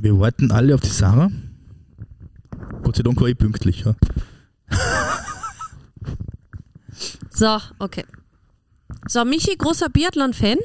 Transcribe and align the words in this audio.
Wir 0.00 0.18
warten 0.18 0.50
alle 0.50 0.74
auf 0.74 0.80
die 0.80 0.88
Sarah. 0.90 1.30
Gott 2.82 2.96
sei 2.96 3.02
Dank 3.02 3.20
war 3.20 3.28
ich 3.28 3.38
pünktlich. 3.38 3.84
Ja. 3.84 3.94
So, 7.30 7.58
okay. 7.78 8.04
So, 9.08 9.22
Michi, 9.26 9.56
großer 9.56 9.90
Biathlon-Fan? 9.90 10.56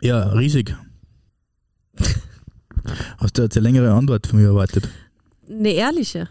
Ja, 0.00 0.28
riesig. 0.28 0.72
Hast 3.18 3.36
du 3.36 3.42
jetzt 3.42 3.56
eine 3.56 3.64
längere 3.64 3.92
Antwort 3.92 4.28
von 4.28 4.38
mir 4.38 4.46
erwartet? 4.48 4.88
Eine 5.50 5.70
ehrliche. 5.72 6.28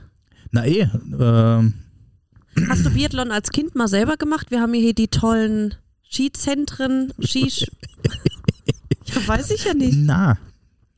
Na 0.51 0.65
eh, 0.65 0.87
ähm, 1.19 1.73
Hast 2.69 2.85
du 2.85 2.91
Biathlon 2.91 3.31
als 3.31 3.49
Kind 3.49 3.75
mal 3.75 3.89
selber 3.89 4.15
gemacht? 4.15 4.49
Wir 4.49 4.61
haben 4.61 4.73
hier 4.73 4.93
die 4.93 5.09
tollen 5.09 5.75
Skizentren, 6.09 7.13
Skisch. 7.21 7.65
ja, 9.05 9.27
weiß 9.27 9.51
ich 9.51 9.65
ja 9.65 9.73
nicht. 9.73 9.97
na, 9.97 10.37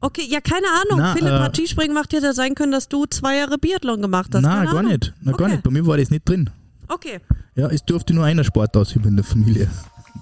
Okay, 0.04 0.28
ja, 0.30 0.42
keine 0.42 0.68
Ahnung. 0.68 1.00
Na, 1.00 1.14
Philipp 1.14 1.32
äh, 1.32 1.40
hat 1.40 1.56
Skispringen 1.56 1.96
gemacht, 1.96 2.12
hätte 2.12 2.34
sein 2.34 2.56
können, 2.56 2.74
dass 2.74 2.90
du 2.90 3.06
zwei 3.06 3.38
Jahre 3.38 3.58
Biathlon 3.58 4.02
gemacht 4.02 4.32
hast. 4.34 4.42
na 4.42 4.56
keine 4.56 4.66
gar 4.66 4.80
Ahnung. 4.80 4.92
nicht. 4.92 5.14
Na, 5.22 5.32
gar 5.32 5.42
Okay. 5.46 5.52
nicht. 5.54 5.64
Bei 5.64 5.72
mir 5.72 5.88
war 5.88 5.98
das 5.98 6.10
nicht 6.10 6.28
drin. 6.28 6.50
Okay. 6.90 7.22
Ja, 7.56 7.68
es 7.70 7.86
durfte 7.86 8.14
nur 8.14 8.26
einer 8.26 8.44
Sport 8.44 8.76
ausüben 8.76 9.08
in 9.08 9.16
der 9.16 9.24
Familie. 9.24 9.70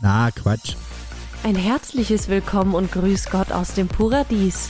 Na, 0.02 0.30
Quatsch. 0.30 0.76
Ein 1.44 1.56
herzliches 1.56 2.30
Willkommen 2.30 2.76
und 2.76 2.92
Grüß 2.92 3.32
Gott 3.32 3.52
aus 3.52 3.74
dem 3.74 3.88
Paradies. 3.88 4.70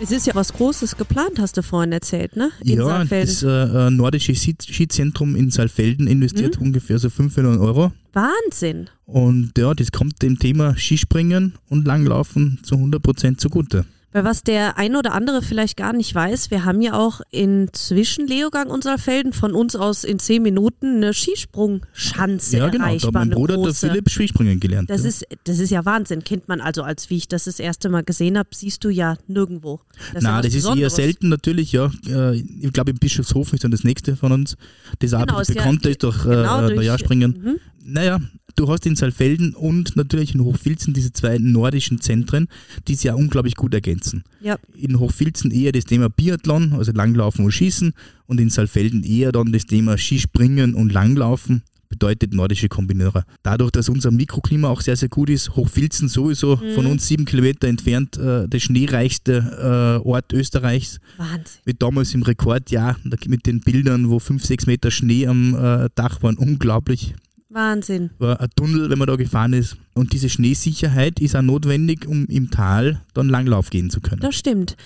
Es 0.00 0.12
ist 0.12 0.26
ja 0.28 0.34
was 0.36 0.52
Großes 0.52 0.96
geplant, 0.96 1.38
hast 1.40 1.56
du 1.56 1.62
vorhin 1.62 1.90
erzählt, 1.92 2.36
ne? 2.36 2.50
In 2.62 2.78
ja, 2.78 2.84
Saalfelden. 2.84 3.26
das 3.28 3.42
äh, 3.42 3.86
äh, 3.86 3.90
nordische 3.90 4.32
Ski- 4.34 4.54
Skizentrum 4.60 5.34
in 5.34 5.50
Saalfelden 5.50 6.06
investiert 6.06 6.60
Mhm. 6.60 6.68
ungefähr 6.68 6.98
so 7.00 7.10
5 7.10 7.36
Millionen 7.36 7.58
Euro. 7.60 7.92
Wahnsinn. 8.12 8.88
Und 9.06 9.52
ja, 9.58 9.74
das 9.74 9.90
kommt 9.90 10.22
dem 10.22 10.38
Thema 10.38 10.76
Skispringen 10.76 11.54
und 11.68 11.84
Langlaufen 11.86 12.60
zu 12.62 12.76
100% 12.76 13.38
zugute. 13.40 13.86
Weil 14.12 14.24
was 14.24 14.42
der 14.42 14.78
ein 14.78 14.96
oder 14.96 15.12
andere 15.12 15.42
vielleicht 15.42 15.76
gar 15.76 15.92
nicht 15.92 16.14
weiß, 16.14 16.50
wir 16.50 16.64
haben 16.64 16.80
ja 16.80 16.94
auch 16.94 17.20
inzwischen 17.30 18.26
Leogang 18.26 18.68
und 18.70 18.82
Saalfelden 18.82 19.34
von 19.34 19.52
uns 19.52 19.76
aus 19.76 20.02
in 20.02 20.18
zehn 20.18 20.42
Minuten 20.42 20.96
eine 20.96 21.12
Skisprungschanze 21.12 22.56
ja, 22.56 22.68
genau. 22.68 22.84
Da 22.84 22.88
erreichbar. 22.90 23.08
hat 23.08 23.28
mein 23.28 23.30
Bruder, 23.30 23.54
der 23.56 23.64
große. 23.64 23.88
Philipp, 23.88 24.08
Skispringen 24.10 24.60
gelernt. 24.60 24.88
Das 24.90 25.02
ja. 25.02 25.08
ist, 25.08 25.26
das 25.44 25.58
ist 25.58 25.70
ja 25.70 25.84
Wahnsinn. 25.84 26.24
Kennt 26.24 26.48
man 26.48 26.60
also, 26.60 26.82
als 26.82 27.10
wie 27.10 27.16
ich 27.16 27.28
das 27.28 27.44
das 27.44 27.58
erste 27.60 27.88
Mal 27.90 28.02
gesehen 28.02 28.38
habe, 28.38 28.48
siehst 28.54 28.82
du 28.84 28.88
ja 28.88 29.16
nirgendwo. 29.26 29.80
Das 30.14 30.22
Na, 30.22 30.40
das 30.40 30.54
ist 30.54 30.64
eher 30.64 30.70
Besonderes. 30.70 30.96
selten 30.96 31.28
natürlich, 31.28 31.72
ja. 31.72 31.90
Äh, 32.08 32.36
Ich 32.60 32.72
glaube, 32.72 32.90
im 32.92 32.96
Bischofshofen 32.98 33.56
ist 33.56 33.64
dann 33.64 33.70
das 33.70 33.84
nächste 33.84 34.16
von 34.16 34.32
uns. 34.32 34.56
Das 35.00 35.12
auch 35.14 35.20
Genau, 35.20 35.38
bisschen 35.38 35.56
ist 35.56 35.84
ja- 35.84 35.90
ist 35.90 36.02
durch 36.02 36.22
genau, 36.22 36.66
äh, 36.66 36.74
Neujahrspringen. 36.74 37.30
Mhm. 37.42 37.60
Naja, 37.84 38.18
du 38.58 38.68
hast 38.68 38.84
in 38.86 38.96
Saalfelden 38.96 39.54
und 39.54 39.96
natürlich 39.96 40.34
in 40.34 40.42
Hochfilzen 40.42 40.92
diese 40.94 41.12
zwei 41.12 41.38
nordischen 41.38 42.00
Zentren, 42.00 42.48
die 42.86 42.94
sich 42.94 43.04
ja 43.04 43.14
unglaublich 43.14 43.54
gut 43.54 43.72
ergänzen. 43.74 44.24
Ja, 44.40 44.56
In 44.76 44.98
Hochfilzen 44.98 45.50
eher 45.50 45.72
das 45.72 45.84
Thema 45.84 46.08
Biathlon, 46.10 46.72
also 46.74 46.92
Langlaufen 46.92 47.44
und 47.44 47.52
Schießen, 47.52 47.92
und 48.26 48.40
in 48.40 48.50
Saalfelden 48.50 49.04
eher 49.04 49.32
dann 49.32 49.52
das 49.52 49.66
Thema 49.66 49.96
Skispringen 49.96 50.74
und 50.74 50.92
Langlaufen. 50.92 51.62
Bedeutet 51.90 52.34
nordische 52.34 52.68
Kombinierer. 52.68 53.24
Dadurch, 53.42 53.70
dass 53.70 53.88
unser 53.88 54.10
Mikroklima 54.10 54.68
auch 54.68 54.82
sehr, 54.82 54.94
sehr 54.96 55.08
gut 55.08 55.30
ist, 55.30 55.56
Hochfilzen 55.56 56.08
sowieso 56.08 56.56
Mhm. 56.56 56.74
von 56.74 56.84
uns 56.86 57.08
sieben 57.08 57.24
Kilometer 57.24 57.66
entfernt, 57.66 58.18
äh, 58.18 58.46
der 58.46 58.58
schneereichste 58.60 59.98
äh, 60.02 60.06
Ort 60.06 60.34
Österreichs 60.34 60.98
Wahnsinn. 61.16 61.44
mit 61.64 61.80
damals 61.80 62.12
im 62.12 62.22
Rekordjahr, 62.24 62.96
mit 63.26 63.46
den 63.46 63.60
Bildern, 63.60 64.10
wo 64.10 64.18
fünf, 64.18 64.44
sechs 64.44 64.66
Meter 64.66 64.90
Schnee 64.90 65.26
am 65.26 65.54
äh, 65.54 65.88
Dach 65.94 66.22
waren, 66.22 66.36
unglaublich. 66.36 67.14
Wahnsinn. 67.48 68.10
War 68.18 68.40
ein 68.40 68.50
Tunnel, 68.56 68.90
wenn 68.90 68.98
man 68.98 69.08
da 69.08 69.16
gefahren 69.16 69.52
ist. 69.52 69.76
Und 69.94 70.12
diese 70.12 70.28
Schneesicherheit 70.28 71.20
ist 71.20 71.34
auch 71.34 71.42
notwendig, 71.42 72.06
um 72.06 72.26
im 72.26 72.50
Tal 72.50 73.02
dann 73.14 73.28
Langlauf 73.28 73.70
gehen 73.70 73.90
zu 73.90 74.00
können. 74.00 74.20
Das 74.20 74.34
stimmt. 74.34 74.76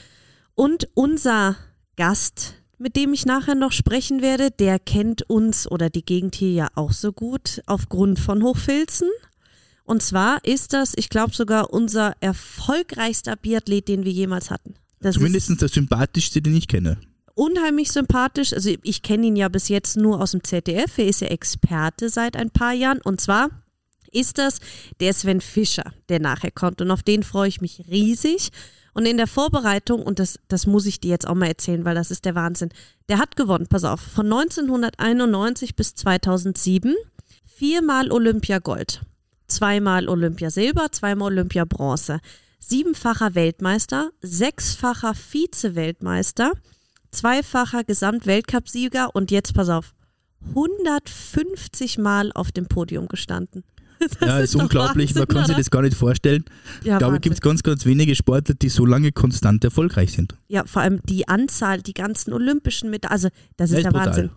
Und 0.55 0.89
unser 0.95 1.57
Gast, 1.97 2.55
mit 2.79 2.97
dem 2.97 3.13
ich 3.13 3.27
nachher 3.27 3.55
noch 3.55 3.73
sprechen 3.73 4.23
werde, 4.23 4.51
der 4.51 4.79
kennt 4.79 5.23
uns 5.29 5.71
oder 5.71 5.91
die 5.91 6.05
Gegend 6.05 6.35
hier 6.35 6.53
ja 6.53 6.69
auch 6.75 6.93
so 6.93 7.13
gut 7.13 7.63
aufgrund 7.67 8.19
von 8.19 8.43
Hochfilzen. 8.43 9.09
Und 9.85 10.03
zwar 10.03 10.45
ist 10.45 10.73
das, 10.73 10.93
ich 10.97 11.09
glaube 11.09 11.35
sogar 11.35 11.73
unser 11.73 12.15
erfolgreichster 12.21 13.37
Biathlet, 13.37 13.89
den 13.89 14.05
wir 14.05 14.13
jemals 14.13 14.51
hatten. 14.51 14.75
Das 15.01 15.17
Zumindest 15.17 15.61
der 15.61 15.69
sympathischste, 15.69 16.41
den 16.41 16.55
ich 16.55 16.69
kenne. 16.69 16.99
Unheimlich 17.35 17.93
sympathisch. 17.93 18.53
Also 18.53 18.71
ich 18.83 19.03
kenne 19.03 19.27
ihn 19.27 19.37
ja 19.37 19.49
bis 19.49 19.69
jetzt 19.69 19.97
nur 19.97 20.21
aus 20.21 20.33
dem 20.33 20.45
ZDF. 20.45 20.99
Er 20.99 21.07
ist 21.07 21.21
ja 21.21 21.29
Experte 21.29 22.09
seit 22.09 22.37
ein 22.37 22.51
paar 22.51 22.73
Jahren. 22.73 23.01
Und 23.01 23.21
zwar 23.21 23.51
ist 24.11 24.39
das 24.39 24.61
der 25.01 25.13
Sven 25.15 25.41
Fischer, 25.41 25.93
der 26.09 26.21
nachher 26.21 26.51
kommt. 26.51 26.81
Und 26.81 26.91
auf 26.91 27.03
den 27.03 27.23
freue 27.23 27.49
ich 27.49 27.61
mich 27.61 27.85
riesig. 27.91 28.51
Und 28.95 29.07
in 29.07 29.17
der 29.17 29.27
Vorbereitung, 29.27 30.03
und 30.03 30.19
das, 30.19 30.39
das 30.49 30.67
muss 30.67 30.87
ich 30.87 31.01
dir 31.01 31.11
jetzt 31.11 31.27
auch 31.27 31.35
mal 31.35 31.47
erzählen, 31.47 31.85
weil 31.85 31.95
das 31.95 32.11
ist 32.11 32.25
der 32.25 32.35
Wahnsinn, 32.35 32.71
der 33.09 33.19
hat 33.19 33.37
gewonnen, 33.37 33.67
pass 33.67 33.85
auf, 33.85 34.01
von 34.01 34.27
1991 34.27 35.77
bis 35.77 35.95
2007 35.95 36.95
viermal 37.47 38.13
Olympia 38.13 38.59
Gold, 38.59 39.01
zweimal 39.47 40.09
Olympia 40.09 40.51
Silber, 40.51 40.93
zweimal 40.93 41.33
Olympia 41.33 41.65
Bronze, 41.65 42.21
siebenfacher 42.59 43.35
Weltmeister, 43.35 44.11
sechsfacher 44.21 45.15
Vize-Weltmeister, 45.15 46.53
zweifacher 47.13 47.85
Gesamtweltcupsieger 47.85 49.15
und 49.15 49.31
jetzt 49.31 49.55
pass 49.55 49.69
auf, 49.69 49.93
150 50.49 51.99
Mal 51.99 52.33
auf 52.33 52.53
dem 52.53 52.67
Podium 52.67 53.09
gestanden. 53.09 53.65
Das 54.19 54.29
ja, 54.29 54.39
ist, 54.41 54.55
doch 54.57 54.63
unglaublich, 54.63 55.15
man 55.15 55.21
Wahnsinn, 55.23 55.29
kann 55.37 55.45
sich 55.47 55.55
oder? 55.55 55.61
das 55.63 55.71
gar 55.71 55.83
nicht 55.83 55.97
vorstellen. 55.97 56.45
Ja, 56.83 56.95
ich 56.95 56.99
glaube, 56.99 57.05
Wahnsinn. 57.05 57.21
gibt 57.21 57.35
es 57.37 57.41
ganz, 57.41 57.63
ganz 57.63 57.87
wenige 57.87 58.17
Sportler, 58.17 58.57
die 58.57 58.69
so 58.69 58.85
lange 58.85 59.13
konstant 59.13 59.63
erfolgreich 59.63 60.11
sind. 60.13 60.35
ja, 60.49 60.65
vor 60.67 60.83
allem 60.83 61.01
die 61.09 61.29
Anzahl, 61.29 61.81
die 61.83 61.95
ganzen 61.95 62.33
olympischen 62.33 62.91
mit, 62.91 63.09
also 63.09 63.29
das 63.57 63.71
ist 63.71 63.77
Ja, 63.77 63.83
der 63.85 63.91
brutal. 63.91 64.07
Wahnsinn. 64.09 64.31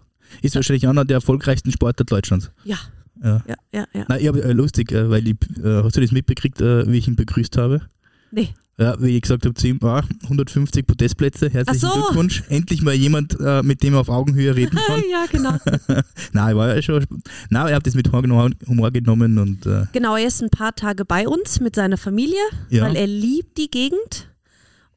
Ist 0.43 0.53
wahrscheinlich 0.55 0.87
einer 0.87 1.03
der 1.03 1.15
erfolgreichsten 1.15 1.71
Sportler 1.71 2.05
Deutschlands. 2.05 2.51
Ja, 2.63 2.77
Ja. 3.23 3.43
ja, 3.47 3.55
ja, 3.71 3.85
ja. 3.91 4.05
Nein, 4.07 4.19
ich 4.21 4.27
hab, 4.27 4.35
äh, 4.35 4.51
lustig, 4.53 4.91
äh, 4.91 5.09
weil 5.09 5.27
ich, 5.27 5.35
äh, 5.63 5.81
hast 5.83 5.97
du 5.97 6.01
das 6.01 6.11
mitbekriegt, 6.11 6.61
äh, 6.61 6.85
wie 6.91 6.99
ich 6.99 7.07
ihn 7.07 7.15
begrüßt 7.15 7.57
habe? 7.57 7.81
Nee. 8.29 8.49
Ja, 8.77 8.95
wie 9.01 9.15
ich 9.15 9.21
gesagt 9.21 9.45
habe 9.45 9.55
zu 9.55 9.67
ihm, 9.69 9.79
ah, 9.83 10.03
150 10.23 10.85
Podestplätze, 10.85 11.49
herzlichen 11.49 11.79
so. 11.79 11.93
Glückwunsch. 11.93 12.43
Endlich 12.49 12.81
mal 12.81 12.93
jemand, 12.93 13.37
äh, 13.39 13.63
mit 13.63 13.81
dem 13.83 13.93
er 13.93 14.01
auf 14.01 14.09
Augenhöhe 14.09 14.53
reden 14.53 14.77
kann. 14.87 15.01
ja, 15.09 15.25
genau. 15.31 15.57
Nein, 16.33 16.55
war 16.57 16.75
ja 16.75 16.81
schon. 16.81 17.05
Nein, 17.49 17.67
er 17.67 17.75
hat 17.77 17.87
das 17.87 17.95
mit 17.95 18.11
Humor, 18.11 18.49
Humor 18.67 18.91
genommen 18.91 19.37
und 19.37 19.65
äh, 19.65 19.85
Genau, 19.93 20.17
er 20.17 20.27
ist 20.27 20.43
ein 20.43 20.49
paar 20.49 20.75
Tage 20.75 21.05
bei 21.05 21.25
uns 21.25 21.61
mit 21.61 21.73
seiner 21.75 21.97
Familie, 21.97 22.41
Ja. 22.69 22.83
weil 22.83 22.97
er 22.97 23.07
liebt 23.07 23.57
die 23.57 23.71
Gegend. 23.71 24.29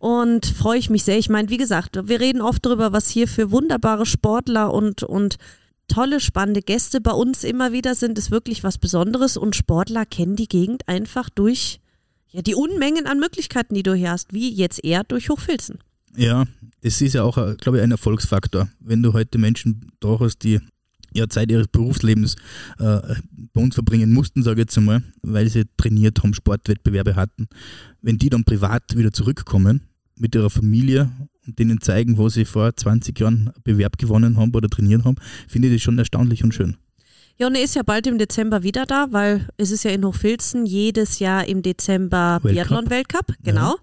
Und 0.00 0.46
freue 0.46 0.78
ich 0.78 0.90
mich 0.90 1.04
sehr. 1.04 1.18
Ich 1.18 1.28
meine, 1.28 1.48
wie 1.48 1.56
gesagt, 1.56 1.98
wir 2.08 2.20
reden 2.20 2.40
oft 2.40 2.64
darüber, 2.66 2.92
was 2.92 3.08
hier 3.08 3.26
für 3.28 3.50
wunderbare 3.52 4.06
Sportler 4.06 4.72
und, 4.72 5.02
und 5.04 5.36
tolle, 5.88 6.20
spannende 6.20 6.62
Gäste 6.62 7.00
bei 7.00 7.10
uns 7.12 7.42
immer 7.44 7.72
wieder 7.72 7.94
sind. 7.96 8.16
Ist 8.18 8.30
wirklich 8.30 8.62
was 8.62 8.78
Besonderes. 8.78 9.36
Und 9.36 9.56
Sportler 9.56 10.04
kennen 10.06 10.36
die 10.36 10.46
Gegend 10.48 10.86
einfach 10.88 11.30
durch 11.30 11.80
ja, 12.30 12.42
die 12.42 12.54
Unmengen 12.54 13.06
an 13.06 13.18
Möglichkeiten, 13.18 13.74
die 13.74 13.82
du 13.82 13.94
hier 13.94 14.10
hast, 14.10 14.32
wie 14.32 14.52
jetzt 14.52 14.84
er 14.84 15.04
durch 15.04 15.28
Hochfilzen. 15.28 15.78
ja, 16.16 16.44
das 16.82 17.00
ist 17.00 17.14
ja 17.14 17.22
auch, 17.22 17.38
äh, 17.38 17.56
glaube 17.60 17.78
ich, 17.78 17.84
ein 17.84 17.90
Erfolgsfaktor. 17.90 18.68
Wenn 18.80 19.02
du 19.02 19.12
heute 19.12 19.38
Menschen 19.38 19.92
da 20.00 20.18
hast, 20.20 20.38
die 20.44 20.60
ja 21.12 21.28
Zeit 21.28 21.50
ihres 21.50 21.68
Berufslebens 21.68 22.36
äh, 22.78 23.00
bei 23.52 23.60
uns 23.60 23.74
verbringen 23.74 24.12
mussten, 24.12 24.42
sage 24.42 24.60
ich 24.60 24.66
jetzt 24.66 24.78
einmal, 24.78 25.02
weil 25.22 25.48
sie 25.48 25.64
trainiert 25.76 26.22
haben, 26.22 26.34
Sportwettbewerbe 26.34 27.16
hatten, 27.16 27.48
wenn 28.02 28.18
die 28.18 28.28
dann 28.28 28.44
privat 28.44 28.96
wieder 28.96 29.12
zurückkommen 29.12 29.82
mit 30.18 30.34
ihrer 30.34 30.50
Familie 30.50 31.10
und 31.46 31.58
denen 31.58 31.80
zeigen, 31.80 32.18
wo 32.18 32.28
sie 32.28 32.44
vor 32.44 32.74
20 32.74 33.18
Jahren 33.18 33.50
Bewerb 33.64 33.96
gewonnen 33.96 34.36
haben 34.36 34.54
oder 34.54 34.68
trainiert 34.68 35.04
haben, 35.04 35.16
finde 35.46 35.68
ich 35.68 35.74
das 35.74 35.82
schon 35.82 35.98
erstaunlich 35.98 36.44
und 36.44 36.52
schön. 36.52 36.76
Ja, 37.40 37.46
und 37.46 37.54
er 37.54 37.62
ist 37.62 37.76
ja 37.76 37.82
bald 37.84 38.06
im 38.08 38.18
Dezember 38.18 38.64
wieder 38.64 38.84
da, 38.84 39.06
weil 39.10 39.46
es 39.56 39.70
ist 39.70 39.84
ja 39.84 39.92
in 39.92 40.04
Hochfilzen 40.04 40.66
jedes 40.66 41.20
Jahr 41.20 41.46
im 41.46 41.62
Dezember 41.62 42.40
Weltcup. 42.42 42.68
Biathlon-Weltcup. 42.68 43.32
Genau. 43.44 43.76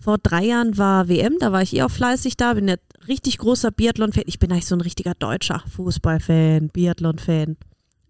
Vor 0.00 0.18
drei 0.18 0.44
Jahren 0.44 0.76
war 0.76 1.08
WM, 1.08 1.36
da 1.38 1.52
war 1.52 1.62
ich 1.62 1.74
eh 1.76 1.82
auch 1.82 1.90
fleißig 1.90 2.36
da, 2.36 2.54
bin 2.54 2.66
ja 2.68 2.74
richtig 3.06 3.38
großer 3.38 3.70
Biathlon-Fan. 3.70 4.24
Ich 4.26 4.40
bin 4.40 4.50
eigentlich 4.50 4.66
so 4.66 4.74
ein 4.74 4.80
richtiger 4.80 5.14
deutscher 5.18 5.62
Fußball-Fan, 5.74 6.68
Biathlon-Fan. 6.70 7.56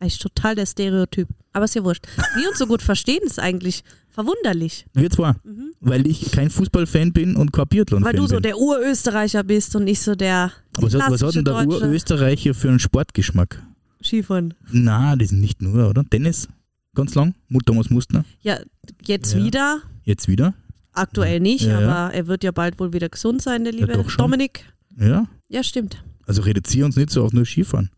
Eigentlich 0.00 0.19
total 0.19 0.54
der 0.54 0.66
Stereotyp. 0.66 1.28
Aber 1.52 1.66
ist 1.66 1.75
ja 1.75 1.84
wurscht. 1.84 2.06
Wir 2.37 2.49
uns 2.49 2.58
so 2.58 2.66
gut 2.66 2.82
verstehen, 2.82 3.20
ist 3.25 3.38
eigentlich 3.38 3.82
verwunderlich. 4.08 4.87
Wir 4.94 5.10
zwar, 5.10 5.37
weil 5.81 6.06
ich 6.06 6.32
kein 6.32 6.49
Fußballfan 6.50 7.12
bin 7.12 7.37
und 7.37 7.52
kein 7.52 7.66
Biathlon-Fan 7.66 8.12
Mhm. 8.14 8.19
Weil 8.19 8.20
du 8.22 8.26
so 8.26 8.37
bin. 8.37 8.42
der 8.44 8.58
Urösterreicher 8.58 9.42
bist 9.44 9.76
und 9.76 9.84
nicht 9.84 10.00
so 10.00 10.14
der 10.14 10.52
was, 10.78 10.94
hat, 10.94 11.10
was 11.10 11.22
hat 11.22 11.34
denn 11.34 11.44
der 11.44 11.64
Deutsche. 11.64 11.87
Urösterreicher 11.87 12.54
für 12.54 12.69
einen 12.69 12.78
Sportgeschmack? 12.78 13.62
Skifahren. 14.06 14.55
Na, 14.70 15.17
das 15.17 15.32
ist 15.32 15.38
nicht 15.38 15.61
nur, 15.62 15.88
oder? 15.88 16.05
Tennis, 16.05 16.49
ganz 16.94 17.14
lang. 17.14 17.35
Mut 17.49 17.67
Thomas 17.67 17.91
Mustner, 17.91 18.25
Ja, 18.43 18.58
jetzt 19.05 19.35
Ja. 19.35 19.44
wieder. 19.44 19.81
jetzt 20.05 20.29
wieder. 20.29 20.55
Aktuell 20.93 21.41
nicht, 21.41 21.62
Ja, 21.67 21.81
ja. 21.81 21.88
aber 22.06 22.14
er 22.14 22.26
wird 22.26 22.43
ja 22.44 22.53
bald 22.53 22.79
wohl 22.81 22.93
wieder 22.93 23.08
gesund 23.08 23.43
sein, 23.43 23.64
der 23.64 23.73
liebe. 23.73 24.05
Dominik. 24.17 24.64
Ja, 24.99 25.26
Ja, 25.49 25.62
stimmt. 25.62 26.03
also 26.26 26.43
reduzieren 26.43 26.87
uns 26.87 26.97
nicht 26.97 27.11
so 27.11 27.23
auf 27.25 27.32
nur 27.32 27.44
Skifahren. 27.44 27.91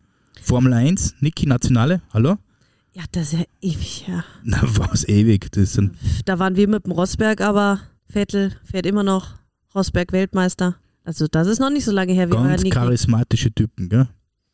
Formel 0.43 0.73
1, 0.73 1.15
Niki 1.21 1.47
Nationale, 1.47 2.01
hallo? 2.13 2.37
Ja, 2.95 3.05
das 3.13 3.33
ist 3.33 3.39
ja 3.41 3.45
ewig, 3.61 4.05
ja. 4.09 4.25
Na, 4.45 4.61
was 4.65 5.07
ewig. 5.09 5.53
Das 5.53 5.75
sind, 5.75 5.93
Da 6.25 6.39
waren 6.41 6.57
wir 6.57 6.67
mit 6.67 6.85
dem 6.87 6.93
Rosberg, 6.93 7.41
aber 7.41 7.81
Vettel 8.09 8.53
fährt 8.65 8.87
immer 8.87 9.05
noch 9.05 9.35
Rosberg 9.75 10.11
Weltmeister. 10.13 10.77
Also 11.05 11.27
das 11.31 11.47
ist 11.47 11.61
noch 11.61 11.71
nicht 11.71 11.85
so 11.85 11.93
lange 11.93 12.13
her 12.13 12.29
wie 12.29 12.35
ganz 12.35 12.65
charismatische 12.65 13.53
Typen, 13.53 13.89
gell? 13.89 14.09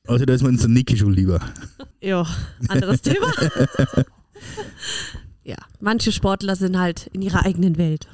Also 0.06 0.25
da 0.27 0.35
ist 0.35 0.43
mir 0.43 0.49
unser 0.49 0.69
Niki 0.69 0.97
schon 0.97 1.12
lieber. 1.12 1.41
Ja, 2.01 2.27
anderes 2.69 3.01
Thema. 3.01 3.33
ja, 5.43 5.56
manche 5.81 6.12
Sportler 6.12 6.55
sind 6.55 6.79
halt 6.79 7.09
in 7.15 7.23
ihrer 7.23 7.47
eigenen 7.47 7.79
Welt. 7.79 8.09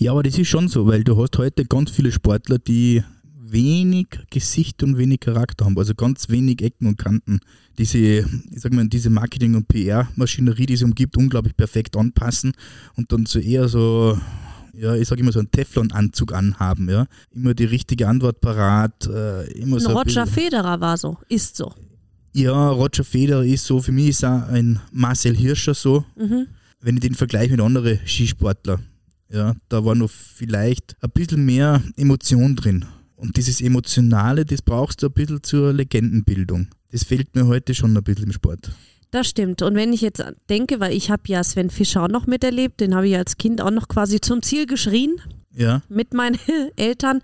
Ja, 0.00 0.10
aber 0.10 0.24
das 0.24 0.36
ist 0.36 0.48
schon 0.48 0.66
so, 0.66 0.88
weil 0.88 1.04
du 1.04 1.16
hast 1.16 1.38
heute 1.38 1.64
ganz 1.64 1.92
viele 1.92 2.10
Sportler, 2.10 2.58
die 2.58 3.04
wenig 3.38 4.08
Gesicht 4.30 4.82
und 4.82 4.98
wenig 4.98 5.20
Charakter 5.20 5.66
haben, 5.66 5.78
also 5.78 5.94
ganz 5.94 6.30
wenig 6.30 6.62
Ecken 6.62 6.88
und 6.88 6.98
Kanten. 6.98 7.38
Diese, 7.78 7.98
ich 7.98 8.26
sag 8.56 8.72
mal, 8.72 8.88
diese 8.88 9.08
Marketing- 9.08 9.54
und 9.54 9.68
PR-Maschinerie, 9.68 10.66
die 10.66 10.76
sie 10.76 10.84
umgibt, 10.84 11.16
unglaublich 11.16 11.56
perfekt 11.56 11.96
anpassen 11.96 12.54
und 12.96 13.12
dann 13.12 13.26
so 13.26 13.38
eher 13.38 13.68
so, 13.68 14.18
ja, 14.74 14.94
ich 14.94 15.08
sage 15.08 15.20
immer 15.20 15.32
so 15.32 15.38
einen 15.38 15.50
Teflon-Anzug 15.50 16.32
anhaben, 16.32 16.88
ja. 16.88 17.06
Immer 17.30 17.54
die 17.54 17.64
richtige 17.64 18.08
Antwort 18.08 18.40
parat, 18.40 19.06
äh, 19.06 19.50
immer 19.52 19.78
so. 19.80 19.90
Roger 19.90 20.26
Federer 20.26 20.80
war 20.80 20.96
so, 20.96 21.18
ist 21.28 21.56
so. 21.56 21.72
Ja, 22.34 22.70
Roger 22.70 23.04
Federer 23.04 23.44
ist 23.44 23.66
so, 23.66 23.80
für 23.82 23.92
mich 23.92 24.08
ist 24.08 24.24
auch 24.24 24.48
ein 24.48 24.80
Marcel 24.90 25.36
Hirscher 25.36 25.74
so, 25.74 26.04
Mhm. 26.16 26.46
wenn 26.80 26.94
ich 26.96 27.00
den 27.02 27.14
vergleiche 27.14 27.50
mit 27.52 27.60
anderen 27.60 27.98
Skisportlern, 28.06 28.82
ja, 29.30 29.54
da 29.68 29.84
war 29.84 29.94
noch 29.94 30.10
vielleicht 30.10 30.96
ein 31.02 31.10
bisschen 31.10 31.44
mehr 31.44 31.82
Emotion 31.96 32.56
drin. 32.56 32.84
Und 33.16 33.36
dieses 33.36 33.60
Emotionale, 33.60 34.44
das 34.44 34.62
brauchst 34.62 35.02
du 35.02 35.06
ein 35.06 35.12
bisschen 35.12 35.42
zur 35.42 35.72
Legendenbildung. 35.72 36.68
Das 36.90 37.04
fehlt 37.04 37.34
mir 37.34 37.46
heute 37.46 37.74
schon 37.74 37.96
ein 37.96 38.02
bisschen 38.02 38.24
im 38.24 38.32
Sport. 38.32 38.72
Das 39.12 39.28
stimmt. 39.28 39.60
Und 39.60 39.74
wenn 39.74 39.92
ich 39.92 40.00
jetzt 40.00 40.24
denke, 40.48 40.80
weil 40.80 40.92
ich 40.96 41.10
habe 41.10 41.22
ja 41.26 41.44
Sven 41.44 41.68
Fischer 41.68 42.04
auch 42.04 42.08
noch 42.08 42.26
miterlebt, 42.26 42.80
den 42.80 42.94
habe 42.94 43.06
ich 43.06 43.16
als 43.16 43.36
Kind 43.36 43.60
auch 43.60 43.70
noch 43.70 43.86
quasi 43.86 44.22
zum 44.22 44.42
Ziel 44.42 44.66
geschrien 44.66 45.20
Ja, 45.54 45.82
mit 45.90 46.14
meinen 46.14 46.38
Eltern. 46.76 47.20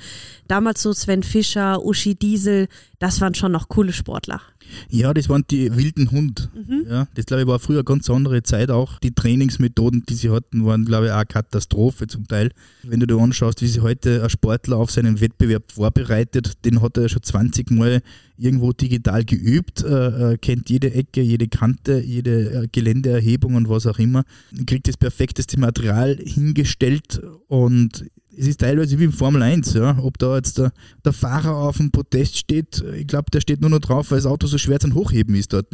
Damals 0.49 0.82
so 0.82 0.93
Sven 0.93 1.23
Fischer, 1.23 1.82
Uschi 1.82 2.14
Diesel, 2.14 2.69
das 2.99 3.23
waren 3.23 3.35
schon 3.35 3.52
noch 3.52 3.70
coole 3.70 3.94
Sportler. 3.94 4.43
Ja 4.91 5.15
das 5.15 5.29
waren 5.29 5.44
die 5.50 5.75
wilden 5.76 6.11
Hund. 6.11 6.50
Ja, 6.88 7.09
das 7.15 7.26
glaube 7.26 7.43
ich 7.43 7.49
war 7.49 7.59
früher 7.59 7.79
eine 7.79 7.85
ganz 7.85 8.09
andere 8.11 8.43
Zeit 8.43 8.70
auch. 8.70 8.99
Die 9.00 9.15
Trainingsmethoden, 9.15 10.05
die 10.09 10.15
sie 10.15 10.31
hatten, 10.31 10.65
waren 10.65 10.85
glaube 10.85 11.06
ich 11.06 11.12
auch 11.12 11.17
eine 11.17 11.26
Katastrophe 11.26 12.06
zum 12.06 12.26
Teil. 12.26 12.50
Wenn 12.82 13.00
du 13.00 13.06
dir 13.06 13.19
anschaust, 13.19 13.62
wie 13.62 13.67
sich 13.67 13.82
heute 13.82 14.23
ein 14.23 14.31
Sportler 14.31 14.76
auf 14.76 14.91
seinen 14.91 15.20
Wettbewerb 15.20 15.73
vorbereitet, 15.73 16.65
den 16.65 16.82
hat 16.82 16.97
er 16.97 17.09
schon 17.09 17.23
20 17.23 17.70
Mal 17.70 18.03
irgendwo 18.38 18.73
digital 18.73 19.25
geübt, 19.25 19.82
äh, 19.82 20.32
äh, 20.32 20.38
kennt 20.38 20.70
jede 20.70 20.94
Ecke, 20.94 21.20
jede 21.20 21.49
Kante, 21.49 22.00
jede 22.00 22.65
äh, 22.65 22.69
Geländeerhebung 22.70 23.56
und 23.56 23.69
was 23.69 23.87
auch 23.87 23.99
immer, 23.99 24.25
kriegt 24.67 24.88
das 24.88 24.97
perfekteste 24.97 25.59
Material 25.59 26.17
hingestellt 26.25 27.20
und 27.49 28.05
es 28.38 28.46
ist 28.46 28.61
teilweise 28.61 28.99
wie 28.99 29.05
im 29.05 29.12
Formel 29.12 29.43
1, 29.43 29.75
ja. 29.75 29.99
Ob 30.00 30.19
da 30.19 30.37
jetzt 30.37 30.58
der, 30.58 30.73
der 31.05 31.12
Fahrer 31.12 31.56
auf 31.56 31.79
dem 31.79 31.90
Podest 31.90 32.38
steht, 32.38 32.85
ich 32.96 33.06
glaube, 33.06 33.31
der 33.32 33.40
steht 33.40 33.61
nur 33.61 33.70
noch 33.70 33.81
drauf, 33.81 34.11
weil 34.11 34.19
das 34.19 34.26
Auto 34.26 34.46
so 34.46 34.58
schwer 34.58 34.79
zum 34.79 34.94
Hochheben 34.94 35.35
ist 35.35 35.52
dort. 35.52 35.67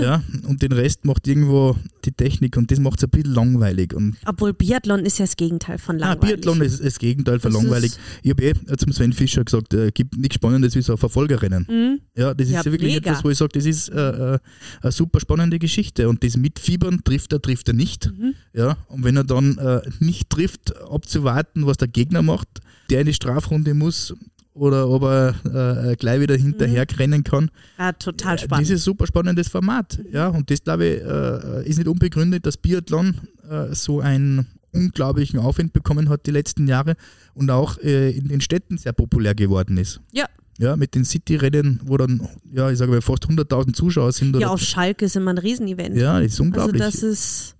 Ja. 0.00 0.22
Und 0.46 0.62
den 0.62 0.72
Rest 0.72 1.04
macht 1.04 1.26
irgendwo 1.26 1.76
die 2.06 2.12
Technik 2.12 2.56
und 2.56 2.70
das 2.70 2.78
macht 2.78 2.98
es 2.98 3.04
ein 3.04 3.10
bisschen 3.10 3.34
langweilig. 3.34 3.94
Und 3.94 4.16
Obwohl 4.26 4.52
Biathlon 4.52 5.04
ist 5.04 5.18
ja 5.18 5.24
das 5.24 5.36
Gegenteil 5.36 5.78
von 5.78 5.96
ah, 6.02 6.10
langweilig. 6.12 6.36
Biathlon 6.36 6.60
ist 6.62 6.84
das 6.84 6.98
Gegenteil 6.98 7.40
von 7.40 7.52
Das 7.52 7.62
langweilig. 7.62 7.92
Ich 8.22 8.30
habe 8.30 8.44
eh 8.44 8.52
zum 8.76 8.92
Sven 8.92 9.12
Fischer 9.12 9.44
gesagt, 9.44 9.74
es 9.74 9.92
gibt 9.94 10.16
nichts 10.16 10.36
Spannendes 10.36 10.74
wie 10.74 10.82
so 10.82 10.92
ein 10.92 10.98
Verfolgerrennen. 10.98 11.66
Mhm. 11.68 12.00
Ja, 12.16 12.34
das 12.34 12.48
ist 12.48 12.54
Ja, 12.54 12.64
wirklich 12.64 12.94
mega. 12.94 13.10
etwas, 13.10 13.24
wo 13.24 13.30
ich 13.30 13.38
sage, 13.38 13.52
das 13.54 13.66
ist 13.66 13.88
äh, 13.88 14.34
äh, 14.34 14.38
eine 14.82 14.92
super 14.92 15.20
spannende 15.20 15.58
Geschichte. 15.58 16.08
Und 16.08 16.22
das 16.24 16.36
Mitfiebern, 16.36 17.02
trifft 17.04 17.32
er, 17.32 17.42
trifft 17.42 17.68
er 17.68 17.74
nicht. 17.74 18.10
Mhm. 18.16 18.34
Ja, 18.54 18.76
und 18.88 19.04
wenn 19.04 19.16
er 19.16 19.24
dann 19.24 19.58
äh, 19.58 19.82
nicht 20.00 20.30
trifft, 20.30 20.74
abzuwarten, 20.90 21.66
was 21.66 21.76
der 21.76 21.88
Gegner 21.88 22.22
macht, 22.22 22.48
der 22.90 23.00
in 23.00 23.06
die 23.06 23.14
Strafrunde 23.14 23.74
muss 23.74 24.14
oder 24.56 24.88
ob 24.88 25.02
er 25.04 25.34
äh, 25.44 25.92
äh, 25.92 25.96
gleich 25.96 26.20
wieder 26.20 26.34
hinterher 26.36 26.86
rennen 26.98 27.22
kann. 27.24 27.50
Ja, 27.78 27.92
total 27.92 28.34
Äh, 28.36 28.38
spannend. 28.38 28.66
Dieses 28.66 28.84
super 28.84 29.06
spannendes 29.06 29.48
Format. 29.48 30.00
Ja, 30.10 30.28
und 30.28 30.50
das 30.50 30.62
glaube 30.64 30.86
ich 30.86 31.02
äh, 31.02 31.68
ist 31.68 31.76
nicht 31.78 31.88
unbegründet, 31.88 32.46
dass 32.46 32.56
Biathlon 32.56 33.14
äh, 33.50 33.74
so 33.74 34.00
einen 34.00 34.46
unglaublichen 34.72 35.38
Aufwind 35.40 35.72
bekommen 35.72 36.08
hat 36.08 36.26
die 36.26 36.30
letzten 36.30 36.66
Jahre 36.68 36.96
und 37.34 37.50
auch 37.50 37.78
äh, 37.78 38.10
in 38.10 38.28
den 38.28 38.40
Städten 38.40 38.76
sehr 38.78 38.92
populär 38.92 39.34
geworden 39.34 39.78
ist. 39.78 40.00
Ja. 40.12 40.26
Ja, 40.58 40.74
mit 40.74 40.94
den 40.94 41.04
City-Rennen, 41.04 41.80
wo 41.84 41.98
dann, 41.98 42.26
ja, 42.50 42.70
ich 42.70 42.78
sage 42.78 42.90
mal, 42.90 43.02
fast 43.02 43.26
100.000 43.26 43.74
Zuschauer 43.74 44.10
sind. 44.12 44.34
Ja, 44.36 44.48
auf 44.48 44.62
Schalke 44.62 45.04
ist 45.04 45.14
immer 45.16 45.32
ein 45.32 45.36
Riesenevent. 45.38 45.94
ja, 45.98 46.18
ist 46.18 46.32
Also 46.32 46.44
unglaublich. 46.44 46.80
das 46.80 47.02
ist, 47.02 47.55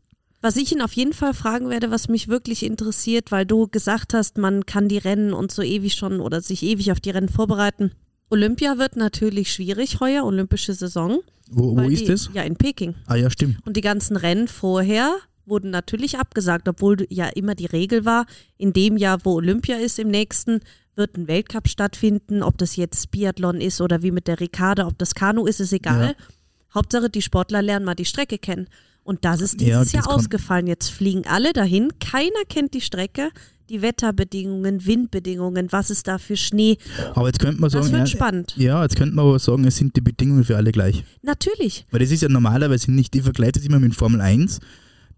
was 0.47 0.55
ich 0.55 0.71
ihn 0.71 0.81
auf 0.81 0.93
jeden 0.93 1.13
Fall 1.13 1.35
fragen 1.35 1.71
werde, 1.71 1.91
was 1.91 2.07
mich 2.07 2.29
wirklich 2.29 2.63
interessiert, 2.63 3.33
weil 3.33 3.45
du 3.45 3.67
gesagt 3.67 4.15
hast, 4.15 4.39
man 4.39 4.65
kann 4.65 4.87
die 4.87 4.97
Rennen 4.97 5.33
und 5.33 5.51
so 5.51 5.61
ewig 5.61 5.95
schon 5.95 6.21
oder 6.21 6.41
sich 6.41 6.63
ewig 6.63 6.93
auf 6.93 7.01
die 7.01 7.11
Rennen 7.11 7.29
vorbereiten. 7.29 7.91
Olympia 8.31 8.79
wird 8.79 8.95
natürlich 8.95 9.53
schwierig 9.53 9.99
heuer, 9.99 10.25
olympische 10.25 10.73
Saison. 10.73 11.19
wo 11.51 11.77
wo 11.77 11.81
ist 11.81 12.03
die, 12.03 12.07
das? 12.07 12.31
Ja, 12.33 12.43
in 12.43 12.55
Peking. 12.55 12.95
Ah 13.07 13.17
ja, 13.17 13.29
stimmt. 13.29 13.57
Und 13.67 13.77
die 13.77 13.81
ganzen 13.81 14.17
Rennen 14.17 14.47
vorher 14.47 15.17
wurden 15.47 15.71
natürlich 15.71 16.17
abgesagt, 16.17 16.69
obwohl 16.69 17.09
ja 17.11 17.27
immer 17.27 17.57
die 17.57 17.67
Regel 17.67 18.05
war, 18.05 18.25
in 18.57 18.73
dem 18.73 18.97
Jahr, 18.97 19.25
wo 19.25 19.33
Olympia 19.33 19.79
ist, 19.79 19.99
im 19.99 20.13
nächsten 20.13 20.61
wird 20.95 21.17
ein 21.17 21.27
Weltcup 21.27 21.67
stattfinden, 21.67 22.45
ob 22.45 22.57
das 22.57 22.77
jetzt 22.77 23.11
Biathlon 23.11 23.61
ist 23.61 23.81
oder 23.81 24.05
wie 24.05 24.13
mit 24.13 24.29
der 24.29 24.39
Ricarda, 24.39 24.87
ob 24.87 24.97
das 24.97 25.17
Kanu 25.17 25.45
ist, 25.45 25.59
ist 25.59 25.73
egal. 25.73 26.15
Ja. 26.17 26.25
Hauptsache, 26.73 27.11
die 27.11 27.23
Sportler 27.23 27.63
lernen 27.63 27.85
mal 27.85 27.97
die 27.97 28.05
Strecke 28.05 28.39
kennen. 28.39 28.69
Und 29.07 29.25
das 29.25 29.41
ist 29.41 29.61
dieses 29.61 29.93
Ja, 29.93 30.01
Jahr 30.01 30.11
ausgefallen. 30.13 30.67
Jetzt 30.67 30.91
fliegen 30.91 31.23
alle 31.27 31.53
dahin, 31.53 31.91
keiner 32.01 32.43
kennt 32.49 32.75
die 32.75 32.81
Strecke, 32.81 33.31
die 33.69 33.81
Wetterbedingungen, 33.83 34.85
Windbedingungen, 34.85 35.69
was 35.71 35.91
ist 35.91 36.07
da 36.09 36.19
für 36.19 36.37
Schnee. 36.37 36.77
Aber 37.15 37.27
jetzt 37.29 37.39
könnte 37.39 37.61
man 37.61 37.71
sagen, 37.71 37.85
Das 37.85 37.93
wird 37.93 38.01
ja, 38.01 38.07
spannend. 38.07 38.55
ja, 38.57 38.83
jetzt 38.83 38.97
könnte 38.97 39.15
man 39.15 39.25
aber 39.27 39.39
sagen, 39.39 39.65
es 39.65 39.77
sind 39.77 39.95
die 39.97 40.01
Bedingungen 40.01 40.45
für 40.45 40.57
alle 40.57 40.73
gleich. 40.73 41.05
Natürlich. 41.23 41.87
Weil 41.91 42.01
das 42.01 42.11
ist 42.11 42.23
ja 42.23 42.29
normalerweise 42.29 42.91
nicht, 42.93 43.15
ich 43.17 43.23
vergleiche 43.23 43.53
das 43.53 43.65
immer 43.65 43.79
mit 43.79 43.95
Formel 43.95 44.21
1. 44.21 44.59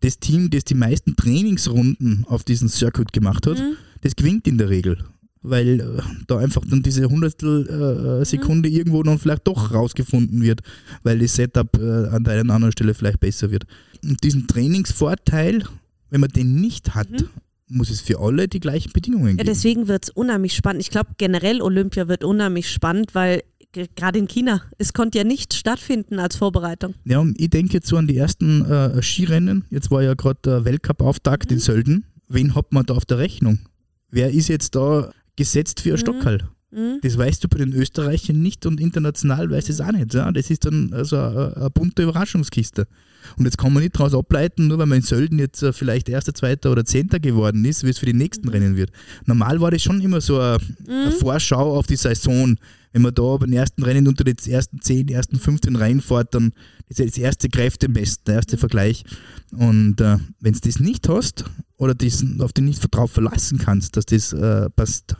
Das 0.00 0.18
Team, 0.18 0.50
das 0.50 0.64
die 0.64 0.74
meisten 0.74 1.16
Trainingsrunden 1.16 2.24
auf 2.28 2.44
diesem 2.44 2.68
Circuit 2.68 3.12
gemacht 3.12 3.46
hat, 3.46 3.58
Mhm. 3.58 3.76
das 4.02 4.14
gewinnt 4.16 4.46
in 4.46 4.58
der 4.58 4.68
Regel. 4.68 4.98
Weil 5.42 5.80
äh, 5.80 6.02
da 6.26 6.38
einfach 6.38 6.62
dann 6.68 6.82
diese 6.82 7.04
Hundertstel 7.08 8.20
äh, 8.20 8.24
Sekunde 8.24 8.68
irgendwo 8.68 9.02
dann 9.02 9.18
vielleicht 9.18 9.46
doch 9.46 9.72
rausgefunden 9.72 10.42
wird, 10.42 10.60
weil 11.04 11.18
das 11.20 11.34
Setup 11.36 11.76
äh, 11.78 12.08
an 12.08 12.24
der 12.24 12.40
einen 12.40 12.50
anderen 12.50 12.72
Stelle 12.72 12.92
vielleicht 12.94 13.20
besser 13.20 13.50
wird. 13.50 13.64
Und 14.02 14.22
diesen 14.24 14.46
Trainingsvorteil, 14.48 15.64
wenn 16.10 16.20
man 16.20 16.30
den 16.30 16.56
nicht 16.60 16.94
hat, 16.94 17.10
Mhm. 17.10 17.28
muss 17.76 17.90
es 17.90 18.00
für 18.00 18.18
alle 18.20 18.48
die 18.48 18.60
gleichen 18.60 18.92
Bedingungen 18.92 19.26
Ja, 19.28 19.34
geben. 19.36 19.46
deswegen 19.46 19.88
wird 19.88 20.04
es 20.04 20.10
unheimlich 20.10 20.54
spannend. 20.54 20.80
Ich 20.82 20.90
glaube, 20.90 21.10
generell 21.18 21.60
Olympia 21.62 22.08
wird 22.08 22.24
unheimlich 22.24 22.70
spannend, 22.70 23.14
weil 23.14 23.42
ge- 23.72 23.88
gerade 23.94 24.18
in 24.18 24.26
China, 24.26 24.62
es 24.78 24.92
konnte 24.92 25.18
ja 25.18 25.24
nicht 25.24 25.52
stattfinden 25.54 26.18
als 26.18 26.36
Vorbereitung. 26.36 26.94
Ja, 27.04 27.18
und 27.18 27.38
ich 27.40 27.50
denke 27.50 27.74
jetzt 27.74 27.88
so 27.88 27.96
an 27.96 28.06
die 28.06 28.16
ersten 28.16 28.64
äh, 28.64 29.02
Skirennen. 29.02 29.64
Jetzt 29.70 29.90
war 29.90 30.02
ja 30.02 30.14
gerade 30.14 30.40
der 30.44 30.64
Weltcup-Auftakt 30.64 31.50
Mhm. 31.50 31.56
in 31.56 31.60
Sölden. 31.60 32.04
Wen 32.28 32.54
hat 32.54 32.72
man 32.72 32.84
da 32.86 32.94
auf 32.94 33.04
der 33.04 33.18
Rechnung? 33.18 33.58
Wer 34.10 34.30
ist 34.32 34.48
jetzt 34.48 34.74
da 34.74 35.12
gesetzt 35.38 35.80
für 35.80 35.90
ein 35.90 35.94
Mhm. 35.94 35.98
Stockerl? 35.98 36.38
Mhm. 36.70 36.98
Das 37.00 37.16
weißt 37.16 37.42
du 37.42 37.48
bei 37.48 37.58
den 37.58 37.72
Österreichern 37.72 38.42
nicht 38.42 38.66
und 38.66 38.78
international 38.78 39.50
weißt 39.50 39.68
du 39.68 39.72
es 39.72 39.80
auch 39.80 39.92
nicht. 39.92 40.12
Ja? 40.12 40.30
Das 40.30 40.50
ist 40.50 40.66
dann 40.66 40.92
also 40.92 41.16
eine, 41.16 41.56
eine 41.56 41.70
bunte 41.70 42.02
Überraschungskiste. 42.02 42.86
Und 43.36 43.46
jetzt 43.46 43.58
kann 43.58 43.72
man 43.72 43.82
nicht 43.82 43.98
daraus 43.98 44.14
ableiten, 44.14 44.68
nur 44.68 44.78
weil 44.78 44.86
man 44.86 44.98
in 44.98 45.04
Sölden 45.04 45.38
jetzt 45.38 45.62
äh, 45.62 45.72
vielleicht 45.72 46.08
Erster, 46.08 46.34
Zweiter 46.34 46.70
oder 46.70 46.84
Zehnter 46.84 47.20
geworden 47.20 47.64
ist, 47.64 47.84
wie 47.84 47.90
es 47.90 47.98
für 47.98 48.06
die 48.06 48.12
nächsten 48.12 48.48
Rennen 48.48 48.76
wird. 48.76 48.90
Normal 49.24 49.60
war 49.60 49.70
das 49.70 49.82
schon 49.82 50.00
immer 50.00 50.20
so 50.20 50.38
eine, 50.38 50.58
eine 50.88 51.10
Vorschau 51.12 51.76
auf 51.76 51.86
die 51.86 51.96
Saison. 51.96 52.56
Wenn 52.92 53.02
man 53.02 53.14
da 53.14 53.36
beim 53.36 53.52
ersten 53.52 53.82
Rennen 53.82 54.06
unter 54.06 54.24
die 54.24 54.34
ersten 54.50 54.80
10, 54.80 55.08
ersten 55.08 55.38
15 55.38 55.76
reinfährt, 55.76 56.34
dann 56.34 56.52
ist 56.88 56.98
ja 56.98 57.04
das 57.06 57.18
erste 57.18 57.48
Kräftemessen, 57.48 58.22
der 58.26 58.36
erste 58.36 58.56
Vergleich. 58.56 59.04
Und 59.52 60.00
äh, 60.00 60.16
wenn 60.40 60.52
du 60.52 60.60
das 60.60 60.80
nicht 60.80 61.08
hast 61.08 61.44
oder 61.76 61.94
das, 61.94 62.24
auf 62.40 62.52
den 62.52 62.66
nicht 62.66 62.82
drauf 62.90 63.12
verlassen 63.12 63.58
kannst, 63.58 63.96
dass 63.96 64.06
das 64.06 64.32
äh, 64.32 64.70
passt 64.70 65.16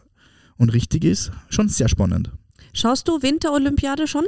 und 0.59 0.71
richtig 0.71 1.05
ist, 1.05 1.31
schon 1.49 1.69
sehr 1.69 1.89
spannend. 1.89 2.31
Schaust 2.75 3.09
du 3.09 3.23
Winterolympiade 3.23 4.07
schon? 4.07 4.25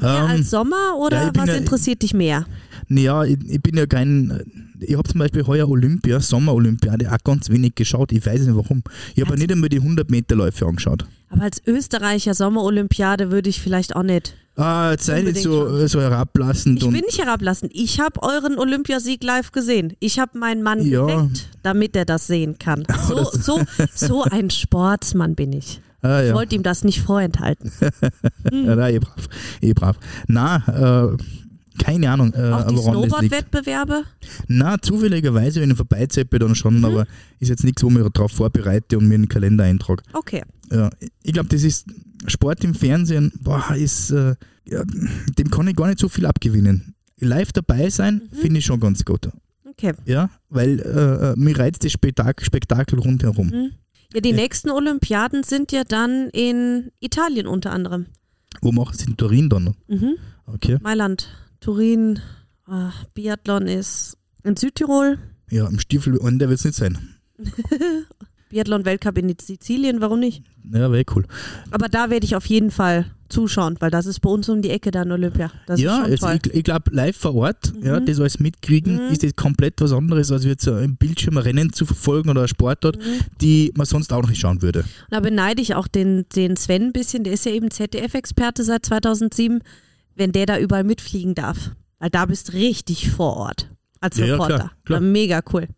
Mehr 0.00 0.16
Ähm, 0.24 0.26
als 0.26 0.50
Sommer 0.50 0.96
oder 0.98 1.22
ja, 1.26 1.30
was 1.34 1.48
ja- 1.48 1.54
interessiert 1.54 2.02
dich 2.02 2.12
mehr? 2.12 2.44
Naja, 2.88 3.24
ich, 3.24 3.38
ich 3.48 3.62
bin 3.62 3.76
ja 3.76 3.86
kein. 3.86 4.42
Ich 4.80 4.94
habe 4.96 5.08
zum 5.08 5.20
Beispiel 5.20 5.46
heuer 5.46 5.68
Olympia, 5.68 6.20
Sommerolympiade, 6.20 7.10
auch 7.10 7.16
ganz 7.24 7.48
wenig 7.48 7.74
geschaut. 7.76 8.12
Ich 8.12 8.26
weiß 8.26 8.40
nicht 8.42 8.56
warum. 8.56 8.82
Ich 9.14 9.22
habe 9.22 9.30
ja 9.34 9.38
nicht 9.38 9.52
einmal 9.52 9.68
die 9.70 9.78
100 9.78 10.10
Meter 10.10 10.34
Läufe 10.36 10.66
angeschaut. 10.66 11.06
Aber 11.30 11.42
als 11.42 11.60
Österreicher 11.66 12.34
Sommerolympiade 12.34 13.30
würde 13.32 13.50
ich 13.50 13.60
vielleicht 13.60 13.96
auch 13.96 14.02
nicht. 14.02 14.34
Ah, 14.56 14.94
sei 14.98 15.22
nicht 15.22 15.38
so, 15.42 15.84
so 15.88 16.00
herablassend. 16.00 16.80
Ich 16.80 16.88
bin 16.88 17.00
nicht 17.00 17.18
herablassend. 17.18 17.72
Ich 17.74 17.98
habe 17.98 18.22
euren 18.22 18.56
Olympiasieg 18.56 19.24
live 19.24 19.50
gesehen. 19.50 19.94
Ich 19.98 20.20
habe 20.20 20.38
meinen 20.38 20.62
Mann 20.62 20.80
Ja. 20.86 21.04
geweckt, 21.06 21.48
damit 21.64 21.96
er 21.96 22.04
das 22.04 22.28
sehen 22.28 22.56
kann. 22.58 22.84
So, 23.08 23.24
so, 23.24 23.60
so 23.94 24.22
ein 24.22 24.50
Sportsmann 24.50 25.34
bin 25.34 25.52
ich. 25.54 25.80
ah, 26.02 26.20
Ich 26.22 26.28
ja. 26.28 26.34
wollte 26.34 26.54
ihm 26.54 26.62
das 26.62 26.84
nicht 26.84 27.00
vorenthalten. 27.00 27.72
ja, 27.80 27.90
na, 28.76 28.90
eh 28.90 29.00
brav. 29.00 29.28
Eh 29.60 29.72
brav. 29.72 29.96
Na, 30.28 31.08
äh, 31.12 31.16
keine 31.78 32.10
Ahnung, 32.10 32.32
äh, 32.34 32.50
Auch 32.50 32.68
die. 32.68 32.76
Snowboard-Wettbewerbe. 32.76 34.04
Na, 34.48 34.80
zufälligerweise, 34.80 35.60
wenn 35.60 35.70
ich 35.70 35.76
vorbeizeppe, 35.76 36.38
dann 36.38 36.54
schon, 36.54 36.78
Mhm. 36.78 36.84
aber 36.84 37.06
ist 37.40 37.48
jetzt 37.48 37.64
nichts, 37.64 37.82
wo 37.82 37.88
ich 37.88 37.94
mich 37.94 38.08
darauf 38.12 38.32
vorbereite 38.32 38.98
und 38.98 39.08
mir 39.08 39.14
in 39.16 39.22
den 39.22 39.28
Kalender 39.28 39.64
eintrage. 39.64 40.02
Okay. 40.12 40.42
Ja, 40.72 40.90
ich 41.22 41.32
glaube, 41.32 41.48
das 41.48 41.62
ist 41.62 41.86
Sport 42.26 42.64
im 42.64 42.74
Fernsehen, 42.74 43.32
boah, 43.40 43.74
ist, 43.76 44.10
äh, 44.10 44.34
ja, 44.66 44.82
dem 45.38 45.50
kann 45.50 45.68
ich 45.68 45.76
gar 45.76 45.88
nicht 45.88 45.98
so 45.98 46.08
viel 46.08 46.26
abgewinnen. 46.26 46.94
Live 47.20 47.52
dabei 47.52 47.90
sein, 47.90 48.22
Mhm. 48.32 48.36
finde 48.36 48.58
ich 48.60 48.64
schon 48.64 48.80
ganz 48.80 49.04
gut. 49.04 49.28
Okay. 49.68 49.92
Ja, 50.04 50.30
weil 50.50 50.80
äh, 50.80 51.32
äh, 51.32 51.34
mir 51.36 51.58
reizt 51.58 51.84
das 51.84 51.92
Spektakel, 51.92 52.44
Spektakel 52.46 52.98
rundherum. 52.98 53.48
Mhm. 53.48 53.70
Ja, 54.14 54.20
die 54.20 54.30
Ja. 54.30 54.36
nächsten 54.36 54.70
Olympiaden 54.70 55.42
sind 55.42 55.72
ja 55.72 55.82
dann 55.84 56.28
in 56.32 56.90
Italien 57.00 57.46
unter 57.48 57.72
anderem. 57.72 58.06
Wo 58.62 58.70
machen 58.70 58.96
sie 58.96 59.06
in 59.06 59.16
Turin 59.16 59.48
dann? 59.48 59.74
Mhm. 59.88 60.14
Okay. 60.46 60.78
Mailand, 60.80 61.28
Turin, 61.64 62.20
ah, 62.66 62.92
Biathlon 63.14 63.66
ist 63.66 64.18
in 64.42 64.54
Südtirol, 64.54 65.18
Ja, 65.50 65.66
im 65.66 65.78
Stiefel, 65.78 66.18
und 66.18 66.38
der 66.38 66.50
wird 66.50 66.58
es 66.58 66.64
nicht 66.66 66.74
sein. 66.76 66.98
Biathlon-Weltcup 68.50 69.16
in 69.16 69.34
Sizilien, 69.40 70.02
warum 70.02 70.20
nicht? 70.20 70.42
Ja, 70.70 70.92
wäre 70.92 71.04
cool. 71.16 71.24
Aber 71.70 71.88
da 71.88 72.10
werde 72.10 72.26
ich 72.26 72.36
auf 72.36 72.44
jeden 72.46 72.70
Fall 72.70 73.06
zuschauen, 73.30 73.76
weil 73.80 73.90
das 73.90 74.04
ist 74.04 74.20
bei 74.20 74.28
uns 74.28 74.46
um 74.50 74.60
die 74.60 74.68
Ecke 74.68 74.90
dann 74.90 75.10
Olympia. 75.10 75.50
Das 75.66 75.80
ja, 75.80 76.02
also 76.02 76.28
ich, 76.28 76.52
ich 76.52 76.64
glaube, 76.64 76.90
live 76.94 77.16
vor 77.16 77.34
Ort, 77.34 77.72
ja, 77.82 77.98
Mhm. 77.98 78.04
das 78.06 78.20
alles 78.20 78.38
mitkriegen, 78.40 78.96
Mhm. 79.06 79.12
ist 79.12 79.22
das 79.22 79.34
komplett 79.34 79.80
was 79.80 79.92
anderes, 79.92 80.30
als 80.30 80.44
jetzt 80.44 80.64
so 80.66 80.76
im 80.76 80.96
Bildschirm 80.96 81.38
Rennen 81.38 81.72
zu 81.72 81.86
verfolgen 81.86 82.28
oder 82.28 82.42
ein 82.42 82.48
Sportart, 82.48 82.98
Mhm. 82.98 83.20
die 83.40 83.72
man 83.74 83.86
sonst 83.86 84.12
auch 84.12 84.20
noch 84.20 84.28
nicht 84.28 84.40
schauen 84.42 84.60
würde. 84.60 84.80
Und 84.80 84.88
da 85.12 85.20
beneide 85.20 85.62
ich 85.62 85.74
auch 85.74 85.88
den, 85.88 86.26
den 86.36 86.56
Sven 86.56 86.82
ein 86.88 86.92
bisschen, 86.92 87.24
der 87.24 87.32
ist 87.32 87.46
ja 87.46 87.52
eben 87.52 87.70
ZDF-Experte 87.70 88.62
seit 88.64 88.84
2007, 88.84 89.62
wenn 90.16 90.32
der 90.32 90.46
da 90.46 90.58
überall 90.58 90.84
mitfliegen 90.84 91.34
darf. 91.34 91.72
Weil 91.98 92.10
da 92.10 92.26
bist 92.26 92.52
richtig 92.52 93.10
vor 93.10 93.36
Ort 93.36 93.70
als 94.00 94.16
Ja, 94.18 94.26
ja, 94.26 94.32
Reporter. 94.34 94.56
klar, 94.56 94.72
klar. 94.84 95.00
Mega 95.00 95.40
cool. 95.52 95.68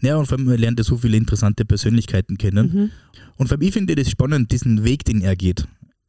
Ja, 0.00 0.16
und 0.16 0.26
vor 0.26 0.38
allem 0.38 0.46
man 0.46 0.58
lernt 0.58 0.78
ja 0.78 0.84
so 0.84 0.96
viele 0.96 1.16
interessante 1.16 1.64
Persönlichkeiten 1.64 2.38
kennen. 2.38 2.72
Mhm. 2.72 2.90
Und 3.36 3.48
vor 3.48 3.56
allem, 3.56 3.66
ich 3.66 3.72
finde 3.72 3.94
das 3.94 4.10
spannend, 4.10 4.50
diesen 4.50 4.84
Weg, 4.84 5.04
den 5.04 5.20
er 5.20 5.36
geht. 5.36 5.66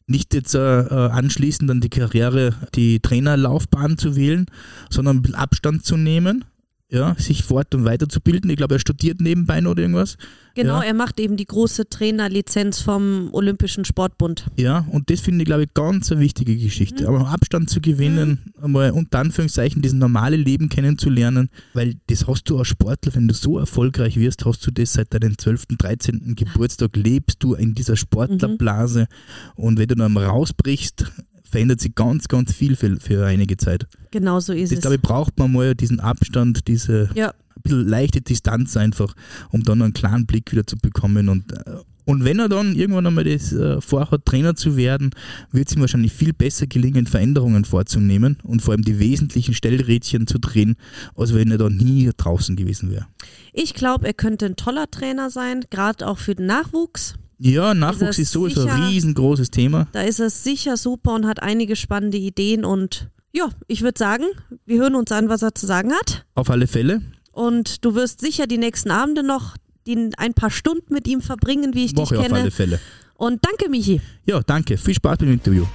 Nicht 0.08 0.34
jetzt 0.34 0.56
äh, 0.56 0.82
äh, 0.82 1.10
anschließend 1.12 1.70
an 1.70 1.82
die 1.82 1.90
Karriere, 1.90 2.56
die 2.76 3.02
Trainerlaufbahn 3.02 3.98
zu 3.98 4.16
wählen, 4.16 4.46
sondern 4.90 5.18
ein 5.18 5.22
bisschen 5.22 5.36
Abstand 5.36 5.86
zu 5.86 5.98
nehmen, 5.98 6.46
ja, 6.90 7.16
sich 7.20 7.44
fort- 7.44 7.76
und 7.76 7.84
weiterzubilden. 7.84 8.50
Ich 8.50 8.56
glaube, 8.56 8.76
er 8.76 8.80
studiert 8.80 9.20
nebenbei 9.20 9.60
noch 9.60 9.72
oder 9.72 9.82
irgendwas. 9.82 10.16
Genau, 10.56 10.78
Ja. 10.82 10.84
er 10.88 10.94
macht 10.94 11.20
eben 11.20 11.36
die 11.36 11.46
große 11.46 11.90
Trainerlizenz 11.90 12.80
vom 12.82 13.30
Olympischen 13.34 13.84
Sportbund. 13.84 14.46
Ja, 14.56 14.88
und 14.92 15.10
das 15.10 15.20
finde 15.20 15.44
ich, 15.44 15.46
glaube 15.46 15.64
ich, 15.64 15.74
ganz 15.74 16.12
eine 16.12 16.22
wichtige 16.22 16.56
Geschichte. 16.56 17.04
Mhm. 17.04 17.10
Aber 17.16 17.28
Abstand 17.28 17.70
zu 17.70 17.82
gewinnen, 17.82 18.54
einmal 18.62 18.92
unter 18.92 19.20
Anführungszeichen 19.20 19.82
dieses 19.82 19.98
normale 19.98 20.38
Leben 20.38 20.70
kennenzulernen, 20.70 21.50
weil 21.74 21.96
das 22.08 22.26
hast 22.26 22.50
du 22.50 22.58
als 22.58 22.70
Sportler, 22.70 23.14
wenn 23.16 23.28
du 23.28 23.34
so 23.34 23.60
erfolgreich 23.60 24.16
wirst, 24.16 24.46
hast 24.46 24.66
du 24.66 24.72
das 24.72 24.94
seit 24.94 25.14
deinem 25.14 25.38
12., 25.38 25.78
13. 25.78 26.36
Geburtstag, 26.36 26.96
lebst 26.96 27.44
du 27.44 27.54
in 27.54 27.76
dieser 27.76 27.98
Sportlerblase 27.98 29.08
und 29.56 29.78
wenn 29.78 29.88
du 29.90 29.96
dann 29.96 30.16
rausbrichst, 30.16 31.12
verändert 31.50 31.80
sich 31.82 31.96
ganz, 31.96 32.28
ganz 32.28 32.54
viel 32.54 32.76
für, 32.76 32.98
für 33.00 33.26
einige 33.26 33.58
Zeit. 33.58 33.88
Genau 34.12 34.40
so 34.40 34.54
ist 34.54 34.72
Das, 34.72 34.78
es. 34.78 34.82
glaube 34.82 34.96
ich, 34.96 35.02
braucht 35.02 35.38
man 35.40 35.52
mal 35.52 35.76
diesen 35.76 36.00
Abstand, 36.00 36.68
diese 36.68 37.10
Ja. 37.16 37.30
ein 37.30 37.62
bisschen 37.64 37.88
leichte 37.88 38.22
Distanz 38.22 38.78
einfach, 38.78 39.14
um 39.52 39.64
dann 39.64 39.82
einen 39.82 39.94
klaren 39.94 40.26
Blick 40.26 40.52
wieder 40.52 40.66
zu 40.68 40.78
bekommen. 40.78 41.30
Und, 41.30 41.52
äh, 41.54 41.76
und 42.06 42.24
wenn 42.24 42.40
er 42.40 42.48
dann 42.48 42.74
irgendwann 42.76 43.06
einmal 43.08 43.26
das 43.26 43.52
äh, 43.52 43.82
vorhat, 43.82 44.26
Trainer 44.26 44.56
zu 44.56 44.78
werden, 44.78 45.10
wird 45.52 45.68
es 45.70 45.76
ihm 45.76 45.82
wahrscheinlich 45.82 46.14
viel 46.14 46.32
besser 46.32 46.66
gelingen, 46.68 47.06
Veränderungen 47.06 47.66
vorzunehmen 47.66 48.38
und 48.44 48.62
vor 48.62 48.74
allem 48.74 48.84
die 48.84 48.98
wesentlichen 49.00 49.54
Stellrädchen 49.54 50.26
zu 50.26 50.38
drehen, 50.40 50.76
als 51.16 51.34
wenn 51.34 51.52
er 51.52 51.58
da 51.58 51.70
nie 51.70 52.10
draußen 52.16 52.56
gewesen 52.56 52.92
wäre. 52.92 53.08
Ich 53.52 53.74
glaube, 53.74 54.08
er 54.08 54.14
könnte 54.14 54.46
ein 54.46 54.56
toller 54.56 54.90
Trainer 54.90 55.30
sein, 55.30 55.66
gerade 55.70 56.08
auch 56.08 56.18
für 56.18 56.36
den 56.36 56.46
Nachwuchs. 56.46 57.16
Ja, 57.40 57.74
Nachwuchs 57.74 58.18
ist 58.18 58.32
sowieso 58.32 58.68
ein 58.68 58.84
riesengroßes 58.86 59.52
Thema. 59.52 59.88
Da 59.92 60.02
ist 60.02 60.20
er 60.20 60.30
sicher 60.30 60.76
super 60.76 61.14
und 61.14 61.28
hat 61.28 61.42
einige 61.42 61.76
spannende 61.76 62.18
Ideen. 62.18 62.66
Und 62.66 63.10
ja, 63.32 63.50
ich 63.68 63.84
würde 63.84 64.00
sagen, 64.00 64.24
wir 64.66 64.80
hören 64.80 64.96
uns 64.96 65.12
an, 65.12 65.30
was 65.30 65.44
er 65.44 65.54
zu 65.54 65.68
sagen 65.68 65.94
hat. 65.94 66.26
Auf 66.34 66.50
alle 66.50 66.66
Fälle. 66.66 67.02
Und 67.32 67.86
du 67.86 67.94
wirst 67.94 68.22
sicher 68.22 68.48
die 68.48 68.58
nächsten 68.58 68.90
Abende 68.90 69.22
noch 69.22 69.56
die, 69.86 70.10
ein 70.18 70.34
paar 70.34 70.50
Stunden 70.50 70.94
mit 70.94 71.08
ihm 71.08 71.22
verbringen, 71.22 71.76
wie 71.76 71.86
ich 71.86 71.96
Woche 71.96 72.16
dich 72.16 72.18
auf 72.18 72.26
alle 72.26 72.42
kenne. 72.42 72.52
Fälle. 72.52 72.80
Und 73.14 73.46
danke, 73.46 73.70
Michi. 73.70 74.02
Ja, 74.26 74.42
danke. 74.42 74.78
Viel 74.78 74.96
Spaß 74.96 75.20
beim 75.20 75.32
Interview. 75.32 75.66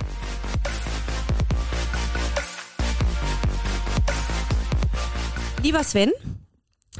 Lieber 5.62 5.84
Sven, 5.84 6.10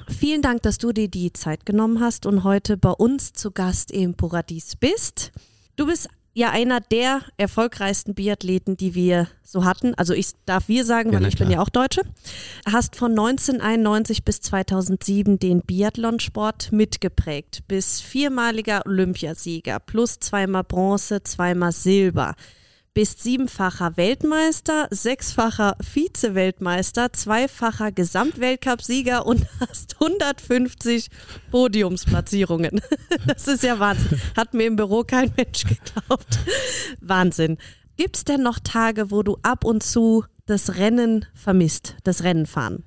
vielen 0.08 0.42
Dank, 0.42 0.62
dass 0.62 0.78
du 0.78 0.92
dir 0.92 1.08
die 1.08 1.32
Zeit 1.32 1.66
genommen 1.66 2.00
hast 2.00 2.26
und 2.26 2.44
heute 2.44 2.76
bei 2.76 2.90
uns 2.90 3.32
zu 3.32 3.50
Gast 3.50 3.90
im 3.90 4.14
Paradies 4.14 4.76
bist. 4.76 5.32
Du 5.76 5.86
bist 5.86 6.08
ja 6.34 6.50
einer 6.50 6.80
der 6.80 7.20
erfolgreichsten 7.36 8.14
Biathleten, 8.14 8.76
die 8.76 8.94
wir 8.94 9.28
so 9.42 9.64
hatten. 9.64 9.94
Also 9.94 10.14
ich 10.14 10.30
darf 10.46 10.68
wir 10.68 10.84
sagen, 10.84 11.12
Ja, 11.12 11.20
weil 11.20 11.28
ich 11.28 11.36
bin 11.36 11.48
klar. 11.48 11.58
ja 11.58 11.62
auch 11.62 11.68
Deutsche. 11.68 12.02
Hast 12.70 12.96
von 12.96 13.10
1991 13.10 14.24
bis 14.24 14.40
2007 14.40 15.38
den 15.38 15.60
Biathlonsport 15.60 16.72
mitgeprägt. 16.72 17.64
Bist 17.68 18.02
viermaliger 18.02 18.82
Olympiasieger 18.86 19.78
plus 19.80 20.20
zweimal 20.20 20.64
Bronze, 20.64 21.22
zweimal 21.22 21.72
Silber. 21.72 22.34
Bist 22.94 23.22
siebenfacher 23.22 23.96
Weltmeister, 23.96 24.86
sechsfacher 24.90 25.76
Vize-Weltmeister, 25.80 27.10
zweifacher 27.14 27.90
Gesamtweltcupsieger 27.90 29.24
und 29.24 29.46
hast 29.60 29.94
150 29.98 31.08
Podiumsplatzierungen. 31.50 32.82
Das 33.26 33.48
ist 33.48 33.62
ja 33.62 33.78
Wahnsinn. 33.78 34.20
Hat 34.36 34.52
mir 34.52 34.66
im 34.66 34.76
Büro 34.76 35.04
kein 35.04 35.32
Mensch 35.36 35.64
geglaubt. 35.64 36.38
Wahnsinn. 37.00 37.56
Gibt 37.96 38.16
es 38.16 38.24
denn 38.24 38.42
noch 38.42 38.58
Tage, 38.58 39.10
wo 39.10 39.22
du 39.22 39.38
ab 39.42 39.64
und 39.64 39.82
zu 39.82 40.24
das 40.44 40.76
Rennen 40.76 41.24
vermisst, 41.34 41.96
das 42.04 42.24
Rennen 42.24 42.46
fahren? 42.46 42.84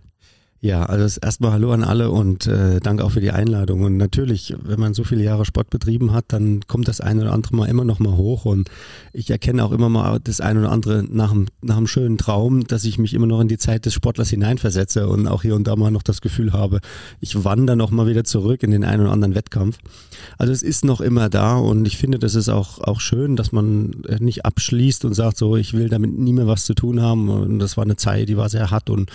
Ja, 0.65 0.81
also 0.81 1.19
erstmal 1.22 1.51
Hallo 1.51 1.72
an 1.74 1.84
alle 1.84 2.10
und 2.10 2.48
äh, 2.48 2.79
danke 2.79 3.03
auch 3.03 3.12
für 3.12 3.22
die 3.22 3.29
Einladung. 3.29 3.84
Und 3.84 3.98
natürlich, 3.98 4.55
wenn 4.63 4.79
man 4.79 4.95
so 4.95 5.03
viele 5.03 5.22
Jahre 5.22 5.45
Sport 5.45 5.69
betrieben 5.69 6.12
hat, 6.12 6.25
dann 6.29 6.62
kommt 6.65 6.88
das 6.88 7.01
eine 7.01 7.22
oder 7.22 7.34
andere 7.34 7.55
mal 7.55 7.69
immer 7.69 7.86
noch 7.86 8.00
mal 8.00 8.17
hoch. 8.17 8.45
Und 8.45 8.72
ich 9.13 9.29
erkenne 9.29 9.63
auch 9.63 9.72
immer 9.72 9.89
mal 9.89 10.19
das 10.19 10.41
eine 10.41 10.62
oder 10.62 10.72
andere 10.72 11.03
nach 11.07 11.31
einem, 11.31 11.45
nach 11.62 11.77
einem 11.77 11.86
schönen 11.86 12.17
Traum, 12.17 12.65
dass 12.65 12.84
ich 12.84 12.98
mich 12.98 13.13
immer 13.13 13.27
noch 13.27 13.41
in 13.41 13.48
die 13.48 13.60
Zeit 13.60 13.86
des 13.86 13.93
Sportlers 13.93 14.31
hineinversetze 14.31 15.07
und 15.07 15.27
auch 15.27 15.43
hier 15.43 15.53
und 15.53 15.67
da 15.67 15.75
mal 15.75 15.91
noch 15.91 16.01
das 16.01 16.19
Gefühl 16.19 16.51
habe, 16.51 16.79
ich 17.19 17.43
wandere 17.43 17.77
noch 17.77 17.91
mal 17.91 18.07
wieder 18.07 18.24
zurück 18.24 18.63
in 18.63 18.72
den 18.72 18.86
einen 18.86 19.03
oder 19.03 19.12
anderen 19.12 19.36
Wettkampf. 19.36 19.77
Also 20.39 20.51
es 20.51 20.63
ist 20.63 20.84
noch 20.84 21.00
immer 21.00 21.29
da 21.29 21.57
und 21.57 21.86
ich 21.86 21.98
finde, 21.98 22.17
das 22.17 22.34
ist 22.34 22.50
auch, 22.50 22.79
auch 22.79 23.01
schön, 23.01 23.36
dass 23.36 23.51
man 23.51 24.03
äh, 24.07 24.17
nicht 24.19 24.45
abschließt 24.45 25.05
und 25.05 25.13
sagt 25.13 25.38
so, 25.38 25.57
ich 25.57 25.74
will 25.74 25.89
damit 25.89 26.17
nie 26.17 26.34
mehr 26.34 26.48
was 26.48 26.65
zu 26.65 26.74
tun 26.74 27.03
haben. 27.03 27.29
Und 27.29 27.60
das 27.60 27.77
war 27.77 27.84
eine 27.84 27.98
Zeit, 27.98 28.29
die 28.29 28.38
war 28.38 28.50
sehr 28.50 28.72
hart 28.72 28.89
und 28.89 29.12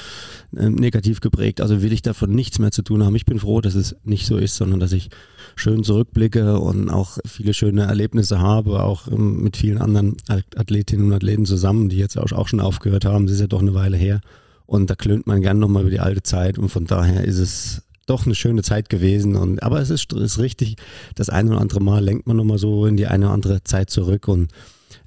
äh, 0.56 0.70
negativ 0.70 1.20
geprägt. 1.20 1.39
Also 1.60 1.82
will 1.82 1.92
ich 1.92 2.02
davon 2.02 2.30
nichts 2.30 2.58
mehr 2.58 2.70
zu 2.70 2.82
tun 2.82 3.04
haben. 3.04 3.16
Ich 3.16 3.24
bin 3.24 3.40
froh, 3.40 3.60
dass 3.60 3.74
es 3.74 3.96
nicht 4.04 4.26
so 4.26 4.36
ist, 4.36 4.56
sondern 4.56 4.80
dass 4.80 4.92
ich 4.92 5.10
schön 5.56 5.84
zurückblicke 5.84 6.58
und 6.58 6.88
auch 6.88 7.18
viele 7.26 7.54
schöne 7.54 7.82
Erlebnisse 7.82 8.40
habe, 8.40 8.82
auch 8.82 9.08
ähm, 9.08 9.42
mit 9.42 9.56
vielen 9.56 9.78
anderen 9.78 10.16
Athletinnen 10.28 11.06
und 11.06 11.12
Athleten 11.12 11.46
zusammen, 11.46 11.88
die 11.88 11.98
jetzt 11.98 12.18
auch 12.18 12.32
auch 12.32 12.48
schon 12.48 12.60
aufgehört 12.60 13.04
haben. 13.04 13.26
Das 13.26 13.34
ist 13.34 13.40
ja 13.40 13.46
doch 13.46 13.60
eine 13.60 13.74
Weile 13.74 13.96
her. 13.96 14.20
Und 14.66 14.88
da 14.88 14.94
klönt 14.94 15.26
man 15.26 15.40
gern 15.40 15.58
nochmal 15.58 15.82
über 15.82 15.90
die 15.90 16.00
alte 16.00 16.22
Zeit 16.22 16.56
und 16.56 16.68
von 16.68 16.86
daher 16.86 17.24
ist 17.24 17.38
es 17.38 17.82
doch 18.06 18.26
eine 18.26 18.34
schöne 18.34 18.62
Zeit 18.62 18.88
gewesen. 18.88 19.36
Und, 19.36 19.62
aber 19.62 19.80
es 19.80 19.90
ist, 19.90 20.12
ist 20.12 20.38
richtig, 20.38 20.76
das 21.14 21.28
eine 21.28 21.50
oder 21.50 21.60
andere 21.60 21.80
Mal 21.80 22.04
lenkt 22.04 22.26
man 22.26 22.36
nochmal 22.36 22.58
so 22.58 22.86
in 22.86 22.96
die 22.96 23.06
eine 23.06 23.26
oder 23.26 23.34
andere 23.34 23.64
Zeit 23.64 23.90
zurück 23.90 24.28
und 24.28 24.52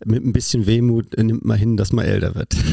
mit 0.05 0.23
ein 0.23 0.33
bisschen 0.33 0.65
Wehmut 0.65 1.17
nimmt 1.17 1.45
man 1.45 1.57
hin, 1.57 1.77
dass 1.77 1.91
man 1.91 2.05
älter 2.05 2.35
wird. 2.35 2.55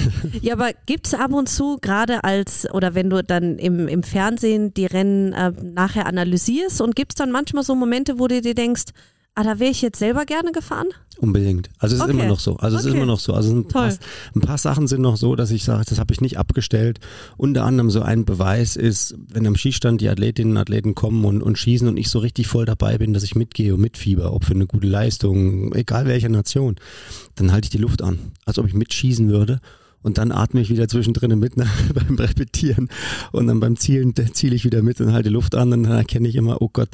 Ja, 0.43 0.55
aber 0.55 0.71
gibt 0.87 1.07
es 1.07 1.15
ab 1.15 1.33
und 1.33 1.49
zu, 1.49 1.79
gerade 1.81 2.25
als, 2.25 2.69
oder 2.73 2.95
wenn 2.95 3.11
du 3.11 3.23
dann 3.23 3.59
im, 3.59 3.89
im 3.89 4.03
Fernsehen 4.03 4.73
die 4.75 4.87
Rennen 4.87 5.33
äh, 5.33 5.53
nachher 5.63 6.07
analysierst 6.07 6.81
und 6.81 6.97
gibt 6.97 7.13
es 7.13 7.17
dann 7.17 7.31
manchmal 7.31 7.63
so 7.63 7.75
Momente, 7.75 8.19
wo 8.19 8.27
du 8.27 8.41
dir 8.41 8.55
denkst, 8.55 8.85
Ah, 9.37 9.45
da 9.45 9.59
wäre 9.61 9.71
ich 9.71 9.81
jetzt 9.81 9.99
selber 9.99 10.27
gerne 10.27 10.51
gefahren? 10.53 10.89
Unbedingt. 11.19 11.71
Also 11.79 11.95
es 11.97 12.03
Okay. 12.03 12.11
ist 12.11 12.17
immer 12.17 12.27
noch 12.29 12.41
so. 12.41 12.57
Also 12.57 12.77
es 12.77 12.83
ist 12.83 12.89
Okay. 12.89 12.97
immer 12.97 13.07
noch 13.07 13.21
so. 13.21 13.33
Also 13.33 13.55
ein 13.55 13.69
paar, 13.69 13.91
ein 14.35 14.41
paar 14.41 14.59
Sachen 14.59 14.87
sind 14.89 15.03
noch 15.03 15.17
so, 15.17 15.37
dass 15.37 15.51
ich 15.51 15.63
sage, 15.65 15.85
das 15.89 15.99
habe 15.99 16.13
ich 16.13 16.21
nicht 16.21 16.37
abgestellt. 16.39 16.99
Unter 17.37 17.65
anderem 17.65 17.91
so 17.91 18.03
ein 18.03 18.25
Beweis 18.25 18.75
ist, 18.77 19.15
wenn 19.29 19.47
am 19.47 19.55
Schießstand 19.57 20.01
die 20.01 20.09
Athletinnen 20.09 20.53
und 20.53 20.59
Athleten 20.59 20.95
kommen 20.95 21.25
und, 21.25 21.43
und 21.43 21.59
schießen 21.59 21.87
und 21.89 21.97
ich 21.97 22.09
so 22.11 22.19
richtig 22.19 22.49
voll 22.49 22.65
dabei 22.67 22.99
bin, 22.99 23.13
dass 23.13 23.23
ich 23.23 23.35
mitgehe 23.37 23.75
und 23.75 23.81
mitfieber, 23.81 24.33
ob 24.33 24.45
für 24.45 24.55
eine 24.55 24.67
gute 24.67 24.89
Leistung, 24.89 25.73
egal 25.75 26.07
welcher 26.07 26.29
Nation, 26.29 26.77
dann 27.37 27.53
halte 27.53 27.67
ich 27.67 27.71
die 27.71 27.79
Luft 27.79 28.03
an, 28.03 28.19
als 28.47 28.59
ob 28.59 28.67
ich 28.67 28.75
mitschießen 28.75 29.29
würde. 29.29 29.61
Und 30.03 30.17
dann 30.17 30.33
atme 30.33 30.63
ich 30.63 30.71
wieder 30.71 30.89
zwischendrin 30.89 31.39
mit 31.39 31.57
ne, 31.59 31.67
beim 31.95 32.17
Repetieren. 32.17 32.89
Und 33.33 33.47
dann 33.47 33.61
beim 33.61 33.77
Zielen 33.77 34.15
ziele 34.33 34.57
ich 34.57 34.65
wieder 34.65 34.83
mit 34.83 35.01
und 35.01 35.13
halte 35.13 35.29
die 35.29 35.35
Luft 35.35 35.55
an. 35.55 35.73
Und 35.73 35.83
dann 35.85 35.93
erkenne 35.93 36.27
ich 36.27 36.37
immer, 36.37 36.63
oh 36.63 36.71
Gott, 36.73 36.89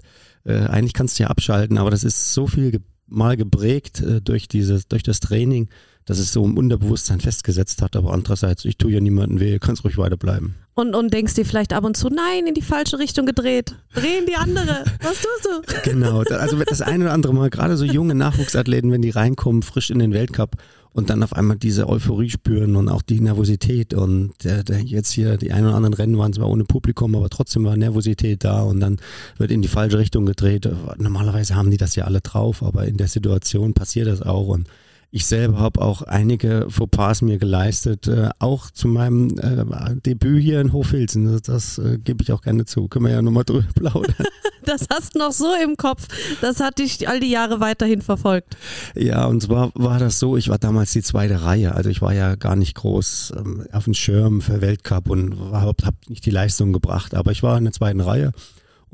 äh, 0.47 0.67
eigentlich 0.67 0.95
kannst 0.95 1.19
du 1.19 1.25
ja 1.25 1.31
abschalten, 1.31 1.79
aber 1.79 1.91
das 1.91 2.05
ist 2.05 2.33
so 2.33 2.47
viel 2.47 2.71
ge 2.71 2.81
mal 3.09 3.37
geprägt 3.37 4.01
äh, 4.01 4.21
durch, 4.21 4.49
dieses, 4.49 4.89
durch 4.89 5.05
das 5.05 5.21
Training, 5.21 5.69
dass 6.07 6.19
es 6.19 6.33
so 6.33 6.45
im 6.45 6.57
Unterbewusstsein 6.57 7.21
festgesetzt 7.21 7.81
hat. 7.81 7.95
Aber 7.95 8.13
andererseits, 8.13 8.65
ich 8.65 8.79
tue 8.79 8.93
ja 8.93 9.01
niemanden 9.01 9.39
weh, 9.39 9.59
kannst 9.61 9.85
ruhig 9.85 9.97
weiterbleiben. 9.97 10.57
Und, 10.79 10.95
und 10.95 11.15
denkst 11.15 11.33
dir 11.33 11.47
vielleicht 11.47 11.73
ab 11.73 11.85
und 11.85 11.97
zu, 11.97 12.11
nein, 12.11 12.47
in 12.47 12.53
die 12.53 12.61
falsche 12.61 12.99
Richtung 12.99 13.25
gedreht. 13.25 13.75
Dreh 13.95 14.19
in 14.19 14.27
die 14.27 14.37
andere. 14.37 14.85
Was 15.01 15.23
tust 15.23 15.45
du? 15.45 15.81
Genau, 15.91 16.21
also 16.21 16.59
das 16.59 16.83
eine 16.83 17.05
oder 17.05 17.15
andere 17.15 17.33
Mal, 17.33 17.49
gerade 17.49 17.79
so 17.79 17.87
junge 17.87 18.15
Nachwuchsathleten, 18.15 18.93
wenn 18.93 19.01
die 19.01 19.09
reinkommen, 19.09 19.63
frisch 19.63 19.89
in 19.89 20.01
den 20.01 20.13
Weltcup 20.13 20.57
und 20.93 21.09
dann 21.09 21.23
auf 21.23 21.33
einmal 21.33 21.57
diese 21.57 21.89
Euphorie 21.89 22.29
spüren 22.29 22.77
und 22.77 22.91
auch 22.91 23.01
die 23.01 23.21
Nervosität 23.21 23.95
und 23.95 24.33
der 24.45 24.65
jetzt 24.83 25.13
hier, 25.13 25.39
die 25.39 25.51
ein 25.51 25.65
oder 25.65 25.77
anderen 25.77 25.95
Rennen 25.95 26.19
waren 26.19 26.35
zwar 26.35 26.49
ohne 26.49 26.65
Publikum, 26.65 27.15
aber 27.15 27.31
trotzdem 27.31 27.65
war 27.65 27.77
Nervosität 27.79 28.45
da 28.45 28.61
und 28.61 28.81
dann 28.81 28.99
wird 29.39 29.51
in 29.51 29.63
die 29.63 29.69
falsche 29.69 29.99
Richtung 29.99 30.27
gedreht. 30.27 30.69
Normalerweise 30.99 31.55
haben 31.55 31.71
die 31.71 31.79
das 31.79 31.97
ja 31.97 32.05
alle 32.05 32.21
drauf, 32.21 32.63
aber 32.63 32.87
in 32.87 32.99
der 32.99 33.09
Situation 33.09 33.73
passiert 33.73 34.09
das 34.09 34.21
auch 34.21 34.49
und 34.49 34.69
ich 35.11 35.27
selber 35.27 35.59
habe 35.59 35.81
auch 35.81 36.03
einige 36.03 36.67
Fauxpas 36.69 37.23
mir 37.23 37.39
geleistet, 37.39 38.07
äh, 38.09 38.31
auch 38.39 38.71
zu 38.71 38.89
meinem 38.89 39.39
äh, 39.39 39.97
Debüt 40.05 40.43
hier 40.43 40.61
in 40.61 40.73
Hochfilzen. 40.73 41.25
Das, 41.33 41.43
das 41.43 41.79
äh, 41.79 41.99
gebe 41.99 42.23
ich 42.23 42.33
auch 42.33 42.43
gerne 42.43 42.65
zu. 42.65 42.89
Können 42.89 43.07
wir 43.07 43.13
ja 43.13 43.23
nochmal 43.23 43.45
drüber 43.45 43.67
plaudern. 43.75 44.15
Das 44.67 44.89
hast 44.93 45.15
du 45.15 45.21
noch 45.21 45.31
so 45.31 45.47
im 45.63 45.77
Kopf. 45.77 46.09
Das 46.41 46.59
hat 46.59 46.81
dich 46.81 47.09
all 47.09 47.21
die 47.21 47.31
Jahre 47.31 47.61
weiterhin 47.61 48.03
verfolgt. 48.03 48.57
Ja, 48.97 49.27
und 49.27 49.41
zwar 49.41 49.71
war 49.75 50.01
das 50.01 50.19
so, 50.19 50.37
ich 50.37 50.49
war 50.49 50.59
damals 50.59 50.91
die 50.91 51.03
zweite 51.03 51.45
Reihe, 51.45 51.73
also 51.77 51.89
ich 51.89 52.03
war 52.03 52.13
ja 52.13 52.35
gar 52.35 52.57
nicht 52.57 52.75
groß 52.75 53.35
ähm, 53.37 53.65
auf 53.71 53.85
dem 53.85 53.95
Schirm 53.95 54.41
für 54.41 54.61
Weltcup 54.61 55.09
und 55.09 55.39
habe 55.53 55.85
hab 55.85 55.95
nicht 56.09 56.27
die 56.27 56.33
Leistung 56.33 56.73
gebracht, 56.73 57.15
aber 57.15 57.31
ich 57.31 57.45
war 57.45 57.57
in 57.57 57.63
der 57.63 57.73
zweiten 57.73 58.01
Reihe 58.01 58.33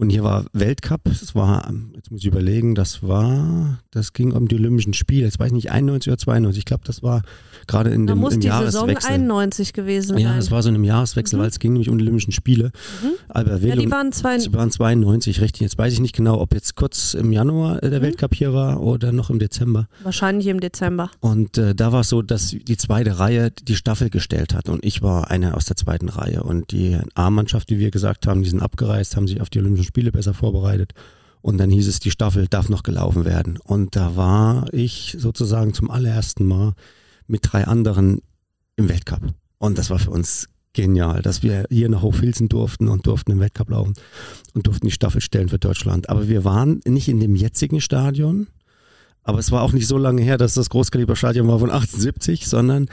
und 0.03 0.11
hier 0.11 0.25
war 0.25 0.47
Weltcup, 0.53 1.03
das 1.05 1.37
war, 1.37 1.73
jetzt 1.95 2.11
muss 2.11 2.23
ich 2.23 2.27
überlegen, 2.27 2.75
das 2.75 3.07
war, 3.07 3.79
das 3.93 4.13
ging 4.13 4.33
um 4.33 4.49
die 4.49 4.57
Olympischen 4.57 4.95
Spiele, 4.95 5.27
jetzt 5.27 5.39
weiß 5.39 5.47
ich 5.47 5.53
nicht, 5.53 5.71
91 5.71 6.11
oder 6.11 6.19
92, 6.19 6.59
ich 6.59 6.65
glaube, 6.65 6.83
das 6.85 7.05
war 7.05 7.23
gerade 7.67 7.91
in 7.91 8.07
Da 8.07 8.15
dem 8.15 8.21
muss 8.21 8.35
im 8.35 8.41
die 8.41 8.49
Saison 8.49 8.89
Jahreswechsel. 8.89 9.11
91 9.13 9.73
gewesen 9.73 10.19
Ja, 10.19 10.31
sein. 10.31 10.39
es 10.39 10.51
war 10.51 10.63
so 10.63 10.69
in 10.69 10.75
einem 10.77 10.85
Jahreswechsel, 10.85 11.39
weil 11.39 11.49
es 11.49 11.59
ging 11.59 11.73
nämlich 11.73 11.89
um 11.89 11.99
die 11.99 12.05
Olympischen 12.05 12.33
Spiele. 12.33 12.73
Albert 13.29 13.61
Mhm. 13.63 13.69
ja, 13.69 13.75
Will 13.77 13.83
die 13.85 13.91
waren 13.91 14.13
zwei. 14.13 14.39
Sie 14.39 14.53
waren 14.53 14.71
92, 14.71 15.41
richtig. 15.41 15.61
Jetzt 15.63 15.79
weiß 15.79 15.93
ich 15.93 16.01
nicht 16.01 16.15
genau, 16.15 16.41
ob 16.41 16.55
jetzt 16.55 16.75
kurz 16.77 17.15
im 17.15 17.33
Januar 17.33 17.83
äh, 17.83 17.91
der 17.91 18.01
Mhm. 18.01 18.05
Weltcup 18.05 18.35
hier 18.35 18.53
war 18.55 18.81
oder 18.83 19.13
noch 19.13 19.31
im 19.31 19.39
Dezember. 19.39 19.89
Wahrscheinlich 20.03 20.47
im 20.49 20.61
Dezember. 20.61 21.11
Und 21.21 21.59
äh, 21.59 21.75
da 21.75 21.93
war 21.93 22.01
es 22.01 22.09
so, 22.09 22.23
dass 22.23 22.51
die 22.51 22.77
zweite 22.77 23.19
Reihe 23.19 23.51
die 23.51 23.77
Staffel 23.77 24.11
gestellt 24.11 24.55
hat 24.55 24.69
und 24.69 24.85
ich 24.85 25.03
war 25.03 25.31
einer 25.31 25.57
aus 25.57 25.65
der 25.67 25.77
zweiten 25.77 26.09
Reihe. 26.09 26.43
Und 26.43 26.73
die 26.73 26.99
A-Mannschaft, 27.15 27.71
wie 27.71 27.79
wir 27.79 27.91
gesagt 27.91 28.27
haben, 28.27 28.43
die 28.43 28.51
sind 28.51 28.61
abgereist, 28.61 29.17
haben 29.17 29.27
sich 29.29 29.41
auf 29.41 29.51
die 29.51 29.59
Olympischen 29.59 29.85
Spiele 29.87 30.13
besser 30.13 30.35
vorbereitet. 30.35 30.93
Und 31.41 31.59
dann 31.59 31.71
hieß 31.71 31.89
es, 31.89 31.99
die 31.99 32.13
Staffel 32.13 32.47
darf 32.49 32.69
noch 32.69 32.85
gelaufen 32.85 33.25
werden. 33.25 33.59
Und 33.65 33.97
da 33.97 34.15
war 34.15 34.67
ich 34.73 35.17
sozusagen 35.19 35.75
zum 35.75 35.91
allerersten 35.91 36.47
Mal 36.47 36.75
mit 37.27 37.41
drei 37.53 37.67
anderen 37.67 38.21
im 38.77 38.89
Weltcup. 38.89 39.21
Und 39.59 39.79
das 39.79 39.91
war 39.91 39.99
für 39.99 40.11
uns 40.11 40.49
genial, 40.75 41.21
dass 41.23 41.43
wir 41.43 41.67
hier 41.69 41.89
nach 41.89 42.03
Hochfilzen 42.03 42.49
durften 42.49 42.89
und 42.89 43.07
durften 43.07 43.33
im 43.33 43.41
Weltcup 43.41 43.69
laufen 43.71 43.93
und 44.55 44.67
durften 44.67 44.87
die 44.87 44.93
Staffel 44.93 45.21
stellen 45.21 45.49
für 45.51 45.59
Deutschland. 45.59 46.09
Aber 46.09 46.29
wir 46.29 46.45
waren 46.45 46.81
nicht 46.87 47.09
in 47.09 47.21
dem 47.21 47.37
jetzigen 47.37 47.81
Stadion, 47.81 48.47
aber 49.23 49.39
es 49.39 49.53
war 49.53 49.63
auch 49.63 49.73
nicht 49.73 49.87
so 49.87 49.99
lange 49.99 50.23
her, 50.23 50.39
dass 50.39 50.55
das 50.55 50.71
Großkaliberstadion 50.71 51.47
war 51.47 51.59
von 51.61 51.71
1870, 51.71 52.47
sondern 52.49 52.87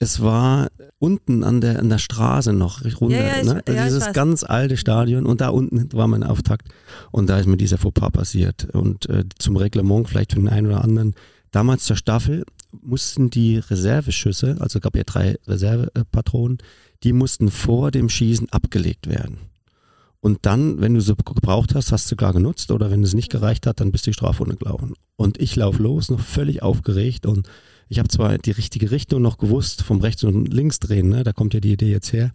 es 0.00 0.20
war 0.20 0.68
unten 0.98 1.44
an 1.44 1.60
der, 1.60 1.78
an 1.78 1.88
der 1.88 1.98
Straße 1.98 2.52
noch 2.52 2.82
runter. 3.00 3.16
Ja, 3.20 3.26
ja, 3.26 3.40
ich- 3.42 3.44
ne? 3.46 3.62
ja, 3.68 3.84
Dieses 3.84 4.12
ganz 4.14 4.42
alte 4.42 4.76
Stadion 4.76 5.24
und 5.26 5.40
da 5.40 5.50
unten 5.50 5.92
war 5.92 6.08
mein 6.08 6.24
Auftakt 6.24 6.68
und 7.12 7.28
da 7.28 7.38
ist 7.38 7.46
mir 7.46 7.56
dieser 7.58 7.78
Fauxpas 7.78 8.10
passiert. 8.10 8.64
Und 8.72 9.08
äh, 9.08 9.24
zum 9.38 9.56
Reglement 9.56 10.08
vielleicht 10.08 10.32
für 10.32 10.40
den 10.40 10.48
einen 10.48 10.66
oder 10.66 10.82
anderen. 10.82 11.14
Damals 11.52 11.84
zur 11.84 11.96
Staffel 11.96 12.44
mussten 12.70 13.30
die 13.30 13.58
Reserveschüsse, 13.58 14.56
also 14.60 14.80
gab 14.80 14.96
ja 14.96 15.04
drei 15.04 15.36
Reservepatronen, 15.46 16.58
die 17.02 17.12
mussten 17.12 17.50
vor 17.50 17.90
dem 17.90 18.08
Schießen 18.08 18.50
abgelegt 18.50 19.08
werden. 19.08 19.38
Und 20.20 20.40
dann, 20.42 20.80
wenn 20.80 20.94
du 20.94 21.00
sie 21.00 21.14
gebraucht 21.14 21.74
hast, 21.74 21.92
hast 21.92 22.10
du 22.10 22.16
gar 22.16 22.32
genutzt 22.32 22.72
oder 22.72 22.90
wenn 22.90 23.02
es 23.02 23.14
nicht 23.14 23.30
gereicht 23.30 23.66
hat, 23.66 23.80
dann 23.80 23.92
bist 23.92 24.06
du 24.06 24.10
die 24.10 24.14
Strafrunde 24.14 24.56
gelaufen. 24.56 24.94
Und 25.16 25.40
ich 25.40 25.54
laufe 25.54 25.82
los, 25.82 26.10
noch 26.10 26.20
völlig 26.20 26.62
aufgeregt 26.62 27.24
und 27.24 27.48
ich 27.88 27.98
habe 27.98 28.08
zwar 28.08 28.36
die 28.36 28.50
richtige 28.50 28.90
Richtung 28.90 29.22
noch 29.22 29.38
gewusst, 29.38 29.82
vom 29.82 30.00
rechts 30.00 30.24
und 30.24 30.52
links 30.52 30.80
drehen, 30.80 31.08
ne? 31.08 31.22
da 31.22 31.32
kommt 31.32 31.54
ja 31.54 31.60
die 31.60 31.72
Idee 31.72 31.90
jetzt 31.90 32.12
her, 32.12 32.32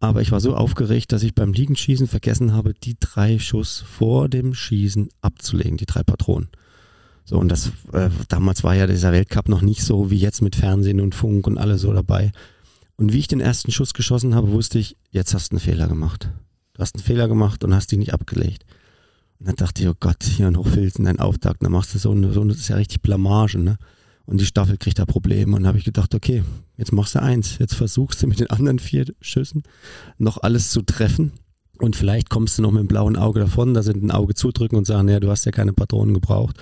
aber 0.00 0.20
ich 0.20 0.32
war 0.32 0.40
so 0.40 0.56
aufgeregt, 0.56 1.12
dass 1.12 1.22
ich 1.22 1.34
beim 1.34 1.52
Liegenschießen 1.52 2.08
vergessen 2.08 2.52
habe, 2.52 2.74
die 2.74 2.96
drei 2.98 3.38
Schuss 3.38 3.80
vor 3.80 4.28
dem 4.28 4.52
Schießen 4.52 5.08
abzulegen, 5.20 5.76
die 5.76 5.86
drei 5.86 6.02
Patronen. 6.02 6.48
So, 7.24 7.38
und 7.38 7.48
das, 7.48 7.72
äh, 7.92 8.10
damals 8.28 8.64
war 8.64 8.74
ja 8.74 8.86
dieser 8.86 9.12
Weltcup 9.12 9.48
noch 9.48 9.62
nicht 9.62 9.82
so 9.82 10.10
wie 10.10 10.18
jetzt 10.18 10.42
mit 10.42 10.56
Fernsehen 10.56 11.00
und 11.00 11.14
Funk 11.14 11.46
und 11.46 11.58
alles 11.58 11.82
so 11.82 11.92
dabei. 11.92 12.32
Und 12.96 13.12
wie 13.12 13.18
ich 13.18 13.28
den 13.28 13.40
ersten 13.40 13.72
Schuss 13.72 13.94
geschossen 13.94 14.34
habe, 14.34 14.52
wusste 14.52 14.78
ich, 14.78 14.96
jetzt 15.10 15.34
hast 15.34 15.52
du 15.52 15.56
einen 15.56 15.60
Fehler 15.60 15.88
gemacht. 15.88 16.30
Du 16.74 16.80
hast 16.80 16.94
einen 16.96 17.04
Fehler 17.04 17.28
gemacht 17.28 17.64
und 17.64 17.74
hast 17.74 17.92
die 17.92 17.96
nicht 17.96 18.12
abgelegt. 18.12 18.64
Und 19.38 19.48
dann 19.48 19.56
dachte 19.56 19.82
ich, 19.82 19.88
oh 19.88 19.94
Gott, 19.98 20.22
hier 20.22 20.48
in 20.48 20.56
Hochfilzen 20.56 21.06
ein 21.06 21.18
Auftakt, 21.20 21.62
dann 21.62 21.72
machst 21.72 21.94
du 21.94 21.98
so 21.98 22.12
eine, 22.12 22.32
so 22.32 22.40
eine, 22.40 22.52
das 22.52 22.62
ist 22.62 22.68
ja 22.68 22.76
richtig 22.76 23.02
Blamage, 23.02 23.58
ne? 23.58 23.76
Und 24.24 24.40
die 24.40 24.46
Staffel 24.46 24.76
kriegt 24.76 25.00
da 25.00 25.04
Probleme. 25.04 25.56
Und 25.56 25.66
habe 25.66 25.78
ich 25.78 25.84
gedacht, 25.84 26.14
okay, 26.14 26.44
jetzt 26.76 26.92
machst 26.92 27.16
du 27.16 27.22
eins. 27.22 27.58
Jetzt 27.58 27.74
versuchst 27.74 28.22
du 28.22 28.28
mit 28.28 28.38
den 28.38 28.50
anderen 28.50 28.78
vier 28.78 29.06
Schüssen 29.20 29.64
noch 30.16 30.38
alles 30.42 30.70
zu 30.70 30.82
treffen. 30.82 31.32
Und 31.78 31.96
vielleicht 31.96 32.30
kommst 32.30 32.56
du 32.56 32.62
noch 32.62 32.70
mit 32.70 32.80
dem 32.80 32.88
blauen 32.88 33.16
Auge 33.16 33.40
davon, 33.40 33.74
da 33.74 33.82
sind 33.82 34.04
ein 34.04 34.12
Auge 34.12 34.34
zudrücken 34.34 34.78
und 34.78 34.86
sagen, 34.86 35.08
ja, 35.08 35.18
du 35.18 35.28
hast 35.28 35.44
ja 35.44 35.50
keine 35.50 35.72
Patronen 35.72 36.14
gebraucht. 36.14 36.56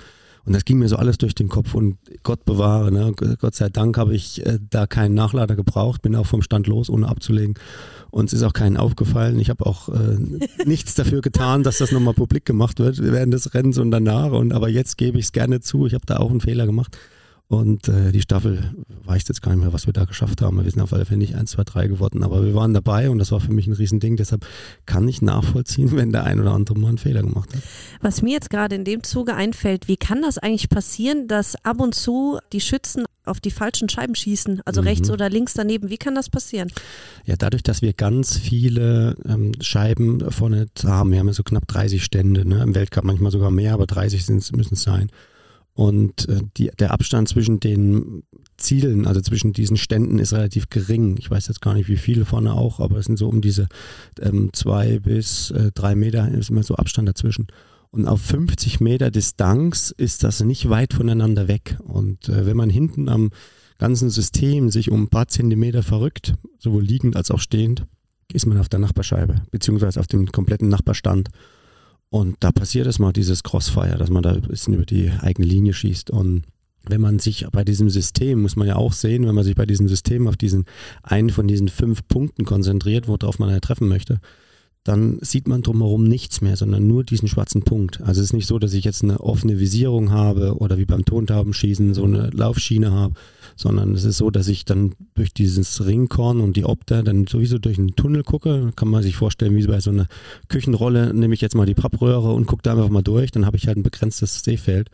Und 0.45 0.53
das 0.53 0.65
ging 0.65 0.79
mir 0.79 0.87
so 0.87 0.95
alles 0.95 1.17
durch 1.17 1.35
den 1.35 1.49
Kopf 1.49 1.75
und 1.75 1.97
Gott 2.23 2.45
bewahre, 2.45 2.91
ne? 2.91 3.13
Gott 3.39 3.55
sei 3.55 3.69
Dank 3.69 3.97
habe 3.97 4.15
ich 4.15 4.45
äh, 4.45 4.57
da 4.69 4.87
keinen 4.87 5.13
Nachlader 5.13 5.55
gebraucht, 5.55 6.01
bin 6.01 6.15
auch 6.15 6.25
vom 6.25 6.41
Stand 6.41 6.67
los, 6.67 6.89
ohne 6.89 7.07
abzulegen. 7.07 7.55
Und 8.09 8.25
es 8.25 8.33
ist 8.33 8.43
auch 8.43 8.53
keinen 8.53 8.77
aufgefallen. 8.77 9.39
Ich 9.39 9.49
habe 9.49 9.65
auch 9.65 9.89
äh, 9.89 10.17
nichts 10.65 10.95
dafür 10.95 11.21
getan, 11.21 11.63
dass 11.63 11.77
das 11.77 11.91
nochmal 11.91 12.13
publik 12.13 12.45
gemacht 12.45 12.79
wird 12.79 13.01
während 13.01 13.33
des 13.33 13.53
Rennens 13.53 13.77
und 13.77 13.91
danach. 13.91 14.31
Und 14.31 14.51
aber 14.53 14.67
jetzt 14.69 14.97
gebe 14.97 15.19
ich 15.19 15.25
es 15.25 15.31
gerne 15.31 15.61
zu. 15.61 15.85
Ich 15.85 15.93
habe 15.93 16.05
da 16.05 16.17
auch 16.17 16.31
einen 16.31 16.41
Fehler 16.41 16.65
gemacht. 16.65 16.97
Und 17.51 17.89
äh, 17.89 18.13
die 18.13 18.21
Staffel 18.21 18.73
weiß 19.03 19.23
jetzt 19.27 19.41
gar 19.41 19.51
nicht 19.53 19.61
mehr, 19.61 19.73
was 19.73 19.85
wir 19.85 19.91
da 19.91 20.05
geschafft 20.05 20.41
haben. 20.41 20.63
Wir 20.63 20.71
sind 20.71 20.81
auf 20.81 20.93
alle 20.93 21.03
Fälle 21.03 21.17
nicht 21.17 21.35
1, 21.35 21.51
2, 21.51 21.63
3 21.65 21.87
geworden, 21.87 22.23
aber 22.23 22.45
wir 22.45 22.55
waren 22.55 22.73
dabei 22.73 23.09
und 23.09 23.17
das 23.19 23.33
war 23.33 23.41
für 23.41 23.51
mich 23.51 23.67
ein 23.67 23.73
Riesending. 23.73 24.15
Deshalb 24.15 24.45
kann 24.85 25.05
ich 25.09 25.21
nachvollziehen, 25.21 25.91
wenn 25.97 26.13
der 26.13 26.23
ein 26.23 26.39
oder 26.39 26.51
andere 26.53 26.79
mal 26.79 26.87
einen 26.87 26.97
Fehler 26.97 27.21
gemacht 27.23 27.53
hat. 27.53 27.61
Was 27.99 28.21
mir 28.21 28.31
jetzt 28.31 28.49
gerade 28.49 28.75
in 28.75 28.85
dem 28.85 29.03
Zuge 29.03 29.35
einfällt, 29.35 29.89
wie 29.89 29.97
kann 29.97 30.21
das 30.21 30.37
eigentlich 30.37 30.69
passieren, 30.69 31.27
dass 31.27 31.55
ab 31.65 31.81
und 31.81 31.93
zu 31.93 32.39
die 32.53 32.61
Schützen 32.61 33.03
auf 33.25 33.41
die 33.41 33.51
falschen 33.51 33.89
Scheiben 33.89 34.15
schießen, 34.15 34.61
also 34.63 34.81
Mhm. 34.81 34.87
rechts 34.87 35.11
oder 35.11 35.29
links 35.29 35.53
daneben? 35.53 35.89
Wie 35.89 35.97
kann 35.97 36.15
das 36.15 36.29
passieren? 36.29 36.71
Ja, 37.25 37.35
dadurch, 37.35 37.63
dass 37.63 37.81
wir 37.81 37.91
ganz 37.91 38.37
viele 38.37 39.17
ähm, 39.25 39.51
Scheiben 39.59 40.31
vorne 40.31 40.67
haben, 40.85 41.11
wir 41.11 41.19
haben 41.19 41.27
ja 41.27 41.33
so 41.33 41.43
knapp 41.43 41.67
30 41.67 42.01
Stände, 42.01 42.47
ne? 42.47 42.63
im 42.63 42.75
Weltcup 42.75 43.03
manchmal 43.03 43.31
sogar 43.31 43.51
mehr, 43.51 43.73
aber 43.73 43.87
30 43.87 44.25
sind's- 44.25 44.53
müssen 44.53 44.75
es 44.75 44.83
sein. 44.83 45.09
Und 45.73 46.27
äh, 46.27 46.41
die, 46.57 46.69
der 46.79 46.91
Abstand 46.91 47.29
zwischen 47.29 47.59
den 47.59 48.23
Zielen, 48.57 49.07
also 49.07 49.21
zwischen 49.21 49.53
diesen 49.53 49.77
Ständen, 49.77 50.19
ist 50.19 50.33
relativ 50.33 50.69
gering. 50.69 51.17
Ich 51.17 51.31
weiß 51.31 51.47
jetzt 51.47 51.61
gar 51.61 51.73
nicht, 51.73 51.87
wie 51.87 51.97
viele 51.97 52.25
vorne 52.25 52.53
auch, 52.53 52.79
aber 52.79 52.97
es 52.97 53.05
sind 53.05 53.17
so 53.17 53.29
um 53.29 53.41
diese 53.41 53.67
ähm, 54.19 54.49
zwei 54.53 54.99
bis 54.99 55.51
äh, 55.51 55.71
drei 55.73 55.95
Meter, 55.95 56.29
ist 56.29 56.49
immer 56.49 56.63
so 56.63 56.75
Abstand 56.75 57.07
dazwischen. 57.07 57.47
Und 57.89 58.07
auf 58.07 58.21
50 58.21 58.79
Meter 58.79 59.11
Distanz 59.11 59.93
ist 59.95 60.23
das 60.23 60.41
nicht 60.41 60.69
weit 60.69 60.93
voneinander 60.93 61.47
weg. 61.47 61.77
Und 61.83 62.29
äh, 62.29 62.45
wenn 62.45 62.57
man 62.57 62.69
hinten 62.69 63.09
am 63.09 63.31
ganzen 63.77 64.09
System 64.09 64.69
sich 64.69 64.91
um 64.91 65.03
ein 65.03 65.09
paar 65.09 65.27
Zentimeter 65.27 65.83
verrückt, 65.83 66.35
sowohl 66.59 66.83
liegend 66.83 67.15
als 67.15 67.31
auch 67.31 67.39
stehend, 67.39 67.85
ist 68.31 68.45
man 68.45 68.57
auf 68.59 68.69
der 68.69 68.79
Nachbarscheibe, 68.79 69.41
beziehungsweise 69.51 69.99
auf 69.99 70.07
dem 70.07 70.31
kompletten 70.31 70.69
Nachbarstand. 70.69 71.29
Und 72.11 72.35
da 72.41 72.51
passiert 72.51 72.87
es 72.87 72.99
mal, 72.99 73.13
dieses 73.13 73.41
Crossfire, 73.41 73.97
dass 73.97 74.09
man 74.09 74.21
da 74.21 74.33
ein 74.33 74.41
bisschen 74.41 74.73
über 74.73 74.85
die 74.85 75.09
eigene 75.21 75.47
Linie 75.47 75.73
schießt. 75.73 76.11
Und 76.11 76.43
wenn 76.83 76.99
man 76.99 77.19
sich 77.19 77.47
bei 77.53 77.63
diesem 77.63 77.89
System, 77.89 78.41
muss 78.41 78.57
man 78.57 78.67
ja 78.67 78.75
auch 78.75 78.91
sehen, 78.91 79.25
wenn 79.25 79.33
man 79.33 79.45
sich 79.45 79.55
bei 79.55 79.65
diesem 79.65 79.87
System 79.87 80.27
auf 80.27 80.35
diesen 80.35 80.65
einen 81.03 81.29
von 81.29 81.47
diesen 81.47 81.69
fünf 81.69 82.05
Punkten 82.09 82.43
konzentriert, 82.43 83.07
worauf 83.07 83.39
man 83.39 83.49
ja 83.49 83.61
treffen 83.61 83.87
möchte, 83.87 84.19
dann 84.83 85.19
sieht 85.21 85.47
man 85.47 85.61
drumherum 85.61 86.03
nichts 86.03 86.41
mehr, 86.41 86.57
sondern 86.57 86.85
nur 86.85 87.05
diesen 87.05 87.29
schwarzen 87.29 87.61
Punkt. 87.63 88.01
Also 88.01 88.19
es 88.19 88.27
ist 88.27 88.33
nicht 88.33 88.47
so, 88.47 88.59
dass 88.59 88.73
ich 88.73 88.83
jetzt 88.83 89.03
eine 89.03 89.21
offene 89.21 89.59
Visierung 89.59 90.11
habe 90.11 90.57
oder 90.57 90.77
wie 90.77 90.85
beim 90.85 91.05
Tontaubenschießen 91.05 91.93
so 91.93 92.03
eine 92.03 92.29
Laufschiene 92.31 92.91
habe, 92.91 93.13
sondern 93.55 93.93
es 93.95 94.03
ist 94.03 94.17
so, 94.17 94.29
dass 94.29 94.47
ich 94.47 94.65
dann 94.65 94.93
durch 95.13 95.33
dieses 95.33 95.85
Ringkorn 95.85 96.41
und 96.41 96.57
die 96.57 96.65
Opter 96.65 97.03
dann 97.03 97.27
sowieso 97.27 97.57
durch 97.57 97.77
einen 97.77 97.95
Tunnel 97.95 98.23
gucke. 98.23 98.71
Kann 98.75 98.87
man 98.87 99.03
sich 99.03 99.15
vorstellen, 99.15 99.55
wie 99.55 99.67
bei 99.67 99.79
so 99.79 99.91
einer 99.91 100.07
Küchenrolle, 100.47 101.13
nehme 101.13 101.33
ich 101.33 101.41
jetzt 101.41 101.55
mal 101.55 101.65
die 101.65 101.73
Pappröhre 101.73 102.33
und 102.33 102.45
gucke 102.45 102.63
da 102.63 102.71
einfach 102.73 102.89
mal 102.89 103.01
durch, 103.01 103.31
dann 103.31 103.45
habe 103.45 103.57
ich 103.57 103.67
halt 103.67 103.77
ein 103.77 103.83
begrenztes 103.83 104.43
Sehfeld. 104.43 104.89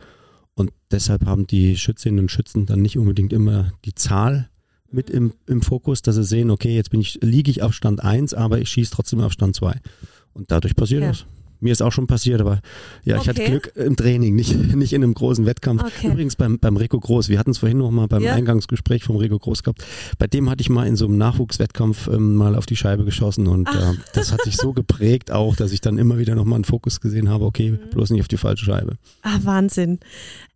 Und 0.54 0.72
deshalb 0.90 1.24
haben 1.24 1.46
die 1.46 1.76
Schützinnen 1.76 2.20
und 2.20 2.30
Schützen 2.30 2.66
dann 2.66 2.82
nicht 2.82 2.98
unbedingt 2.98 3.32
immer 3.32 3.72
die 3.84 3.94
Zahl 3.94 4.48
mit 4.90 5.10
im, 5.10 5.32
im 5.46 5.62
Fokus, 5.62 6.02
dass 6.02 6.16
sie 6.16 6.24
sehen, 6.24 6.50
okay, 6.50 6.74
jetzt 6.74 6.90
bin 6.90 7.00
ich, 7.00 7.18
liege 7.22 7.50
ich 7.50 7.62
auf 7.62 7.74
Stand 7.74 8.02
1, 8.02 8.34
aber 8.34 8.58
ich 8.58 8.68
schieße 8.70 8.90
trotzdem 8.90 9.20
auf 9.20 9.32
Stand 9.32 9.54
2. 9.54 9.74
Und 10.32 10.50
dadurch 10.50 10.74
passiert 10.74 11.02
ja. 11.02 11.08
das. 11.08 11.26
Mir 11.60 11.72
ist 11.72 11.82
auch 11.82 11.92
schon 11.92 12.06
passiert, 12.06 12.40
aber 12.40 12.60
ja, 13.04 13.16
okay. 13.16 13.22
ich 13.22 13.28
hatte 13.28 13.44
Glück 13.44 13.72
im 13.76 13.96
Training, 13.96 14.34
nicht, 14.34 14.54
nicht 14.74 14.92
in 14.92 15.02
einem 15.02 15.14
großen 15.14 15.46
Wettkampf. 15.46 15.82
Okay. 15.82 16.08
Übrigens 16.08 16.36
beim, 16.36 16.58
beim 16.58 16.76
Rico 16.76 16.98
Groß, 17.00 17.28
wir 17.28 17.38
hatten 17.38 17.50
es 17.50 17.58
vorhin 17.58 17.78
noch 17.78 17.90
mal 17.90 18.06
beim 18.06 18.22
ja. 18.22 18.34
Eingangsgespräch 18.34 19.04
vom 19.04 19.16
Rico 19.16 19.38
Groß 19.38 19.62
gehabt. 19.62 19.84
Bei 20.18 20.26
dem 20.26 20.48
hatte 20.50 20.60
ich 20.60 20.70
mal 20.70 20.86
in 20.86 20.96
so 20.96 21.06
einem 21.06 21.18
Nachwuchswettkampf 21.18 22.08
ähm, 22.08 22.36
mal 22.36 22.54
auf 22.54 22.66
die 22.66 22.76
Scheibe 22.76 23.04
geschossen 23.04 23.46
und 23.46 23.68
äh, 23.68 23.94
das 24.14 24.32
hat 24.32 24.42
sich 24.42 24.56
so 24.56 24.72
geprägt 24.72 25.30
auch, 25.30 25.56
dass 25.56 25.72
ich 25.72 25.80
dann 25.80 25.98
immer 25.98 26.18
wieder 26.18 26.34
noch 26.34 26.44
mal 26.44 26.56
einen 26.56 26.64
Fokus 26.64 27.00
gesehen 27.00 27.28
habe, 27.28 27.44
okay, 27.44 27.72
mhm. 27.72 27.90
bloß 27.90 28.10
nicht 28.10 28.20
auf 28.20 28.28
die 28.28 28.36
falsche 28.36 28.64
Scheibe. 28.64 28.96
Ah, 29.22 29.38
Wahnsinn. 29.42 29.98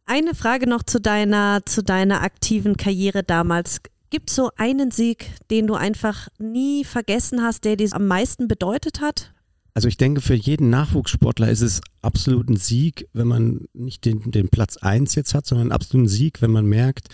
Eine 0.07 0.35
Frage 0.35 0.69
noch 0.69 0.83
zu 0.83 1.01
deiner, 1.01 1.61
zu 1.65 1.83
deiner 1.83 2.23
aktiven 2.23 2.77
Karriere 2.77 3.23
damals. 3.23 3.81
Gibt 4.11 4.29
es 4.29 4.37
so 4.37 4.51
einen 4.57 4.91
Sieg, 4.91 5.31
den 5.51 5.67
du 5.67 5.75
einfach 5.75 6.29
nie 6.39 6.85
vergessen 6.85 7.43
hast, 7.43 7.65
der 7.65 7.77
dir 7.77 7.89
am 7.93 8.07
meisten 8.07 8.47
bedeutet 8.47 9.01
hat? 9.01 9.33
Also 9.75 9.89
ich 9.89 9.97
denke, 9.97 10.21
für 10.21 10.35
jeden 10.35 10.69
Nachwuchssportler 10.71 11.51
ist 11.51 11.63
es 11.63 11.81
absolut 12.03 12.49
ein 12.51 12.57
Sieg, 12.57 13.09
wenn 13.15 13.27
man 13.27 13.67
nicht 13.73 14.05
den, 14.05 14.31
den 14.31 14.49
Platz 14.49 14.77
1 14.77 15.15
jetzt 15.15 15.35
hat, 15.35 15.47
sondern 15.47 15.73
absolut 15.73 16.07
ein 16.07 16.09
Sieg, 16.09 16.43
wenn 16.43 16.51
man 16.51 16.67
merkt, 16.67 17.09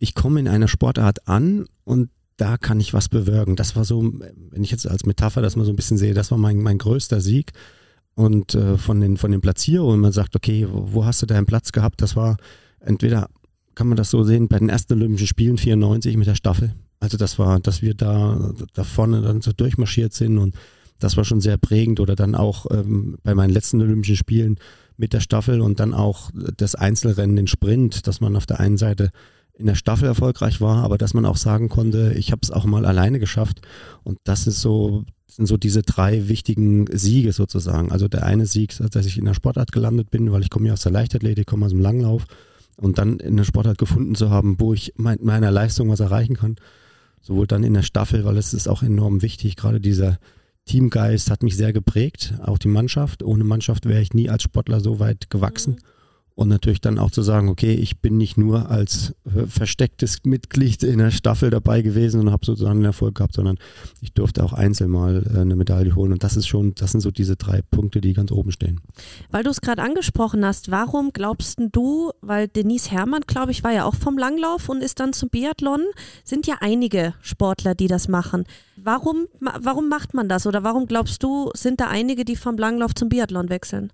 ich 0.00 0.14
komme 0.14 0.40
in 0.40 0.48
einer 0.48 0.66
Sportart 0.66 1.28
an 1.28 1.66
und 1.84 2.10
da 2.36 2.56
kann 2.56 2.80
ich 2.80 2.94
was 2.94 3.08
bewirken. 3.08 3.54
Das 3.54 3.76
war 3.76 3.84
so, 3.84 4.12
wenn 4.50 4.64
ich 4.64 4.70
jetzt 4.70 4.88
als 4.88 5.04
Metapher 5.04 5.42
das 5.42 5.56
mal 5.56 5.64
so 5.64 5.72
ein 5.72 5.76
bisschen 5.76 5.98
sehe, 5.98 6.14
das 6.14 6.30
war 6.30 6.38
mein, 6.38 6.56
mein 6.58 6.78
größter 6.78 7.20
Sieg. 7.20 7.52
Und 8.14 8.54
äh, 8.54 8.76
von, 8.76 9.00
den, 9.00 9.16
von 9.16 9.30
den 9.30 9.40
Platzierungen, 9.40 10.00
man 10.00 10.12
sagt, 10.12 10.34
okay, 10.34 10.66
wo, 10.70 10.92
wo 10.92 11.04
hast 11.04 11.22
du 11.22 11.26
deinen 11.26 11.46
Platz 11.46 11.70
gehabt? 11.70 12.02
Das 12.02 12.16
war 12.16 12.38
entweder 12.80 13.28
kann 13.74 13.88
man 13.88 13.96
das 13.96 14.10
so 14.10 14.24
sehen, 14.24 14.48
bei 14.48 14.58
den 14.58 14.68
ersten 14.68 14.94
Olympischen 14.94 15.26
Spielen 15.26 15.58
94 15.58 16.16
mit 16.16 16.26
der 16.26 16.34
Staffel. 16.34 16.74
Also 16.98 17.16
das 17.16 17.38
war, 17.38 17.60
dass 17.60 17.82
wir 17.82 17.94
da, 17.94 18.52
da 18.74 18.84
vorne 18.84 19.22
dann 19.22 19.40
so 19.40 19.52
durchmarschiert 19.52 20.12
sind 20.12 20.38
und 20.38 20.54
das 21.00 21.16
war 21.16 21.24
schon 21.24 21.40
sehr 21.40 21.56
prägend. 21.56 22.00
Oder 22.00 22.14
dann 22.14 22.34
auch 22.34 22.66
ähm, 22.70 23.16
bei 23.22 23.34
meinen 23.34 23.50
letzten 23.50 23.80
Olympischen 23.80 24.16
Spielen 24.16 24.56
mit 24.96 25.12
der 25.12 25.20
Staffel 25.20 25.60
und 25.60 25.80
dann 25.80 25.94
auch 25.94 26.30
das 26.56 26.74
Einzelrennen, 26.74 27.36
den 27.36 27.46
Sprint, 27.46 28.06
dass 28.06 28.20
man 28.20 28.36
auf 28.36 28.46
der 28.46 28.60
einen 28.60 28.76
Seite 28.76 29.10
in 29.54 29.66
der 29.66 29.74
Staffel 29.74 30.06
erfolgreich 30.06 30.60
war, 30.60 30.82
aber 30.82 30.98
dass 30.98 31.14
man 31.14 31.26
auch 31.26 31.36
sagen 31.36 31.68
konnte, 31.68 32.14
ich 32.16 32.32
habe 32.32 32.40
es 32.42 32.50
auch 32.50 32.64
mal 32.64 32.86
alleine 32.86 33.18
geschafft. 33.18 33.60
Und 34.02 34.18
das 34.24 34.46
ist 34.46 34.60
so, 34.60 35.04
sind 35.26 35.46
so 35.46 35.56
diese 35.56 35.82
drei 35.82 36.28
wichtigen 36.28 36.86
Siege 36.90 37.32
sozusagen. 37.32 37.92
Also 37.92 38.08
der 38.08 38.24
eine 38.24 38.46
Sieg, 38.46 38.76
dass 38.90 39.06
ich 39.06 39.18
in 39.18 39.26
der 39.26 39.34
Sportart 39.34 39.72
gelandet 39.72 40.10
bin, 40.10 40.32
weil 40.32 40.42
ich 40.42 40.50
komme 40.50 40.68
ja 40.68 40.72
aus 40.72 40.82
der 40.82 40.92
Leichtathletik, 40.92 41.46
komme 41.46 41.66
aus 41.66 41.72
dem 41.72 41.80
Langlauf 41.80 42.26
und 42.76 42.98
dann 42.98 43.20
in 43.20 43.36
der 43.36 43.44
Sportart 43.44 43.78
gefunden 43.78 44.14
zu 44.14 44.30
haben, 44.30 44.58
wo 44.58 44.72
ich 44.72 44.94
mein, 44.96 45.18
meiner 45.22 45.50
Leistung 45.50 45.90
was 45.90 46.00
erreichen 46.00 46.36
kann. 46.36 46.56
Sowohl 47.20 47.46
dann 47.46 47.62
in 47.62 47.74
der 47.74 47.82
Staffel, 47.82 48.24
weil 48.24 48.38
es 48.38 48.54
ist 48.54 48.68
auch 48.68 48.82
enorm 48.82 49.20
wichtig, 49.20 49.56
gerade 49.56 49.80
dieser 49.80 50.18
Teamgeist 50.66 51.30
hat 51.30 51.42
mich 51.42 51.56
sehr 51.56 51.72
geprägt, 51.72 52.34
auch 52.44 52.58
die 52.58 52.68
Mannschaft. 52.68 53.22
Ohne 53.22 53.44
Mannschaft 53.44 53.86
wäre 53.86 54.00
ich 54.00 54.14
nie 54.14 54.30
als 54.30 54.42
Sportler 54.42 54.80
so 54.80 55.00
weit 55.00 55.30
gewachsen. 55.30 55.74
Mhm. 55.74 55.99
Und 56.40 56.48
natürlich 56.48 56.80
dann 56.80 56.98
auch 56.98 57.10
zu 57.10 57.20
sagen, 57.20 57.50
okay, 57.50 57.74
ich 57.74 58.00
bin 58.00 58.16
nicht 58.16 58.38
nur 58.38 58.70
als 58.70 59.14
äh, 59.26 59.44
verstecktes 59.46 60.20
Mitglied 60.24 60.82
in 60.82 60.96
der 60.96 61.10
Staffel 61.10 61.50
dabei 61.50 61.82
gewesen 61.82 62.18
und 62.18 62.32
habe 62.32 62.46
sozusagen 62.46 62.78
einen 62.78 62.86
Erfolg 62.86 63.16
gehabt, 63.16 63.34
sondern 63.34 63.58
ich 64.00 64.14
durfte 64.14 64.42
auch 64.42 64.54
einzeln 64.54 64.90
mal 64.90 65.22
äh, 65.22 65.40
eine 65.40 65.54
Medaille 65.54 65.94
holen. 65.94 66.14
Und 66.14 66.24
das 66.24 66.38
ist 66.38 66.46
schon, 66.46 66.74
das 66.76 66.92
sind 66.92 67.02
so 67.02 67.10
diese 67.10 67.36
drei 67.36 67.60
Punkte, 67.70 68.00
die 68.00 68.14
ganz 68.14 68.32
oben 68.32 68.52
stehen. 68.52 68.80
Weil 69.30 69.42
du 69.44 69.50
es 69.50 69.60
gerade 69.60 69.82
angesprochen 69.82 70.42
hast, 70.42 70.70
warum 70.70 71.12
glaubst 71.12 71.60
du, 71.72 72.12
weil 72.22 72.48
Denise 72.48 72.90
Herrmann, 72.90 73.24
glaube 73.26 73.50
ich, 73.50 73.62
war 73.62 73.72
ja 73.72 73.84
auch 73.84 73.94
vom 73.94 74.16
Langlauf 74.16 74.70
und 74.70 74.82
ist 74.82 74.98
dann 74.98 75.12
zum 75.12 75.28
Biathlon, 75.28 75.82
sind 76.24 76.46
ja 76.46 76.54
einige 76.60 77.12
Sportler, 77.20 77.74
die 77.74 77.86
das 77.86 78.08
machen. 78.08 78.44
Warum, 78.76 79.26
warum 79.40 79.90
macht 79.90 80.14
man 80.14 80.30
das? 80.30 80.46
Oder 80.46 80.64
warum 80.64 80.86
glaubst 80.86 81.22
du, 81.22 81.50
sind 81.52 81.80
da 81.80 81.88
einige, 81.88 82.24
die 82.24 82.36
vom 82.36 82.56
Langlauf 82.56 82.94
zum 82.94 83.10
Biathlon 83.10 83.50
wechseln? 83.50 83.92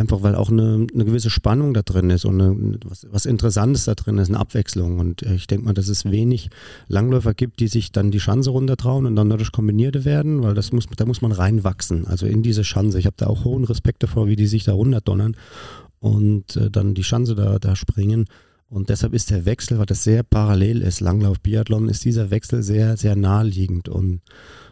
Einfach 0.00 0.22
weil 0.22 0.34
auch 0.34 0.48
eine, 0.48 0.86
eine 0.94 1.04
gewisse 1.04 1.28
Spannung 1.28 1.74
da 1.74 1.82
drin 1.82 2.08
ist 2.08 2.24
und 2.24 2.40
eine, 2.40 2.78
was, 2.86 3.06
was 3.10 3.26
Interessantes 3.26 3.84
da 3.84 3.94
drin 3.94 4.16
ist, 4.16 4.30
eine 4.30 4.40
Abwechslung. 4.40 4.98
Und 4.98 5.22
äh, 5.22 5.34
ich 5.34 5.46
denke 5.46 5.66
mal, 5.66 5.74
dass 5.74 5.88
es 5.88 6.06
wenig 6.06 6.48
Langläufer 6.88 7.34
gibt, 7.34 7.60
die 7.60 7.68
sich 7.68 7.92
dann 7.92 8.10
die 8.10 8.18
Schanze 8.18 8.48
runtertrauen 8.48 9.04
und 9.04 9.14
dann 9.14 9.28
dadurch 9.28 9.52
Kombinierte 9.52 10.06
werden, 10.06 10.42
weil 10.42 10.54
das 10.54 10.72
muss, 10.72 10.86
da 10.96 11.04
muss 11.04 11.20
man 11.20 11.32
reinwachsen. 11.32 12.06
Also 12.06 12.24
in 12.24 12.42
diese 12.42 12.64
Schanze. 12.64 12.98
Ich 12.98 13.04
habe 13.04 13.16
da 13.18 13.26
auch 13.26 13.44
hohen 13.44 13.64
Respekt 13.64 14.02
davor, 14.02 14.26
wie 14.26 14.36
die 14.36 14.46
sich 14.46 14.64
da 14.64 14.72
runterdonnern 14.72 15.36
und 15.98 16.56
äh, 16.56 16.70
dann 16.70 16.94
die 16.94 17.04
Schanze 17.04 17.34
da, 17.34 17.58
da 17.58 17.76
springen. 17.76 18.24
Und 18.70 18.88
deshalb 18.88 19.12
ist 19.12 19.30
der 19.30 19.44
Wechsel, 19.44 19.78
weil 19.78 19.84
das 19.84 20.02
sehr 20.02 20.22
parallel 20.22 20.80
ist, 20.80 21.00
Langlauf, 21.00 21.40
Biathlon, 21.40 21.90
ist 21.90 22.06
dieser 22.06 22.30
Wechsel 22.30 22.62
sehr, 22.62 22.96
sehr 22.96 23.16
naheliegend. 23.16 23.90
Und 23.90 24.22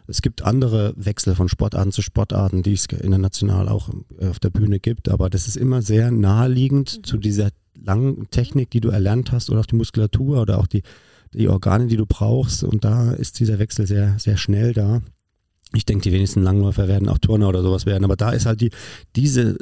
es 0.09 0.21
gibt 0.21 0.41
andere 0.41 0.93
Wechsel 0.97 1.35
von 1.35 1.47
Sportarten 1.49 1.91
zu 1.91 2.01
Sportarten, 2.01 2.63
die 2.63 2.73
es 2.73 2.85
international 2.85 3.69
auch 3.69 3.89
äh, 4.19 4.27
auf 4.27 4.39
der 4.39 4.49
Bühne 4.49 4.79
gibt, 4.79 5.09
aber 5.09 5.29
das 5.29 5.47
ist 5.47 5.55
immer 5.55 5.81
sehr 5.81 6.11
naheliegend 6.11 6.97
mhm. 6.97 7.03
zu 7.03 7.17
dieser 7.17 7.49
langen 7.75 8.29
Technik, 8.31 8.71
die 8.71 8.81
du 8.81 8.89
erlernt 8.89 9.31
hast 9.31 9.49
oder 9.49 9.61
auch 9.61 9.65
die 9.65 9.75
Muskulatur 9.75 10.41
oder 10.41 10.59
auch 10.59 10.67
die, 10.67 10.83
die 11.33 11.47
Organe, 11.47 11.87
die 11.87 11.97
du 11.97 12.05
brauchst. 12.05 12.63
Und 12.63 12.83
da 12.83 13.11
ist 13.11 13.39
dieser 13.39 13.59
Wechsel 13.59 13.87
sehr, 13.87 14.17
sehr 14.19 14.37
schnell 14.37 14.73
da. 14.73 15.01
Ich 15.73 15.85
denke, 15.85 16.01
die 16.01 16.11
wenigsten 16.11 16.41
Langläufer 16.41 16.87
werden 16.87 17.09
auch 17.09 17.19
Turner 17.19 17.47
oder 17.47 17.61
sowas 17.61 17.85
werden, 17.85 18.03
aber 18.03 18.15
da 18.15 18.31
ist 18.31 18.47
halt 18.47 18.59
die, 18.59 18.71
diese 19.15 19.55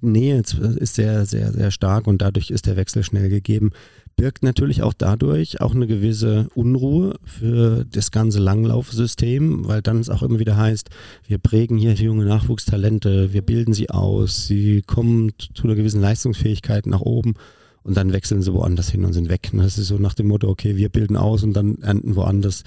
Nähe 0.00 0.38
ist 0.38 0.94
sehr, 0.94 1.26
sehr, 1.26 1.52
sehr 1.52 1.70
stark 1.70 2.06
und 2.06 2.22
dadurch 2.22 2.50
ist 2.50 2.64
der 2.66 2.76
Wechsel 2.76 3.04
schnell 3.04 3.28
gegeben. 3.28 3.70
Birgt 4.16 4.42
natürlich 4.42 4.82
auch 4.82 4.94
dadurch 4.94 5.60
auch 5.60 5.74
eine 5.74 5.86
gewisse 5.86 6.48
Unruhe 6.54 7.18
für 7.24 7.84
das 7.84 8.10
ganze 8.10 8.38
Langlaufsystem, 8.38 9.68
weil 9.68 9.82
dann 9.82 10.00
es 10.00 10.08
auch 10.08 10.22
immer 10.22 10.38
wieder 10.38 10.56
heißt, 10.56 10.88
wir 11.26 11.36
prägen 11.36 11.76
hier 11.76 11.92
junge 11.92 12.24
Nachwuchstalente, 12.24 13.34
wir 13.34 13.42
bilden 13.42 13.74
sie 13.74 13.90
aus, 13.90 14.46
sie 14.46 14.80
kommen 14.80 15.32
zu 15.54 15.64
einer 15.64 15.74
gewissen 15.74 16.00
Leistungsfähigkeit 16.00 16.86
nach 16.86 17.02
oben 17.02 17.34
und 17.82 17.96
dann 17.96 18.12
wechseln 18.12 18.42
sie 18.42 18.52
woanders 18.52 18.90
hin 18.90 19.04
und 19.04 19.12
sind 19.12 19.28
weg. 19.28 19.50
Und 19.52 19.58
das 19.60 19.78
ist 19.78 19.88
so 19.88 19.96
nach 19.96 20.14
dem 20.14 20.28
Motto, 20.28 20.48
okay, 20.48 20.76
wir 20.76 20.90
bilden 20.90 21.16
aus 21.16 21.42
und 21.42 21.54
dann 21.54 21.78
ernten 21.82 22.14
woanders 22.14 22.64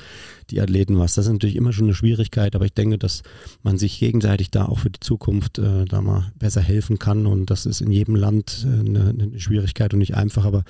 die 0.50 0.60
Athleten 0.60 0.98
was. 0.98 1.16
Das 1.16 1.26
ist 1.26 1.32
natürlich 1.32 1.56
immer 1.56 1.72
schon 1.72 1.86
eine 1.86 1.94
Schwierigkeit, 1.94 2.56
aber 2.56 2.66
ich 2.66 2.74
denke, 2.74 2.98
dass 2.98 3.22
man 3.62 3.78
sich 3.78 4.00
gegenseitig 4.00 4.50
da 4.50 4.66
auch 4.66 4.80
für 4.80 4.90
die 4.90 5.00
Zukunft 5.00 5.60
äh, 5.60 5.86
da 5.86 6.02
mal 6.02 6.32
besser 6.38 6.62
helfen 6.62 7.00
kann 7.00 7.28
und 7.28 7.50
das 7.50 7.66
ist 7.66 7.82
in 7.82 7.92
jedem 7.92 8.16
Land 8.16 8.66
äh, 8.66 8.80
eine, 8.80 9.10
eine 9.10 9.40
Schwierigkeit 9.40 9.94
und 9.94 10.00
nicht 10.00 10.16
einfach, 10.16 10.46
aber 10.46 10.64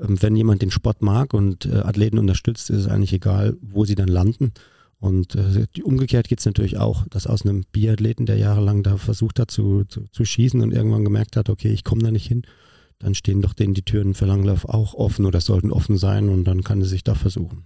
ähm, 0.00 0.20
wenn 0.22 0.36
jemand 0.36 0.62
den 0.62 0.70
Sport 0.70 1.02
mag 1.02 1.34
und 1.34 1.66
äh, 1.66 1.78
Athleten 1.78 2.18
unterstützt, 2.18 2.70
ist 2.70 2.78
es 2.78 2.88
eigentlich 2.88 3.12
egal, 3.12 3.56
wo 3.60 3.84
sie 3.84 3.94
dann 3.94 4.08
landen. 4.08 4.52
Und 5.00 5.36
äh, 5.36 5.66
umgekehrt 5.82 6.28
geht 6.28 6.40
es 6.40 6.46
natürlich 6.46 6.76
auch, 6.78 7.06
dass 7.08 7.28
aus 7.28 7.44
einem 7.44 7.64
Biathleten, 7.70 8.26
der 8.26 8.36
jahrelang 8.36 8.82
da 8.82 8.96
versucht 8.96 9.38
hat 9.38 9.50
zu, 9.50 9.84
zu, 9.84 10.06
zu 10.10 10.24
schießen 10.24 10.60
und 10.60 10.72
irgendwann 10.72 11.04
gemerkt 11.04 11.36
hat, 11.36 11.50
okay, 11.50 11.70
ich 11.70 11.84
komme 11.84 12.02
da 12.02 12.10
nicht 12.10 12.26
hin, 12.26 12.42
dann 12.98 13.14
stehen 13.14 13.42
doch 13.42 13.54
denen 13.54 13.74
die 13.74 13.82
Türen 13.82 14.14
für 14.14 14.26
Langlauf 14.26 14.64
auch 14.64 14.94
offen 14.94 15.24
oder 15.24 15.40
sollten 15.40 15.72
offen 15.72 15.96
sein 15.96 16.28
und 16.28 16.44
dann 16.44 16.64
kann 16.64 16.80
er 16.80 16.86
sich 16.86 17.04
da 17.04 17.14
versuchen. 17.14 17.62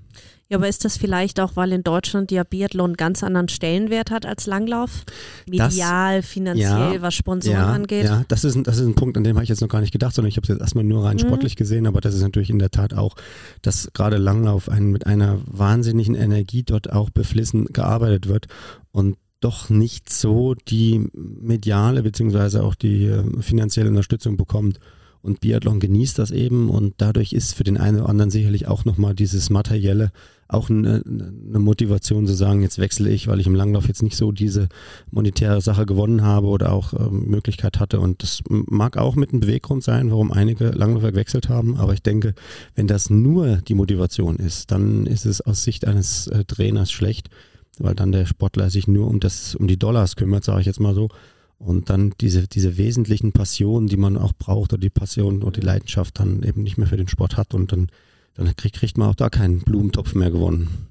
Ja, 0.51 0.59
aber 0.59 0.69
ist 0.69 0.85
das 0.85 0.99
vielleicht 0.99 1.41
auch, 1.41 1.57
weil 1.57 1.73
in 1.73 1.83
Deutschland 1.83 2.31
ja 2.31 2.45
Biathlon 2.45 2.91
einen 2.91 2.97
ganz 2.99 3.23
anderen 3.25 3.49
Stellenwert 3.49 4.11
hat 4.11 4.27
als 4.27 4.45
Langlauf? 4.45 5.05
Medial, 5.49 6.17
das, 6.21 6.27
finanziell, 6.27 6.95
ja, 6.95 7.01
was 7.01 7.15
Sponsoren 7.15 7.57
ja, 7.57 7.73
angeht? 7.73 8.05
Ja, 8.05 8.25
das 8.29 8.45
ist, 8.45 8.57
ein, 8.57 8.65
das 8.65 8.77
ist 8.77 8.85
ein 8.85 8.95
Punkt, 8.95 9.17
an 9.17 9.25
dem 9.25 9.37
habe 9.37 9.45
ich 9.45 9.49
jetzt 9.49 9.63
noch 9.63 9.69
gar 9.69 9.81
nicht 9.81 9.93
gedacht, 9.93 10.15
sondern 10.15 10.29
ich 10.29 10.37
habe 10.37 10.45
es 10.45 10.49
jetzt 10.51 10.61
erstmal 10.61 10.85
nur 10.85 11.05
rein 11.05 11.17
mhm. 11.17 11.21
sportlich 11.21 11.57
gesehen, 11.57 11.87
aber 11.87 12.03
das 12.03 12.15
ist 12.15 12.21
natürlich 12.21 12.51
in 12.51 12.59
der 12.59 12.71
Tat 12.71 12.93
auch, 12.93 13.17
dass 13.63 13.89
gerade 13.95 14.19
Langlauf 14.19 14.69
ein, 14.69 14.91
mit 14.91 15.07
einer 15.07 15.41
wahnsinnigen 15.47 16.15
Energie 16.15 16.63
dort 16.63 16.93
auch 16.93 17.09
beflissen 17.09 17.65
gearbeitet 17.67 18.29
wird 18.29 18.49
und 18.91 19.17
doch 19.41 19.71
nicht 19.71 20.13
so 20.13 20.55
die 20.55 21.09
mediale 21.15 22.03
beziehungsweise 22.03 22.63
auch 22.63 22.75
die 22.75 23.07
äh, 23.07 23.23
finanzielle 23.41 23.89
Unterstützung 23.89 24.37
bekommt. 24.37 24.79
Und 25.23 25.41
Biathlon 25.41 25.79
genießt 25.79 26.19
das 26.19 26.33
eben 26.33 26.69
und 26.69 26.95
dadurch 26.99 27.33
ist 27.33 27.55
für 27.55 27.63
den 27.63 27.77
einen 27.77 28.01
oder 28.01 28.09
anderen 28.09 28.31
sicherlich 28.31 28.67
auch 28.67 28.85
nochmal 28.85 29.15
dieses 29.15 29.51
Materielle 29.51 30.11
auch 30.53 30.69
eine, 30.69 31.03
eine, 31.07 31.59
Motivation 31.59 32.27
zu 32.27 32.35
sagen, 32.35 32.63
jetzt 32.63 32.79
wechsle 32.79 33.09
ich, 33.11 33.27
weil 33.29 33.41
ich 33.41 33.47
im 33.47 33.55
Langlauf 33.55 33.89
jetzt 33.89 34.03
nicht 34.03 34.17
so 34.17 34.33
diese 34.33 34.69
monetäre 35.11 35.61
Sache 35.61 35.87
gewonnen 35.87 36.23
habe 36.23 36.49
oder 36.49 36.73
auch 36.73 36.93
ähm, 36.93 37.27
Möglichkeit 37.29 37.81
hatte. 37.81 38.01
Und 38.01 38.23
das 38.23 38.43
mag 38.49 38.97
auch 38.99 39.15
mit 39.15 39.31
einem 39.31 39.41
Beweggrund 39.41 39.83
sein, 39.83 40.11
warum 40.11 40.31
einige 40.31 40.71
Langläufer 40.71 41.13
gewechselt 41.13 41.49
haben. 41.49 41.77
Aber 41.77 41.95
ich 41.95 42.03
denke, 42.03 42.35
wenn 42.75 42.87
das 42.87 43.09
nur 43.09 43.57
die 43.57 43.75
Motivation 43.75 44.37
ist, 44.37 44.71
dann 44.71 45.07
ist 45.07 45.25
es 45.25 45.41
aus 45.41 45.65
Sicht 45.65 45.87
eines 45.87 46.27
äh, 46.27 46.45
Trainers 46.45 46.91
schlecht. 46.91 47.31
weil 47.79 47.95
dann 47.95 48.13
der 48.13 48.27
Sportler 48.27 48.69
sich 48.69 48.87
nur 48.87 49.09
um 49.09 49.19
das, 49.19 49.55
um 49.55 49.67
die 49.67 49.79
Dollars 49.79 50.17
kümmert, 50.17 50.45
sage 50.45 50.61
ich 50.61 50.67
jetzt 50.67 50.81
mal 50.81 50.95
so. 50.95 51.09
Und 51.65 51.91
dann 51.91 52.13
diese, 52.21 52.49
diese 52.49 52.77
wesentlichen 52.77 53.33
Passionen, 53.33 53.87
die 53.87 53.97
man 53.97 54.17
auch 54.17 54.33
braucht, 54.33 54.73
oder 54.73 54.81
die 54.81 54.91
Passion 54.91 55.43
oder 55.43 55.61
die 55.61 55.67
Leidenschaft 55.67 56.19
dann 56.19 56.43
eben 56.43 56.63
nicht 56.63 56.77
mehr 56.77 56.89
für 56.89 56.97
den 56.97 57.07
Sport 57.07 57.37
hat 57.37 57.55
und 57.55 57.71
dann, 57.71 57.87
dann 58.35 58.55
kriegt, 58.57 58.77
kriegt 58.77 58.99
man 58.99 59.09
auch 59.09 59.15
da 59.15 59.31
keinen 59.31 59.61
Blumentopf 59.61 60.15
mehr 60.15 60.33
gewonnen. 60.33 60.89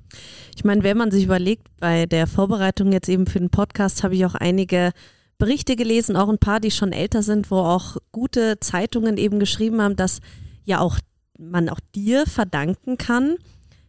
Ich 0.55 0.63
meine, 0.63 0.83
wenn 0.83 0.97
man 0.97 1.11
sich 1.11 1.25
überlegt, 1.25 1.67
bei 1.79 2.05
der 2.05 2.25
Vorbereitung 2.25 2.93
jetzt 2.93 3.09
eben 3.09 3.27
für 3.27 3.39
den 3.39 3.49
Podcast 3.49 4.03
habe 4.03 4.15
ich 4.15 4.25
auch 4.25 4.35
einige 4.35 4.91
Berichte 5.37 5.75
gelesen, 5.75 6.15
auch 6.15 6.29
ein 6.29 6.37
paar, 6.37 6.61
die 6.61 6.71
schon 6.71 6.93
älter 6.93 7.21
sind, 7.21 7.51
wo 7.51 7.57
auch 7.57 7.97
gute 8.13 8.59
Zeitungen 8.61 9.17
eben 9.17 9.39
geschrieben 9.39 9.81
haben, 9.81 9.97
dass 9.97 10.19
ja 10.63 10.79
auch 10.79 10.99
man 11.37 11.67
auch 11.67 11.79
dir 11.95 12.25
verdanken 12.27 12.97
kann, 12.97 13.35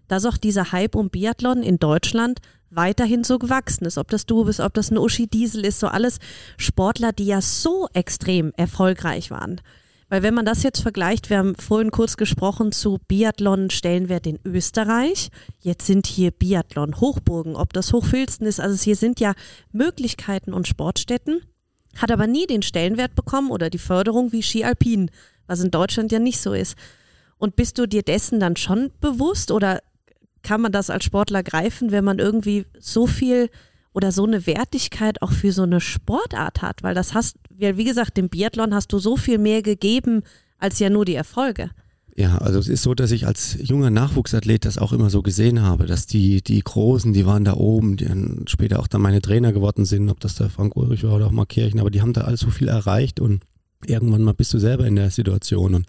dass 0.08 0.26
auch 0.26 0.36
dieser 0.36 0.72
Hype 0.72 0.94
um 0.94 1.10
Biathlon 1.10 1.62
in 1.62 1.78
Deutschland 1.78 2.40
weiterhin 2.70 3.24
so 3.24 3.38
gewachsen 3.38 3.84
ist. 3.84 3.98
Ob 3.98 4.08
das 4.08 4.26
du 4.26 4.44
bist, 4.44 4.60
ob 4.60 4.74
das 4.74 4.90
ein 4.90 4.98
Uschi 4.98 5.26
Diesel 5.26 5.64
ist, 5.64 5.80
so 5.80 5.88
alles 5.88 6.18
Sportler, 6.56 7.12
die 7.12 7.26
ja 7.26 7.40
so 7.40 7.88
extrem 7.92 8.52
erfolgreich 8.56 9.30
waren. 9.30 9.60
Weil 10.12 10.22
wenn 10.22 10.34
man 10.34 10.44
das 10.44 10.62
jetzt 10.62 10.80
vergleicht, 10.80 11.30
wir 11.30 11.38
haben 11.38 11.54
vorhin 11.54 11.90
kurz 11.90 12.18
gesprochen 12.18 12.70
zu 12.70 12.98
Biathlon-Stellenwert 13.08 14.26
in 14.26 14.38
Österreich. 14.44 15.30
Jetzt 15.58 15.86
sind 15.86 16.06
hier 16.06 16.30
Biathlon-Hochburgen, 16.30 17.56
ob 17.56 17.72
das 17.72 17.94
Hochfilzen 17.94 18.46
ist. 18.46 18.60
Also 18.60 18.82
hier 18.84 18.96
sind 18.96 19.20
ja 19.20 19.32
Möglichkeiten 19.72 20.52
und 20.52 20.68
Sportstätten, 20.68 21.40
hat 21.96 22.10
aber 22.10 22.26
nie 22.26 22.46
den 22.46 22.60
Stellenwert 22.60 23.14
bekommen 23.14 23.50
oder 23.50 23.70
die 23.70 23.78
Förderung 23.78 24.32
wie 24.32 24.42
Ski 24.42 24.64
Alpin, 24.64 25.10
was 25.46 25.60
in 25.60 25.70
Deutschland 25.70 26.12
ja 26.12 26.18
nicht 26.18 26.42
so 26.42 26.52
ist. 26.52 26.76
Und 27.38 27.56
bist 27.56 27.78
du 27.78 27.86
dir 27.86 28.02
dessen 28.02 28.38
dann 28.38 28.56
schon 28.56 28.90
bewusst 29.00 29.50
oder 29.50 29.80
kann 30.42 30.60
man 30.60 30.72
das 30.72 30.90
als 30.90 31.04
Sportler 31.04 31.42
greifen, 31.42 31.90
wenn 31.90 32.04
man 32.04 32.18
irgendwie 32.18 32.66
so 32.78 33.06
viel 33.06 33.50
oder 33.92 34.12
so 34.12 34.24
eine 34.24 34.46
Wertigkeit 34.46 35.20
auch 35.22 35.32
für 35.32 35.52
so 35.52 35.62
eine 35.62 35.80
Sportart 35.80 36.62
hat, 36.62 36.82
weil 36.82 36.94
das 36.94 37.14
hast, 37.14 37.36
wie 37.50 37.84
gesagt, 37.84 38.16
dem 38.16 38.28
Biathlon 38.28 38.74
hast 38.74 38.92
du 38.92 38.98
so 38.98 39.16
viel 39.16 39.38
mehr 39.38 39.62
gegeben 39.62 40.22
als 40.58 40.78
ja 40.78 40.88
nur 40.90 41.04
die 41.04 41.14
Erfolge. 41.14 41.70
Ja, 42.14 42.38
also 42.38 42.58
es 42.58 42.68
ist 42.68 42.82
so, 42.82 42.94
dass 42.94 43.10
ich 43.10 43.26
als 43.26 43.56
junger 43.58 43.88
Nachwuchsathlet 43.88 44.66
das 44.66 44.76
auch 44.76 44.92
immer 44.92 45.08
so 45.08 45.22
gesehen 45.22 45.62
habe, 45.62 45.86
dass 45.86 46.06
die, 46.06 46.42
die 46.42 46.60
Großen, 46.60 47.14
die 47.14 47.24
waren 47.24 47.44
da 47.44 47.54
oben, 47.54 47.96
die 47.96 48.04
dann 48.04 48.44
später 48.48 48.80
auch 48.80 48.86
dann 48.86 49.00
meine 49.00 49.22
Trainer 49.22 49.52
geworden 49.52 49.86
sind, 49.86 50.10
ob 50.10 50.20
das 50.20 50.34
der 50.34 50.50
Frank 50.50 50.76
Ulrich 50.76 51.04
war 51.04 51.14
oder 51.14 51.26
auch 51.26 51.32
mal 51.32 51.46
Kirchen, 51.46 51.80
aber 51.80 51.90
die 51.90 52.02
haben 52.02 52.12
da 52.12 52.22
alles 52.22 52.40
so 52.40 52.50
viel 52.50 52.68
erreicht 52.68 53.18
und 53.18 53.44
irgendwann 53.86 54.22
mal 54.22 54.34
bist 54.34 54.52
du 54.52 54.58
selber 54.58 54.86
in 54.86 54.96
der 54.96 55.10
Situation. 55.10 55.74
Und 55.74 55.86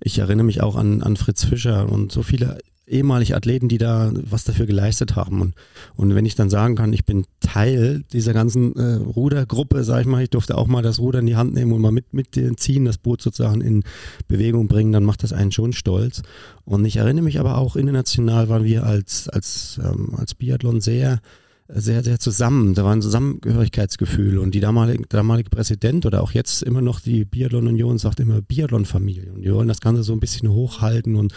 ich 0.00 0.18
erinnere 0.18 0.46
mich 0.46 0.62
auch 0.62 0.76
an, 0.76 1.02
an 1.02 1.16
Fritz 1.16 1.44
Fischer 1.44 1.90
und 1.90 2.12
so 2.12 2.22
viele 2.22 2.58
ehemalige 2.86 3.36
Athleten, 3.36 3.68
die 3.68 3.78
da 3.78 4.12
was 4.14 4.44
dafür 4.44 4.66
geleistet 4.66 5.16
haben. 5.16 5.40
Und, 5.40 5.54
und 5.96 6.14
wenn 6.14 6.26
ich 6.26 6.34
dann 6.34 6.50
sagen 6.50 6.76
kann, 6.76 6.92
ich 6.92 7.04
bin 7.04 7.26
Teil 7.40 8.04
dieser 8.12 8.32
ganzen 8.32 8.76
äh, 8.76 8.94
Rudergruppe, 8.94 9.84
sag 9.84 10.02
ich 10.02 10.06
mal, 10.06 10.22
ich 10.22 10.30
durfte 10.30 10.56
auch 10.56 10.66
mal 10.66 10.82
das 10.82 10.98
Ruder 10.98 11.18
in 11.18 11.26
die 11.26 11.36
Hand 11.36 11.54
nehmen 11.54 11.72
und 11.72 11.80
mal 11.80 11.92
mit, 11.92 12.14
mit 12.14 12.40
ziehen, 12.56 12.84
das 12.84 12.98
Boot 12.98 13.22
sozusagen 13.22 13.60
in 13.60 13.82
Bewegung 14.28 14.68
bringen, 14.68 14.92
dann 14.92 15.04
macht 15.04 15.22
das 15.22 15.32
einen 15.32 15.52
schon 15.52 15.72
stolz. 15.72 16.22
Und 16.64 16.84
ich 16.84 16.96
erinnere 16.96 17.24
mich 17.24 17.40
aber 17.40 17.58
auch 17.58 17.76
international 17.76 18.48
waren 18.48 18.64
wir 18.64 18.84
als, 18.84 19.28
als, 19.28 19.80
ähm, 19.82 20.14
als 20.16 20.34
Biathlon 20.34 20.80
sehr 20.80 21.20
sehr, 21.68 22.04
sehr 22.04 22.18
zusammen. 22.18 22.74
Da 22.74 22.84
war 22.84 22.92
ein 22.92 23.02
Zusammengehörigkeitsgefühl. 23.02 24.38
Und 24.38 24.54
die 24.54 24.60
damalige, 24.60 25.04
damalige 25.08 25.50
Präsident 25.50 26.06
oder 26.06 26.22
auch 26.22 26.32
jetzt 26.32 26.62
immer 26.62 26.80
noch 26.80 27.00
die 27.00 27.24
Biathlon-Union 27.24 27.98
sagt 27.98 28.20
immer 28.20 28.40
Biathlon-Familie. 28.40 29.32
Und 29.32 29.42
die 29.42 29.52
wollen 29.52 29.68
das 29.68 29.80
Ganze 29.80 30.02
so 30.02 30.12
ein 30.12 30.20
bisschen 30.20 30.50
hochhalten 30.50 31.16
und, 31.16 31.34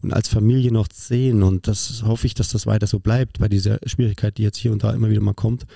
und 0.00 0.12
als 0.12 0.28
Familie 0.28 0.72
noch 0.72 0.86
sehen. 0.92 1.42
Und 1.42 1.66
das 1.66 2.02
hoffe 2.04 2.26
ich, 2.26 2.34
dass 2.34 2.50
das 2.50 2.66
weiter 2.66 2.86
so 2.86 3.00
bleibt 3.00 3.38
bei 3.40 3.48
dieser 3.48 3.78
Schwierigkeit, 3.84 4.38
die 4.38 4.42
jetzt 4.42 4.58
hier 4.58 4.72
und 4.72 4.84
da 4.84 4.92
immer 4.92 5.10
wieder 5.10 5.20
mal 5.20 5.34
kommt, 5.34 5.66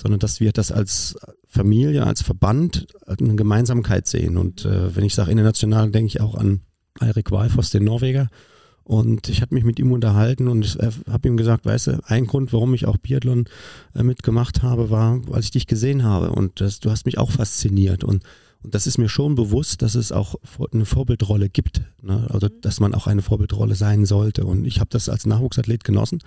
sondern 0.00 0.20
dass 0.20 0.40
wir 0.40 0.52
das 0.52 0.70
als 0.70 1.16
Familie, 1.46 2.06
als 2.06 2.22
Verband 2.22 2.86
eine 3.06 3.36
Gemeinsamkeit 3.36 4.06
sehen. 4.06 4.36
Und 4.36 4.64
äh, 4.64 4.94
wenn 4.94 5.04
ich 5.04 5.14
sage 5.14 5.30
international, 5.30 5.90
denke 5.90 6.08
ich 6.08 6.20
auch 6.20 6.34
an 6.34 6.60
Eirik 7.00 7.30
Walfors, 7.30 7.70
den 7.70 7.84
Norweger, 7.84 8.28
und 8.84 9.28
ich 9.28 9.42
habe 9.42 9.54
mich 9.54 9.64
mit 9.64 9.78
ihm 9.78 9.92
unterhalten 9.92 10.48
und 10.48 10.78
äh, 10.80 10.90
habe 11.10 11.28
ihm 11.28 11.36
gesagt, 11.36 11.64
weißt 11.64 11.86
du, 11.88 12.00
ein 12.06 12.26
Grund, 12.26 12.52
warum 12.52 12.74
ich 12.74 12.86
auch 12.86 12.98
Biathlon 12.98 13.46
äh, 13.94 14.02
mitgemacht 14.02 14.62
habe, 14.62 14.90
war, 14.90 15.20
weil 15.26 15.40
ich 15.40 15.50
dich 15.50 15.66
gesehen 15.66 16.04
habe 16.04 16.30
und 16.30 16.60
das, 16.60 16.80
du 16.80 16.90
hast 16.90 17.06
mich 17.06 17.18
auch 17.18 17.30
fasziniert 17.30 18.04
und 18.04 18.22
und 18.64 18.74
das 18.74 18.86
ist 18.86 18.96
mir 18.96 19.10
schon 19.10 19.34
bewusst, 19.34 19.82
dass 19.82 19.94
es 19.94 20.10
auch 20.10 20.36
eine 20.72 20.86
Vorbildrolle 20.86 21.50
gibt. 21.50 21.82
Ne? 22.02 22.26
Also, 22.30 22.46
mhm. 22.46 22.62
dass 22.62 22.80
man 22.80 22.94
auch 22.94 23.06
eine 23.06 23.20
Vorbildrolle 23.20 23.74
sein 23.74 24.06
sollte. 24.06 24.46
Und 24.46 24.64
ich 24.64 24.80
habe 24.80 24.88
das 24.90 25.10
als 25.10 25.26
Nachwuchsathlet 25.26 25.84
genossen 25.84 26.20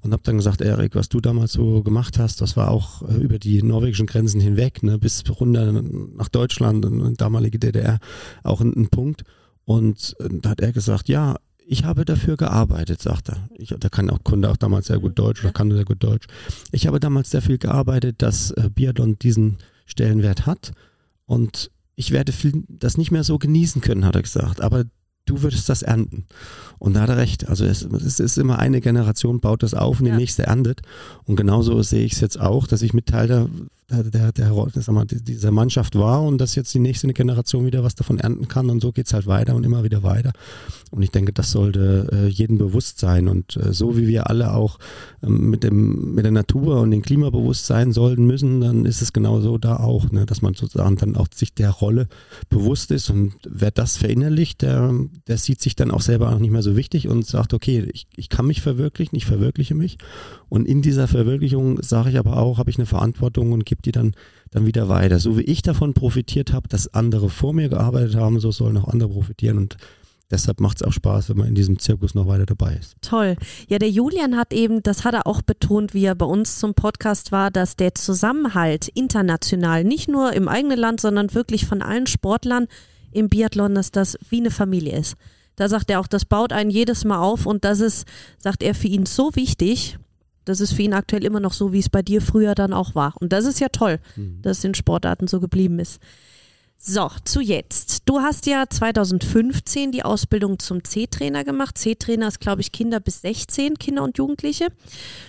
und 0.00 0.12
habe 0.12 0.22
dann 0.22 0.36
gesagt, 0.36 0.60
Erik, 0.60 0.94
was 0.94 1.08
du 1.08 1.20
damals 1.20 1.52
so 1.52 1.82
gemacht 1.82 2.16
hast, 2.20 2.40
das 2.40 2.56
war 2.56 2.70
auch 2.70 3.02
äh, 3.08 3.16
über 3.16 3.40
die 3.40 3.64
norwegischen 3.64 4.06
Grenzen 4.06 4.40
hinweg, 4.40 4.84
ne? 4.84 4.98
bis 4.98 5.24
runter 5.28 5.82
nach 6.16 6.28
Deutschland 6.28 6.86
und 6.86 7.20
damalige 7.20 7.58
DDR 7.58 7.98
auch 8.44 8.60
ein, 8.60 8.72
ein 8.76 8.88
Punkt. 8.88 9.24
Und 9.64 10.14
äh, 10.20 10.28
da 10.30 10.50
hat 10.50 10.60
er 10.60 10.72
gesagt, 10.72 11.08
ja, 11.08 11.38
ich 11.70 11.84
habe 11.84 12.04
dafür 12.04 12.36
gearbeitet, 12.36 13.00
sagt 13.00 13.28
er. 13.28 13.48
Ich, 13.56 13.68
der 13.68 13.90
kann 13.90 14.10
auch 14.10 14.24
Kunde 14.24 14.50
auch 14.50 14.56
damals 14.56 14.88
sehr 14.88 14.98
gut 14.98 15.16
Deutsch 15.16 15.44
oder 15.44 15.52
kann 15.52 15.70
sehr 15.70 15.84
gut 15.84 16.02
Deutsch. 16.02 16.26
Ich 16.72 16.88
habe 16.88 16.98
damals 16.98 17.30
sehr 17.30 17.42
viel 17.42 17.58
gearbeitet, 17.58 18.22
dass 18.22 18.50
äh, 18.50 18.68
Biathlon 18.74 19.20
diesen 19.20 19.58
Stellenwert 19.86 20.46
hat 20.46 20.72
und 21.26 21.70
ich 21.94 22.10
werde 22.10 22.32
das 22.68 22.96
nicht 22.96 23.12
mehr 23.12 23.22
so 23.22 23.38
genießen 23.38 23.82
können, 23.82 24.04
hat 24.04 24.16
er 24.16 24.22
gesagt. 24.22 24.60
Aber 24.60 24.84
du 25.30 25.42
würdest 25.42 25.68
das 25.68 25.82
ernten. 25.82 26.26
Und 26.78 26.94
da 26.94 27.02
hat 27.02 27.10
er 27.10 27.18
recht. 27.18 27.48
Also 27.48 27.64
es, 27.64 27.82
es 27.82 28.20
ist 28.20 28.38
immer 28.38 28.58
eine 28.58 28.80
Generation 28.80 29.40
baut 29.40 29.62
das 29.62 29.74
auf 29.74 30.00
und 30.00 30.06
die 30.06 30.10
ja. 30.10 30.16
nächste 30.16 30.44
erntet. 30.44 30.80
Und 31.26 31.36
genauso 31.36 31.82
sehe 31.82 32.04
ich 32.04 32.12
es 32.12 32.20
jetzt 32.20 32.40
auch, 32.40 32.66
dass 32.66 32.82
ich 32.82 32.94
mit 32.94 33.06
Teil 33.06 33.28
der 33.28 33.48
der, 33.90 34.04
der, 34.04 34.32
der 34.32 34.92
mal, 34.92 35.06
dieser 35.06 35.50
Mannschaft 35.50 35.96
war 35.96 36.22
und 36.22 36.38
dass 36.38 36.54
jetzt 36.54 36.72
die 36.74 36.78
nächste 36.78 37.12
Generation 37.12 37.66
wieder 37.66 37.82
was 37.82 37.94
davon 37.94 38.18
ernten 38.18 38.48
kann 38.48 38.70
und 38.70 38.80
so 38.80 38.92
geht 38.92 39.06
es 39.06 39.12
halt 39.12 39.26
weiter 39.26 39.54
und 39.54 39.64
immer 39.64 39.84
wieder 39.84 40.02
weiter. 40.02 40.32
Und 40.90 41.02
ich 41.02 41.10
denke, 41.10 41.32
das 41.32 41.50
sollte 41.50 42.08
äh, 42.12 42.26
jedem 42.26 42.58
bewusst 42.58 42.98
sein 42.98 43.28
und 43.28 43.56
äh, 43.56 43.72
so 43.72 43.96
wie 43.96 44.06
wir 44.06 44.28
alle 44.28 44.54
auch 44.54 44.78
ähm, 45.22 45.50
mit, 45.50 45.62
dem, 45.62 46.14
mit 46.14 46.24
der 46.24 46.32
Natur 46.32 46.80
und 46.80 46.90
dem 46.90 47.02
Klima 47.02 47.30
bewusst 47.30 47.66
sein 47.66 47.92
sollten 47.92 48.24
müssen, 48.26 48.60
dann 48.60 48.84
ist 48.86 49.02
es 49.02 49.12
genauso 49.12 49.58
da 49.58 49.76
auch, 49.76 50.10
ne, 50.10 50.26
dass 50.26 50.42
man 50.42 50.54
sozusagen 50.54 50.96
dann 50.96 51.16
auch 51.16 51.28
sich 51.34 51.54
der 51.54 51.70
Rolle 51.70 52.08
bewusst 52.48 52.90
ist 52.90 53.10
und 53.10 53.34
wer 53.48 53.70
das 53.70 53.96
verinnerlicht, 53.96 54.62
der, 54.62 54.92
der 55.28 55.38
sieht 55.38 55.60
sich 55.60 55.76
dann 55.76 55.90
auch 55.90 56.00
selber 56.00 56.32
auch 56.32 56.38
nicht 56.38 56.50
mehr 56.50 56.62
so 56.62 56.76
wichtig 56.76 57.08
und 57.08 57.26
sagt, 57.26 57.54
okay, 57.54 57.88
ich, 57.92 58.06
ich 58.16 58.28
kann 58.28 58.46
mich 58.46 58.60
verwirklichen, 58.60 59.16
ich 59.16 59.26
verwirkliche 59.26 59.74
mich 59.74 59.98
und 60.48 60.66
in 60.66 60.82
dieser 60.82 61.08
Verwirklichung 61.08 61.82
sage 61.82 62.10
ich 62.10 62.18
aber 62.18 62.36
auch, 62.36 62.58
habe 62.58 62.70
ich 62.70 62.78
eine 62.78 62.86
Verantwortung 62.86 63.52
und 63.52 63.66
gebe 63.66 63.82
die 63.82 63.92
dann, 63.92 64.14
dann 64.50 64.66
wieder 64.66 64.88
weiter. 64.88 65.18
So 65.18 65.38
wie 65.38 65.42
ich 65.42 65.62
davon 65.62 65.94
profitiert 65.94 66.52
habe, 66.52 66.68
dass 66.68 66.92
andere 66.94 67.30
vor 67.30 67.52
mir 67.52 67.68
gearbeitet 67.68 68.16
haben, 68.16 68.40
so 68.40 68.50
sollen 68.50 68.76
auch 68.76 68.88
andere 68.88 69.10
profitieren 69.10 69.58
und 69.58 69.76
Deshalb 70.30 70.60
macht 70.60 70.80
es 70.80 70.86
auch 70.86 70.92
Spaß, 70.92 71.28
wenn 71.28 71.38
man 71.38 71.48
in 71.48 71.56
diesem 71.56 71.80
Zirkus 71.80 72.14
noch 72.14 72.28
weiter 72.28 72.46
dabei 72.46 72.76
ist. 72.76 72.94
Toll. 73.02 73.36
Ja, 73.68 73.78
der 73.80 73.90
Julian 73.90 74.36
hat 74.36 74.52
eben, 74.52 74.80
das 74.82 75.04
hat 75.04 75.14
er 75.14 75.26
auch 75.26 75.42
betont, 75.42 75.92
wie 75.92 76.04
er 76.04 76.14
bei 76.14 76.26
uns 76.26 76.60
zum 76.60 76.74
Podcast 76.74 77.32
war, 77.32 77.50
dass 77.50 77.74
der 77.74 77.96
Zusammenhalt 77.96 78.88
international, 78.88 79.82
nicht 79.82 80.08
nur 80.08 80.32
im 80.32 80.46
eigenen 80.46 80.78
Land, 80.78 81.00
sondern 81.00 81.34
wirklich 81.34 81.66
von 81.66 81.82
allen 81.82 82.06
Sportlern 82.06 82.68
im 83.12 83.28
Biathlon, 83.28 83.74
dass 83.74 83.90
das 83.90 84.18
wie 84.28 84.38
eine 84.38 84.50
Familie 84.50 84.98
ist. 84.98 85.16
Da 85.56 85.68
sagt 85.68 85.90
er 85.90 86.00
auch, 86.00 86.06
das 86.06 86.24
baut 86.24 86.52
einen 86.52 86.70
jedes 86.70 87.04
Mal 87.04 87.18
auf 87.18 87.46
und 87.46 87.64
das 87.64 87.80
ist, 87.80 88.06
sagt 88.38 88.62
er, 88.62 88.74
für 88.74 88.88
ihn 88.88 89.06
so 89.06 89.34
wichtig, 89.34 89.98
das 90.44 90.60
ist 90.60 90.72
für 90.72 90.82
ihn 90.82 90.94
aktuell 90.94 91.24
immer 91.24 91.40
noch 91.40 91.52
so, 91.52 91.72
wie 91.72 91.78
es 91.78 91.88
bei 91.88 92.02
dir 92.02 92.22
früher 92.22 92.54
dann 92.54 92.72
auch 92.72 92.94
war. 92.94 93.14
Und 93.20 93.32
das 93.32 93.44
ist 93.44 93.60
ja 93.60 93.68
toll, 93.68 94.00
mhm. 94.16 94.40
dass 94.42 94.58
es 94.58 94.64
in 94.64 94.74
Sportarten 94.74 95.26
so 95.26 95.38
geblieben 95.38 95.78
ist. 95.78 96.00
So, 96.82 97.10
zu 97.24 97.42
jetzt. 97.42 98.08
Du 98.08 98.20
hast 98.20 98.46
ja 98.46 98.64
2015 98.66 99.92
die 99.92 100.02
Ausbildung 100.02 100.58
zum 100.58 100.82
C-Trainer 100.82 101.44
gemacht. 101.44 101.76
C-Trainer 101.76 102.26
ist, 102.26 102.40
glaube 102.40 102.62
ich, 102.62 102.72
Kinder 102.72 103.00
bis 103.00 103.20
16, 103.20 103.78
Kinder 103.78 104.02
und 104.02 104.16
Jugendliche. 104.16 104.68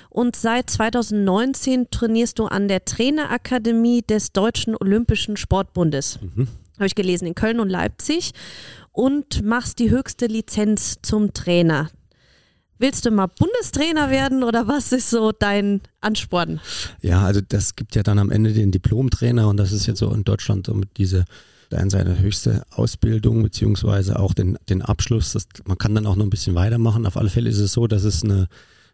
Und 0.09 0.37
seit 0.37 0.69
2019 0.69 1.91
trainierst 1.91 2.39
du 2.39 2.45
an 2.45 2.69
der 2.69 2.85
Trainerakademie 2.85 4.01
des 4.01 4.31
Deutschen 4.31 4.77
Olympischen 4.77 5.35
Sportbundes. 5.35 6.19
Mhm. 6.21 6.47
Habe 6.81 6.87
ich 6.87 6.95
gelesen, 6.95 7.27
in 7.27 7.35
Köln 7.35 7.59
und 7.59 7.69
Leipzig. 7.69 8.31
Und 8.91 9.43
machst 9.43 9.79
die 9.79 9.89
höchste 9.89 10.25
Lizenz 10.25 10.97
zum 11.01 11.31
Trainer. 11.33 11.89
Willst 12.79 13.05
du 13.05 13.11
mal 13.11 13.27
Bundestrainer 13.27 14.09
werden 14.09 14.43
oder 14.43 14.67
was 14.67 14.91
ist 14.91 15.11
so 15.11 15.31
dein 15.31 15.81
Ansporn? 16.01 16.59
Ja, 17.01 17.21
also 17.21 17.39
das 17.47 17.75
gibt 17.75 17.93
ja 17.95 18.01
dann 18.01 18.17
am 18.17 18.31
Ende 18.31 18.53
den 18.53 18.71
Diplomtrainer 18.71 19.47
und 19.47 19.57
das 19.57 19.71
ist 19.71 19.85
jetzt 19.85 19.99
so 19.99 20.11
in 20.11 20.23
Deutschland 20.23 20.65
so 20.65 20.73
mit 20.73 20.97
diese 20.97 21.25
dann 21.69 21.91
seine 21.91 22.19
höchste 22.19 22.63
Ausbildung 22.71 23.43
beziehungsweise 23.43 24.19
auch 24.19 24.33
den, 24.33 24.57
den 24.67 24.81
Abschluss. 24.81 25.33
Das, 25.33 25.47
man 25.65 25.77
kann 25.77 25.93
dann 25.93 26.07
auch 26.07 26.15
noch 26.15 26.25
ein 26.25 26.31
bisschen 26.31 26.55
weitermachen. 26.55 27.05
Auf 27.05 27.17
alle 27.17 27.29
Fälle 27.29 27.49
ist 27.49 27.59
es 27.59 27.73
so, 27.73 27.85
dass 27.85 28.03
es 28.03 28.23
eine, 28.23 28.47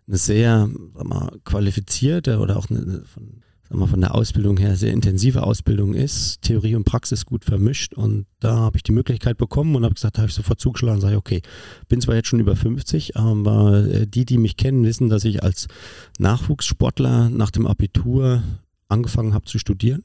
eine 0.08 0.18
sehr 0.18 0.70
mal, 0.94 1.32
qualifizierte 1.46 2.40
oder 2.40 2.58
auch 2.58 2.70
eine, 2.70 3.04
von 3.06 3.42
sagen 3.70 3.82
wir, 3.82 3.88
von 3.88 4.02
der 4.02 4.16
Ausbildung 4.16 4.58
her 4.58 4.76
sehr 4.76 4.94
intensive 4.94 5.44
Ausbildung 5.44 5.94
ist, 5.94 6.42
Theorie 6.42 6.76
und 6.76 6.86
Praxis 6.86 7.26
gut 7.26 7.44
vermischt. 7.44 7.94
Und 7.94 8.26
da 8.40 8.56
habe 8.56 8.78
ich 8.78 8.84
die 8.84 8.92
Möglichkeit 8.92 9.38
bekommen 9.38 9.76
und 9.76 9.84
habe 9.84 9.96
gesagt, 9.96 10.18
da 10.18 10.22
habe 10.22 10.30
ich 10.30 10.36
sofort 10.36 10.60
zugeschlagen 10.60 11.02
sage, 11.02 11.18
okay, 11.18 11.42
bin 11.90 12.00
zwar 12.00 12.16
jetzt 12.16 12.28
schon 12.28 12.40
über 12.40 12.56
50, 12.56 13.18
aber 13.18 13.86
äh, 13.86 14.08
die, 14.08 14.26
die 14.26 14.38
mich 14.38 14.58
kennen, 14.58 14.86
wissen, 14.86 15.10
dass 15.10 15.26
ich 15.26 15.44
als 15.44 15.68
Nachwuchssportler 16.20 17.30
nach 17.30 17.52
dem 17.52 17.68
Abitur 17.68 18.42
angefangen 18.88 19.34
habe 19.34 19.46
zu 19.46 19.60
studieren. 19.60 20.04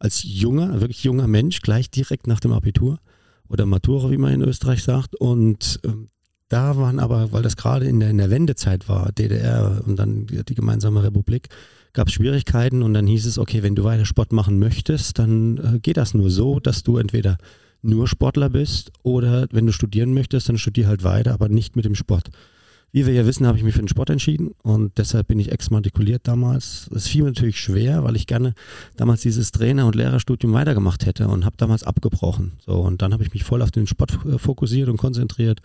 Als 0.00 0.22
junger, 0.24 0.80
wirklich 0.80 1.04
junger 1.04 1.26
Mensch, 1.28 1.60
gleich 1.60 1.90
direkt 1.90 2.26
nach 2.26 2.40
dem 2.40 2.52
Abitur 2.52 2.98
oder 3.48 3.66
Matura, 3.66 4.10
wie 4.10 4.18
man 4.18 4.32
in 4.32 4.42
Österreich 4.42 4.82
sagt. 4.82 5.14
Und 5.16 5.80
ähm, 5.84 6.08
da 6.48 6.76
waren 6.76 6.98
aber, 6.98 7.32
weil 7.32 7.42
das 7.42 7.56
gerade 7.56 7.86
in 7.86 8.00
der, 8.00 8.10
in 8.10 8.18
der 8.18 8.30
Wendezeit 8.30 8.88
war, 8.88 9.12
DDR 9.12 9.82
und 9.86 9.96
dann 9.98 10.26
die 10.26 10.54
gemeinsame 10.54 11.02
Republik, 11.02 11.48
gab 11.92 12.08
es 12.08 12.14
Schwierigkeiten 12.14 12.82
und 12.82 12.94
dann 12.94 13.06
hieß 13.06 13.26
es, 13.26 13.38
okay, 13.38 13.62
wenn 13.62 13.74
du 13.74 13.84
weiter 13.84 14.04
Sport 14.04 14.32
machen 14.32 14.58
möchtest, 14.58 15.18
dann 15.18 15.58
äh, 15.58 15.78
geht 15.80 15.96
das 15.96 16.14
nur 16.14 16.30
so, 16.30 16.60
dass 16.60 16.82
du 16.82 16.98
entweder 16.98 17.38
nur 17.82 18.08
Sportler 18.08 18.50
bist 18.50 18.92
oder 19.02 19.46
wenn 19.52 19.66
du 19.66 19.72
studieren 19.72 20.14
möchtest, 20.14 20.48
dann 20.48 20.58
studier 20.58 20.88
halt 20.88 21.04
weiter, 21.04 21.32
aber 21.32 21.48
nicht 21.48 21.76
mit 21.76 21.84
dem 21.84 21.94
Sport. 21.94 22.30
Wie 22.90 23.04
wir 23.04 23.12
ja 23.12 23.26
wissen, 23.26 23.46
habe 23.46 23.58
ich 23.58 23.64
mich 23.64 23.74
für 23.74 23.82
den 23.82 23.88
Sport 23.88 24.08
entschieden 24.08 24.54
und 24.62 24.96
deshalb 24.96 25.28
bin 25.28 25.38
ich 25.38 25.52
exmatrikuliert 25.52 26.26
damals. 26.26 26.88
Es 26.94 27.06
fiel 27.06 27.22
mir 27.22 27.28
natürlich 27.28 27.60
schwer, 27.60 28.02
weil 28.02 28.16
ich 28.16 28.26
gerne 28.26 28.54
damals 28.96 29.20
dieses 29.20 29.52
Trainer- 29.52 29.86
und 29.86 29.94
Lehrerstudium 29.94 30.54
weitergemacht 30.54 31.04
hätte 31.04 31.28
und 31.28 31.44
habe 31.44 31.56
damals 31.58 31.82
abgebrochen. 31.82 32.52
So 32.64 32.80
und 32.80 33.02
dann 33.02 33.12
habe 33.12 33.22
ich 33.22 33.34
mich 33.34 33.44
voll 33.44 33.60
auf 33.60 33.70
den 33.70 33.86
Sport 33.86 34.18
äh, 34.24 34.38
fokussiert 34.38 34.88
und 34.88 34.96
konzentriert. 34.96 35.60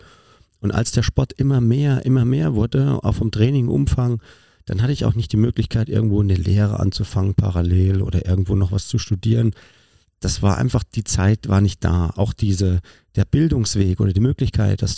Und 0.60 0.70
als 0.70 0.92
der 0.92 1.02
Sport 1.02 1.32
immer 1.32 1.60
mehr, 1.60 2.04
immer 2.04 2.24
mehr 2.24 2.54
wurde, 2.54 2.98
auch 3.02 3.14
vom 3.14 3.30
Trainingumfang, 3.30 4.20
dann 4.66 4.82
hatte 4.82 4.92
ich 4.92 5.04
auch 5.04 5.14
nicht 5.14 5.32
die 5.32 5.36
Möglichkeit, 5.36 5.88
irgendwo 5.88 6.20
eine 6.20 6.34
Lehre 6.34 6.80
anzufangen 6.80 7.34
parallel 7.34 8.02
oder 8.02 8.26
irgendwo 8.26 8.56
noch 8.56 8.72
was 8.72 8.88
zu 8.88 8.98
studieren. 8.98 9.52
Das 10.20 10.40
war 10.40 10.56
einfach, 10.56 10.84
die 10.84 11.04
Zeit 11.04 11.50
war 11.50 11.60
nicht 11.60 11.84
da. 11.84 12.10
Auch 12.16 12.32
diese, 12.32 12.80
der 13.14 13.26
Bildungsweg 13.26 14.00
oder 14.00 14.14
die 14.14 14.20
Möglichkeit, 14.20 14.80
dass 14.80 14.96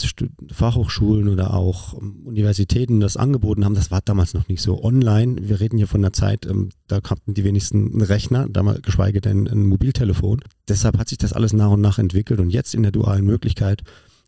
Fachhochschulen 0.53 1.29
oder 1.29 1.53
auch 1.53 1.95
Universitäten 1.95 3.01
das 3.01 3.17
angeboten 3.17 3.65
haben, 3.65 3.75
das 3.75 3.91
war 3.91 4.01
damals 4.05 4.35
noch 4.35 4.47
nicht 4.47 4.63
so 4.63 4.85
online. 4.85 5.37
Wir 5.41 5.59
reden 5.59 5.79
hier 5.79 5.89
von 5.89 6.01
einer 6.01 6.13
Zeit, 6.13 6.47
ähm, 6.47 6.69
da 6.87 7.01
hatten 7.03 7.35
die 7.35 7.43
wenigsten 7.43 7.93
einen 7.93 8.03
Rechner, 8.03 8.49
damals 8.49 8.83
geschweige 8.83 9.21
denn 9.21 9.49
ein 9.49 9.67
Mobiltelefon. 9.67 10.43
Deshalb 10.69 10.97
hat 10.97 11.09
sich 11.09 11.19
das 11.19 11.33
alles 11.33 11.53
nach 11.53 11.71
und 11.71 11.81
nach 11.81 11.99
entwickelt 11.99 12.39
und 12.39 12.51
jetzt 12.51 12.75
in 12.75 12.85
der 12.85 12.93
dualen 12.93 13.25
Möglichkeit 13.25 13.83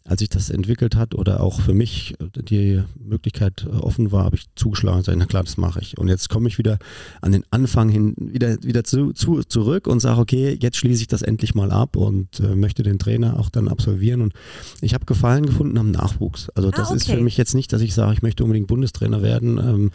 als 0.08 0.20
sich 0.20 0.30
das 0.30 0.48
entwickelt 0.48 0.96
hat 0.96 1.14
oder 1.14 1.42
auch 1.42 1.60
für 1.60 1.74
mich 1.74 2.14
die 2.34 2.82
Möglichkeit 2.98 3.66
offen 3.66 4.10
war, 4.10 4.24
habe 4.24 4.36
ich 4.36 4.46
zugeschlagen 4.56 4.98
und 4.98 5.04
gesagt, 5.04 5.18
na 5.18 5.26
klar, 5.26 5.44
das 5.44 5.58
mache 5.58 5.80
ich. 5.80 5.98
Und 5.98 6.08
jetzt 6.08 6.30
komme 6.30 6.48
ich 6.48 6.56
wieder 6.56 6.78
an 7.20 7.32
den 7.32 7.44
Anfang 7.50 7.90
hin, 7.90 8.14
wieder, 8.18 8.56
wieder 8.62 8.84
zu, 8.84 9.12
zu, 9.12 9.42
zurück 9.42 9.86
und 9.86 10.00
sage, 10.00 10.20
okay, 10.20 10.58
jetzt 10.60 10.78
schließe 10.78 11.02
ich 11.02 11.08
das 11.08 11.20
endlich 11.20 11.54
mal 11.54 11.70
ab 11.70 11.94
und 11.96 12.40
äh, 12.40 12.54
möchte 12.54 12.82
den 12.82 12.98
Trainer 12.98 13.38
auch 13.38 13.50
dann 13.50 13.68
absolvieren. 13.68 14.22
Und 14.22 14.32
ich 14.80 14.94
habe 14.94 15.04
Gefallen 15.04 15.44
gefunden 15.44 15.76
am 15.76 15.90
Nachwuchs. 15.90 16.48
Also 16.50 16.70
das 16.70 16.88
ah, 16.88 16.90
okay. 16.92 16.96
ist 16.96 17.10
für 17.10 17.20
mich 17.20 17.36
jetzt 17.36 17.54
nicht, 17.54 17.72
dass 17.72 17.82
ich 17.82 17.94
sage, 17.94 18.14
ich 18.14 18.22
möchte 18.22 18.44
unbedingt 18.44 18.66
Bundestrainer 18.66 19.22
werden. 19.22 19.58
Ähm, 19.58 19.90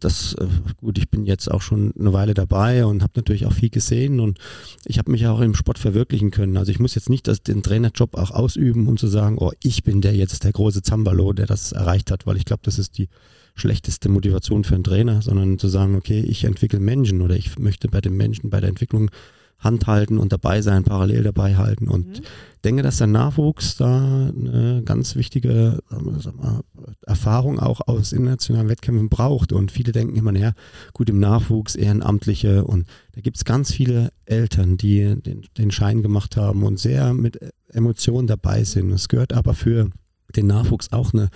das, 0.00 0.34
äh, 0.34 0.46
gut, 0.76 0.98
ich 0.98 1.10
bin 1.10 1.26
jetzt 1.26 1.50
auch 1.50 1.62
schon 1.62 1.92
eine 1.98 2.12
Weile 2.12 2.34
dabei 2.34 2.84
und 2.86 3.02
habe 3.02 3.12
natürlich 3.16 3.46
auch 3.46 3.52
viel 3.52 3.70
gesehen 3.70 4.20
und 4.20 4.38
ich 4.84 4.98
habe 4.98 5.10
mich 5.10 5.26
auch 5.26 5.40
im 5.40 5.54
Sport 5.54 5.78
verwirklichen 5.78 6.30
können. 6.30 6.56
Also 6.56 6.70
ich 6.70 6.78
muss 6.78 6.94
jetzt 6.94 7.10
nicht 7.10 7.26
das, 7.26 7.42
den 7.42 7.62
Trainerjob 7.62 8.16
auch 8.16 8.30
ausüben, 8.30 8.86
um 8.86 8.96
zu 8.96 9.08
sagen, 9.08 9.36
oh, 9.38 9.52
ich 9.62 9.84
bin 9.84 10.00
der 10.00 10.14
jetzt 10.14 10.44
der 10.44 10.52
große 10.52 10.82
Zambalo, 10.82 11.32
der 11.32 11.46
das 11.46 11.72
erreicht 11.72 12.10
hat, 12.10 12.26
weil 12.26 12.36
ich 12.36 12.44
glaube, 12.44 12.62
das 12.64 12.78
ist 12.78 12.98
die 12.98 13.08
schlechteste 13.54 14.08
Motivation 14.08 14.64
für 14.64 14.76
einen 14.76 14.84
Trainer, 14.84 15.20
sondern 15.20 15.58
zu 15.58 15.68
sagen, 15.68 15.96
okay, 15.96 16.20
ich 16.20 16.44
entwickle 16.44 16.80
Menschen 16.80 17.20
oder 17.20 17.34
ich 17.34 17.58
möchte 17.58 17.88
bei 17.88 18.00
den 18.00 18.16
Menschen, 18.16 18.50
bei 18.50 18.60
der 18.60 18.68
Entwicklung 18.68 19.10
handhalten 19.58 20.18
und 20.18 20.32
dabei 20.32 20.62
sein, 20.62 20.84
parallel 20.84 21.24
dabei 21.24 21.56
halten. 21.56 21.88
Und 21.88 22.06
mhm. 22.06 22.24
denke, 22.64 22.82
dass 22.82 22.98
der 22.98 23.08
Nachwuchs 23.08 23.76
da 23.76 24.28
eine 24.28 24.82
ganz 24.84 25.16
wichtige 25.16 25.80
mal, 25.90 26.60
Erfahrung 27.06 27.58
auch 27.58 27.80
aus 27.86 28.12
internationalen 28.12 28.68
Wettkämpfen 28.68 29.08
braucht. 29.08 29.52
Und 29.52 29.72
viele 29.72 29.92
denken 29.92 30.16
immer, 30.16 30.32
naja, 30.32 30.52
gut, 30.92 31.10
im 31.10 31.18
Nachwuchs 31.18 31.74
Ehrenamtliche 31.74 32.64
und 32.64 32.86
da 33.12 33.20
gibt 33.20 33.36
es 33.36 33.44
ganz 33.44 33.72
viele 33.72 34.10
Eltern, 34.26 34.76
die 34.76 35.16
den, 35.20 35.42
den 35.56 35.70
Schein 35.70 36.02
gemacht 36.02 36.36
haben 36.36 36.62
und 36.62 36.78
sehr 36.78 37.12
mit 37.14 37.38
Emotionen 37.72 38.28
dabei 38.28 38.62
sind. 38.64 38.90
Es 38.92 39.08
gehört 39.08 39.32
aber 39.32 39.54
für 39.54 39.90
den 40.36 40.46
Nachwuchs 40.46 40.92
auch 40.92 41.12
eine 41.12 41.30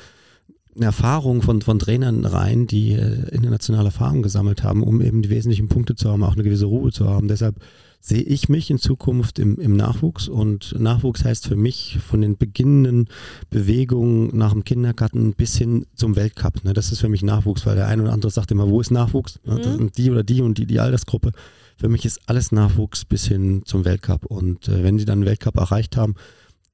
eine 0.75 0.87
Erfahrung 0.87 1.43
von, 1.43 1.61
von 1.61 1.79
Trainern 1.79 2.25
rein, 2.25 2.67
die 2.67 2.93
äh, 2.93 3.29
internationale 3.31 3.89
Erfahrung 3.89 4.23
gesammelt 4.23 4.63
haben, 4.63 4.83
um 4.83 5.03
eben 5.03 5.23
die 5.23 5.29
wesentlichen 5.31 5.69
Punkte 5.69 5.95
zu 5.95 6.11
haben, 6.11 6.25
auch 6.25 6.33
eine 6.33 6.45
gewisse 6.45 6.65
Ruhe 6.65 6.91
zu 6.93 7.09
haben. 7.09 7.29
Deshalb 7.29 7.57
sehe 8.05 8.23
ich 8.23 8.49
mich 8.49 8.69
in 8.69 8.79
Zukunft 8.79 9.39
im, 9.39 9.61
im 9.61 9.77
Nachwuchs 9.77 10.27
und 10.27 10.75
Nachwuchs 10.77 11.25
heißt 11.25 11.47
für 11.47 11.55
mich 11.55 11.99
von 12.05 12.21
den 12.21 12.37
beginnenden 12.37 13.09
Bewegungen 13.49 14.37
nach 14.37 14.53
dem 14.53 14.65
Kindergarten 14.65 15.35
bis 15.35 15.57
hin 15.57 15.87
zum 15.95 16.17
Weltcup. 16.17 16.65
Ne? 16.65 16.73
Das 16.73 16.91
ist 16.91 16.99
für 16.99 17.09
mich 17.09 17.23
Nachwuchs, 17.23 17.65
weil 17.65 17.77
der 17.77 17.87
eine 17.87 18.03
oder 18.03 18.13
andere 18.13 18.33
sagt 18.33 18.51
immer, 18.51 18.69
wo 18.69 18.81
ist 18.81 18.91
Nachwuchs? 18.91 19.39
Ne? 19.45 19.59
Das 19.59 19.69
mhm. 19.69 19.79
sind 19.79 19.99
die 19.99 20.11
oder 20.11 20.25
die 20.25 20.43
und 20.43 20.59
die, 20.59 20.67
die 20.67 20.81
Altersgruppe. 20.81 21.31
Für 21.77 21.89
mich 21.89 22.05
ist 22.05 22.21
alles 22.27 22.51
Nachwuchs 22.51 23.05
bis 23.05 23.27
hin 23.27 23.63
zum 23.67 23.85
Weltcup 23.85 24.27
und 24.27 24.67
äh, 24.67 24.83
wenn 24.83 24.99
sie 24.99 25.05
dann 25.05 25.21
den 25.21 25.27
Weltcup 25.27 25.57
erreicht 25.57 25.97
haben, 25.97 26.17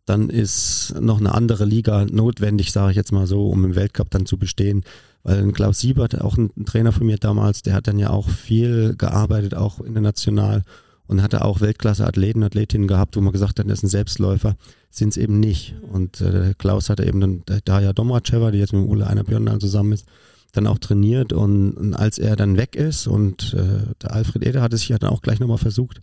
dann 0.06 0.30
ist 0.30 0.94
noch 0.98 1.20
eine 1.20 1.34
andere 1.34 1.66
Liga 1.66 2.06
notwendig, 2.06 2.72
sage 2.72 2.92
ich 2.92 2.96
jetzt 2.96 3.12
mal 3.12 3.26
so, 3.26 3.50
um 3.50 3.66
im 3.66 3.76
Weltcup 3.76 4.08
dann 4.10 4.24
zu 4.24 4.38
bestehen. 4.38 4.82
Weil 5.24 5.52
Klaus 5.52 5.80
Siebert, 5.80 6.18
auch 6.22 6.38
ein 6.38 6.64
Trainer 6.64 6.92
von 6.92 7.06
mir 7.06 7.18
damals, 7.18 7.60
der 7.60 7.74
hat 7.74 7.86
dann 7.86 7.98
ja 7.98 8.08
auch 8.08 8.30
viel 8.30 8.94
gearbeitet, 8.96 9.54
auch 9.54 9.80
international 9.80 10.62
und 11.08 11.22
hatte 11.22 11.44
auch 11.44 11.60
Weltklasse-Athleten, 11.60 12.44
Athletinnen 12.44 12.86
gehabt, 12.86 13.16
wo 13.16 13.20
man 13.20 13.32
gesagt 13.32 13.58
hat, 13.58 13.68
das 13.68 13.82
ein 13.82 13.88
Selbstläufer, 13.88 14.56
sind 14.90 15.08
es 15.08 15.16
eben 15.16 15.40
nicht. 15.40 15.74
Und 15.90 16.20
äh, 16.20 16.54
Klaus 16.56 16.90
hatte 16.90 17.04
eben 17.04 17.20
dann 17.20 17.42
Daria 17.64 17.92
Domracheva, 17.92 18.50
die 18.50 18.58
jetzt 18.58 18.72
mit 18.72 18.86
Ulle 18.86 19.06
Einer 19.06 19.24
Björn 19.24 19.58
zusammen 19.58 19.92
ist, 19.92 20.06
dann 20.52 20.66
auch 20.66 20.78
trainiert 20.78 21.32
und, 21.32 21.72
und, 21.72 21.94
als 21.94 22.18
er 22.18 22.36
dann 22.36 22.56
weg 22.56 22.76
ist 22.76 23.06
und 23.06 23.54
äh, 23.54 23.94
der 24.02 24.12
Alfred 24.12 24.46
Eder 24.46 24.62
hat 24.62 24.72
es 24.72 24.80
sich 24.80 24.90
ja 24.90 24.98
dann 24.98 25.10
auch 25.10 25.20
gleich 25.20 25.40
nochmal 25.40 25.58
versucht, 25.58 26.00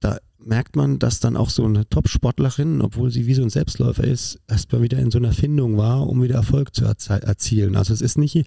da 0.00 0.18
merkt 0.38 0.76
man, 0.76 0.98
dass 0.98 1.20
dann 1.20 1.36
auch 1.36 1.48
so 1.48 1.64
eine 1.64 1.88
Top-Sportlerin, 1.88 2.82
obwohl 2.82 3.10
sie 3.10 3.26
wie 3.26 3.34
so 3.34 3.42
ein 3.42 3.50
Selbstläufer 3.50 4.04
ist, 4.04 4.40
erstmal 4.48 4.82
wieder 4.82 4.98
in 4.98 5.10
so 5.10 5.18
einer 5.18 5.32
Findung 5.32 5.78
war, 5.78 6.06
um 6.08 6.22
wieder 6.22 6.34
Erfolg 6.34 6.74
zu 6.74 6.84
erzielen. 6.84 7.76
Also 7.76 7.94
es 7.94 8.02
ist 8.02 8.18
nicht 8.18 8.44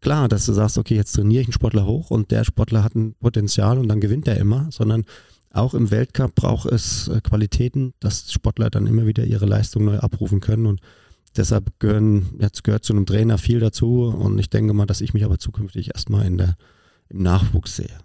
klar, 0.00 0.28
dass 0.28 0.46
du 0.46 0.52
sagst, 0.52 0.78
okay, 0.78 0.94
jetzt 0.94 1.12
trainiere 1.12 1.42
ich 1.42 1.48
einen 1.48 1.52
Sportler 1.52 1.86
hoch 1.86 2.10
und 2.10 2.30
der 2.30 2.44
Sportler 2.44 2.84
hat 2.84 2.94
ein 2.94 3.14
Potenzial 3.14 3.78
und 3.78 3.88
dann 3.88 4.00
gewinnt 4.00 4.28
er 4.28 4.36
immer, 4.36 4.68
sondern 4.70 5.04
auch 5.52 5.74
im 5.74 5.90
Weltcup 5.90 6.34
braucht 6.34 6.66
es 6.66 7.08
äh, 7.08 7.20
Qualitäten, 7.20 7.94
dass 8.00 8.32
Sportler 8.32 8.70
dann 8.70 8.86
immer 8.86 9.06
wieder 9.06 9.24
ihre 9.24 9.46
Leistung 9.46 9.84
neu 9.84 9.98
abrufen 9.98 10.40
können 10.40 10.66
und 10.66 10.80
deshalb 11.36 11.78
gehören, 11.80 12.26
jetzt 12.38 12.64
gehört 12.64 12.84
zu 12.84 12.92
einem 12.92 13.06
Trainer 13.06 13.38
viel 13.38 13.60
dazu 13.60 14.04
und 14.04 14.38
ich 14.38 14.50
denke 14.50 14.74
mal, 14.74 14.86
dass 14.86 15.00
ich 15.00 15.14
mich 15.14 15.24
aber 15.24 15.38
zukünftig 15.38 15.88
erstmal 15.94 16.26
in 16.26 16.38
der, 16.38 16.56
im 17.08 17.22
Nachwuchs 17.22 17.76
sehe. 17.76 17.98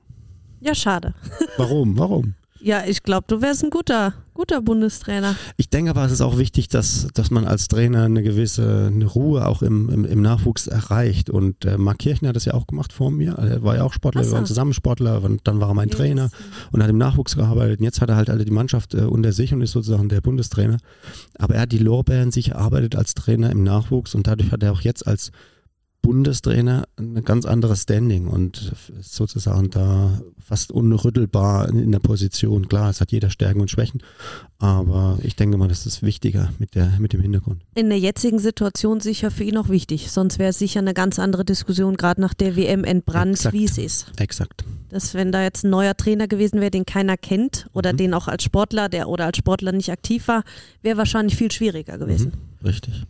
Ja, 0.61 0.73
schade. 0.73 1.13
Warum? 1.57 1.97
Warum? 1.97 2.33
Ja, 2.61 2.83
ich 2.87 3.03
glaube, 3.03 3.25
du 3.27 3.41
wärst 3.41 3.63
ein 3.63 3.69
guter, 3.69 4.13
guter 4.33 4.61
Bundestrainer. 4.61 5.35
Ich 5.57 5.69
denke 5.69 5.91
aber, 5.91 6.05
es 6.05 6.11
ist 6.13 6.21
auch 6.21 6.37
wichtig, 6.37 6.69
dass, 6.69 7.07
dass 7.13 7.29
man 7.29 7.45
als 7.45 7.67
Trainer 7.67 8.03
eine 8.03 8.23
gewisse 8.23 8.89
eine 8.93 9.05
Ruhe 9.05 9.45
auch 9.45 9.61
im, 9.61 9.89
im, 9.89 10.05
im 10.05 10.21
Nachwuchs 10.21 10.67
erreicht. 10.67 11.29
Und 11.29 11.65
äh, 11.65 11.77
Marc 11.77 11.99
Kirchner 11.99 12.29
hat 12.29 12.35
das 12.35 12.45
ja 12.45 12.53
auch 12.53 12.65
gemacht 12.65 12.93
vor 12.93 13.11
mir. 13.11 13.33
Er 13.33 13.61
war 13.63 13.75
ja 13.75 13.83
auch 13.83 13.93
Sportler, 13.93 14.23
so. 14.23 14.31
wir 14.31 14.37
waren 14.37 14.45
zusammen 14.45 14.73
Sportler, 14.73 15.21
und 15.23 15.41
dann 15.43 15.59
war 15.59 15.69
er 15.69 15.73
mein 15.73 15.89
yes. 15.89 15.97
Trainer 15.97 16.29
und 16.71 16.81
hat 16.81 16.89
im 16.89 16.97
Nachwuchs 16.97 17.35
gearbeitet. 17.35 17.79
Und 17.79 17.85
jetzt 17.85 17.99
hat 17.99 18.09
er 18.09 18.15
halt 18.15 18.29
alle 18.29 18.45
die 18.45 18.51
Mannschaft 18.51 18.93
äh, 18.93 19.01
unter 19.01 19.33
sich 19.33 19.53
und 19.53 19.61
ist 19.61 19.71
sozusagen 19.71 20.07
der 20.07 20.21
Bundestrainer. 20.21 20.77
Aber 21.37 21.55
er 21.55 21.61
hat 21.61 21.71
die 21.71 21.77
Lorbeeren 21.77 22.31
sich 22.31 22.51
erarbeitet 22.51 22.95
als 22.95 23.15
Trainer 23.15 23.51
im 23.51 23.63
Nachwuchs 23.63 24.15
und 24.15 24.27
dadurch 24.27 24.51
hat 24.51 24.63
er 24.63 24.71
auch 24.71 24.81
jetzt 24.81 25.05
als 25.05 25.31
Bundestrainer 26.05 26.87
ein 26.97 27.23
ganz 27.23 27.45
anderes 27.45 27.81
Standing 27.81 28.27
und 28.27 28.73
sozusagen 29.01 29.71
da 29.71 30.21
fast 30.39 30.71
unrüttelbar 30.71 31.67
in 31.69 31.91
der 31.91 31.97
Position. 31.97 32.67
Klar, 32.67 32.91
es 32.91 33.01
hat 33.01 33.11
jeder 33.11 33.31
Stärken 33.31 33.59
und 33.59 33.71
Schwächen, 33.71 34.03
aber 34.59 35.17
ich 35.23 35.35
denke 35.35 35.57
mal, 35.57 35.67
das 35.67 35.87
ist 35.87 36.03
wichtiger 36.03 36.53
mit, 36.59 36.75
der, 36.75 36.93
mit 36.99 37.13
dem 37.13 37.21
Hintergrund. 37.21 37.63
In 37.73 37.89
der 37.89 37.97
jetzigen 37.97 38.37
Situation 38.37 38.99
sicher 38.99 39.31
für 39.31 39.43
ihn 39.45 39.57
auch 39.57 39.69
wichtig, 39.69 40.11
sonst 40.11 40.37
wäre 40.37 40.51
es 40.51 40.59
sicher 40.59 40.79
eine 40.79 40.93
ganz 40.93 41.17
andere 41.17 41.43
Diskussion, 41.43 41.97
gerade 41.97 42.21
nach 42.21 42.35
der 42.35 42.55
WM 42.55 42.83
entbrannt, 42.83 43.37
Exakt. 43.37 43.55
wie 43.55 43.65
es 43.65 43.79
ist. 43.79 44.05
Exakt. 44.17 44.63
Dass 44.89 45.15
wenn 45.15 45.31
da 45.31 45.41
jetzt 45.41 45.63
ein 45.63 45.71
neuer 45.71 45.97
Trainer 45.97 46.27
gewesen 46.27 46.61
wäre, 46.61 46.69
den 46.69 46.85
keiner 46.85 47.17
kennt 47.17 47.67
oder 47.73 47.93
mhm. 47.93 47.97
den 47.97 48.13
auch 48.13 48.27
als 48.27 48.43
Sportler, 48.43 48.89
der 48.89 49.09
oder 49.09 49.25
als 49.25 49.39
Sportler 49.39 49.71
nicht 49.71 49.89
aktiv 49.91 50.27
war, 50.27 50.43
wäre 50.83 50.97
wahrscheinlich 50.97 51.35
viel 51.35 51.51
schwieriger 51.51 51.97
gewesen. 51.97 52.33
Mhm. 52.61 52.67
Richtig. 52.67 53.05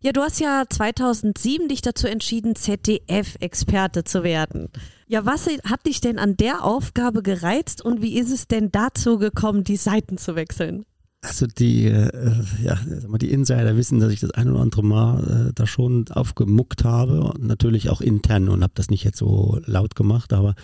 Ja, 0.00 0.12
du 0.12 0.20
hast 0.20 0.40
ja 0.40 0.64
2007 0.68 1.68
dich 1.68 1.82
dazu 1.82 2.06
entschieden, 2.06 2.54
ZDF-Experte 2.54 4.04
zu 4.04 4.22
werden. 4.22 4.68
Ja, 5.08 5.24
was 5.24 5.46
hat 5.46 5.86
dich 5.86 6.00
denn 6.00 6.18
an 6.18 6.36
der 6.36 6.64
Aufgabe 6.64 7.22
gereizt 7.22 7.82
und 7.82 8.02
wie 8.02 8.18
ist 8.18 8.30
es 8.30 8.46
denn 8.46 8.70
dazu 8.70 9.18
gekommen, 9.18 9.64
die 9.64 9.76
Seiten 9.76 10.18
zu 10.18 10.34
wechseln? 10.34 10.84
Also 11.22 11.46
die, 11.46 11.86
äh, 11.86 12.44
ja, 12.62 12.78
die 13.20 13.30
Insider 13.30 13.76
wissen, 13.76 13.98
dass 13.98 14.12
ich 14.12 14.20
das 14.20 14.30
ein 14.32 14.50
oder 14.50 14.60
andere 14.60 14.84
Mal 14.84 15.48
äh, 15.48 15.52
da 15.54 15.66
schon 15.66 16.06
aufgemuckt 16.08 16.84
habe, 16.84 17.22
und 17.22 17.44
natürlich 17.44 17.90
auch 17.90 18.00
intern 18.00 18.48
und 18.48 18.62
habe 18.62 18.74
das 18.76 18.90
nicht 18.90 19.02
jetzt 19.02 19.18
so 19.18 19.60
laut 19.64 19.96
gemacht, 19.96 20.32
aber 20.32 20.54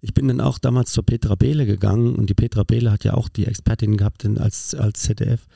ich 0.00 0.14
bin 0.14 0.28
dann 0.28 0.40
auch 0.40 0.58
damals 0.58 0.92
zur 0.92 1.04
Petra 1.04 1.34
Behle 1.34 1.66
gegangen 1.66 2.14
und 2.14 2.30
die 2.30 2.34
Petra 2.34 2.62
Behle 2.62 2.92
hat 2.92 3.04
ja 3.04 3.14
auch 3.14 3.28
die 3.28 3.46
Expertin 3.46 3.96
gehabt 3.96 4.24
in, 4.24 4.38
als, 4.38 4.74
als 4.74 5.02
ZDF 5.02 5.46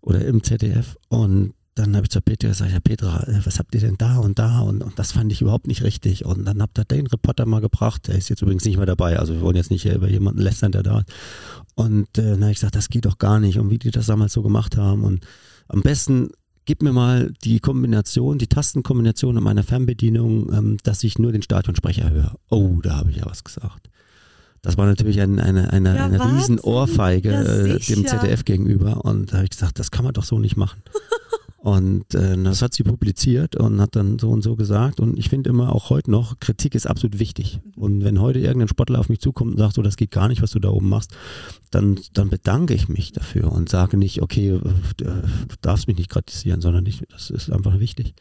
oder 0.00 0.24
im 0.24 0.42
ZDF 0.42 0.96
und 1.08 1.54
dann 1.74 1.96
habe 1.96 2.04
ich 2.04 2.10
zur 2.10 2.22
Petra 2.22 2.48
gesagt, 2.48 2.70
ja 2.70 2.80
Petra, 2.80 3.22
äh, 3.26 3.40
was 3.44 3.58
habt 3.58 3.74
ihr 3.74 3.80
denn 3.80 3.96
da 3.96 4.18
und 4.18 4.38
da 4.38 4.60
und, 4.60 4.82
und 4.82 4.98
das 4.98 5.12
fand 5.12 5.32
ich 5.32 5.40
überhaupt 5.40 5.66
nicht 5.66 5.82
richtig 5.82 6.24
und 6.24 6.44
dann 6.44 6.60
habt 6.60 6.78
ihr 6.78 6.84
den 6.84 7.06
Reporter 7.06 7.46
mal 7.46 7.60
gebracht, 7.60 8.08
der 8.08 8.16
ist 8.16 8.28
jetzt 8.28 8.42
übrigens 8.42 8.64
nicht 8.64 8.76
mehr 8.76 8.86
dabei, 8.86 9.18
also 9.18 9.34
wir 9.34 9.40
wollen 9.40 9.56
jetzt 9.56 9.70
nicht 9.70 9.86
über 9.86 10.08
jemanden 10.08 10.40
lästern, 10.40 10.72
der 10.72 10.82
da 10.82 11.00
ist 11.00 11.08
und 11.74 12.06
äh, 12.18 12.32
dann 12.32 12.42
habe 12.42 12.50
ich 12.52 12.58
gesagt, 12.58 12.76
das 12.76 12.88
geht 12.88 13.06
doch 13.06 13.18
gar 13.18 13.40
nicht 13.40 13.58
und 13.58 13.70
wie 13.70 13.78
die 13.78 13.90
das 13.90 14.06
damals 14.06 14.32
so 14.32 14.42
gemacht 14.42 14.76
haben 14.76 15.04
und 15.04 15.26
am 15.68 15.82
besten 15.82 16.30
gib 16.64 16.82
mir 16.82 16.92
mal 16.92 17.32
die 17.42 17.60
Kombination, 17.60 18.38
die 18.38 18.46
Tastenkombination 18.46 19.36
in 19.36 19.42
meiner 19.42 19.62
Fernbedienung, 19.64 20.52
ähm, 20.52 20.76
dass 20.82 21.02
ich 21.04 21.18
nur 21.18 21.32
den 21.32 21.42
Stadionsprecher 21.42 22.10
höre. 22.10 22.36
Oh, 22.50 22.78
da 22.82 22.96
habe 22.96 23.10
ich 23.10 23.16
ja 23.16 23.26
was 23.26 23.44
gesagt. 23.44 23.88
Das 24.62 24.78
war 24.78 24.86
natürlich 24.86 25.20
ein, 25.20 25.40
eine, 25.40 25.72
eine, 25.72 25.96
Ja, 25.96 26.04
eine 26.04 26.36
riesen 26.36 26.60
Ohrfeige 26.60 27.32
Ja, 27.32 27.42
äh, 27.42 27.78
dem. 27.80 28.06
ZDF 28.06 28.44
gegenüber. 28.44 29.04
Und 29.04 29.32
da 29.32 29.38
habe 29.38 29.44
ich 29.44 29.50
gesagt, 29.50 29.80
das 29.80 29.90
kann 29.90 30.04
man 30.04 30.14
doch 30.14 30.22
so 30.22 30.38
nicht 30.38 30.56
machen. 30.56 30.82
Und 31.62 32.12
äh, 32.16 32.36
das 32.42 32.60
hat 32.60 32.74
sie 32.74 32.82
publiziert 32.82 33.54
und 33.54 33.80
hat 33.80 33.94
dann 33.94 34.18
so 34.18 34.30
und 34.30 34.42
so 34.42 34.56
gesagt. 34.56 34.98
Und 34.98 35.16
ich 35.16 35.28
finde 35.28 35.50
immer 35.50 35.72
auch 35.72 35.90
heute 35.90 36.10
noch, 36.10 36.40
Kritik 36.40 36.74
ist 36.74 36.88
absolut 36.88 37.20
wichtig. 37.20 37.60
Und 37.76 38.02
wenn 38.02 38.20
heute 38.20 38.40
irgendein 38.40 38.66
Sportler 38.66 38.98
auf 38.98 39.08
mich 39.08 39.20
zukommt 39.20 39.52
und 39.52 39.58
sagt, 39.58 39.74
so, 39.74 39.82
das 39.82 39.96
geht 39.96 40.10
gar 40.10 40.26
nicht, 40.26 40.42
was 40.42 40.50
du 40.50 40.58
da 40.58 40.70
oben 40.70 40.88
machst, 40.88 41.12
dann, 41.70 42.00
dann 42.14 42.30
bedanke 42.30 42.74
ich 42.74 42.88
mich 42.88 43.12
dafür 43.12 43.52
und 43.52 43.68
sage 43.68 43.96
nicht, 43.96 44.22
okay, 44.22 44.48
äh, 44.48 44.58
du 44.98 45.54
darfst 45.60 45.86
mich 45.86 45.98
nicht 45.98 46.10
kritisieren, 46.10 46.60
sondern 46.60 46.84
ich, 46.84 47.04
das 47.08 47.30
ist 47.30 47.52
einfach 47.52 47.78
wichtig. 47.78 48.14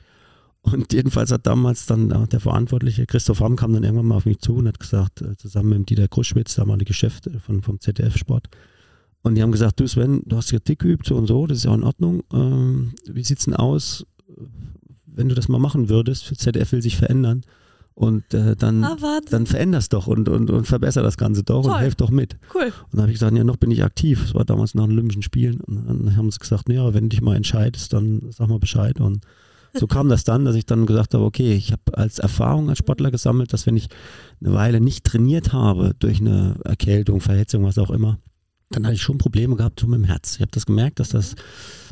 Und 0.62 0.94
jedenfalls 0.94 1.32
hat 1.32 1.48
damals 1.48 1.88
dann 1.88 2.12
äh, 2.12 2.28
der 2.28 2.42
Verantwortliche, 2.42 3.08
Christoph 3.08 3.40
Hamm, 3.40 3.56
kam 3.56 3.74
dann 3.74 3.84
irgendwann 3.84 4.06
mal 4.06 4.18
auf 4.18 4.26
mich 4.26 4.38
zu 4.38 4.58
und 4.58 4.68
hat 4.68 4.80
gesagt, 4.80 5.24
äh, 5.24 5.36
zusammen 5.36 5.80
mit 5.80 5.90
Dieter 5.90 6.08
Kruschwitz, 6.08 6.54
damalige 6.54 6.90
Geschäft 6.90 7.28
von, 7.44 7.64
vom 7.64 7.80
ZDF-Sport, 7.80 8.50
und 9.24 9.36
die 9.36 9.42
haben 9.42 9.52
gesagt, 9.52 9.80
du 9.80 9.88
Sven, 9.88 10.22
du 10.26 10.38
hast 10.38 10.50
Kritik 10.50 10.80
geübt, 10.80 11.06
so 11.06 11.16
und 11.16 11.28
so, 11.28 11.46
das 11.48 11.60
ist 11.60 11.64
ja 11.66 11.72
auch 11.72 11.76
in 11.76 11.84
Ordnung. 11.84 12.24
Ähm, 12.34 12.94
wie 13.12 13.24
sieht's 13.24 13.46
denn 13.46 13.54
aus, 13.56 14.06
wenn 15.06 15.30
du 15.30 15.36
das 15.36 15.48
mal 15.48 15.60
machen 15.60 15.90
würdest? 15.90 16.34
ZDF 16.36 16.72
will 16.72 16.82
sich 16.82 16.98
verändern. 16.98 17.42
Und 17.94 18.34
äh, 18.34 18.56
dann, 18.56 18.84
Ah, 18.84 19.20
dann 19.30 19.46
veränder's 19.46 19.90
doch 19.90 20.08
und, 20.08 20.30
und, 20.30 20.50
und 20.50 20.66
verbessere 20.66 21.04
das 21.04 21.18
Ganze 21.18 21.44
doch 21.44 21.64
Toll. 21.64 21.74
und 21.74 21.80
helf 21.80 21.96
doch 21.96 22.10
mit. 22.10 22.38
Cool. 22.56 22.64
Und 22.66 22.74
dann 22.94 23.02
habe 23.02 23.12
ich 23.12 23.16
gesagt, 23.20 23.36
ja, 23.38 23.44
noch 23.44 23.58
bin 23.58 23.70
ich 23.70 23.84
aktiv. 23.84 24.22
Das 24.24 24.34
war 24.34 24.46
damals 24.46 24.74
nach 24.74 24.86
den 24.86 24.94
Olympischen 24.94 25.22
Spielen. 25.22 25.60
Und 25.60 25.86
dann 25.88 26.16
haben 26.16 26.32
sie 26.32 26.40
gesagt, 26.40 26.70
ja, 26.70 26.94
wenn 26.94 27.04
du 27.06 27.10
dich 27.10 27.22
mal 27.22 27.36
entscheidest, 27.36 27.92
dann 27.94 28.22
sag 28.32 28.48
mal 28.48 28.60
Bescheid. 28.60 29.00
Und 29.02 29.26
so 29.74 29.88
kam 29.88 30.08
das 30.10 30.24
dann, 30.24 30.46
dass 30.46 30.56
ich 30.56 30.66
dann 30.66 30.86
gesagt 30.86 31.14
habe, 31.14 31.26
okay, 31.26 31.54
ich 31.54 31.74
habe 31.74 31.82
als 31.94 32.18
Erfahrung 32.20 32.70
als 32.70 32.80
Sportler 32.80 33.12
gesammelt, 33.12 33.52
dass 33.54 33.66
wenn 33.68 33.78
ich 33.78 33.90
eine 34.44 34.54
Weile 34.54 34.80
nicht 34.82 35.04
trainiert 35.06 35.52
habe 35.54 35.94
durch 36.00 36.22
eine 36.22 36.56
Erkältung, 36.64 37.20
Verletzung, 37.20 37.66
was 37.66 37.78
auch 37.78 37.92
immer, 37.92 38.20
dann 38.72 38.86
hatte 38.86 38.96
ich 38.96 39.02
schon 39.02 39.18
Probleme 39.18 39.56
gehabt 39.56 39.80
so 39.80 39.88
mit 39.88 40.00
dem 40.00 40.06
Herz. 40.06 40.36
Ich 40.36 40.42
habe 40.42 40.52
das 40.52 40.66
gemerkt, 40.66 41.00
dass 41.00 41.10
das 41.10 41.36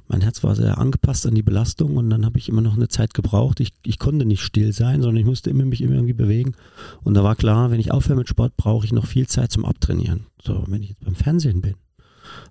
mein 0.09 0.21
Herz 0.21 0.43
war 0.43 0.55
sehr 0.55 0.79
angepasst 0.79 1.27
an 1.27 1.35
die 1.35 1.43
Belastung 1.43 1.95
und 1.95 2.09
dann 2.09 2.25
habe 2.25 2.39
ich 2.39 2.49
immer 2.49 2.61
noch 2.61 2.75
eine 2.75 2.87
Zeit 2.87 3.13
gebraucht. 3.13 3.59
Ich, 3.59 3.73
ich 3.85 3.99
konnte 3.99 4.25
nicht 4.25 4.41
still 4.41 4.73
sein, 4.73 5.03
sondern 5.03 5.17
ich 5.17 5.25
musste 5.25 5.51
immer 5.51 5.65
mich 5.65 5.81
immer 5.81 5.93
irgendwie 5.93 6.13
bewegen. 6.13 6.55
Und 7.03 7.13
da 7.13 7.23
war 7.23 7.35
klar, 7.35 7.69
wenn 7.69 7.79
ich 7.79 7.91
aufhöre 7.91 8.17
mit 8.17 8.27
Sport, 8.27 8.57
brauche 8.57 8.87
ich 8.87 8.91
noch 8.91 9.05
viel 9.05 9.27
Zeit 9.27 9.51
zum 9.51 9.65
Abtrainieren. 9.65 10.25
So, 10.43 10.63
wenn 10.67 10.81
ich 10.81 10.89
jetzt 10.89 11.05
beim 11.05 11.13
Fernsehen 11.13 11.61
bin, 11.61 11.75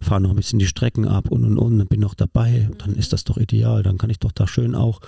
fahre 0.01 0.20
noch 0.20 0.31
ein 0.31 0.37
bisschen 0.37 0.61
die 0.61 0.68
Strecken 0.68 1.05
ab 1.05 1.33
und 1.33 1.45
und 1.45 1.59
und, 1.59 1.89
bin 1.89 1.99
noch 1.99 2.14
dabei, 2.14 2.70
dann 2.79 2.95
ist 2.95 3.12
das 3.12 3.24
doch 3.24 3.39
ideal. 3.39 3.83
Dann 3.83 3.99
kann 3.99 4.11
ich 4.11 4.20
doch 4.20 4.31
da 4.31 4.47
schön 4.47 4.76
auch 4.76 5.01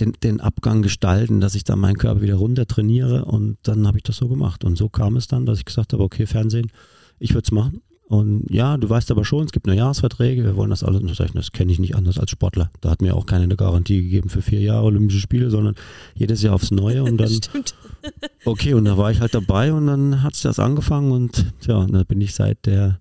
den, 0.00 0.14
den 0.24 0.40
Abgang 0.40 0.82
gestalten, 0.82 1.40
dass 1.40 1.54
ich 1.54 1.62
dann 1.62 1.78
meinen 1.78 1.98
Körper 1.98 2.22
wieder 2.22 2.36
runter 2.36 2.66
trainiere 2.66 3.24
und 3.24 3.56
dann 3.62 3.86
habe 3.86 3.98
ich 3.98 4.02
das 4.02 4.16
so 4.16 4.26
gemacht. 4.26 4.64
Und 4.64 4.76
so 4.76 4.88
kam 4.88 5.14
es 5.14 5.28
dann, 5.28 5.46
dass 5.46 5.60
ich 5.60 5.64
gesagt 5.64 5.92
habe, 5.92 6.02
okay, 6.02 6.26
Fernsehen, 6.26 6.72
ich 7.20 7.34
würde 7.34 7.44
es 7.44 7.52
machen. 7.52 7.82
Und 8.08 8.46
ja, 8.48 8.78
du 8.78 8.88
weißt 8.88 9.10
aber 9.10 9.26
schon, 9.26 9.44
es 9.44 9.52
gibt 9.52 9.66
nur 9.66 9.76
Jahresverträge, 9.76 10.42
wir 10.42 10.56
wollen 10.56 10.70
das 10.70 10.82
alles 10.82 11.02
unterzeichnen. 11.02 11.42
Das 11.42 11.52
kenne 11.52 11.70
ich 11.70 11.78
nicht 11.78 11.94
anders 11.94 12.18
als 12.18 12.30
Sportler. 12.30 12.70
Da 12.80 12.88
hat 12.88 13.02
mir 13.02 13.14
auch 13.14 13.26
keiner 13.26 13.44
eine 13.44 13.56
Garantie 13.56 14.02
gegeben 14.02 14.30
für 14.30 14.40
vier 14.40 14.60
Jahre 14.60 14.84
Olympische 14.84 15.20
Spiele, 15.20 15.50
sondern 15.50 15.74
jedes 16.14 16.40
Jahr 16.40 16.54
aufs 16.54 16.70
Neue 16.70 17.04
und 17.04 17.18
dann, 17.20 17.28
Stimmt. 17.28 17.74
okay, 18.46 18.72
und 18.72 18.86
da 18.86 18.96
war 18.96 19.10
ich 19.10 19.20
halt 19.20 19.34
dabei 19.34 19.74
und 19.74 19.86
dann 19.86 20.22
hat 20.22 20.32
es 20.32 20.40
das 20.40 20.58
angefangen 20.58 21.12
und 21.12 21.52
ja, 21.66 21.84
da 21.84 22.02
bin 22.02 22.22
ich 22.22 22.34
seit 22.34 22.64
der 22.64 22.98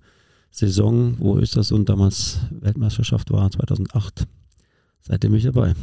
Saison, 0.51 1.15
wo 1.19 1.37
ist 1.37 1.55
das 1.55 1.71
und 1.71 1.87
damals 1.87 2.39
Weltmeisterschaft 2.51 3.31
war, 3.31 3.49
2008, 3.49 4.27
seitdem 5.03 5.33
ich 5.35 5.43
dabei. 5.45 5.73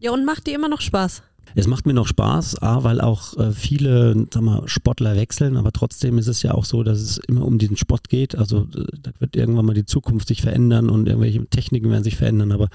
Ja, 0.00 0.10
und 0.10 0.24
macht 0.24 0.48
dir 0.48 0.56
immer 0.56 0.68
noch 0.68 0.80
Spaß? 0.80 1.22
Es 1.54 1.66
macht 1.66 1.86
mir 1.86 1.92
noch 1.92 2.06
Spaß, 2.06 2.62
A, 2.62 2.82
weil 2.82 3.00
auch 3.00 3.36
äh, 3.36 3.52
viele 3.52 4.26
sag 4.32 4.42
mal, 4.42 4.62
Sportler 4.66 5.16
wechseln, 5.16 5.56
aber 5.56 5.72
trotzdem 5.72 6.18
ist 6.18 6.26
es 6.26 6.42
ja 6.42 6.54
auch 6.54 6.64
so, 6.64 6.82
dass 6.82 6.98
es 6.98 7.18
immer 7.18 7.44
um 7.44 7.58
diesen 7.58 7.76
Sport 7.76 8.08
geht. 8.08 8.36
Also 8.36 8.68
äh, 8.74 8.84
da 9.02 9.10
wird 9.18 9.36
irgendwann 9.36 9.66
mal 9.66 9.74
die 9.74 9.84
Zukunft 9.84 10.28
sich 10.28 10.40
verändern 10.40 10.88
und 10.88 11.08
irgendwelche 11.08 11.44
Techniken 11.46 11.90
werden 11.90 12.04
sich 12.04 12.16
verändern, 12.16 12.52
aber 12.52 12.68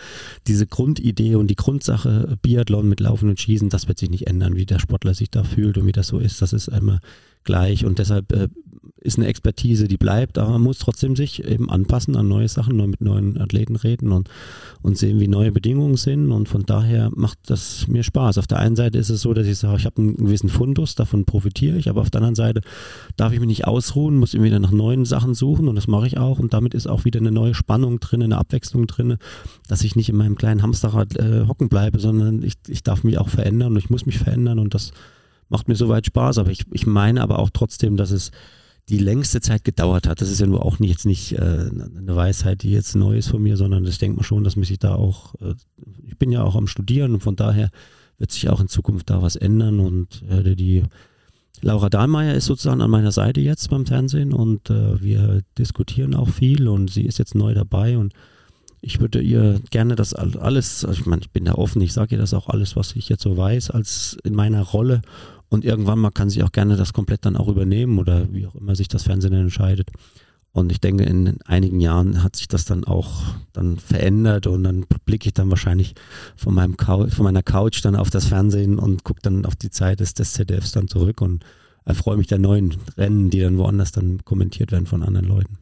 diese 0.45 0.67
Grundidee 0.67 1.35
und 1.35 1.47
die 1.47 1.55
Grundsache 1.55 2.29
äh, 2.31 2.35
Biathlon 2.41 2.87
mit 2.87 2.99
Laufen 2.99 3.29
und 3.29 3.39
Schießen, 3.39 3.69
das 3.69 3.87
wird 3.87 3.97
sich 3.97 4.09
nicht 4.09 4.27
ändern, 4.27 4.55
wie 4.55 4.65
der 4.65 4.79
Sportler 4.79 5.13
sich 5.13 5.31
da 5.31 5.43
fühlt 5.43 5.77
und 5.77 5.87
wie 5.87 5.91
das 5.91 6.07
so 6.07 6.19
ist. 6.19 6.41
Das 6.41 6.53
ist 6.53 6.67
immer 6.67 6.99
gleich 7.43 7.85
und 7.85 7.97
deshalb 7.97 8.31
äh, 8.31 8.47
ist 9.07 9.17
eine 9.17 9.27
Expertise, 9.27 9.87
die 9.87 9.97
bleibt, 9.97 10.37
aber 10.37 10.51
man 10.51 10.61
muss 10.61 10.79
trotzdem 10.79 11.15
sich 11.15 11.43
eben 11.43 11.69
anpassen 11.69 12.17
an 12.17 12.27
neue 12.27 12.47
Sachen, 12.49 12.75
neu 12.75 12.87
mit 12.87 13.01
neuen 13.01 13.39
Athleten 13.39 13.77
reden 13.77 14.11
und, 14.11 14.29
und 14.81 14.97
sehen, 14.97 15.19
wie 15.19 15.29
neue 15.29 15.53
Bedingungen 15.53 15.95
sind. 15.95 16.31
Und 16.31 16.49
von 16.49 16.65
daher 16.65 17.09
macht 17.15 17.39
das 17.47 17.87
mir 17.87 18.03
Spaß. 18.03 18.37
Auf 18.37 18.47
der 18.47 18.59
einen 18.59 18.75
Seite 18.75 18.97
ist 18.97 19.09
es 19.09 19.21
so, 19.21 19.33
dass 19.33 19.47
ich 19.47 19.57
sage, 19.57 19.77
ich 19.77 19.85
habe 19.85 20.01
einen 20.01 20.17
gewissen 20.17 20.49
Fundus, 20.49 20.95
davon 20.95 21.25
profitiere 21.25 21.77
ich, 21.77 21.89
aber 21.89 22.01
auf 22.01 22.09
der 22.09 22.19
anderen 22.19 22.35
Seite 22.35 22.61
darf 23.15 23.31
ich 23.31 23.39
mich 23.39 23.47
nicht 23.47 23.65
ausruhen, 23.65 24.17
muss 24.17 24.33
immer 24.33 24.43
wieder 24.43 24.59
nach 24.59 24.71
neuen 24.71 25.05
Sachen 25.05 25.33
suchen. 25.33 25.69
Und 25.69 25.75
das 25.75 25.87
mache 25.87 26.05
ich 26.05 26.17
auch. 26.17 26.37
Und 26.37 26.53
damit 26.53 26.73
ist 26.73 26.87
auch 26.87 27.05
wieder 27.05 27.19
eine 27.19 27.31
neue 27.31 27.55
Spannung 27.55 28.01
drin, 28.01 28.21
eine 28.21 28.37
Abwechslung 28.37 28.87
drin, 28.87 29.17
dass 29.69 29.83
ich 29.83 29.95
nicht 29.95 30.09
in 30.09 30.17
meinem 30.17 30.35
kleinen 30.35 30.61
Hamsterrad 30.61 31.15
äh, 31.15 31.45
hocken 31.47 31.69
bleibe, 31.69 31.99
sondern 31.99 32.43
ich, 32.43 32.55
ich 32.67 32.83
darf 32.83 33.05
mich 33.05 33.17
auch 33.17 33.29
verändern 33.29 33.71
und 33.71 33.77
ich 33.77 33.89
muss 33.89 34.05
mich 34.05 34.17
verändern. 34.17 34.59
Und 34.59 34.73
das 34.73 34.91
macht 35.47 35.69
mir 35.69 35.75
soweit 35.75 36.05
Spaß, 36.05 36.39
aber 36.39 36.51
ich, 36.51 36.65
ich 36.71 36.85
meine 36.85 37.21
aber 37.21 37.39
auch 37.39 37.49
trotzdem, 37.51 37.95
dass 37.95 38.11
es 38.11 38.31
die 38.89 38.99
längste 38.99 39.41
Zeit 39.41 39.63
gedauert 39.63 40.07
hat. 40.07 40.21
Das 40.21 40.29
ist 40.29 40.39
ja 40.39 40.47
nur 40.47 40.65
auch 40.65 40.79
nicht, 40.79 40.91
jetzt 40.91 41.05
nicht 41.05 41.33
äh, 41.33 41.41
eine 41.41 42.15
Weisheit, 42.15 42.63
die 42.63 42.71
jetzt 42.71 42.95
neu 42.95 43.17
ist 43.17 43.27
von 43.27 43.43
mir, 43.43 43.57
sondern 43.57 43.85
ich 43.85 43.97
denke 43.97 44.17
mal 44.17 44.23
schon, 44.23 44.43
dass 44.43 44.55
mich 44.55 44.77
da 44.79 44.95
auch, 44.95 45.35
äh, 45.41 45.55
ich 46.07 46.17
bin 46.17 46.31
ja 46.31 46.43
auch 46.43 46.55
am 46.55 46.67
Studieren 46.67 47.13
und 47.13 47.21
von 47.21 47.35
daher 47.35 47.69
wird 48.17 48.31
sich 48.31 48.49
auch 48.49 48.61
in 48.61 48.67
Zukunft 48.67 49.09
da 49.09 49.21
was 49.21 49.35
ändern 49.35 49.79
und 49.79 50.23
äh, 50.29 50.55
die 50.55 50.83
Laura 51.61 51.89
Dahlmeier 51.89 52.35
ist 52.35 52.45
sozusagen 52.45 52.81
an 52.81 52.89
meiner 52.91 53.11
Seite 53.11 53.41
jetzt 53.41 53.69
beim 53.69 53.85
Fernsehen 53.85 54.31
und 54.31 54.69
äh, 54.69 55.01
wir 55.01 55.41
diskutieren 55.57 56.13
auch 56.15 56.29
viel 56.29 56.67
und 56.67 56.89
sie 56.89 57.03
ist 57.03 57.17
jetzt 57.17 57.35
neu 57.35 57.53
dabei 57.53 57.97
und 57.97 58.13
ich 58.79 58.99
würde 59.01 59.21
ihr 59.21 59.59
gerne 59.71 59.95
das 59.95 60.13
all- 60.13 60.37
alles, 60.37 60.85
also 60.85 60.99
ich 61.01 61.07
meine, 61.07 61.23
ich 61.23 61.31
bin 61.31 61.45
da 61.45 61.55
offen, 61.55 61.81
ich 61.81 61.93
sage 61.93 62.15
ihr 62.15 62.21
das 62.21 62.35
auch 62.35 62.47
alles, 62.47 62.75
was 62.75 62.95
ich 62.95 63.09
jetzt 63.09 63.23
so 63.23 63.35
weiß, 63.35 63.71
als 63.71 64.17
in 64.23 64.35
meiner 64.35 64.61
Rolle 64.61 65.01
und 65.49 65.65
irgendwann 65.65 65.99
mal 65.99 66.11
kann 66.11 66.29
sie 66.29 66.43
auch 66.43 66.51
gerne 66.51 66.75
das 66.75 66.93
komplett 66.93 67.25
dann 67.25 67.37
auch 67.37 67.47
übernehmen 67.47 67.99
oder 67.99 68.31
wie 68.33 68.47
auch 68.47 68.55
immer 68.55 68.75
sich 68.75 68.87
das 68.87 69.03
Fernsehen 69.03 69.33
entscheidet. 69.33 69.91
Und 70.51 70.71
ich 70.71 70.81
denke, 70.81 71.03
in 71.03 71.39
einigen 71.43 71.79
Jahren 71.79 72.23
hat 72.23 72.35
sich 72.35 72.47
das 72.47 72.65
dann 72.65 72.83
auch 72.83 73.23
dann 73.53 73.77
verändert 73.77 74.47
und 74.47 74.63
dann 74.63 74.85
blicke 75.05 75.27
ich 75.27 75.33
dann 75.33 75.49
wahrscheinlich 75.51 75.93
von 76.35 76.53
meinem 76.53 76.75
von 76.77 77.23
meiner 77.23 77.43
Couch 77.43 77.85
dann 77.85 77.95
auf 77.95 78.09
das 78.09 78.25
Fernsehen 78.25 78.79
und 78.79 79.03
gucke 79.03 79.21
dann 79.21 79.45
auf 79.45 79.55
die 79.55 79.69
Zeit 79.69 79.99
des, 79.99 80.15
des 80.15 80.33
ZDFs 80.33 80.71
dann 80.71 80.87
zurück 80.87 81.21
und 81.21 81.45
erfreue 81.85 82.17
mich 82.17 82.27
der 82.27 82.39
neuen 82.39 82.75
Rennen, 82.97 83.29
die 83.29 83.39
dann 83.39 83.57
woanders 83.57 83.91
dann 83.91 84.25
kommentiert 84.25 84.71
werden 84.71 84.87
von 84.87 85.03
anderen 85.03 85.27
Leuten. 85.27 85.59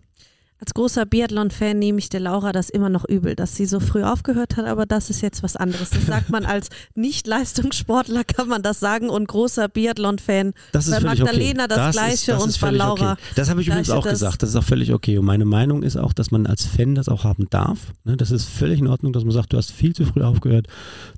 Als 0.66 0.74
großer 0.74 1.05
Biathlon-Fan 1.05 1.78
nehme 1.78 1.99
ich 1.99 2.09
der 2.09 2.22
Laura 2.22 2.51
das 2.51 2.72
immer 2.72 2.89
noch 2.89 3.05
übel, 3.07 3.36
dass 3.36 3.55
sie 3.55 3.68
so 3.68 3.80
früh 3.80 4.01
aufgehört 4.01 4.57
hat, 4.57 4.66
aber 4.66 4.88
das 4.88 5.11
ist 5.11 5.22
jetzt 5.22 5.43
was 5.43 5.55
anderes. 5.55 5.91
Das 5.91 6.07
sagt 6.07 6.32
man 6.32 6.43
als 6.43 6.70
Nicht-Leistungssportler, 6.95 8.24
kann 8.24 8.47
man 8.47 8.63
das 8.63 8.80
sagen 8.80 9.09
und 9.11 9.28
großer 9.28 9.68
Biathlon-Fan. 9.70 10.53
Das 10.72 10.88
ist 10.88 10.91
Bei 10.93 11.01
völlig 11.01 11.20
Magdalena 11.20 11.66
okay. 11.66 11.76
das, 11.76 11.88
ist- 11.89 11.91
Gleiche 11.91 12.32
das 12.32 12.43
und 12.43 12.49
ist 12.49 12.61
bei 12.61 12.72
Laura. 12.72 13.11
Okay. 13.11 13.22
Das 13.36 13.49
habe 13.51 13.61
ich 13.61 13.68
übrigens 13.68 13.91
auch 13.91 14.03
das- 14.05 14.13
gesagt. 14.13 14.41
Das 14.41 14.49
ist 14.49 14.55
auch 14.55 14.63
völlig 14.63 14.91
okay. 14.91 15.20
Und 15.20 15.26
meine 15.26 15.45
Meinung 15.45 15.84
ist 15.84 15.97
auch, 15.97 16.13
dass 16.13 16.32
man 16.32 16.47
als 16.47 16.66
Fan 16.66 16.95
das 16.95 17.09
auch 17.09 17.26
haben 17.26 17.45
darf. 17.51 17.93
Ne, 18.03 18.18
Das 18.18 18.32
ist 18.32 18.45
völlig 18.45 18.80
in 18.80 18.88
Ordnung, 18.88 19.13
dass 19.13 19.24
man 19.24 19.34
sagt, 19.34 19.53
du 19.53 19.57
hast 19.57 19.72
viel 19.72 19.93
zu 19.93 20.03
früh 20.05 20.24
aufgehört. 20.24 20.66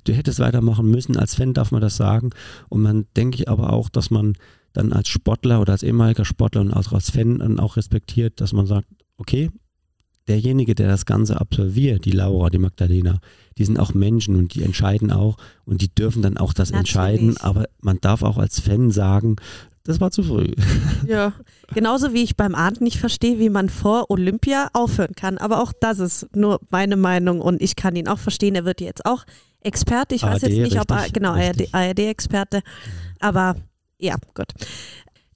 Du 0.04 0.12
hättest 0.12 0.40
weitermachen 0.40 0.90
müssen. 0.90 1.16
Als 1.16 1.34
Fan 1.34 1.54
darf 1.54 1.70
man 1.70 1.80
das 1.80 1.96
sagen. 1.96 2.32
Und 2.68 2.82
man 2.82 3.06
denke 3.16 3.36
ich 3.38 3.48
aber 3.48 3.72
auch, 3.72 3.88
dass 3.88 4.10
man 4.10 4.34
dann 4.74 4.92
als 4.92 5.08
Sportler 5.08 5.62
oder 5.62 5.72
als 5.72 5.82
ehemaliger 5.82 6.26
Sportler 6.26 6.60
und 6.60 6.74
auch 6.74 6.92
als 6.92 7.08
Fan 7.10 7.38
dann 7.38 7.58
auch 7.58 7.78
respektiert, 7.78 8.42
dass 8.42 8.52
man 8.52 8.66
sagt, 8.66 8.86
okay, 9.18 9.50
derjenige, 10.28 10.74
der 10.74 10.88
das 10.88 11.06
Ganze 11.06 11.40
absolviert, 11.40 12.04
die 12.04 12.12
Laura, 12.12 12.50
die 12.50 12.58
Magdalena, 12.58 13.20
die 13.56 13.64
sind 13.64 13.78
auch 13.78 13.94
Menschen 13.94 14.36
und 14.36 14.54
die 14.54 14.62
entscheiden 14.62 15.10
auch 15.10 15.36
und 15.64 15.82
die 15.82 15.94
dürfen 15.94 16.22
dann 16.22 16.36
auch 16.36 16.52
das 16.52 16.70
Natürlich. 16.70 16.88
entscheiden, 16.90 17.36
aber 17.38 17.66
man 17.80 17.98
darf 18.00 18.22
auch 18.22 18.38
als 18.38 18.60
Fan 18.60 18.90
sagen, 18.90 19.36
das 19.84 20.02
war 20.02 20.10
zu 20.10 20.22
früh. 20.22 20.52
Ja, 21.06 21.32
genauso 21.72 22.12
wie 22.12 22.22
ich 22.22 22.36
beim 22.36 22.54
Arndt 22.54 22.82
nicht 22.82 22.98
verstehe, 22.98 23.38
wie 23.38 23.48
man 23.48 23.70
vor 23.70 24.10
Olympia 24.10 24.68
aufhören 24.74 25.14
kann. 25.16 25.38
Aber 25.38 25.62
auch 25.62 25.72
das 25.80 25.98
ist 25.98 26.36
nur 26.36 26.60
meine 26.68 26.96
Meinung 26.96 27.40
und 27.40 27.62
ich 27.62 27.74
kann 27.74 27.96
ihn 27.96 28.06
auch 28.06 28.18
verstehen. 28.18 28.54
Er 28.54 28.66
wird 28.66 28.82
jetzt 28.82 29.06
auch 29.06 29.24
Experte. 29.62 30.14
Ich 30.14 30.24
weiß 30.24 30.44
ARD, 30.44 30.52
jetzt 30.52 30.72
nicht, 30.72 30.80
ob 30.80 30.90
er, 30.90 30.96
richtig, 30.98 31.14
genau 31.14 31.32
richtig. 31.32 31.74
ARD-Experte. 31.74 32.60
Aber 33.18 33.56
ja, 33.98 34.16
gut. 34.34 34.48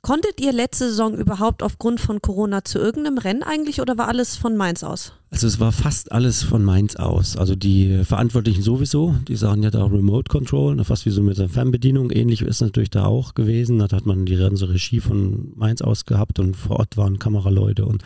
Konntet 0.05 0.41
ihr 0.41 0.53
letzte 0.53 0.89
Saison 0.89 1.15
überhaupt 1.15 1.63
aufgrund 1.63 2.01
von 2.01 2.21
Corona 2.21 2.65
zu 2.65 2.81
irgendeinem 2.81 3.19
Rennen 3.19 3.45
eigentlich 3.45 3.81
oder 3.81 3.97
war 3.99 4.09
alles 4.09 4.35
von 4.35 4.57
Mainz 4.57 4.83
aus? 4.83 5.13
Also 5.31 5.47
es 5.47 5.61
war 5.61 5.71
fast 5.71 6.11
alles 6.11 6.43
von 6.43 6.65
Mainz 6.65 6.97
aus. 6.97 7.37
Also 7.37 7.55
die 7.55 8.03
Verantwortlichen 8.03 8.65
sowieso, 8.65 9.15
die 9.29 9.37
sagen 9.37 9.63
ja 9.63 9.71
da 9.71 9.85
Remote 9.85 10.29
Control, 10.29 10.75
ne, 10.75 10.85
fast 10.85 11.07
wie 11.07 11.11
so 11.11 11.23
mit 11.23 11.39
der 11.39 11.49
Fernbedienung. 11.49 12.11
Ähnlich 12.11 12.43
ist 12.43 12.61
natürlich 12.61 12.91
da 12.91 13.05
auch 13.05 13.35
gewesen. 13.35 13.79
Da 13.79 13.85
hat 13.93 14.05
man 14.05 14.27
die 14.27 14.35
ganze 14.35 14.69
Regie 14.69 14.99
von 14.99 15.53
Mainz 15.55 15.83
aus 15.83 16.05
gehabt 16.05 16.41
und 16.41 16.57
vor 16.57 16.81
Ort 16.81 16.97
waren 16.97 17.21
Kameraleute 17.21 17.87
und 17.87 18.03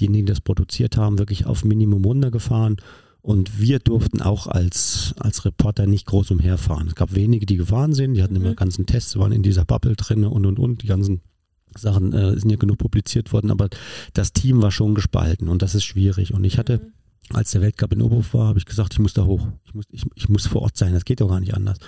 diejenigen, 0.00 0.24
die 0.24 0.32
das 0.32 0.40
produziert 0.40 0.96
haben, 0.96 1.18
wirklich 1.18 1.44
auf 1.44 1.62
Minimum 1.62 2.06
runtergefahren. 2.06 2.78
Und 3.20 3.60
wir 3.60 3.80
durften 3.80 4.22
auch 4.22 4.46
als, 4.46 5.14
als 5.18 5.44
Reporter 5.44 5.86
nicht 5.86 6.06
groß 6.06 6.30
umherfahren. 6.30 6.88
Es 6.88 6.94
gab 6.94 7.14
wenige, 7.14 7.44
die 7.44 7.58
gefahren 7.58 7.92
sind, 7.92 8.14
die 8.14 8.22
hatten 8.22 8.36
immer 8.36 8.50
mhm. 8.50 8.56
ganzen 8.56 8.86
Tests, 8.86 9.18
waren 9.18 9.32
in 9.32 9.42
dieser 9.42 9.66
Bubble 9.66 9.94
drin 9.94 10.24
und 10.24 10.46
und 10.46 10.58
und, 10.58 10.82
die 10.82 10.86
ganzen 10.86 11.20
Sachen 11.76 12.12
äh, 12.12 12.38
sind 12.38 12.50
ja 12.50 12.56
genug 12.56 12.78
publiziert 12.78 13.32
worden, 13.32 13.50
aber 13.50 13.68
das 14.12 14.32
Team 14.32 14.62
war 14.62 14.70
schon 14.70 14.94
gespalten 14.94 15.48
und 15.48 15.62
das 15.62 15.74
ist 15.74 15.84
schwierig. 15.84 16.34
Und 16.34 16.44
ich 16.44 16.58
hatte, 16.58 16.78
mhm. 16.78 17.36
als 17.36 17.50
der 17.52 17.60
Weltcup 17.60 17.92
in 17.92 18.02
Oberhof 18.02 18.34
war, 18.34 18.48
habe 18.48 18.58
ich 18.58 18.66
gesagt, 18.66 18.92
ich 18.94 18.98
muss 18.98 19.14
da 19.14 19.24
hoch. 19.24 19.46
Ich 19.64 19.74
muss, 19.74 19.84
ich, 19.90 20.04
ich 20.14 20.28
muss 20.28 20.46
vor 20.46 20.62
Ort 20.62 20.76
sein, 20.76 20.94
das 20.94 21.04
geht 21.04 21.20
doch 21.20 21.28
gar 21.28 21.40
nicht 21.40 21.54
anders. 21.54 21.78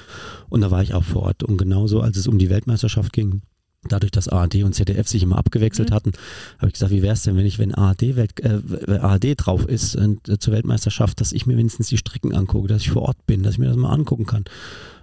Und 0.49 0.61
da 0.61 0.71
war 0.71 0.83
ich 0.83 0.95
auch 0.95 1.05
vor 1.05 1.23
Ort. 1.23 1.43
Und 1.43 1.57
genauso, 1.57 2.01
als 2.01 2.17
es 2.17 2.27
um 2.27 2.39
die 2.39 2.51
Weltmeisterschaft 2.51 3.13
ging, 3.13 3.43
dadurch, 3.89 4.11
dass 4.11 4.29
ARD 4.29 4.65
und 4.65 4.75
ZDF 4.75 5.09
sich 5.09 5.23
immer 5.23 5.39
abgewechselt 5.39 5.91
mhm. 5.91 5.95
hatten, 5.95 6.13
habe 6.59 6.69
ich 6.69 6.75
gesagt, 6.75 6.93
wie 6.93 7.03
wäre 7.03 7.15
es 7.15 7.23
denn, 7.23 7.37
wenn 7.37 7.47
ich, 7.47 7.59
wenn 7.59 7.75
ARD, 7.75 8.17
Welt, 8.17 8.41
äh, 8.41 8.99
ARD 8.99 9.35
drauf 9.37 9.67
ist 9.67 9.95
äh, 9.95 10.39
zur 10.39 10.55
Weltmeisterschaft, 10.55 11.21
dass 11.21 11.33
ich 11.33 11.47
mir 11.47 11.57
wenigstens 11.57 11.89
die 11.89 11.99
Strecken 11.99 12.35
angucke, 12.35 12.69
dass 12.69 12.83
ich 12.83 12.91
vor 12.91 13.03
Ort 13.03 13.27
bin, 13.27 13.43
dass 13.43 13.55
ich 13.55 13.59
mir 13.59 13.69
das 13.69 13.77
mal 13.77 13.93
angucken 13.93 14.27
kann. 14.27 14.45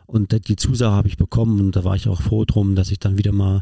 Und 0.05 0.47
die 0.47 0.55
Zusage 0.55 0.93
habe 0.93 1.07
ich 1.07 1.17
bekommen 1.17 1.59
und 1.59 1.75
da 1.75 1.83
war 1.83 1.95
ich 1.95 2.07
auch 2.07 2.21
froh 2.21 2.45
drum, 2.45 2.75
dass 2.75 2.91
ich 2.91 2.99
dann 2.99 3.17
wieder 3.17 3.31
mal 3.31 3.61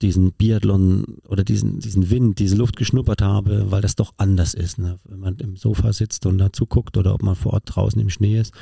diesen 0.00 0.32
Biathlon 0.32 1.18
oder 1.28 1.44
diesen, 1.44 1.78
diesen 1.80 2.10
Wind, 2.10 2.38
diese 2.38 2.56
Luft 2.56 2.76
geschnuppert 2.76 3.22
habe, 3.22 3.70
weil 3.70 3.82
das 3.82 3.96
doch 3.96 4.12
anders 4.16 4.54
ist, 4.54 4.78
ne? 4.78 4.98
wenn 5.04 5.18
man 5.18 5.36
im 5.36 5.56
Sofa 5.56 5.92
sitzt 5.92 6.26
und 6.26 6.38
dazu 6.38 6.66
guckt 6.66 6.96
oder 6.96 7.14
ob 7.14 7.22
man 7.22 7.34
vor 7.34 7.54
Ort 7.54 7.64
draußen 7.66 8.00
im 8.00 8.10
Schnee 8.10 8.38
ist. 8.38 8.52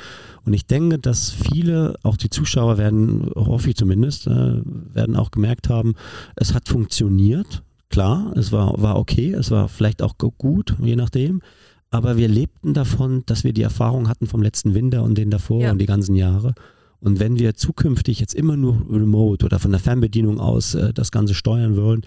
Und 0.45 0.53
ich 0.53 0.65
denke, 0.65 0.99
dass 0.99 1.31
viele, 1.31 1.95
auch 2.03 2.17
die 2.17 2.29
Zuschauer 2.29 2.77
werden, 2.77 3.29
hoffe 3.35 3.69
ich 3.69 3.75
zumindest, 3.75 4.27
äh, 4.27 4.61
werden 4.63 5.15
auch 5.15 5.31
gemerkt 5.31 5.69
haben, 5.69 5.93
es 6.35 6.53
hat 6.53 6.67
funktioniert. 6.67 7.63
Klar, 7.89 8.33
es 8.37 8.51
war, 8.51 8.81
war 8.81 8.97
okay, 8.97 9.33
es 9.33 9.51
war 9.51 9.67
vielleicht 9.67 10.01
auch 10.01 10.17
gut, 10.17 10.75
je 10.81 10.95
nachdem. 10.95 11.41
Aber 11.89 12.15
wir 12.15 12.29
lebten 12.29 12.73
davon, 12.73 13.23
dass 13.25 13.43
wir 13.43 13.51
die 13.51 13.63
Erfahrung 13.63 14.07
hatten 14.07 14.25
vom 14.25 14.41
letzten 14.41 14.73
Winter 14.73 15.03
und 15.03 15.17
den 15.17 15.29
davor 15.29 15.61
ja. 15.61 15.71
und 15.71 15.77
die 15.77 15.85
ganzen 15.85 16.15
Jahre. 16.15 16.55
Und 17.01 17.19
wenn 17.19 17.39
wir 17.39 17.55
zukünftig 17.55 18.19
jetzt 18.19 18.35
immer 18.35 18.55
nur 18.55 18.85
remote 18.89 19.45
oder 19.45 19.59
von 19.59 19.71
der 19.71 19.79
Fernbedienung 19.79 20.39
aus 20.39 20.75
äh, 20.75 20.93
das 20.93 21.11
Ganze 21.11 21.33
steuern 21.33 21.75
wollen, 21.75 22.03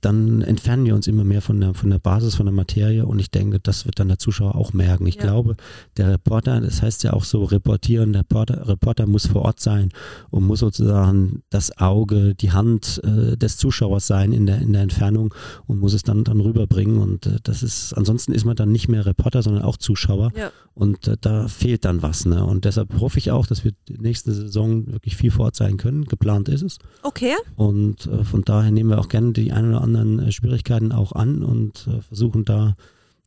dann 0.00 0.42
entfernen 0.42 0.84
wir 0.84 0.96
uns 0.96 1.06
immer 1.06 1.22
mehr 1.22 1.40
von 1.40 1.60
der, 1.60 1.74
von 1.74 1.88
der 1.88 2.00
Basis, 2.00 2.34
von 2.34 2.46
der 2.46 2.52
Materie 2.52 3.06
und 3.06 3.20
ich 3.20 3.30
denke, 3.30 3.60
das 3.60 3.86
wird 3.86 4.00
dann 4.00 4.08
der 4.08 4.18
Zuschauer 4.18 4.56
auch 4.56 4.72
merken. 4.72 5.06
Ich 5.06 5.14
ja. 5.14 5.22
glaube, 5.22 5.56
der 5.96 6.10
Reporter, 6.10 6.60
das 6.60 6.82
heißt 6.82 7.04
ja 7.04 7.12
auch 7.12 7.24
so 7.24 7.44
reportieren, 7.44 8.12
der 8.12 8.22
Reporter, 8.22 8.68
Reporter 8.68 9.06
muss 9.06 9.26
vor 9.26 9.42
Ort 9.42 9.60
sein 9.60 9.90
und 10.30 10.44
muss 10.44 10.58
sozusagen 10.58 11.42
das 11.50 11.78
Auge, 11.78 12.34
die 12.34 12.50
Hand 12.50 13.00
äh, 13.04 13.36
des 13.36 13.58
Zuschauers 13.58 14.06
sein 14.06 14.32
in 14.32 14.46
der, 14.46 14.60
in 14.60 14.72
der 14.72 14.82
Entfernung 14.82 15.32
und 15.66 15.78
muss 15.78 15.94
es 15.94 16.02
dann, 16.02 16.24
dann 16.24 16.40
rüberbringen 16.40 16.98
und 16.98 17.26
äh, 17.26 17.38
das 17.44 17.62
ist, 17.62 17.92
ansonsten 17.92 18.32
ist 18.32 18.44
man 18.44 18.56
dann 18.56 18.72
nicht 18.72 18.88
mehr 18.88 19.06
Reporter, 19.06 19.42
sondern 19.42 19.62
auch 19.62 19.76
Zuschauer 19.76 20.32
ja. 20.36 20.50
und 20.74 21.06
äh, 21.06 21.16
da 21.20 21.46
fehlt 21.46 21.84
dann 21.84 22.02
was. 22.02 22.24
Ne? 22.24 22.44
Und 22.44 22.64
deshalb 22.64 22.98
hoffe 22.98 23.18
ich 23.18 23.30
auch, 23.30 23.46
dass 23.46 23.62
wir 23.62 23.72
die 23.88 23.98
nächste 24.32 24.46
Saison 24.46 24.86
wirklich 24.92 25.16
viel 25.16 25.30
vor 25.30 25.46
Ort 25.46 25.56
sein 25.56 25.76
können. 25.76 26.04
Geplant 26.04 26.48
ist 26.48 26.62
es. 26.62 26.78
Okay. 27.02 27.34
Und 27.56 28.06
äh, 28.06 28.24
von 28.24 28.42
daher 28.42 28.70
nehmen 28.70 28.90
wir 28.90 28.98
auch 28.98 29.08
gerne 29.08 29.32
die 29.32 29.52
ein 29.52 29.68
oder 29.68 29.80
andere 29.80 29.92
anderen 30.02 30.28
äh, 30.28 30.32
Schwierigkeiten 30.32 30.92
auch 30.92 31.12
an 31.12 31.42
und 31.42 31.86
äh, 31.86 32.00
versuchen 32.02 32.44
da 32.44 32.76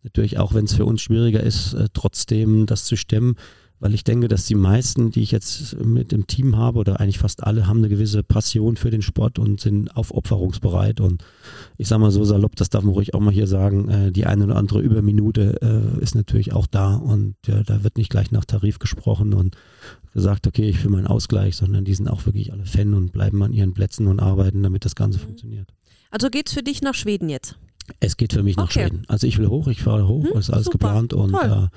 natürlich 0.04 0.38
auch, 0.38 0.54
wenn 0.54 0.66
es 0.66 0.74
für 0.74 0.86
uns 0.86 1.02
schwieriger 1.02 1.42
ist, 1.42 1.74
äh, 1.74 1.88
trotzdem 1.94 2.66
das 2.66 2.86
zu 2.86 2.96
stemmen 2.96 3.36
weil 3.86 3.94
ich 3.94 4.04
denke, 4.04 4.28
dass 4.28 4.48
die 4.48 4.56
meisten, 4.56 5.12
die 5.12 5.22
ich 5.22 5.30
jetzt 5.30 5.80
mit 5.80 6.12
dem 6.12 6.26
Team 6.26 6.58
habe, 6.58 6.80
oder 6.80 7.00
eigentlich 7.00 7.20
fast 7.20 7.44
alle, 7.44 7.68
haben 7.68 7.78
eine 7.78 7.90
gewisse 7.90 8.24
Passion 8.24 8.78
für 8.78 8.90
den 8.90 9.04
Sport 9.04 9.38
und 9.38 9.62
sind 9.62 9.96
aufopferungsbereit. 9.96 11.00
Und 11.02 11.24
ich 11.78 11.88
sage 11.88 12.02
mal 12.02 12.10
so 12.10 12.24
salopp, 12.24 12.56
das 12.56 12.72
darf 12.72 12.84
man 12.84 12.96
ruhig 12.96 13.14
auch 13.14 13.20
mal 13.20 13.32
hier 13.32 13.46
sagen, 13.46 13.88
äh, 13.90 14.12
die 14.12 14.26
eine 14.26 14.46
oder 14.46 14.56
andere 14.56 14.82
Überminute 14.82 15.60
äh, 15.62 16.02
ist 16.02 16.16
natürlich 16.16 16.52
auch 16.52 16.66
da 16.66 16.96
und 16.96 17.36
ja, 17.46 17.62
da 17.62 17.84
wird 17.84 18.00
nicht 18.00 18.10
gleich 18.10 18.32
nach 18.32 18.44
Tarif 18.46 18.80
gesprochen 18.80 19.36
und 19.36 19.56
gesagt, 20.16 20.48
okay, 20.48 20.68
ich 20.68 20.84
will 20.84 20.90
meinen 20.90 21.06
Ausgleich, 21.06 21.56
sondern 21.56 21.86
die 21.86 21.94
sind 21.94 22.08
auch 22.08 22.26
wirklich 22.26 22.54
alle 22.54 22.66
Fan 22.66 22.96
und 22.96 23.12
bleiben 23.12 23.44
an 23.44 23.54
ihren 23.54 23.76
Plätzen 23.76 24.08
und 24.08 24.20
arbeiten, 24.20 24.64
damit 24.64 24.84
das 24.86 24.96
Ganze 24.96 25.20
mhm. 25.20 25.26
funktioniert. 25.26 25.70
Also 26.10 26.32
geht 26.32 26.48
es 26.48 26.56
für 26.56 26.64
dich 26.64 26.82
nach 26.82 26.96
Schweden 26.96 27.30
jetzt? 27.30 27.56
Es 28.00 28.18
geht 28.18 28.34
für 28.34 28.42
mich 28.42 28.58
nach 28.58 28.64
okay. 28.64 28.88
Schweden. 28.88 29.04
Also 29.08 29.28
ich 29.28 29.38
will 29.38 29.50
hoch, 29.50 29.68
ich 29.68 29.84
fahre 29.84 30.08
hoch, 30.08 30.26
hm, 30.26 30.40
ist 30.40 30.50
alles 30.50 30.66
super. 30.66 30.80
geplant 30.80 31.14
und 31.14 31.36
äh, 31.36 31.68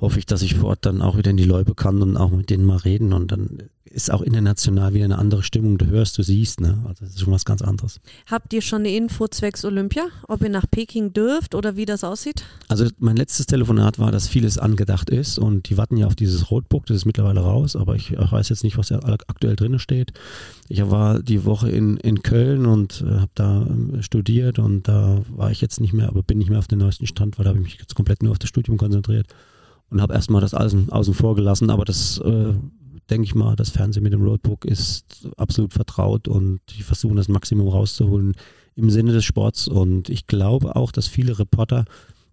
hoffe 0.00 0.18
ich, 0.18 0.26
dass 0.26 0.42
ich 0.42 0.54
vor 0.54 0.70
Ort 0.70 0.86
dann 0.86 1.02
auch 1.02 1.16
wieder 1.16 1.30
in 1.30 1.36
die 1.36 1.44
Leute 1.44 1.74
kann 1.74 2.02
und 2.02 2.16
auch 2.16 2.30
mit 2.30 2.50
denen 2.50 2.64
mal 2.64 2.78
reden 2.78 3.12
und 3.12 3.32
dann 3.32 3.58
ist 3.92 4.10
auch 4.10 4.22
international 4.22 4.94
wieder 4.94 5.04
eine 5.04 5.18
andere 5.18 5.42
Stimmung. 5.42 5.78
Du 5.78 5.86
hörst, 5.86 6.16
du 6.18 6.22
siehst, 6.22 6.60
ne? 6.60 6.82
Also 6.88 7.04
das 7.04 7.14
ist 7.14 7.20
schon 7.20 7.32
was 7.32 7.44
ganz 7.44 7.62
anderes. 7.62 8.00
Habt 8.26 8.52
ihr 8.52 8.62
schon 8.62 8.80
eine 8.80 8.94
Info 8.96 9.28
zwecks 9.28 9.64
Olympia, 9.64 10.04
ob 10.28 10.42
ihr 10.42 10.48
nach 10.48 10.64
Peking 10.70 11.12
dürft 11.12 11.54
oder 11.54 11.76
wie 11.76 11.84
das 11.84 12.04
aussieht? 12.04 12.44
Also 12.68 12.86
mein 12.98 13.16
letztes 13.16 13.46
Telefonat 13.46 13.98
war, 13.98 14.10
dass 14.10 14.28
vieles 14.28 14.58
angedacht 14.58 15.10
ist 15.10 15.38
und 15.38 15.68
die 15.68 15.76
warten 15.76 15.96
ja 15.96 16.06
auf 16.06 16.14
dieses 16.14 16.50
Roadbook, 16.50 16.86
das 16.86 16.98
ist 16.98 17.04
mittlerweile 17.04 17.40
raus, 17.40 17.76
aber 17.76 17.94
ich 17.94 18.12
weiß 18.12 18.48
jetzt 18.48 18.64
nicht, 18.64 18.78
was 18.78 18.88
da 18.88 18.98
aktuell 18.98 19.56
drin 19.56 19.78
steht. 19.78 20.12
Ich 20.68 20.82
war 20.90 21.22
die 21.22 21.44
Woche 21.44 21.70
in, 21.70 21.98
in 21.98 22.22
Köln 22.22 22.66
und 22.66 23.04
äh, 23.06 23.20
habe 23.20 23.30
da 23.34 23.66
äh, 23.66 24.02
studiert 24.02 24.58
und 24.58 24.88
da 24.88 25.22
war 25.28 25.50
ich 25.50 25.60
jetzt 25.60 25.80
nicht 25.80 25.92
mehr, 25.92 26.08
aber 26.08 26.22
bin 26.22 26.38
nicht 26.38 26.50
mehr 26.50 26.58
auf 26.58 26.68
dem 26.68 26.78
neuesten 26.78 27.06
Stand, 27.06 27.38
weil 27.38 27.44
da 27.44 27.50
habe 27.50 27.58
ich 27.58 27.64
mich 27.64 27.78
jetzt 27.78 27.94
komplett 27.94 28.22
nur 28.22 28.32
auf 28.32 28.38
das 28.38 28.48
Studium 28.48 28.78
konzentriert 28.78 29.26
und 29.92 30.00
habe 30.00 30.14
erstmal 30.14 30.40
das 30.40 30.54
außen, 30.54 30.90
außen 30.90 31.14
vor 31.14 31.34
gelassen, 31.34 31.70
aber 31.70 31.84
das 31.84 32.18
äh, 32.18 32.54
denke 33.10 33.24
ich 33.24 33.34
mal, 33.34 33.56
das 33.56 33.70
Fernsehen 33.70 34.02
mit 34.02 34.12
dem 34.12 34.22
Roadbook 34.22 34.64
ist 34.64 35.28
absolut 35.36 35.74
vertraut 35.74 36.28
und 36.28 36.60
die 36.70 36.82
versuchen 36.82 37.16
das 37.16 37.28
Maximum 37.28 37.68
rauszuholen 37.68 38.34
im 38.74 38.88
Sinne 38.88 39.12
des 39.12 39.24
Sports. 39.24 39.68
Und 39.68 40.08
ich 40.08 40.26
glaube 40.26 40.76
auch, 40.76 40.92
dass 40.92 41.08
viele 41.08 41.38
Reporter 41.38 41.84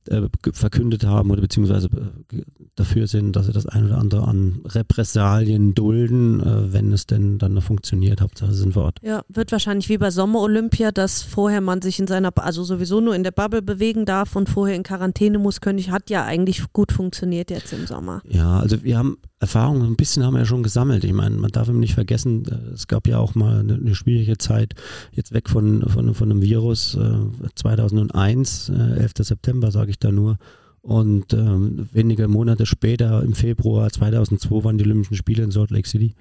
äh, 0.07 0.21
verkündet 0.53 1.05
haben 1.05 1.31
oder 1.31 1.41
beziehungsweise 1.41 1.87
äh, 2.33 2.43
dafür 2.75 3.07
sind, 3.07 3.35
dass 3.35 3.45
sie 3.45 3.51
das 3.51 3.65
ein 3.65 3.85
oder 3.85 3.97
andere 3.97 4.27
an 4.27 4.61
Repressalien 4.65 5.75
dulden, 5.75 6.41
äh, 6.41 6.73
wenn 6.73 6.91
es 6.91 7.05
denn 7.05 7.37
dann 7.37 7.53
noch 7.53 7.63
funktioniert. 7.63 8.21
Hauptsache 8.21 8.53
sind 8.53 8.75
wir 8.75 8.83
Ort. 8.83 8.99
Ja, 9.01 9.23
wird 9.27 9.51
wahrscheinlich 9.51 9.89
wie 9.89 9.97
bei 9.97 10.11
Sommer-Olympia, 10.11 10.91
dass 10.91 11.21
vorher 11.21 11.61
man 11.61 11.81
sich 11.81 11.99
in 11.99 12.07
seiner, 12.07 12.31
also 12.37 12.63
sowieso 12.63 13.01
nur 13.01 13.15
in 13.15 13.23
der 13.23 13.31
Bubble 13.31 13.61
bewegen 13.61 14.05
darf 14.05 14.35
und 14.35 14.49
vorher 14.49 14.75
in 14.75 14.83
Quarantäne 14.83 15.39
muss 15.39 15.61
können. 15.61 15.79
Hat 15.79 16.09
ja 16.09 16.25
eigentlich 16.25 16.61
gut 16.73 16.91
funktioniert 16.91 17.49
jetzt 17.49 17.71
im 17.73 17.87
Sommer. 17.87 18.21
Ja, 18.27 18.59
also 18.59 18.83
wir 18.83 18.97
haben 18.97 19.17
Erfahrungen, 19.39 19.83
ein 19.83 19.95
bisschen 19.95 20.25
haben 20.25 20.33
wir 20.33 20.39
ja 20.39 20.45
schon 20.45 20.63
gesammelt. 20.63 21.05
Ich 21.05 21.13
meine, 21.13 21.37
man 21.37 21.51
darf 21.51 21.69
immer 21.69 21.79
nicht 21.79 21.93
vergessen, 21.93 22.43
es 22.73 22.87
gab 22.87 23.07
ja 23.07 23.19
auch 23.19 23.35
mal 23.35 23.59
eine, 23.59 23.75
eine 23.75 23.95
schwierige 23.95 24.37
Zeit, 24.37 24.73
jetzt 25.13 25.33
weg 25.33 25.49
von, 25.49 25.87
von, 25.87 26.13
von 26.13 26.29
einem 26.29 26.41
Virus, 26.41 26.95
äh, 26.95 27.49
2001, 27.55 28.69
äh, 28.69 28.99
11. 28.99 29.11
September 29.21 29.71
sage 29.71 29.88
ich 29.91 29.99
da 29.99 30.11
nur. 30.11 30.37
Und 30.81 31.33
ähm, 31.33 31.89
wenige 31.91 32.27
Monate 32.27 32.65
später, 32.65 33.21
im 33.23 33.33
Februar 33.33 33.89
2002, 33.89 34.63
waren 34.63 34.77
die 34.77 34.85
Olympischen 34.85 35.15
Spiele 35.15 35.43
in 35.43 35.51
Salt 35.51 35.71
Lake 35.71 35.87
City. 35.87 36.15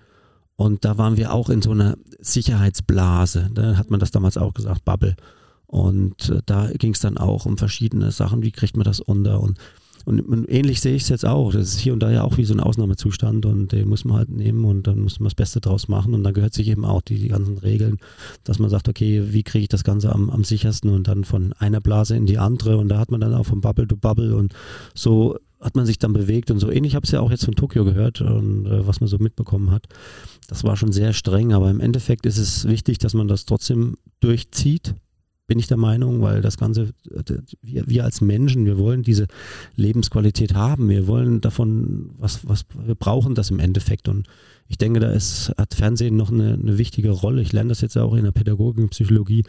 Und 0.57 0.85
da 0.85 0.99
waren 0.99 1.17
wir 1.17 1.33
auch 1.33 1.51
in 1.51 1.63
so 1.63 1.71
einer 1.71 1.97
Sicherheitsblase. 2.19 3.51
Da 3.55 3.77
hat 3.77 3.91
man 3.91 4.01
das 4.01 4.11
damals 4.11 4.37
auch 4.37 4.55
gesagt, 4.55 4.85
Bubble. 4.85 5.15
Und 5.67 6.31
äh, 6.31 6.41
da 6.47 6.71
ging 6.73 6.95
es 6.95 7.01
dann 7.01 7.19
auch 7.19 7.47
um 7.47 7.59
verschiedene 7.59 8.11
Sachen. 8.11 8.43
Wie 8.43 8.51
kriegt 8.51 8.77
man 8.77 8.85
das 8.85 9.01
unter? 9.01 9.41
Und 9.41 9.59
und, 10.05 10.21
und 10.21 10.51
ähnlich 10.51 10.81
sehe 10.81 10.95
ich 10.95 11.03
es 11.03 11.09
jetzt 11.09 11.25
auch. 11.25 11.53
Das 11.53 11.69
ist 11.69 11.79
hier 11.79 11.93
und 11.93 12.01
da 12.01 12.11
ja 12.11 12.23
auch 12.23 12.37
wie 12.37 12.45
so 12.45 12.55
ein 12.55 12.61
Ausnahmezustand 12.61 13.47
und 13.47 13.73
den 13.73 13.89
muss 13.89 14.05
man 14.05 14.17
halt 14.17 14.31
nehmen 14.31 14.65
und 14.65 14.87
dann 14.87 15.01
muss 15.01 15.21
man 15.21 15.27
das 15.27 15.35
Beste 15.35 15.61
draus 15.61 15.89
machen. 15.89 16.15
Und 16.15 16.25
da 16.25 16.31
gehört 16.31 16.55
sich 16.55 16.69
eben 16.69 16.85
auch 16.85 17.03
die, 17.03 17.19
die 17.19 17.29
ganzen 17.29 17.59
Regeln, 17.59 17.99
dass 18.45 18.59
man 18.59 18.71
sagt, 18.71 18.89
okay, 18.89 19.33
wie 19.33 19.43
kriege 19.43 19.65
ich 19.65 19.69
das 19.69 19.85
Ganze 19.85 20.13
am, 20.13 20.31
am 20.31 20.45
sichersten 20.45 20.91
und 20.91 21.09
dann 21.09 21.25
von 21.25 21.53
einer 21.55 21.81
Blase 21.81 22.17
in 22.17 22.27
die 22.27 22.39
andere. 22.39 22.79
Und 22.79 22.89
da 22.89 22.99
hat 22.99 23.11
man 23.11 23.21
dann 23.21 23.35
auch 23.35 23.47
von 23.47 23.61
Bubble 23.61 23.87
to 23.87 23.97
Bubble 23.97 24.37
und 24.37 24.55
so 24.95 25.37
hat 25.61 25.75
man 25.75 25.87
sich 25.87 25.99
dann 25.99 26.13
bewegt 26.13 26.51
und 26.51 26.61
so 26.61 26.71
ähnlich. 26.71 26.93
Ich 26.93 26.97
habe 26.97 27.05
es 27.05 27.11
ja 27.11 27.21
auch 27.21 27.31
jetzt 27.31 27.45
von 27.45 27.55
Tokio 27.55 27.85
gehört 27.85 28.21
und 28.21 28.67
äh, 28.67 28.87
was 28.87 29.01
man 29.01 29.09
so 29.09 29.19
mitbekommen 29.19 29.71
hat. 29.71 29.87
Das 30.47 30.65
war 30.65 30.77
schon 30.77 30.93
sehr 30.93 31.13
streng, 31.13 31.53
aber 31.53 31.71
im 31.71 31.81
Endeffekt 31.81 32.27
ist 32.27 32.39
es 32.39 32.67
wichtig, 32.67 32.99
dass 32.99 33.15
man 33.15 33.29
das 33.29 33.45
trotzdem 33.45 33.97
durchzieht 34.21 34.95
bin 35.49 35.59
ich 35.59 35.67
der 35.67 35.79
Meinung, 35.79 36.21
weil 36.21 36.43
das 36.43 36.59
Ganze, 36.59 36.93
wir, 37.63 37.89
wir, 37.89 38.05
als 38.05 38.21
Menschen, 38.21 38.67
wir 38.67 38.79
wollen 38.79 39.03
diese 39.03 39.27
Lebensqualität 39.75 40.55
haben, 40.55 40.89
wir 40.91 41.09
wollen 41.09 41.41
davon, 41.41 42.11
was, 42.19 42.47
was, 42.47 42.67
wir 42.85 42.95
brauchen 42.95 43.35
das 43.35 43.51
im 43.51 43.59
Endeffekt 43.59 44.09
und 44.09 44.29
ich 44.69 44.77
denke, 44.77 45.01
da 45.01 45.11
ist, 45.11 45.51
hat 45.57 45.75
Fernsehen 45.75 46.17
noch 46.17 46.31
eine, 46.31 46.53
eine 46.53 46.77
wichtige 46.77 47.11
Rolle. 47.11 47.41
Ich 47.41 47.55
lerne 47.55 47.71
das 47.71 47.81
jetzt 47.81 47.97
auch 47.97 48.15
in 48.15 48.25
der 48.25 48.33
Pädagogik 48.33 48.83
und 48.83 48.91
Psychologie, 48.91 49.45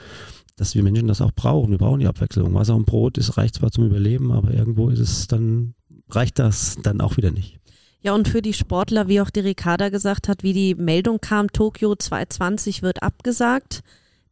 dass 0.55 0.75
wir 0.75 0.83
Menschen 0.83 1.09
das 1.09 1.19
auch 1.19 1.33
brauchen. 1.33 1.71
Wir 1.71 1.77
brauchen 1.77 1.99
die 1.99 2.07
Abwechslung. 2.07 2.53
Wasser 2.53 2.75
und 2.75 2.85
Brot 2.85 3.17
ist, 3.17 3.35
reicht 3.35 3.55
zwar 3.55 3.69
zum 3.69 3.85
Überleben, 3.85 4.31
aber 4.31 4.53
irgendwo 4.53 4.87
ist 4.87 4.99
es 4.99 5.27
dann, 5.27 5.75
reicht 6.09 6.39
das 6.39 6.77
dann 6.81 7.01
auch 7.01 7.17
wieder 7.17 7.31
nicht. 7.31 7.59
Ja, 8.01 8.15
und 8.15 8.29
für 8.29 8.41
die 8.41 8.53
Sportler, 8.53 9.09
wie 9.09 9.19
auch 9.19 9.29
die 9.29 9.41
Ricarda 9.41 9.89
gesagt 9.89 10.29
hat, 10.29 10.43
wie 10.43 10.53
die 10.53 10.75
Meldung 10.75 11.19
kam, 11.19 11.51
Tokio 11.51 11.97
2020 11.97 12.81
wird 12.81 13.03
abgesagt 13.03 13.83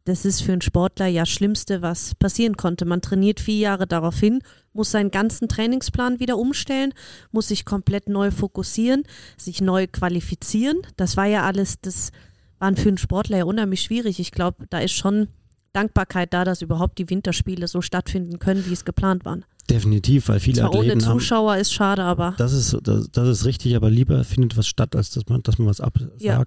das 0.08 0.24
ist 0.24 0.41
für 0.41 0.53
einen 0.53 0.62
Sportler 0.62 1.08
ja 1.08 1.26
Schlimmste, 1.26 1.82
was 1.82 2.16
passieren 2.16 2.55
konnte. 2.55 2.86
Man 2.86 3.01
trainiert 3.01 3.41
vier 3.41 3.58
Jahre 3.58 3.88
darauf 3.88 4.18
hin, 4.18 4.39
muss 4.72 4.91
seinen 4.91 5.12
ganzen 5.12 5.49
Trainingsplan 5.49 6.22
wieder 6.22 6.38
umstellen, 6.38 6.93
muss 7.32 7.49
sich 7.49 7.66
komplett 7.66 8.08
neu 8.08 8.32
fokussieren, 8.32 9.03
sich 9.36 9.60
neu 9.60 9.86
qualifizieren. 9.86 10.78
Das 10.95 11.18
war 11.18 11.26
ja 11.26 11.43
alles, 11.43 11.82
das 11.82 12.12
waren 12.58 12.78
für 12.78 12.88
einen 12.88 12.97
Sportler 12.97 13.39
ja 13.39 13.43
unheimlich 13.43 13.82
schwierig. 13.82 14.22
Ich 14.22 14.32
glaube, 14.32 14.66
da 14.70 14.80
ist 14.80 14.93
schon 14.93 15.28
Dankbarkeit 15.74 16.34
da, 16.34 16.45
dass 16.45 16.62
überhaupt 16.62 16.99
die 16.99 17.10
Winterspiele 17.10 17.68
so 17.68 17.82
stattfinden 17.82 18.39
können, 18.39 18.66
wie 18.66 18.74
es 18.74 18.86
geplant 18.86 19.26
waren. 19.26 19.43
Definitiv, 19.70 20.30
weil 20.30 20.39
viele 20.39 20.62
Zwar 20.62 20.70
Athleten 20.74 20.91
ohne 20.91 21.03
Zuschauer 21.03 21.51
haben, 21.51 21.60
ist 21.60 21.74
schade, 21.74 22.03
aber. 22.03 22.34
Das 22.38 22.53
ist, 22.53 22.78
das, 22.84 23.12
das, 23.12 23.28
ist 23.28 23.45
richtig, 23.45 23.76
aber 23.76 23.89
lieber 23.89 24.24
findet 24.24 24.55
was 24.55 24.68
statt, 24.68 24.95
als 24.95 25.12
dass 25.12 25.26
man, 25.28 25.43
dass 25.43 25.58
man 25.58 25.68
was 25.68 25.82
absagt. 25.82 26.22
Ja. 26.22 26.45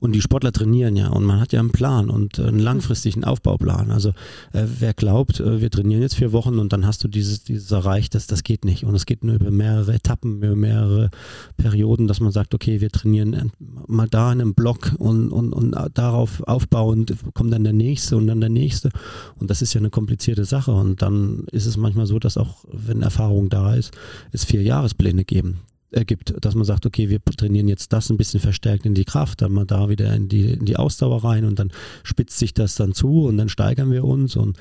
Und 0.00 0.12
die 0.12 0.22
Sportler 0.22 0.52
trainieren 0.52 0.96
ja 0.96 1.08
und 1.08 1.24
man 1.24 1.40
hat 1.40 1.52
ja 1.52 1.58
einen 1.58 1.72
Plan 1.72 2.08
und 2.08 2.38
einen 2.38 2.60
langfristigen 2.60 3.24
Aufbauplan. 3.24 3.90
Also 3.90 4.10
äh, 4.52 4.64
wer 4.78 4.94
glaubt, 4.94 5.40
äh, 5.40 5.60
wir 5.60 5.70
trainieren 5.70 6.02
jetzt 6.02 6.14
vier 6.14 6.32
Wochen 6.32 6.58
und 6.58 6.72
dann 6.72 6.86
hast 6.86 7.02
du 7.02 7.08
dieses, 7.08 7.42
dieses 7.42 7.70
erreicht, 7.70 8.14
das, 8.14 8.28
das 8.28 8.44
geht 8.44 8.64
nicht. 8.64 8.84
Und 8.84 8.94
es 8.94 9.06
geht 9.06 9.24
nur 9.24 9.34
über 9.34 9.50
mehrere 9.50 9.94
Etappen, 9.94 10.36
über 10.38 10.54
mehrere 10.54 11.10
Perioden, 11.56 12.06
dass 12.06 12.20
man 12.20 12.30
sagt, 12.30 12.54
okay, 12.54 12.80
wir 12.80 12.90
trainieren 12.90 13.52
mal 13.58 14.08
da 14.08 14.32
in 14.32 14.40
einem 14.40 14.54
Block 14.54 14.94
und, 14.98 15.30
und, 15.30 15.52
und 15.52 15.74
darauf 15.94 16.42
aufbauend 16.46 17.14
kommt 17.34 17.52
dann 17.52 17.64
der 17.64 17.72
nächste 17.72 18.16
und 18.16 18.28
dann 18.28 18.40
der 18.40 18.50
nächste. 18.50 18.90
Und 19.36 19.50
das 19.50 19.62
ist 19.62 19.74
ja 19.74 19.80
eine 19.80 19.90
komplizierte 19.90 20.44
Sache. 20.44 20.70
Und 20.70 21.02
dann 21.02 21.44
ist 21.50 21.66
es 21.66 21.76
manchmal 21.76 22.06
so, 22.06 22.20
dass 22.20 22.36
auch, 22.36 22.64
wenn 22.70 23.02
Erfahrung 23.02 23.48
da 23.48 23.74
ist, 23.74 23.92
es 24.30 24.44
vier 24.44 24.62
Jahrespläne 24.62 25.24
geben 25.24 25.58
ergibt, 25.90 26.34
dass 26.40 26.54
man 26.54 26.64
sagt, 26.64 26.86
okay, 26.86 27.08
wir 27.08 27.22
trainieren 27.24 27.68
jetzt 27.68 27.92
das 27.92 28.10
ein 28.10 28.16
bisschen 28.16 28.40
verstärkt 28.40 28.86
in 28.86 28.94
die 28.94 29.04
Kraft, 29.04 29.42
dann 29.42 29.52
mal 29.52 29.64
da 29.64 29.88
wieder 29.88 30.14
in 30.14 30.28
die, 30.28 30.52
in 30.52 30.64
die 30.64 30.76
Ausdauer 30.76 31.24
rein 31.24 31.44
und 31.44 31.58
dann 31.58 31.70
spitzt 32.02 32.38
sich 32.38 32.54
das 32.54 32.74
dann 32.74 32.92
zu 32.92 33.24
und 33.24 33.38
dann 33.38 33.48
steigern 33.48 33.90
wir 33.90 34.04
uns 34.04 34.36
und 34.36 34.58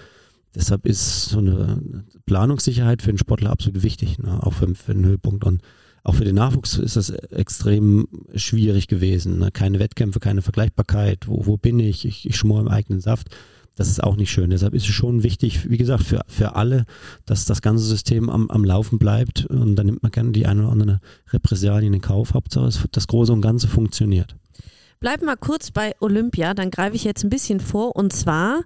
deshalb 0.55 0.85
ist 0.85 1.25
so 1.25 1.39
eine 1.39 1.81
Planungssicherheit 2.25 3.01
für 3.01 3.11
den 3.11 3.17
Sportler 3.17 3.51
absolut 3.51 3.83
wichtig, 3.83 4.19
ne? 4.19 4.41
auch 4.41 4.53
für, 4.53 4.73
für 4.73 4.93
den 4.93 5.05
Höhepunkt 5.05 5.43
und 5.43 5.61
auch 6.03 6.15
für 6.15 6.23
den 6.23 6.35
Nachwuchs 6.35 6.77
ist 6.77 6.95
das 6.95 7.09
extrem 7.09 8.07
schwierig 8.33 8.87
gewesen. 8.87 9.39
Ne? 9.39 9.51
Keine 9.51 9.79
Wettkämpfe, 9.79 10.21
keine 10.21 10.41
Vergleichbarkeit. 10.41 11.27
Wo, 11.27 11.45
wo 11.45 11.57
bin 11.57 11.81
ich? 11.81 12.05
Ich, 12.05 12.25
ich 12.25 12.37
schmore 12.37 12.61
im 12.61 12.69
eigenen 12.69 13.01
Saft. 13.01 13.27
Das 13.77 13.89
ist 13.89 14.03
auch 14.03 14.15
nicht 14.15 14.31
schön. 14.31 14.49
Deshalb 14.49 14.73
ist 14.73 14.89
es 14.89 14.93
schon 14.93 15.21
wichtig, 15.21 15.69
wie 15.69 15.77
gesagt, 15.77 16.03
für, 16.03 16.21
für 16.27 16.55
alle, 16.55 16.85
dass 17.27 17.45
das 17.45 17.61
ganze 17.61 17.85
System 17.85 18.27
am, 18.29 18.49
am 18.49 18.65
Laufen 18.65 18.97
bleibt. 18.97 19.45
Und 19.45 19.75
dann 19.75 19.85
nimmt 19.85 20.01
man 20.01 20.11
gerne 20.11 20.31
die 20.31 20.47
eine 20.47 20.63
oder 20.63 20.71
andere 20.71 20.99
Repressalien 21.31 21.93
in 21.93 22.01
Kauf. 22.01 22.33
Hauptsache, 22.33 22.87
das 22.91 23.07
Große 23.07 23.31
und 23.31 23.41
Ganze 23.41 23.67
funktioniert. 23.67 24.35
Bleib 24.99 25.21
mal 25.21 25.37
kurz 25.37 25.69
bei 25.69 25.93
Olympia, 25.99 26.55
dann 26.55 26.71
greife 26.71 26.95
ich 26.95 27.03
jetzt 27.03 27.23
ein 27.23 27.29
bisschen 27.29 27.59
vor. 27.59 27.95
Und 27.95 28.13
zwar 28.13 28.63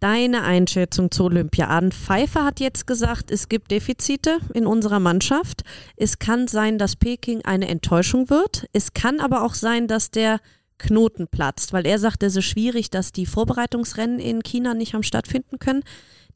deine 0.00 0.42
Einschätzung 0.42 1.10
zu 1.10 1.24
Olympia. 1.24 1.68
Aden 1.68 1.90
Pfeiffer 1.90 2.44
hat 2.44 2.60
jetzt 2.60 2.86
gesagt, 2.86 3.30
es 3.30 3.48
gibt 3.48 3.70
Defizite 3.70 4.38
in 4.52 4.66
unserer 4.66 5.00
Mannschaft. 5.00 5.62
Es 5.96 6.18
kann 6.18 6.46
sein, 6.46 6.76
dass 6.76 6.96
Peking 6.96 7.40
eine 7.44 7.68
Enttäuschung 7.68 8.28
wird. 8.28 8.66
Es 8.74 8.92
kann 8.92 9.18
aber 9.18 9.44
auch 9.44 9.54
sein, 9.54 9.88
dass 9.88 10.10
der 10.10 10.40
Knoten 10.82 11.28
platzt, 11.28 11.72
weil 11.72 11.86
er 11.86 11.98
sagt, 11.98 12.22
es 12.22 12.36
ist 12.36 12.44
schwierig, 12.44 12.90
dass 12.90 13.12
die 13.12 13.26
Vorbereitungsrennen 13.26 14.18
in 14.18 14.42
China 14.42 14.74
nicht 14.74 14.94
am 14.94 15.02
stattfinden 15.02 15.58
können. 15.58 15.82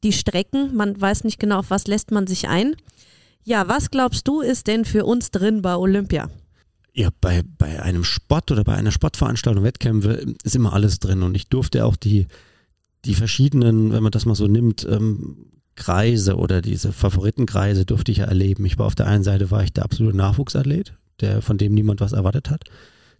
Die 0.03 0.13
Strecken, 0.13 0.75
man 0.75 0.99
weiß 0.99 1.23
nicht 1.23 1.39
genau, 1.39 1.59
auf 1.59 1.69
was 1.69 1.87
lässt 1.87 2.11
man 2.11 2.27
sich 2.27 2.47
ein. 2.47 2.75
Ja, 3.43 3.67
was 3.67 3.91
glaubst 3.91 4.27
du, 4.27 4.41
ist 4.41 4.67
denn 4.67 4.85
für 4.85 5.05
uns 5.05 5.31
drin 5.31 5.61
bei 5.61 5.75
Olympia? 5.75 6.29
Ja, 6.93 7.09
bei, 7.21 7.43
bei 7.57 7.81
einem 7.81 8.03
Sport 8.03 8.51
oder 8.51 8.63
bei 8.63 8.75
einer 8.75 8.91
Sportveranstaltung, 8.91 9.63
Wettkämpfe 9.63 10.35
ist 10.43 10.55
immer 10.55 10.73
alles 10.73 10.99
drin. 10.99 11.23
Und 11.23 11.35
ich 11.35 11.47
durfte 11.47 11.85
auch 11.85 11.95
die, 11.95 12.27
die 13.05 13.13
verschiedenen, 13.13 13.91
wenn 13.91 14.03
man 14.03 14.11
das 14.11 14.25
mal 14.25 14.35
so 14.35 14.47
nimmt, 14.47 14.85
ähm, 14.89 15.51
Kreise 15.75 16.35
oder 16.37 16.61
diese 16.61 16.91
Favoritenkreise 16.91 17.85
durfte 17.85 18.11
ich 18.11 18.17
ja 18.17 18.25
erleben. 18.25 18.65
Ich 18.65 18.79
war 18.79 18.87
auf 18.87 18.95
der 18.95 19.07
einen 19.07 19.23
Seite 19.23 19.51
war 19.51 19.63
ich 19.63 19.71
der 19.71 19.85
absolute 19.85 20.17
Nachwuchsathlet, 20.17 20.93
der, 21.21 21.41
von 21.41 21.57
dem 21.57 21.73
niemand 21.73 22.01
was 22.01 22.13
erwartet 22.13 22.49
hat. 22.49 22.63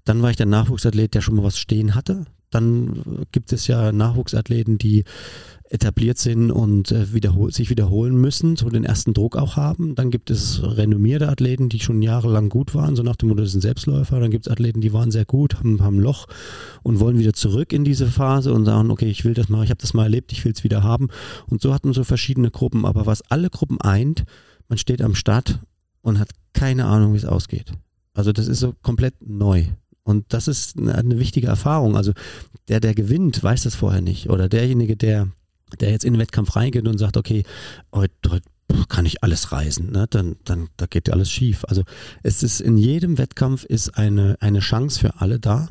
Dann 0.08 0.22
war 0.22 0.30
ich 0.30 0.38
der 0.38 0.46
Nachwuchsathlet, 0.46 1.14
der 1.14 1.22
schon 1.22 1.36
mal 1.36 1.44
was 1.44 1.60
stehen 1.60 1.94
hatte. 1.94 2.26
Dann 2.50 3.26
gibt 3.34 3.52
es 3.52 3.68
ja 3.68 3.92
Nachwuchsathleten, 3.92 4.78
die 4.78 5.04
etabliert 5.70 6.18
sind 6.18 6.50
und 6.50 6.94
äh, 6.94 7.14
wiederhol 7.14 7.52
sich 7.52 7.70
wiederholen 7.70 8.16
müssen, 8.16 8.56
so 8.56 8.70
den 8.70 8.86
ersten 8.86 9.14
Druck 9.14 9.36
auch 9.36 9.58
haben. 9.58 9.96
Dann 9.96 10.10
gibt 10.10 10.32
es 10.32 10.62
renommierte 10.64 11.28
Athleten, 11.28 11.68
die 11.68 11.82
schon 11.82 12.02
jahrelang 12.02 12.48
gut 12.48 12.74
waren, 12.74 12.96
so 12.96 13.04
nach 13.04 13.18
dem 13.18 13.28
Motto, 13.28 13.42
das 13.42 13.52
sind 13.52 13.60
Selbstläufer. 13.60 14.22
Dann 14.22 14.32
gibt 14.32 14.48
es 14.48 14.52
Athleten, 14.52 14.80
die 14.80 14.94
waren 14.94 15.12
sehr 15.12 15.26
gut, 15.26 15.56
haben, 15.56 15.84
haben 15.84 15.98
ein 15.98 16.02
Loch 16.02 16.28
und 16.84 17.02
wollen 17.02 17.20
wieder 17.20 17.34
zurück 17.34 17.74
in 17.74 17.84
diese 17.84 18.08
Phase 18.08 18.54
und 18.54 18.64
sagen, 18.64 18.92
okay, 18.92 19.10
ich 19.10 19.26
will 19.26 19.34
das 19.34 19.50
mal, 19.50 19.66
ich 19.66 19.72
habe 19.72 19.82
das 19.82 19.94
mal 19.94 20.04
erlebt, 20.04 20.32
ich 20.32 20.46
will 20.46 20.54
es 20.54 20.64
wieder 20.64 20.84
haben. 20.84 21.10
Und 21.48 21.62
so 21.62 21.74
hat 21.74 21.84
man 21.84 21.94
so 21.94 22.06
verschiedene 22.06 22.50
Gruppen. 22.50 22.86
Aber 22.86 23.06
was 23.06 23.24
alle 23.24 23.50
Gruppen 23.50 23.82
eint, 23.82 24.24
man 24.70 24.78
steht 24.78 25.02
am 25.02 25.16
Start 25.16 25.60
und 26.02 26.18
hat 26.18 26.30
keine 26.54 26.86
Ahnung, 26.86 27.12
wie 27.12 27.18
es 27.18 27.26
ausgeht. 27.26 27.74
Also 28.14 28.32
das 28.32 28.48
ist 28.48 28.62
so 28.62 28.74
komplett 28.82 29.16
neu. 29.20 29.66
Und 30.08 30.26
das 30.30 30.48
ist 30.48 30.78
eine, 30.80 31.20
wichtige 31.20 31.48
Erfahrung. 31.48 31.98
Also 31.98 32.14
der, 32.70 32.80
der 32.80 32.96
gewinnt, 32.96 33.44
weiß 33.44 33.64
das 33.64 33.76
vorher 33.76 34.02
nicht. 34.02 34.30
Oder 34.30 34.48
derjenige, 34.48 34.96
der, 34.96 35.28
der 35.82 35.92
jetzt 35.92 36.06
in 36.06 36.14
den 36.14 36.22
Wettkampf 36.22 36.56
reingeht 36.56 36.88
und 36.88 36.98
sagt, 36.98 37.18
okay, 37.18 37.44
heute, 37.94 38.14
heute 38.30 38.46
kann 38.88 39.06
ich 39.06 39.22
alles 39.22 39.52
reisen, 39.52 39.92
ne? 39.92 40.08
dann, 40.10 40.38
dann 40.46 40.70
da 40.78 40.86
geht 40.86 41.12
alles 41.12 41.30
schief. 41.30 41.66
Also 41.68 41.84
es 42.24 42.42
ist 42.42 42.62
in 42.62 42.78
jedem 42.78 43.18
Wettkampf 43.18 43.66
ist 43.66 43.98
eine, 43.98 44.38
eine 44.40 44.60
Chance 44.60 44.98
für 45.00 45.20
alle 45.20 45.40
da. 45.40 45.68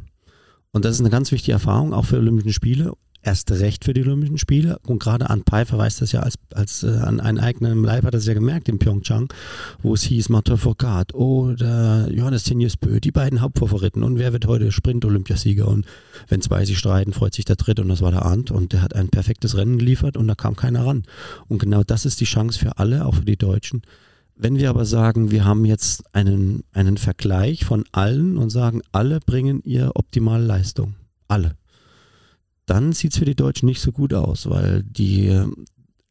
Und 0.70 0.84
das 0.84 0.96
ist 0.96 1.00
eine 1.00 1.10
ganz 1.10 1.32
wichtige 1.32 1.52
Erfahrung, 1.52 1.94
auch 1.94 2.04
für 2.04 2.18
Olympischen 2.18 2.52
Spiele 2.52 2.92
erst 3.26 3.50
recht 3.50 3.84
für 3.84 3.92
die 3.92 4.02
Olympischen 4.02 4.38
Spiele. 4.38 4.78
Und 4.86 5.00
gerade 5.00 5.28
an 5.28 5.42
Pfeiffer 5.42 5.76
weiß 5.76 5.98
das 5.98 6.12
ja 6.12 6.20
als, 6.20 6.36
als 6.54 6.82
äh, 6.84 6.88
an 6.88 7.20
einen 7.20 7.38
eigenen 7.38 7.82
Leib 7.82 8.04
hat 8.04 8.14
das 8.14 8.26
ja 8.26 8.34
gemerkt 8.34 8.68
in 8.68 8.78
Pyeongchang, 8.78 9.28
wo 9.82 9.94
es 9.94 10.02
hieß 10.02 10.28
Martin 10.28 10.56
Foucault 10.56 11.12
oder 11.14 12.08
Johannes 12.10 12.44
Tenius 12.44 12.76
Bö, 12.76 13.00
die 13.00 13.10
beiden 13.10 13.40
Hauptfavoriten. 13.40 14.02
Und 14.02 14.18
wer 14.18 14.32
wird 14.32 14.46
heute 14.46 14.70
Sprint-Olympiasieger? 14.70 15.66
Und 15.66 15.86
wenn 16.28 16.40
zwei 16.40 16.64
sich 16.64 16.78
streiten, 16.78 17.12
freut 17.12 17.34
sich 17.34 17.44
der 17.44 17.56
Dritte 17.56 17.82
und 17.82 17.88
das 17.88 18.00
war 18.00 18.12
der 18.12 18.24
Arndt. 18.24 18.50
Und 18.50 18.72
der 18.72 18.82
hat 18.82 18.94
ein 18.94 19.08
perfektes 19.08 19.56
Rennen 19.56 19.78
geliefert 19.78 20.16
und 20.16 20.28
da 20.28 20.34
kam 20.34 20.54
keiner 20.54 20.86
ran. 20.86 21.02
Und 21.48 21.58
genau 21.58 21.82
das 21.82 22.06
ist 22.06 22.20
die 22.20 22.24
Chance 22.24 22.58
für 22.58 22.78
alle, 22.78 23.04
auch 23.04 23.16
für 23.16 23.24
die 23.24 23.36
Deutschen. 23.36 23.82
Wenn 24.36 24.56
wir 24.58 24.70
aber 24.70 24.84
sagen, 24.84 25.30
wir 25.30 25.44
haben 25.44 25.64
jetzt 25.64 26.04
einen, 26.14 26.62
einen 26.72 26.98
Vergleich 26.98 27.64
von 27.64 27.84
allen 27.90 28.36
und 28.36 28.50
sagen, 28.50 28.82
alle 28.92 29.18
bringen 29.18 29.62
ihr 29.64 29.92
optimale 29.94 30.44
Leistung. 30.44 30.94
Alle 31.26 31.56
dann 32.66 32.92
sieht 32.92 33.12
es 33.12 33.18
für 33.18 33.24
die 33.24 33.34
Deutschen 33.34 33.66
nicht 33.66 33.80
so 33.80 33.92
gut 33.92 34.12
aus, 34.12 34.50
weil 34.50 34.82
die 34.82 35.32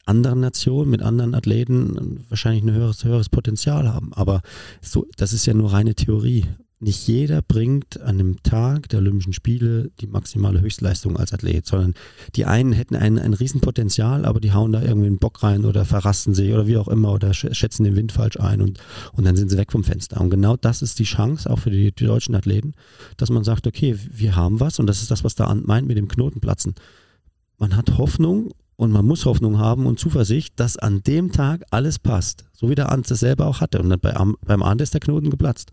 anderen 0.05 0.39
Nationen 0.39 0.89
mit 0.89 1.01
anderen 1.01 1.35
Athleten 1.35 2.25
wahrscheinlich 2.29 2.63
ein 2.63 2.71
höheres, 2.71 3.03
höheres 3.03 3.29
Potenzial 3.29 3.91
haben. 3.91 4.13
Aber 4.13 4.41
so, 4.81 5.07
das 5.17 5.33
ist 5.33 5.45
ja 5.45 5.53
nur 5.53 5.73
reine 5.73 5.95
Theorie 5.95 6.45
nicht 6.79 7.07
jeder 7.07 7.41
bringt 7.41 8.01
an 8.01 8.17
dem 8.17 8.43
Tag 8.43 8.89
der 8.89 8.99
Olympischen 8.99 9.31
Spiele 9.33 9.91
die 10.01 10.07
maximale 10.07 10.59
Höchstleistung 10.59 11.15
als 11.15 11.31
Athlet, 11.31 11.65
sondern 11.65 11.93
die 12.35 12.45
einen 12.45 12.73
hätten 12.73 12.95
ein, 12.95 13.17
ein 13.17 13.33
Riesenpotenzial, 13.33 14.25
aber 14.25 14.41
die 14.41 14.51
hauen 14.51 14.73
da 14.73 14.81
irgendwie 14.81 15.07
einen 15.07 15.17
Bock 15.17 15.41
rein 15.41 15.63
oder 15.63 15.85
verrasten 15.85 16.33
sich 16.33 16.51
oder 16.51 16.67
wie 16.67 16.77
auch 16.77 16.89
immer 16.89 17.13
oder 17.13 17.33
schätzen 17.33 17.85
den 17.85 17.95
Wind 17.95 18.11
falsch 18.11 18.37
ein 18.39 18.61
und, 18.61 18.79
und 19.13 19.25
dann 19.25 19.37
sind 19.37 19.49
sie 19.49 19.57
weg 19.57 19.71
vom 19.71 19.85
Fenster. 19.85 20.19
Und 20.19 20.29
genau 20.29 20.57
das 20.57 20.81
ist 20.81 20.99
die 20.99 21.05
Chance 21.05 21.49
auch 21.49 21.59
für 21.59 21.71
die, 21.71 21.93
die 21.93 22.05
deutschen 22.05 22.35
Athleten, 22.35 22.73
dass 23.15 23.29
man 23.29 23.45
sagt, 23.45 23.67
okay, 23.67 23.97
wir 24.11 24.35
haben 24.35 24.59
was 24.59 24.77
und 24.77 24.87
das 24.87 25.01
ist 25.01 25.11
das, 25.11 25.23
was 25.23 25.35
da 25.35 25.53
meint 25.55 25.87
mit 25.87 25.97
dem 25.97 26.09
Knotenplatzen. 26.09 26.75
Man 27.57 27.77
hat 27.77 27.97
Hoffnung 27.97 28.51
und 28.77 28.91
man 28.91 29.05
muss 29.05 29.25
Hoffnung 29.25 29.57
haben 29.57 29.85
und 29.85 29.99
Zuversicht, 29.99 30.59
dass 30.59 30.75
an 30.75 31.01
dem 31.01 31.31
Tag 31.31 31.63
alles 31.71 31.97
passt. 31.97 32.45
So 32.51 32.69
wie 32.69 32.75
der 32.75 32.89
Arndt 32.89 33.09
es 33.09 33.19
selber 33.19 33.45
auch 33.45 33.61
hatte. 33.61 33.79
Und 33.79 33.89
dann 33.89 33.99
bei, 33.99 34.13
beim 34.45 34.63
Arndt 34.63 34.81
ist 34.81 34.93
der 34.93 34.99
Knoten 34.99 35.29
geplatzt. 35.29 35.71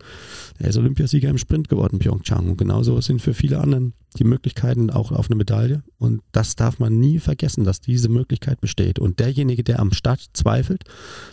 Er 0.57 0.69
ist 0.69 0.77
Olympiasieger 0.77 1.29
im 1.29 1.37
Sprint 1.37 1.67
geworden, 1.67 1.99
Pyeongchang. 1.99 2.49
Und 2.49 2.57
genauso 2.57 2.99
sind 3.01 3.21
für 3.21 3.33
viele 3.33 3.59
anderen 3.59 3.93
die 4.17 4.23
Möglichkeiten 4.23 4.89
auch 4.89 5.11
auf 5.11 5.27
eine 5.29 5.35
Medaille. 5.35 5.83
Und 5.97 6.21
das 6.31 6.55
darf 6.55 6.79
man 6.79 6.99
nie 6.99 7.19
vergessen, 7.19 7.65
dass 7.65 7.81
diese 7.81 8.07
Möglichkeit 8.07 8.61
besteht. 8.61 8.99
Und 8.99 9.19
derjenige, 9.19 9.63
der 9.63 9.79
am 9.79 9.91
Start 9.91 10.21
zweifelt, 10.33 10.83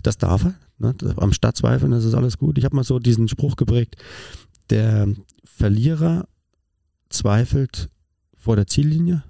das 0.02 0.18
darf 0.18 0.44
er. 0.44 0.54
Ne? 0.78 0.94
Am 1.16 1.32
Start 1.32 1.56
zweifeln, 1.56 1.92
das 1.92 2.04
ist 2.04 2.14
alles 2.14 2.38
gut. 2.38 2.58
Ich 2.58 2.64
habe 2.64 2.74
mal 2.74 2.84
so 2.84 2.98
diesen 2.98 3.28
Spruch 3.28 3.54
geprägt. 3.54 3.96
Der 4.70 5.08
Verlierer 5.44 6.26
zweifelt 7.10 7.90
vor 8.34 8.56
der 8.56 8.66
Ziellinie 8.66 9.22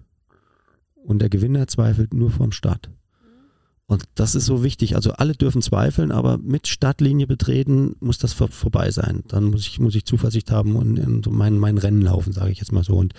und 1.05 1.21
der 1.21 1.29
Gewinner 1.29 1.67
zweifelt 1.67 2.15
nur 2.15 2.31
vorm 2.31 2.53
Start. 2.53 2.91
Und 3.87 4.05
das 4.15 4.37
ist 4.37 4.47
so 4.47 4.63
wichtig. 4.63 4.95
Also 4.95 5.13
alle 5.15 5.33
dürfen 5.33 5.63
zweifeln, 5.63 6.13
aber 6.13 6.39
mit 6.39 6.69
Startlinie 6.69 7.27
betreten 7.27 7.97
muss 7.99 8.19
das 8.19 8.33
vor, 8.33 8.47
vorbei 8.47 8.93
sein. 8.93 9.25
Dann 9.27 9.45
muss 9.45 9.67
ich, 9.67 9.81
muss 9.81 9.97
ich 9.97 10.05
Zuversicht 10.05 10.53
haben 10.53 10.77
und, 10.77 11.01
und 11.01 11.27
mein, 11.33 11.59
mein 11.59 11.77
Rennen 11.77 12.03
laufen, 12.03 12.33
sage 12.33 12.53
ich 12.53 12.59
jetzt 12.59 12.71
mal 12.71 12.85
so. 12.85 12.95
Und 12.95 13.15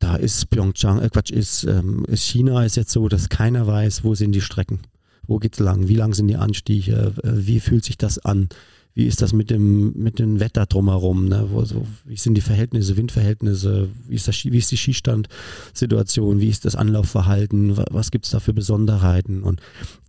da 0.00 0.16
ist 0.16 0.50
Pyeongchang, 0.50 1.00
äh 1.00 1.08
Quatsch, 1.08 1.30
ist, 1.30 1.64
ähm, 1.64 2.04
ist 2.08 2.24
China 2.24 2.62
ist 2.62 2.76
jetzt 2.76 2.92
so, 2.92 3.08
dass 3.08 3.30
keiner 3.30 3.66
weiß, 3.66 4.04
wo 4.04 4.14
sind 4.14 4.32
die 4.32 4.42
Strecken, 4.42 4.80
wo 5.26 5.38
geht's 5.38 5.60
lang, 5.60 5.88
wie 5.88 5.96
lang 5.96 6.12
sind 6.12 6.28
die 6.28 6.36
Anstiege, 6.36 7.14
äh, 7.22 7.46
wie 7.46 7.58
fühlt 7.58 7.86
sich 7.86 7.96
das 7.96 8.18
an, 8.18 8.50
wie 8.94 9.06
ist 9.06 9.22
das 9.22 9.32
mit 9.32 9.50
dem, 9.50 9.92
mit 9.94 10.18
dem 10.18 10.38
Wetter 10.38 10.66
drumherum, 10.66 11.28
ne? 11.28 11.48
Wo, 11.50 11.64
so, 11.64 11.84
wie 12.04 12.16
sind 12.16 12.34
die 12.34 12.40
Verhältnisse, 12.40 12.96
Windverhältnisse, 12.96 13.88
wie 14.08 14.14
ist, 14.14 14.28
das, 14.28 14.44
wie 14.44 14.56
ist 14.56 14.70
die 14.70 14.76
Skistandsituation, 14.76 16.40
wie 16.40 16.48
ist 16.48 16.64
das 16.64 16.76
Anlaufverhalten, 16.76 17.76
was 17.76 18.10
gibt 18.12 18.24
es 18.24 18.30
da 18.30 18.40
für 18.40 18.54
Besonderheiten? 18.54 19.42
Und 19.42 19.60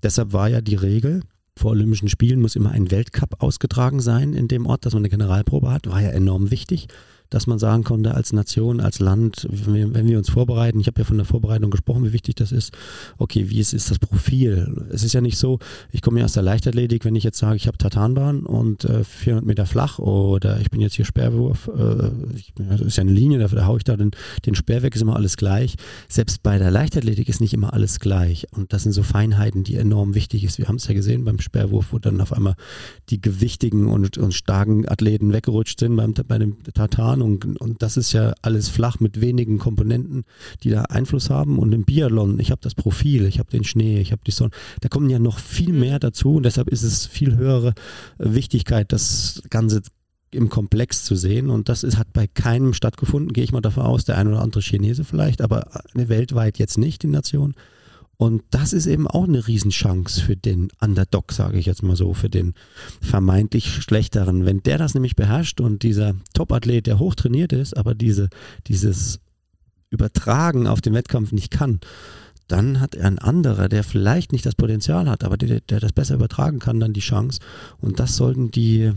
deshalb 0.04 0.34
war 0.34 0.50
ja 0.50 0.62
die 0.62 0.76
Regel, 0.76 1.22
vor 1.58 1.72
Olympischen 1.72 2.10
Spielen 2.10 2.42
muss 2.42 2.56
immer 2.56 2.72
ein 2.72 2.92
Weltcup 2.92 3.42
ausgetragen 3.42 4.02
sein 4.02 4.34
in 4.34 4.48
dem 4.48 4.66
Ort, 4.66 4.86
dass 4.86 4.94
man 4.94 5.02
eine 5.02 5.10
Generalprobe 5.10 5.72
hat, 5.72 5.88
war 5.88 6.02
ja 6.02 6.10
enorm 6.10 6.52
wichtig 6.52 6.88
dass 7.30 7.48
man 7.48 7.60
sagen 7.60 7.84
konnte, 7.84 8.14
als 8.14 8.34
Nation, 8.34 8.80
als 8.80 9.00
Land, 9.00 9.48
wenn 9.50 10.08
wir 10.08 10.18
uns 10.18 10.30
vorbereiten, 10.30 10.80
ich 10.80 10.88
habe 10.88 11.02
ja 11.02 11.06
von 11.06 11.18
der 11.18 11.26
Vorbereitung 11.26 11.72
gesprochen, 11.72 12.04
wie 12.06 12.14
wichtig 12.14 12.36
das 12.36 12.52
ist, 12.52 12.74
okay, 13.18 13.50
wie 13.50 13.60
ist, 13.60 13.74
ist 13.74 13.92
das 13.92 14.00
Profil? 14.00 14.86
Es 14.92 15.04
ist 15.04 15.14
ja 15.14 15.22
nicht 15.22 15.38
so, 15.38 15.60
ich 15.92 16.02
komme 16.02 16.20
ja 16.20 16.26
aus 16.26 16.34
der 16.34 16.44
Leichtathletik, 16.44 17.06
wenn 17.06 17.16
ich 17.16 17.24
jetzt 17.24 17.38
sage, 17.38 17.56
ich 17.56 17.68
habe 17.68 17.78
Tartanbahn 17.78 18.44
und 18.44 18.86
äh, 18.86 19.04
400 19.04 19.46
Meter 19.46 19.66
flach 19.66 20.00
oder 20.00 20.60
ich 20.60 20.70
bin 20.70 20.82
jetzt 20.82 20.96
hier 20.96 21.06
Sperrwurf, 21.06 21.70
äh, 21.78 22.10
ich, 22.36 22.54
das 22.56 22.82
ist 22.82 22.98
ja 22.98 23.02
eine 23.02 23.12
Linie, 23.12 23.40
da, 23.40 23.66
haue 23.66 23.78
ich 23.78 23.84
da 23.84 23.98
den, 23.98 24.12
den 24.46 24.56
Sperr 24.56 24.84
weg, 24.84 24.96
ist 24.96 25.02
immer 25.02 25.16
alles 25.16 25.38
gleich. 25.38 25.76
Selbst 26.08 26.44
bei 26.44 26.58
der 26.58 26.72
Leichtathletik 26.72 27.30
ist 27.30 27.42
nicht 27.42 27.54
immer 27.54 27.74
alles 27.74 28.00
gleich 28.00 28.48
und 28.52 28.74
das 28.74 28.84
sind 28.84 28.92
so 28.92 29.04
Feinheiten, 29.04 29.64
die 29.64 29.76
enorm 29.76 30.16
wichtig 30.16 30.44
ist. 30.44 30.58
Wir 30.58 30.68
haben 30.68 30.76
es 30.76 30.88
ja 30.88 30.94
gesehen 30.94 31.26
beim 31.26 31.40
Sperrwurf, 31.40 31.92
wo 31.92 32.00
dann 32.00 32.22
auf 32.22 32.34
einmal 32.34 32.56
die 33.10 33.22
gewichtigen 33.22 33.88
und, 33.88 34.18
und 34.18 34.34
starken 34.34 34.88
Athleten 34.88 35.34
weggerutscht 35.34 35.80
sind 35.80 35.96
beim, 35.96 36.14
bei 36.14 36.38
dem 36.38 36.58
Tartan 36.74 37.15
und, 37.22 37.60
und 37.60 37.82
das 37.82 37.98
ist 37.98 38.14
ja 38.14 38.34
alles 38.42 38.70
flach 38.70 39.00
mit 39.00 39.22
wenigen 39.22 39.58
Komponenten, 39.58 40.24
die 40.64 40.70
da 40.70 40.84
Einfluss 40.84 41.30
haben. 41.30 41.60
Und 41.60 41.74
im 41.74 41.84
Biathlon, 41.84 42.40
ich 42.40 42.52
habe 42.52 42.62
das 42.62 42.76
Profil, 42.76 43.26
ich 43.26 43.40
habe 43.40 43.50
den 43.50 43.64
Schnee, 43.64 44.00
ich 44.00 44.12
habe 44.12 44.22
die 44.26 44.32
Sonne, 44.32 44.52
da 44.82 44.90
kommen 44.90 45.10
ja 45.10 45.20
noch 45.20 45.40
viel 45.40 45.74
mhm. 45.74 45.80
mehr 45.80 46.00
dazu 46.00 46.36
und 46.36 46.44
deshalb 46.44 46.70
ist 46.70 46.84
es 46.84 47.06
viel 47.06 47.36
höhere 47.36 47.74
Wichtigkeit, 48.18 48.92
das 48.92 49.42
Ganze 49.50 49.82
im 50.32 50.50
Komplex 50.50 51.04
zu 51.04 51.16
sehen. 51.16 51.50
Und 51.50 51.70
das 51.70 51.84
ist, 51.84 51.98
hat 51.98 52.14
bei 52.14 52.28
keinem 52.28 52.74
stattgefunden, 52.74 53.34
gehe 53.34 53.44
ich 53.44 53.52
mal 53.52 53.62
davon 53.62 53.84
aus, 53.84 54.06
der 54.06 54.18
ein 54.18 54.28
oder 54.28 54.42
andere 54.42 54.62
Chinese 54.62 55.04
vielleicht, 55.04 55.42
aber 55.42 55.70
weltweit 55.94 56.60
jetzt 56.60 56.78
nicht, 56.78 57.04
die 57.04 57.08
Nation. 57.08 57.56
Und 58.18 58.44
das 58.50 58.72
ist 58.72 58.86
eben 58.86 59.08
auch 59.08 59.26
eine 59.26 59.46
Riesenchance 59.46 60.22
für 60.22 60.38
den 60.38 60.70
Underdog, 60.80 61.34
sage 61.34 61.58
ich 61.58 61.66
jetzt 61.66 61.84
mal 61.84 61.96
so, 61.96 62.14
für 62.14 62.30
den 62.30 62.54
vermeintlich 63.02 63.70
Schlechteren. 63.70 64.46
Wenn 64.46 64.64
der 64.64 64.78
das 64.78 64.94
nämlich 64.94 65.16
beherrscht 65.16 65.60
und 65.60 65.84
dieser 65.84 66.16
Top-Athlet, 66.34 66.88
der 66.88 67.00
hochtrainiert 67.00 67.52
ist, 67.52 67.76
aber 67.76 67.94
diese, 67.94 68.30
dieses 68.68 69.20
Übertragen 69.90 70.68
auf 70.68 70.82
den 70.82 70.94
Wettkampf 70.94 71.34
nicht 71.34 71.52
kann, 71.52 71.80
dann 72.48 72.80
hat 72.80 72.96
er 72.96 73.08
ein 73.08 73.20
anderer, 73.20 73.68
der 73.70 73.84
vielleicht 73.84 74.32
nicht 74.32 74.46
das 74.46 74.56
Potenzial 74.56 75.10
hat, 75.10 75.24
aber 75.24 75.36
der, 75.36 75.62
der 75.62 75.80
das 75.80 75.92
besser 75.92 76.16
übertragen 76.16 76.60
kann, 76.60 76.80
dann 76.80 76.94
die 76.94 77.02
Chance. 77.02 77.40
Und 77.80 78.00
das 78.00 78.16
sollten 78.16 78.52
die, 78.52 78.92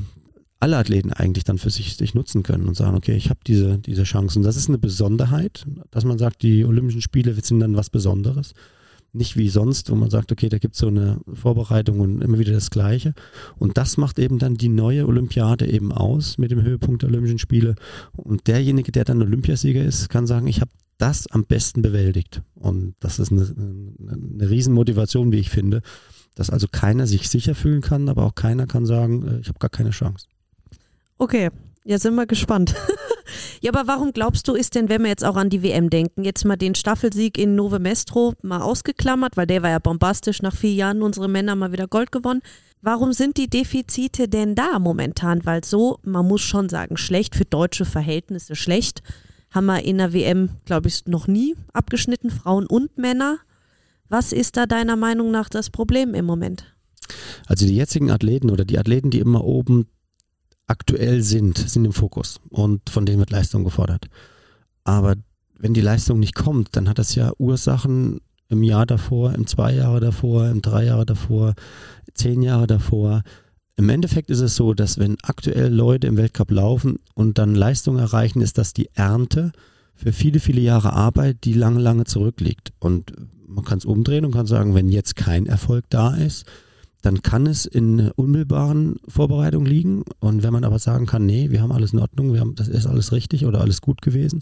alle 0.61 0.77
Athleten 0.77 1.13
eigentlich 1.13 1.45
dann 1.45 1.59
für 1.59 1.71
sich, 1.71 1.97
sich 1.97 2.15
nutzen 2.15 2.43
können 2.43 2.69
und 2.69 2.77
sagen, 2.77 2.97
okay, 2.97 3.17
ich 3.17 3.31
habe 3.31 3.41
diese, 3.47 3.79
diese 3.79 4.05
Chance. 4.05 4.39
Und 4.39 4.45
das 4.45 4.57
ist 4.57 4.69
eine 4.69 4.79
Besonderheit, 4.79 5.67
dass 5.91 6.05
man 6.05 6.19
sagt, 6.19 6.43
die 6.43 6.65
Olympischen 6.65 7.01
Spiele 7.01 7.35
sind 7.43 7.61
dann 7.61 7.77
was 7.77 7.91
Besonderes 7.91 8.55
nicht 9.13 9.37
wie 9.37 9.49
sonst, 9.49 9.91
wo 9.91 9.95
man 9.95 10.11
sagt, 10.11 10.33
okay, 10.33 10.49
da 10.49 10.59
gibt 10.59 10.75
es 10.75 10.81
so 10.81 10.89
eine 10.89 11.21
Vorbereitung 11.33 12.01
und 12.01 12.23
immer 12.23 12.39
wieder 12.39 12.53
das 12.53 12.71
Gleiche. 12.71 13.15
Und 13.59 13.79
das 13.79 13.97
macht 13.97 14.19
eben 14.19 14.39
dann 14.39 14.57
die 14.57 14.69
neue 14.69 15.07
Olympiade 15.07 15.67
eben 15.67 15.93
aus 15.93 16.39
mit 16.39 16.51
dem 16.51 16.63
Höhepunkt 16.63 17.03
der 17.03 17.09
Olympischen 17.09 17.39
Spiele. 17.39 17.75
Und 18.17 18.47
derjenige, 18.47 18.93
der 18.93 19.05
dann 19.05 19.23
Olympiasieger 19.23 19.83
ist, 19.83 20.09
kann 20.09 20.27
sagen, 20.27 20.47
ich 20.47 20.61
habe 20.61 20.71
das 20.99 21.27
am 21.29 21.45
besten 21.45 21.81
bewältigt. 21.81 22.43
Und 22.55 22.95
das 23.01 23.19
ist 23.19 23.33
eine, 23.33 23.43
eine 23.47 24.51
Riesenmotivation, 24.51 25.33
wie 25.33 25.39
ich 25.39 25.51
finde, 25.51 25.83
dass 26.35 26.51
also 26.51 26.67
keiner 26.71 27.07
sich 27.07 27.29
sicher 27.29 27.55
fühlen 27.55 27.81
kann, 27.81 28.09
aber 28.09 28.25
auch 28.25 28.35
keiner 28.35 28.67
kann 28.67 28.85
sagen, 28.85 29.27
äh, 29.27 29.41
ich 29.41 29.49
habe 29.49 29.59
gar 29.59 29.71
keine 29.71 29.91
Chance. 29.91 30.27
Okay, 31.17 31.51
ja, 31.85 31.99
sind 31.99 32.15
wir 32.15 32.27
gespannt. 32.27 32.75
ja, 33.61 33.73
aber 33.73 33.87
warum 33.87 34.13
glaubst 34.13 34.49
du, 34.49 34.55
ist 34.55 34.75
denn, 34.75 34.89
wenn 34.89 35.03
wir 35.03 35.09
jetzt 35.09 35.25
auch 35.25 35.37
an 35.37 35.51
die 35.51 35.63
WM 35.63 35.91
denken, 35.91 36.25
jetzt 36.25 36.45
mal 36.45 36.57
den 36.57 36.75
Staffelsieg 36.75 37.39
in 37.39 37.55
Nove 37.55 37.79
Mestro 37.79 38.35
mal 38.43 38.61
ausgeklammert, 38.61 39.37
weil 39.37 39.47
der 39.47 39.63
war 39.63 39.71
ja 39.71 39.79
bombastisch, 39.79 40.43
nach 40.43 40.55
vier 40.55 40.73
Jahren 40.73 41.03
unsere 41.03 41.29
Männer 41.29 41.57
mal 41.57 41.73
wieder 41.73 41.89
Gold 41.89 42.13
gewonnen. 42.13 42.43
Warum 42.81 43.13
sind 43.13 43.37
die 43.37 43.49
Defizite 43.49 44.29
denn 44.29 44.55
da 44.55 44.79
momentan? 44.79 45.45
Weil 45.45 45.65
so, 45.65 45.99
man 46.03 46.27
muss 46.27 46.43
schon 46.43 46.69
sagen, 46.69 46.97
schlecht 46.97 47.35
für 47.35 47.45
deutsche 47.45 47.85
Verhältnisse, 47.85 48.55
schlecht. 48.55 49.03
Haben 49.51 49.67
wir 49.67 49.83
in 49.83 49.99
der 49.99 50.13
WM, 50.13 50.51
glaube 50.65 50.89
ich, 50.89 51.07
noch 51.07 51.27
nie 51.27 51.57
abgeschnitten, 51.73 52.31
Frauen 52.31 52.67
und 52.67 52.97
Männer. 52.97 53.39
Was 54.09 54.33
ist 54.33 54.57
da 54.57 54.67
deiner 54.67 54.97
Meinung 54.97 55.31
nach 55.31 55.49
das 55.49 55.71
Problem 55.71 56.15
im 56.15 56.25
Moment? 56.25 56.65
Also 57.47 57.67
die 57.67 57.75
jetzigen 57.75 58.11
Athleten 58.11 58.51
oder 58.51 58.65
die 58.65 58.79
Athleten, 58.79 59.11
die 59.11 59.19
immer 59.19 59.45
oben 59.45 59.87
aktuell 60.69 61.23
sind, 61.23 61.59
sind 61.59 61.85
im 61.85 61.93
Fokus 61.93 62.41
und 62.51 62.89
von 62.89 63.07
denen 63.07 63.19
wird 63.19 63.31
Leistung 63.31 63.65
gefordert. 63.65 64.09
Aber 64.85 65.17
wenn 65.59 65.75
die 65.75 65.81
Leistung 65.81 66.21
nicht 66.21 66.35
kommt, 66.35 66.77
dann 66.77 66.89
hat 66.89 66.99
das 66.99 67.15
ja 67.15 67.33
Ursachen 67.39 68.21
im 68.49 68.63
Jahr 68.63 68.87
davor, 68.87 69.35
im 69.35 69.47
zwei 69.47 69.75
Jahre 69.75 70.01
davor, 70.01 70.49
im 70.49 70.63
drei 70.63 70.85
Jahre 70.85 71.05
davor, 71.05 71.55
zehn 72.15 72.43
Jahre 72.43 72.67
davor. 72.67 73.23
Im 73.77 73.89
Endeffekt 73.89 74.31
ist 74.31 74.41
es 74.41 74.57
so, 74.57 74.75
dass 74.75 74.99
wenn 74.99 75.17
aktuell 75.23 75.73
Leute 75.73 76.07
im 76.07 76.17
Weltcup 76.17 76.51
laufen 76.51 76.99
und 77.15 77.39
dann 77.39 77.55
Leistung 77.55 77.99
erreichen, 77.99 78.41
ist 78.41 78.59
das 78.59 78.73
die 78.73 78.89
Ernte 78.95 79.53
für 79.95 80.13
viele, 80.13 80.41
viele 80.41 80.61
Jahre 80.61 80.93
Arbeit, 80.93 81.45
die 81.45 81.53
lange, 81.53 81.81
lange 81.81 82.05
zurückliegt. 82.05 82.73
Und 82.79 83.13
man 83.47 83.65
kann 83.65 83.79
es 83.79 83.85
umdrehen 83.85 84.25
und 84.25 84.33
kann 84.33 84.47
sagen, 84.47 84.75
wenn 84.75 84.89
jetzt 84.89 85.17
kein 85.17 85.47
Erfolg 85.47 85.85
da 85.91 86.15
ist, 86.15 86.47
dann 87.03 87.23
kann 87.23 87.47
es 87.47 87.65
in 87.67 88.11
unmittelbaren 88.11 88.97
Vorbereitung 89.07 89.65
liegen. 89.65 90.05
Und 90.21 90.43
wenn 90.43 90.53
man 90.53 90.65
aber 90.65 90.79
sagen 90.79 91.07
kann, 91.07 91.27
nee, 91.27 91.51
wir 91.51 91.63
haben 91.63 91.73
alles 91.73 91.93
in 91.93 92.01
Ordnung, 92.01 92.33
wir 92.33 92.41
haben, 92.41 92.55
das 92.55 92.69
ist 92.69 92.87
alles 92.87 93.13
richtig 93.13 93.47
oder 93.47 93.61
alles 93.61 93.81
gut 93.81 94.03
gewesen, 94.03 94.41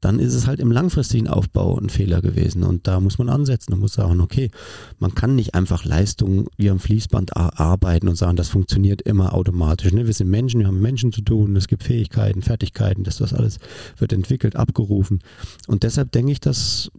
dann 0.00 0.18
ist 0.18 0.34
es 0.34 0.46
halt 0.46 0.60
im 0.60 0.70
langfristigen 0.70 1.26
Aufbau 1.26 1.78
ein 1.78 1.88
Fehler 1.88 2.20
gewesen. 2.20 2.62
Und 2.62 2.86
da 2.86 3.00
muss 3.00 3.18
man 3.18 3.28
ansetzen 3.28 3.72
und 3.72 3.80
muss 3.80 3.94
sagen, 3.94 4.20
okay, 4.20 4.50
man 4.98 5.14
kann 5.14 5.34
nicht 5.34 5.54
einfach 5.54 5.84
Leistungen 5.84 6.46
wie 6.56 6.70
am 6.70 6.78
Fließband 6.78 7.36
arbeiten 7.36 8.08
und 8.08 8.16
sagen, 8.16 8.36
das 8.36 8.48
funktioniert 8.48 9.02
immer 9.02 9.34
automatisch. 9.34 9.92
Ne? 9.92 10.06
Wir 10.06 10.12
sind 10.12 10.28
Menschen, 10.28 10.60
wir 10.60 10.66
haben 10.66 10.80
Menschen 10.80 11.12
zu 11.12 11.22
tun, 11.22 11.56
es 11.56 11.68
gibt 11.68 11.82
Fähigkeiten, 11.82 12.42
Fertigkeiten, 12.42 13.04
das, 13.04 13.18
das 13.18 13.32
alles 13.32 13.58
wird 13.96 14.12
entwickelt, 14.12 14.56
abgerufen. 14.56 15.20
Und 15.66 15.82
deshalb 15.82 16.12
denke 16.12 16.32
ich, 16.32 16.40
dass 16.40 16.90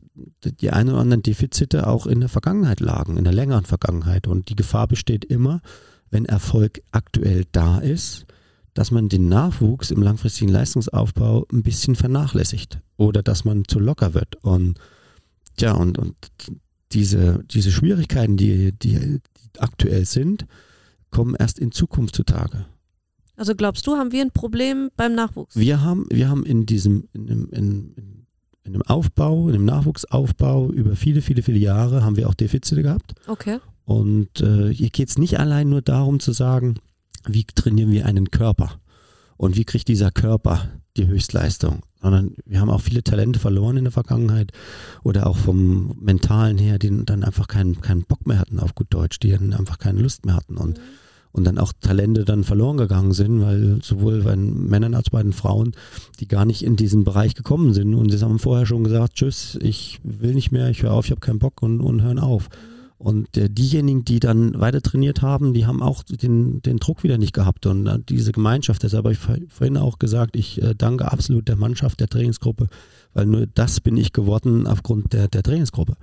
die 0.44 0.72
ein 0.72 0.90
oder 0.90 1.00
anderen 1.00 1.24
Defizite 1.24 1.88
auch 1.88 2.08
in 2.08 2.20
der 2.20 2.30
Vergangenheit 2.30 2.80
lagen, 2.80 3.18
in 3.18 3.24
der 3.24 3.34
längeren 3.34 3.66
Vergangenheit. 3.66 4.28
Und 4.28 4.50
die 4.50 4.56
Gefahr 4.56 4.88
besteht 4.88 5.24
immer, 5.26 5.62
wenn 6.10 6.26
Erfolg 6.26 6.82
aktuell 6.92 7.46
da 7.52 7.78
ist, 7.78 8.26
dass 8.78 8.92
man 8.92 9.10
den 9.10 9.28
Nachwuchs 9.28 9.90
im 9.90 10.04
langfristigen 10.04 10.52
Leistungsaufbau 10.52 11.48
ein 11.52 11.64
bisschen 11.64 11.96
vernachlässigt 11.96 12.80
oder 12.96 13.24
dass 13.24 13.44
man 13.44 13.64
zu 13.68 13.80
locker 13.80 14.14
wird. 14.14 14.36
Und 14.44 14.78
ja, 15.60 15.72
und, 15.72 15.98
und 15.98 16.16
diese, 16.92 17.44
diese 17.50 17.72
Schwierigkeiten, 17.72 18.38
die, 18.38 18.74
die, 18.74 19.00
die 19.00 19.20
aktuell 19.60 20.06
sind, 20.06 20.46
kommen 21.10 21.36
erst 21.40 21.58
in 21.58 21.72
Zukunft 21.72 22.16
zutage. 22.16 22.68
Also 23.36 23.56
glaubst 23.56 23.88
du, 23.88 23.96
haben 23.96 24.12
wir 24.12 24.22
ein 24.22 24.30
Problem 24.30 24.92
beim 24.96 25.16
Nachwuchs? 25.16 25.56
Wir 25.56 25.82
haben, 25.82 26.06
wir 26.12 26.30
haben 26.30 26.46
in 26.46 26.68
diesem, 26.68 27.10
in, 27.14 27.28
in, 27.28 27.50
in, 27.50 28.28
in 28.64 28.74
dem 28.74 28.84
Aufbau, 28.84 29.48
in 29.48 29.54
dem 29.54 29.66
Nachwuchsaufbau 29.66 30.70
über 30.70 30.96
viele, 30.96 31.24
viele, 31.24 31.42
viele 31.42 31.58
Jahre 31.58 32.04
haben 32.04 32.16
wir 32.16 32.30
auch 32.30 32.36
Defizite 32.36 32.84
gehabt. 32.84 33.16
Okay. 33.26 33.58
Und 33.86 34.40
äh, 34.42 34.72
hier 34.72 34.92
geht 34.92 35.10
es 35.10 35.18
nicht 35.18 35.40
allein 35.40 35.68
nur 35.68 35.82
darum 35.82 36.20
zu 36.20 36.32
sagen, 36.32 36.76
wie 37.28 37.46
trainieren 37.46 37.92
wir 37.92 38.06
einen 38.06 38.32
Körper 38.32 38.80
und 39.38 39.56
wie 39.56 39.66
kriegt 39.66 39.88
dieser 39.88 40.12
Körper 40.12 40.70
die 40.98 41.08
Höchstleistung, 41.08 41.82
sondern 42.02 42.36
wir 42.46 42.60
haben 42.60 42.70
auch 42.70 42.82
viele 42.82 43.04
Talente 43.04 43.40
verloren 43.40 43.78
in 43.78 43.86
der 43.86 43.92
Vergangenheit 43.92 44.52
oder 45.04 45.28
auch 45.28 45.38
vom 45.38 45.96
Mentalen 46.02 46.58
her, 46.58 46.80
die 46.80 47.06
dann 47.06 47.24
einfach 47.24 47.48
keinen, 47.48 47.80
keinen 47.82 48.04
Bock 48.04 48.26
mehr 48.26 48.40
hatten 48.40 48.60
auf 48.60 48.74
gut 48.74 48.88
Deutsch, 48.90 49.20
die 49.20 49.30
dann 49.30 49.54
einfach 49.54 49.78
keine 49.78 50.02
Lust 50.02 50.26
mehr 50.26 50.36
hatten 50.36 50.58
und, 50.58 50.78
mhm. 50.78 50.84
und 51.34 51.44
dann 51.44 51.60
auch 51.60 51.72
Talente 51.80 52.26
dann 52.26 52.44
verloren 52.44 52.78
gegangen 52.78 53.14
sind, 53.14 53.42
weil 53.42 53.80
sowohl 53.84 54.24
bei 54.24 54.32
den 54.32 54.68
Männern 54.68 54.96
als 54.96 55.12
bei 55.12 55.22
den 55.22 55.34
Frauen, 55.34 55.74
die 56.20 56.28
gar 56.28 56.46
nicht 56.46 56.64
in 56.64 56.76
diesen 56.76 57.04
Bereich 57.04 57.36
gekommen 57.36 57.74
sind 57.74 57.94
und 57.94 58.12
sie 58.12 58.20
haben 58.20 58.40
vorher 58.40 58.66
schon 58.66 58.84
gesagt, 58.84 59.14
tschüss, 59.14 59.58
ich 59.62 60.00
will 60.04 60.34
nicht 60.34 60.52
mehr, 60.52 60.70
ich 60.70 60.82
höre 60.82 60.94
auf, 60.94 61.06
ich 61.06 61.12
habe 61.12 61.22
keinen 61.22 61.40
Bock 61.40 61.62
und, 61.62 61.82
und 61.82 62.02
hören 62.02 62.20
auf. 62.20 62.50
Mhm. 62.50 62.77
Und 62.98 63.38
äh, 63.38 63.48
diejenigen, 63.50 64.06
die 64.06 64.20
dann 64.20 64.60
weiter 64.60 64.82
trainiert 64.82 65.22
haben, 65.22 65.54
die 65.54 65.68
haben 65.68 65.84
auch 65.84 66.02
den, 66.04 66.62
den 66.64 66.78
Druck 66.78 67.04
wieder 67.04 67.20
nicht 67.20 67.34
gehabt. 67.34 67.68
Und 67.68 67.86
äh, 67.86 68.00
diese 68.10 68.32
Gemeinschaft, 68.32 68.82
deshalb 68.82 69.06
habe 69.06 69.14
ich 69.14 69.20
vorhin 69.20 69.78
auch 69.78 70.00
gesagt, 70.00 70.36
ich 70.36 70.62
äh, 70.62 70.74
danke 70.76 71.12
absolut 71.12 71.48
der 71.48 71.58
Mannschaft, 71.58 72.00
der 72.00 72.08
Trainingsgruppe, 72.08 72.68
weil 73.14 73.28
nur 73.28 73.46
das 73.46 73.82
bin 73.82 73.98
ich 73.98 74.14
geworden 74.14 74.66
aufgrund 74.66 75.14
der, 75.14 75.28
der 75.28 75.44
Trainingsgruppe. 75.44 75.96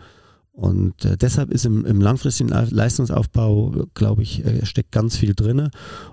Und 0.53 0.95
deshalb 1.21 1.51
ist 1.51 1.67
im, 1.67 1.85
im 1.85 2.01
langfristigen 2.01 2.51
Leistungsaufbau, 2.51 3.89
glaube 3.95 4.23
ich, 4.23 4.45
steckt 4.63 4.93
ganz 4.93 5.17
viel 5.17 5.35
drin. 5.35 5.69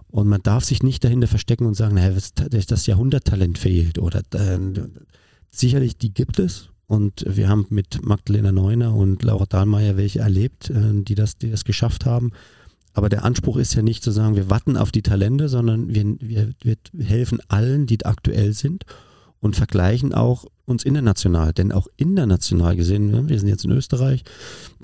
Und 0.09 0.27
man 0.27 0.41
darf 0.41 0.63
sich 0.63 0.82
nicht 0.82 1.03
dahinter 1.03 1.27
verstecken 1.27 1.67
und 1.67 1.75
sagen, 1.75 1.93
naja, 1.93 2.17
das 2.49 2.86
Jahrhunderttalent 2.88 3.59
fehlt. 3.59 3.99
Oder 3.99 4.21
äh, 4.34 4.57
sicherlich, 5.51 5.99
die 5.99 6.11
gibt 6.11 6.39
es. 6.39 6.69
Und 6.91 7.23
wir 7.25 7.47
haben 7.47 7.67
mit 7.69 8.05
Magdalena 8.05 8.51
Neuner 8.51 8.93
und 8.93 9.23
Laura 9.23 9.45
Dahlmeier 9.45 9.95
welche 9.95 10.19
erlebt, 10.19 10.69
äh, 10.71 11.01
die 11.03 11.15
das, 11.15 11.37
die 11.37 11.49
das 11.49 11.63
geschafft 11.63 12.05
haben. 12.05 12.31
aber 12.93 13.07
der 13.07 13.23
Anspruch 13.23 13.55
ist 13.55 13.73
ja 13.75 13.81
nicht 13.81 14.03
zu 14.03 14.11
sagen, 14.11 14.35
wir 14.35 14.49
warten 14.49 14.75
auf 14.75 14.91
die 14.91 15.01
Talente, 15.01 15.47
sondern 15.47 15.87
wir, 15.95 16.17
wir, 16.19 16.49
wir 16.61 16.75
helfen 17.05 17.39
allen, 17.47 17.85
die 17.85 18.05
aktuell 18.05 18.51
sind 18.51 18.83
und 19.39 19.55
vergleichen 19.55 20.13
auch 20.13 20.47
uns 20.65 20.83
international. 20.83 21.53
Denn 21.53 21.71
auch 21.71 21.87
international 21.95 22.75
gesehen, 22.75 23.09
ne, 23.09 23.29
wir 23.29 23.39
sind 23.39 23.47
jetzt 23.47 23.63
in 23.63 23.71
Österreich, 23.71 24.25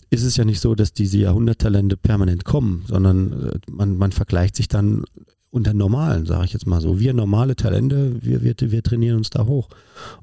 ist 0.09 0.23
es 0.23 0.37
ja 0.37 0.45
nicht 0.45 0.61
so, 0.61 0.75
dass 0.75 0.93
diese 0.93 1.17
Jahrhunderttalente 1.17 1.97
permanent 1.97 2.45
kommen, 2.45 2.85
sondern 2.87 3.49
äh, 3.49 3.59
man, 3.69 3.97
man 3.97 4.13
vergleicht 4.13 4.55
sich 4.55 4.69
dann 4.69 5.03
unter 5.49 5.73
Normalen, 5.73 6.25
sage 6.25 6.45
ich 6.45 6.53
jetzt 6.53 6.67
mal 6.67 6.81
so. 6.81 6.99
Wir 6.99 7.13
normale 7.13 7.55
Talente, 7.55 8.17
wir, 8.21 8.43
wir, 8.43 8.55
wir 8.59 8.83
trainieren 8.83 9.17
uns 9.17 9.29
da 9.29 9.45
hoch. 9.45 9.69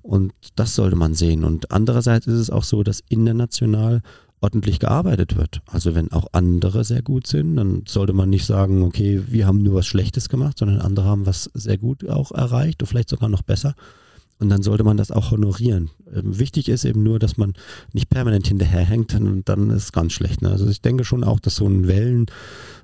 Und 0.02 0.32
das 0.54 0.74
sollte 0.74 0.96
man 0.96 1.14
sehen. 1.14 1.44
Und 1.44 1.70
andererseits 1.70 2.26
ist 2.26 2.38
es 2.38 2.50
auch 2.50 2.64
so, 2.64 2.82
dass 2.82 3.02
international 3.08 4.02
ordentlich 4.40 4.78
gearbeitet 4.78 5.36
wird. 5.36 5.62
Also 5.66 5.94
wenn 5.94 6.12
auch 6.12 6.26
andere 6.32 6.84
sehr 6.84 7.00
gut 7.00 7.26
sind, 7.26 7.56
dann 7.56 7.84
sollte 7.88 8.12
man 8.12 8.28
nicht 8.28 8.44
sagen, 8.44 8.82
okay, 8.82 9.22
wir 9.26 9.46
haben 9.46 9.62
nur 9.62 9.76
was 9.76 9.86
Schlechtes 9.86 10.28
gemacht, 10.28 10.58
sondern 10.58 10.80
andere 10.80 11.06
haben 11.06 11.24
was 11.24 11.50
sehr 11.54 11.78
gut 11.78 12.06
auch 12.08 12.30
erreicht 12.30 12.82
und 12.82 12.88
vielleicht 12.88 13.08
sogar 13.08 13.30
noch 13.30 13.42
besser. 13.42 13.74
Und 14.40 14.48
dann 14.48 14.62
sollte 14.62 14.84
man 14.84 14.96
das 14.96 15.10
auch 15.10 15.30
honorieren. 15.30 15.90
Ähm, 16.12 16.38
wichtig 16.38 16.68
ist 16.68 16.84
eben 16.84 17.02
nur, 17.02 17.18
dass 17.18 17.36
man 17.36 17.54
nicht 17.92 18.10
permanent 18.10 18.46
hinterherhängt 18.46 19.14
und 19.14 19.48
dann 19.48 19.70
ist 19.70 19.84
es 19.84 19.92
ganz 19.92 20.12
schlecht. 20.12 20.42
Ne? 20.42 20.50
Also 20.50 20.68
ich 20.68 20.82
denke 20.82 21.04
schon 21.04 21.24
auch, 21.24 21.40
dass 21.40 21.56
so 21.56 21.66
ein 21.66 21.86
Wellen, 21.86 22.26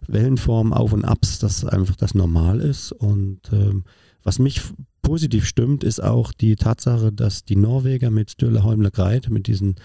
Wellenform 0.07 0.73
Auf 0.73 0.93
und 0.93 1.05
Abs, 1.05 1.39
das 1.39 1.65
einfach 1.65 1.97
das 1.97 2.15
Normal 2.15 2.61
ist. 2.61 2.93
Und 2.93 3.41
ähm, 3.53 3.85
was 4.23 4.39
mich 4.39 4.63
positiv 5.03 5.47
stimmt, 5.47 5.83
ist 5.83 6.03
auch 6.03 6.33
die 6.33 6.57
Tatsache, 6.57 7.13
dass 7.13 7.45
die 7.45 7.57
Norweger 7.57 8.11
mit 8.11 8.31
Sturle 8.31 8.63
Holmle 8.63 8.91
Greit, 8.91 9.29
mit 9.29 9.47
diesen, 9.47 9.77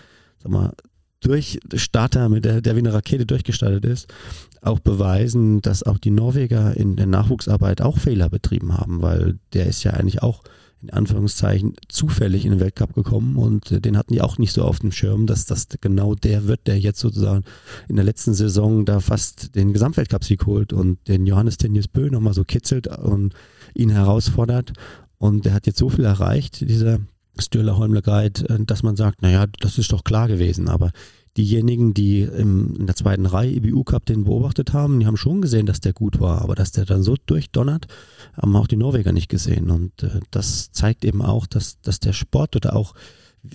sag 0.42 0.52
mal, 0.52 0.74
Durchstarter, 1.22 2.30
mit 2.30 2.46
der, 2.46 2.62
der 2.62 2.76
wie 2.76 2.80
eine 2.80 2.94
Rakete 2.94 3.26
durchgestartet 3.26 3.84
ist, 3.86 4.14
auch 4.62 4.80
beweisen, 4.80 5.62
dass 5.62 5.82
auch 5.82 5.98
die 5.98 6.12
Norweger 6.12 6.78
in 6.78 6.96
der 6.96 7.08
Nachwuchsarbeit 7.08 7.82
auch 7.82 7.98
Fehler 7.98 8.30
betrieben 8.30 8.78
haben, 8.78 9.02
weil 9.02 9.40
der 9.54 9.66
ist 9.66 9.84
ja 9.84 9.92
eigentlich 9.92 10.22
auch 10.22 10.44
in 10.86 10.94
Anführungszeichen 10.94 11.74
zufällig 11.88 12.46
in 12.46 12.52
den 12.52 12.60
Weltcup 12.60 12.94
gekommen 12.94 13.38
und 13.38 13.72
äh, 13.72 13.82
den 13.82 13.98
hatten 13.98 14.14
die 14.14 14.22
auch 14.22 14.38
nicht 14.38 14.54
so 14.54 14.64
auf 14.64 14.80
dem 14.80 14.92
Schirm, 14.92 15.26
dass 15.26 15.46
das 15.46 15.68
genau 15.82 16.16
der 16.16 16.48
wird, 16.48 16.68
der 16.68 16.80
jetzt 16.80 17.00
sozusagen 17.00 17.44
in 17.88 17.96
der 17.96 18.06
letzten 18.06 18.34
Saison 18.34 18.86
da 18.86 19.00
fast 19.00 19.56
den 19.56 19.74
Gesamtweltcup-Sieg 19.74 20.46
holt 20.46 20.74
und 20.74 21.00
den 21.08 21.26
Johannes 21.26 21.58
Tenius 21.58 21.88
Bö 21.88 22.10
nochmal 22.10 22.34
so 22.34 22.44
kitzelt 22.44 22.88
und 22.88 23.34
ihn 23.74 23.90
herausfordert. 23.90 24.74
Und 25.18 25.46
der 25.46 25.54
hat 25.54 25.66
jetzt 25.66 25.80
so 25.80 25.90
viel 25.90 26.06
erreicht, 26.06 26.62
dieser 26.62 27.00
Stürler 27.38 27.78
Holmler 27.78 28.02
Guide, 28.02 28.48
äh, 28.50 28.64
dass 28.66 28.84
man 28.84 28.96
sagt, 28.96 29.22
naja, 29.22 29.46
das 29.60 29.78
ist 29.78 29.92
doch 29.92 30.04
klar 30.04 30.28
gewesen, 30.28 30.68
aber 30.68 30.92
diejenigen, 31.38 31.94
die 31.94 32.22
im, 32.22 32.76
in 32.76 32.86
der 32.86 32.96
zweiten 32.96 33.26
Reihe 33.26 33.52
IBU 33.52 33.84
Cup 33.84 34.06
den 34.06 34.24
beobachtet 34.24 34.74
haben, 34.74 35.00
die 35.00 35.06
haben 35.06 35.18
schon 35.18 35.42
gesehen, 35.42 35.66
dass 35.66 35.82
der 35.82 35.94
gut 35.94 36.20
war, 36.20 36.42
aber 36.42 36.56
dass 36.56 36.72
der 36.72 36.86
dann 36.86 37.04
so 37.04 37.16
durchdonnert, 37.26 37.88
haben 38.36 38.56
auch 38.56 38.68
die 38.68 38.78
Norweger 38.78 39.12
nicht 39.12 39.30
gesehen. 39.30 39.70
Und 39.70 40.04
äh, 40.04 40.20
das 40.32 40.72
zeigt 40.72 41.04
eben 41.04 41.22
auch, 41.22 41.46
dass, 41.46 41.82
dass 41.82 42.00
der 42.00 42.14
Sport 42.14 42.56
oder 42.56 42.76
auch 42.76 42.94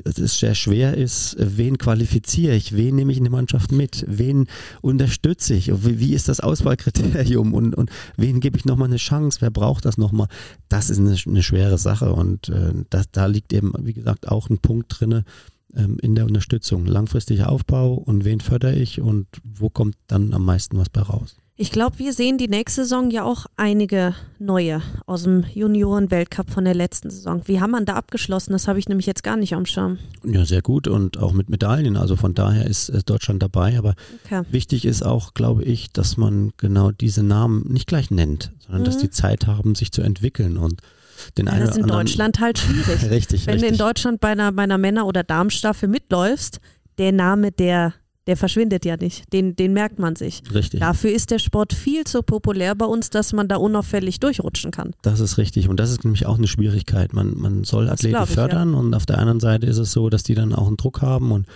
es 0.05 0.39
sehr 0.39 0.55
schwer 0.55 0.97
ist, 0.97 1.37
wen 1.39 1.79
qualifiziere 1.79 2.55
ich, 2.55 2.77
wen 2.77 2.97
nehme 2.97 3.13
ich 3.13 3.19
in 3.19 3.25
die 3.25 3.31
Mannschaft 3.31 3.73
mit, 3.73 4.05
wen 4.07 4.47
unterstütze 4.83 5.55
ich, 5.55 5.73
wie, 5.85 6.15
ist 6.15 6.29
das 6.29 6.41
Auswahlkriterium 6.41 7.55
und, 7.55 7.75
und 7.75 7.91
wen 8.17 8.41
gebe 8.41 8.57
ich 8.57 8.65
nochmal 8.65 8.89
eine 8.89 8.97
Chance, 8.97 9.41
wer 9.41 9.51
braucht 9.51 9.85
das 9.85 9.99
nochmal? 9.99 10.29
Das 10.69 10.91
ist 10.91 10.99
eine, 10.99 11.17
eine 11.27 11.43
schwere 11.43 11.79
Sache 11.79 12.13
und 12.13 12.49
äh, 12.49 12.73
das, 12.91 13.11
da 13.11 13.27
liegt 13.27 13.53
eben, 13.53 13.73
wie 13.81 13.95
gesagt, 13.95 14.29
auch 14.29 14.49
ein 14.49 14.59
Punkt 14.59 15.01
drinne, 15.01 15.25
ähm, 15.77 15.99
in 16.01 16.15
der 16.15 16.27
Unterstützung. 16.27 16.87
Langfristiger 16.87 17.51
Aufbau 17.51 17.95
und 17.95 18.25
wen 18.25 18.41
fördere 18.41 18.75
ich 18.75 19.01
und 19.01 19.27
wo 19.45 19.71
kommt 19.71 19.97
dann 20.07 20.35
am 20.35 20.45
meisten 20.45 20.79
was 20.79 20.89
bei 20.89 21.03
raus? 21.03 21.37
Ich 21.63 21.71
glaube, 21.71 21.99
wir 21.99 22.15
sehen 22.15 22.39
die 22.39 22.49
nächste 22.49 22.85
Saison 22.85 23.11
ja 23.11 23.23
auch 23.23 23.45
einige 23.57 24.15
neue 24.39 24.81
aus 25.05 25.25
dem 25.25 25.45
Junioren-Weltcup 25.53 26.49
von 26.49 26.65
der 26.65 26.73
letzten 26.73 27.11
Saison. 27.11 27.43
Wie 27.45 27.61
haben 27.61 27.73
man 27.73 27.85
da 27.85 27.97
abgeschlossen? 27.97 28.53
Das 28.53 28.67
habe 28.67 28.79
ich 28.79 28.89
nämlich 28.89 29.05
jetzt 29.05 29.23
gar 29.23 29.37
nicht 29.37 29.53
am 29.53 29.67
Schirm. 29.67 29.99
Ja, 30.25 30.47
sehr 30.47 30.63
gut 30.63 30.89
und 30.89 31.19
auch 31.19 31.35
mit 31.35 31.51
Medaillen. 31.51 31.99
Also 31.99 32.17
von 32.17 32.33
daher 32.33 32.67
ist, 32.67 32.89
ist 32.89 33.11
Deutschland 33.11 33.43
dabei. 33.43 33.77
Aber 33.77 33.95
okay. 34.25 34.41
wichtig 34.51 34.87
ist 34.87 35.03
auch, 35.05 35.35
glaube 35.35 35.63
ich, 35.63 35.93
dass 35.93 36.17
man 36.17 36.53
genau 36.57 36.93
diese 36.93 37.23
Namen 37.23 37.71
nicht 37.71 37.87
gleich 37.87 38.11
nennt, 38.11 38.53
sondern 38.61 38.81
mhm. 38.81 38.87
dass 38.87 38.97
die 38.97 39.11
Zeit 39.11 39.47
haben, 39.47 39.75
sich 39.75 39.93
zu 39.93 40.01
entwickeln. 40.01 40.57
Und 40.57 40.81
den 41.37 41.47
ja, 41.47 41.59
das 41.59 41.71
ist 41.71 41.79
in 41.79 41.87
Deutschland 41.87 42.41
halt 42.41 42.59
schwierig. 42.59 43.03
richtig, 43.11 43.47
Wenn 43.47 43.55
richtig. 43.55 43.69
du 43.71 43.75
in 43.75 43.79
Deutschland 43.79 44.21
bei 44.21 44.29
einer, 44.29 44.53
bei 44.53 44.63
einer 44.63 44.79
Männer- 44.79 45.07
oder 45.07 45.23
Damenstaffel 45.23 45.89
mitläufst, 45.89 46.61
der 46.99 47.13
Name, 47.13 47.53
der, 47.53 47.95
der 48.31 48.37
verschwindet 48.37 48.85
ja 48.85 48.97
nicht. 48.97 49.25
Den, 49.33 49.57
den 49.57 49.73
merkt 49.73 49.99
man 49.99 50.15
sich. 50.15 50.45
Richtig. 50.55 50.79
Dafür 50.79 51.11
ist 51.11 51.33
der 51.33 51.41
Sport 51.41 51.73
viel 51.73 52.05
zu 52.05 52.23
populär 52.23 52.77
bei 52.77 52.87
uns, 52.87 53.11
dass 53.11 53.33
man 53.33 53.49
da 53.49 53.57
unauffällig 53.57 54.21
durchrutschen 54.21 54.71
kann. 54.71 54.93
Das 55.03 55.19
ist 55.19 55.37
richtig. 55.37 55.69
Und 55.69 55.81
das 55.81 55.91
ist 55.91 56.05
nämlich 56.05 56.27
auch 56.27 56.39
eine 56.39 56.47
Schwierigkeit. 56.47 57.13
Man, 57.13 57.37
man 57.37 57.65
soll 57.65 57.89
Athleten 57.89 58.23
ich, 58.23 58.31
fördern 58.31 58.73
ja. 58.73 58.79
und 58.79 58.95
auf 58.95 59.05
der 59.05 59.19
anderen 59.19 59.41
Seite 59.41 59.67
ist 59.67 59.79
es 59.79 59.91
so, 59.91 60.11
dass 60.11 60.23
die 60.23 60.37
dann 60.37 60.55
auch 60.55 60.69
einen 60.69 60.77
Druck 60.77 61.03
haben. 61.03 61.33
Und 61.33 61.47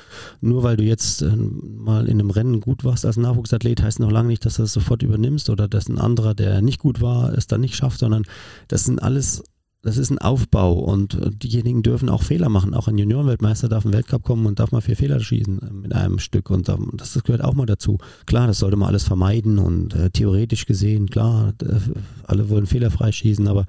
nur 0.41 0.65
weil 0.65 0.77
du 0.77 0.83
jetzt 0.83 1.23
äh, 1.23 1.37
mal 1.37 2.09
in 2.09 2.19
einem 2.19 2.31
Rennen 2.31 2.61
gut 2.61 2.83
warst 2.83 3.07
als 3.07 3.19
Nachwuchsathlet, 3.19 3.81
heißt 3.81 4.01
noch 4.01 4.11
lange 4.11 4.27
nicht, 4.27 4.45
dass 4.45 4.57
du 4.57 4.63
das 4.63 4.73
sofort 4.73 5.05
übernimmst 5.05 5.51
oder 5.51 5.69
dass 5.69 5.89
ein 5.89 5.99
anderer, 5.99 6.35
der 6.35 6.61
nicht 6.61 6.81
gut 6.81 7.01
war, 7.01 7.33
es 7.35 7.47
dann 7.47 7.61
nicht 7.61 7.77
schafft, 7.77 8.01
sondern 8.01 8.25
das 8.67 8.83
sind 8.83 9.01
alles 9.01 9.45
das 9.85 9.99
ist 9.99 10.11
ein 10.11 10.19
Aufbau 10.19 10.73
und 10.73 11.19
diejenigen 11.43 11.83
dürfen 11.83 12.09
auch 12.09 12.23
Fehler 12.23 12.49
machen. 12.49 12.75
Auch 12.75 12.89
ein 12.89 12.97
Juniorenweltmeister 12.97 13.69
darf 13.69 13.85
im 13.85 13.93
Weltcup 13.93 14.23
kommen 14.23 14.47
und 14.47 14.59
darf 14.59 14.73
mal 14.73 14.81
vier 14.81 14.97
Fehler 14.97 15.21
schießen 15.21 15.59
äh, 15.61 15.73
mit 15.73 15.95
einem 15.95 16.19
Stück 16.19 16.51
und 16.51 16.69
das, 16.69 17.13
das 17.13 17.23
gehört 17.23 17.45
auch 17.45 17.55
mal 17.55 17.67
dazu. 17.67 17.99
Klar, 18.27 18.47
das 18.47 18.59
sollte 18.59 18.77
man 18.77 18.89
alles 18.89 19.05
vermeiden 19.05 19.59
und 19.59 19.95
äh, 19.95 20.11
theoretisch 20.11 20.65
gesehen, 20.65 21.11
klar, 21.11 21.53
äh, 21.63 21.79
alle 22.25 22.49
wollen 22.49 22.67
fehlerfrei 22.67 23.13
schießen, 23.13 23.47
aber 23.47 23.67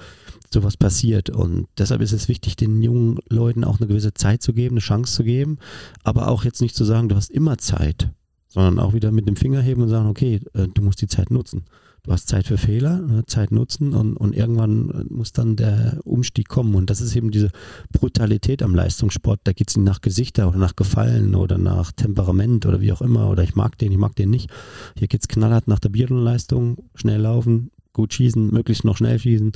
sowas 0.54 0.78
passiert 0.78 1.30
und 1.30 1.68
deshalb 1.78 2.02
ist 2.02 2.14
es 2.14 2.30
wichtig, 2.30 2.56
den 2.56 2.82
jungen 2.82 3.20
Leuten 3.30 3.66
auch 3.66 3.80
eine 3.80 3.88
gewisse 3.88 4.14
Zeit 4.14 4.42
zu 4.42 4.54
geben, 4.54 4.76
eine 4.76 4.82
Chance 4.82 5.14
zu 5.14 5.24
geben, 5.26 5.58
aber 6.04 6.30
auch 6.30 6.46
jetzt 6.46 6.62
nicht 6.62 6.76
zu 6.76 6.86
sagen, 6.86 7.10
du 7.10 7.16
hast 7.16 7.30
immer 7.30 7.58
Zeit, 7.58 8.10
sondern 8.48 8.80
auch 8.80 8.94
wieder 8.94 9.12
mit 9.12 9.28
dem 9.28 9.36
Finger 9.36 9.62
heben 9.62 9.82
und 9.82 9.90
sagen, 9.90 10.08
okay, 10.08 10.40
äh, 10.54 10.68
du 10.74 10.82
musst 10.82 11.02
die 11.02 11.08
Zeit 11.08 11.30
nutzen 11.30 11.66
du 12.06 12.12
hast 12.12 12.28
Zeit 12.28 12.48
für 12.48 12.58
Fehler, 12.58 13.02
ne, 13.02 13.26
Zeit 13.26 13.52
nutzen 13.52 13.94
und, 13.94 14.16
und 14.16 14.36
irgendwann 14.36 15.06
muss 15.10 15.34
dann 15.34 15.56
der 15.56 16.00
Umstieg 16.04 16.48
kommen. 16.48 16.76
Und 16.76 16.90
das 16.90 17.02
ist 17.02 17.16
eben 17.16 17.32
diese 17.32 17.50
Brutalität 17.92 18.62
am 18.62 18.76
Leistungssport. 18.76 19.42
Da 19.44 19.54
geht 19.54 19.70
es 19.70 19.78
nicht 19.78 19.86
nach 19.86 20.02
Gesichter 20.02 20.48
oder 20.48 20.58
nach 20.58 20.76
Gefallen 20.76 21.36
oder 21.36 21.58
nach 21.58 21.92
Temperament 21.92 22.66
oder 22.66 22.82
wie 22.82 22.92
auch 22.92 23.02
immer. 23.02 23.30
Oder 23.30 23.44
ich 23.44 23.56
mag 23.56 23.78
den, 23.78 23.92
ich 23.92 23.98
mag 23.98 24.16
den 24.16 24.30
nicht. 24.30 24.50
Hier 24.98 25.08
geht 25.08 25.22
es 25.22 25.28
knallhart 25.28 25.68
nach 25.68 25.80
der 25.80 25.90
Biathlon-Leistung, 25.90 26.78
schnell 26.94 27.22
laufen, 27.22 27.72
gut 27.94 28.14
schießen, 28.14 28.52
möglichst 28.52 28.86
noch 28.86 28.98
schnell 28.98 29.18
schießen 29.18 29.54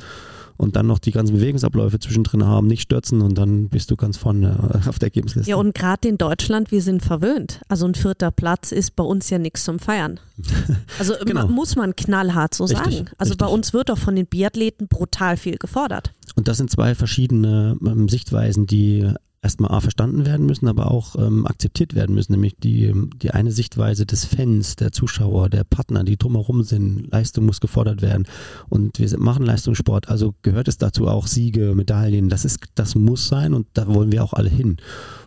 und 0.59 0.75
dann 0.75 0.87
noch 0.87 0.99
die 0.99 1.11
ganzen 1.11 1.37
Bewegungsabläufe 1.37 1.99
zwischendrin 1.99 2.45
haben, 2.45 2.67
nicht 2.67 2.81
stürzen 2.81 3.21
und 3.21 3.37
dann 3.37 3.69
bist 3.69 3.91
du 3.91 3.95
ganz 3.95 4.17
vorne 4.17 4.81
auf 4.87 4.99
der 4.99 5.07
Ergebnisliste. 5.07 5.49
Ja, 5.49 5.55
und 5.55 5.73
gerade 5.73 6.09
in 6.09 6.17
Deutschland, 6.17 6.71
wir 6.71 6.81
sind 6.81 7.01
verwöhnt. 7.01 7.61
Also 7.69 7.85
ein 7.85 7.95
vierter 7.95 8.29
Platz 8.29 8.73
ist 8.73 8.97
bei 8.97 9.03
uns 9.03 9.29
ja 9.29 9.39
nichts 9.39 9.63
zum 9.63 9.79
Feiern. 9.79 10.19
Also 10.97 11.13
genau. 11.25 11.47
muss 11.47 11.75
man 11.75 11.95
knallhart 11.95 12.53
so 12.53 12.65
richtig, 12.65 12.97
sagen. 12.97 13.09
Also 13.17 13.31
richtig. 13.31 13.37
bei 13.37 13.45
uns 13.47 13.73
wird 13.73 13.89
auch 13.89 13.97
von 13.97 14.15
den 14.15 14.25
Biathleten 14.25 14.87
brutal 14.87 15.37
viel 15.37 15.57
gefordert. 15.57 16.13
Und 16.35 16.47
das 16.47 16.57
sind 16.57 16.69
zwei 16.69 16.93
verschiedene 16.93 17.77
ähm, 17.85 18.09
Sichtweisen, 18.09 18.65
die 18.65 19.09
erstmal 19.41 19.71
A 19.71 19.79
verstanden 19.79 20.25
werden 20.25 20.45
müssen, 20.45 20.67
aber 20.67 20.91
auch 20.91 21.15
ähm, 21.15 21.45
akzeptiert 21.45 21.95
werden 21.95 22.13
müssen, 22.13 22.33
nämlich 22.33 22.57
die, 22.57 22.93
die 23.21 23.31
eine 23.31 23.51
Sichtweise 23.51 24.05
des 24.05 24.25
Fans, 24.25 24.75
der 24.75 24.91
Zuschauer, 24.91 25.49
der 25.49 25.63
Partner, 25.63 26.03
die 26.03 26.17
drumherum 26.17 26.63
sind. 26.63 27.09
Leistung 27.11 27.45
muss 27.45 27.61
gefordert 27.61 28.01
werden 28.01 28.27
und 28.67 28.99
wir 28.99 29.19
machen 29.19 29.45
Leistungssport, 29.45 30.09
also 30.09 30.35
gehört 30.41 30.67
es 30.67 30.77
dazu 30.77 31.07
auch 31.07 31.27
Siege, 31.27 31.73
Medaillen, 31.73 32.29
das 32.29 32.43
ist, 32.45 32.59
das 32.75 32.95
muss 32.95 33.27
sein 33.27 33.53
und 33.53 33.67
da 33.73 33.87
wollen 33.87 34.11
wir 34.11 34.23
auch 34.23 34.33
alle 34.33 34.49
hin. 34.49 34.77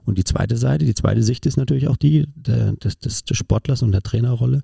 Und 0.04 0.18
die 0.18 0.24
zweite 0.24 0.56
Seite, 0.56 0.84
die 0.84 0.94
zweite 0.94 1.22
Sicht 1.22 1.46
ist 1.46 1.56
natürlich 1.56 1.88
auch 1.88 1.96
die 1.96 2.26
der, 2.34 2.72
des, 2.72 2.98
des 2.98 3.22
Sportlers 3.32 3.82
und 3.82 3.92
der 3.92 4.02
Trainerrolle 4.02 4.62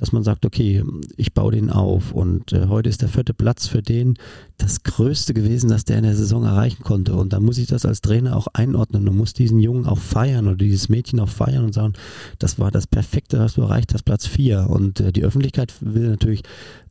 dass 0.00 0.12
man 0.12 0.24
sagt, 0.24 0.46
okay, 0.46 0.82
ich 1.18 1.34
baue 1.34 1.52
den 1.52 1.68
auf 1.68 2.12
und 2.12 2.54
äh, 2.54 2.68
heute 2.68 2.88
ist 2.88 3.02
der 3.02 3.10
vierte 3.10 3.34
Platz 3.34 3.66
für 3.66 3.82
den 3.82 4.14
das 4.56 4.82
Größte 4.82 5.34
gewesen, 5.34 5.68
das 5.68 5.84
der 5.84 5.98
in 5.98 6.04
der 6.04 6.16
Saison 6.16 6.44
erreichen 6.44 6.82
konnte. 6.82 7.14
Und 7.14 7.34
da 7.34 7.40
muss 7.40 7.58
ich 7.58 7.66
das 7.66 7.84
als 7.84 8.00
Trainer 8.00 8.34
auch 8.34 8.48
einordnen 8.54 9.06
und 9.06 9.16
muss 9.16 9.34
diesen 9.34 9.58
Jungen 9.58 9.86
auch 9.86 9.98
feiern 9.98 10.46
oder 10.46 10.56
dieses 10.56 10.88
Mädchen 10.88 11.20
auch 11.20 11.28
feiern 11.28 11.64
und 11.64 11.74
sagen, 11.74 11.92
das 12.38 12.58
war 12.58 12.70
das 12.70 12.86
Perfekte, 12.86 13.38
was 13.38 13.54
du 13.54 13.62
erreicht 13.62 13.92
hast, 13.92 14.04
Platz 14.04 14.26
vier. 14.26 14.68
Und 14.70 15.00
äh, 15.00 15.12
die 15.12 15.22
Öffentlichkeit 15.22 15.74
will 15.80 16.08
natürlich 16.08 16.42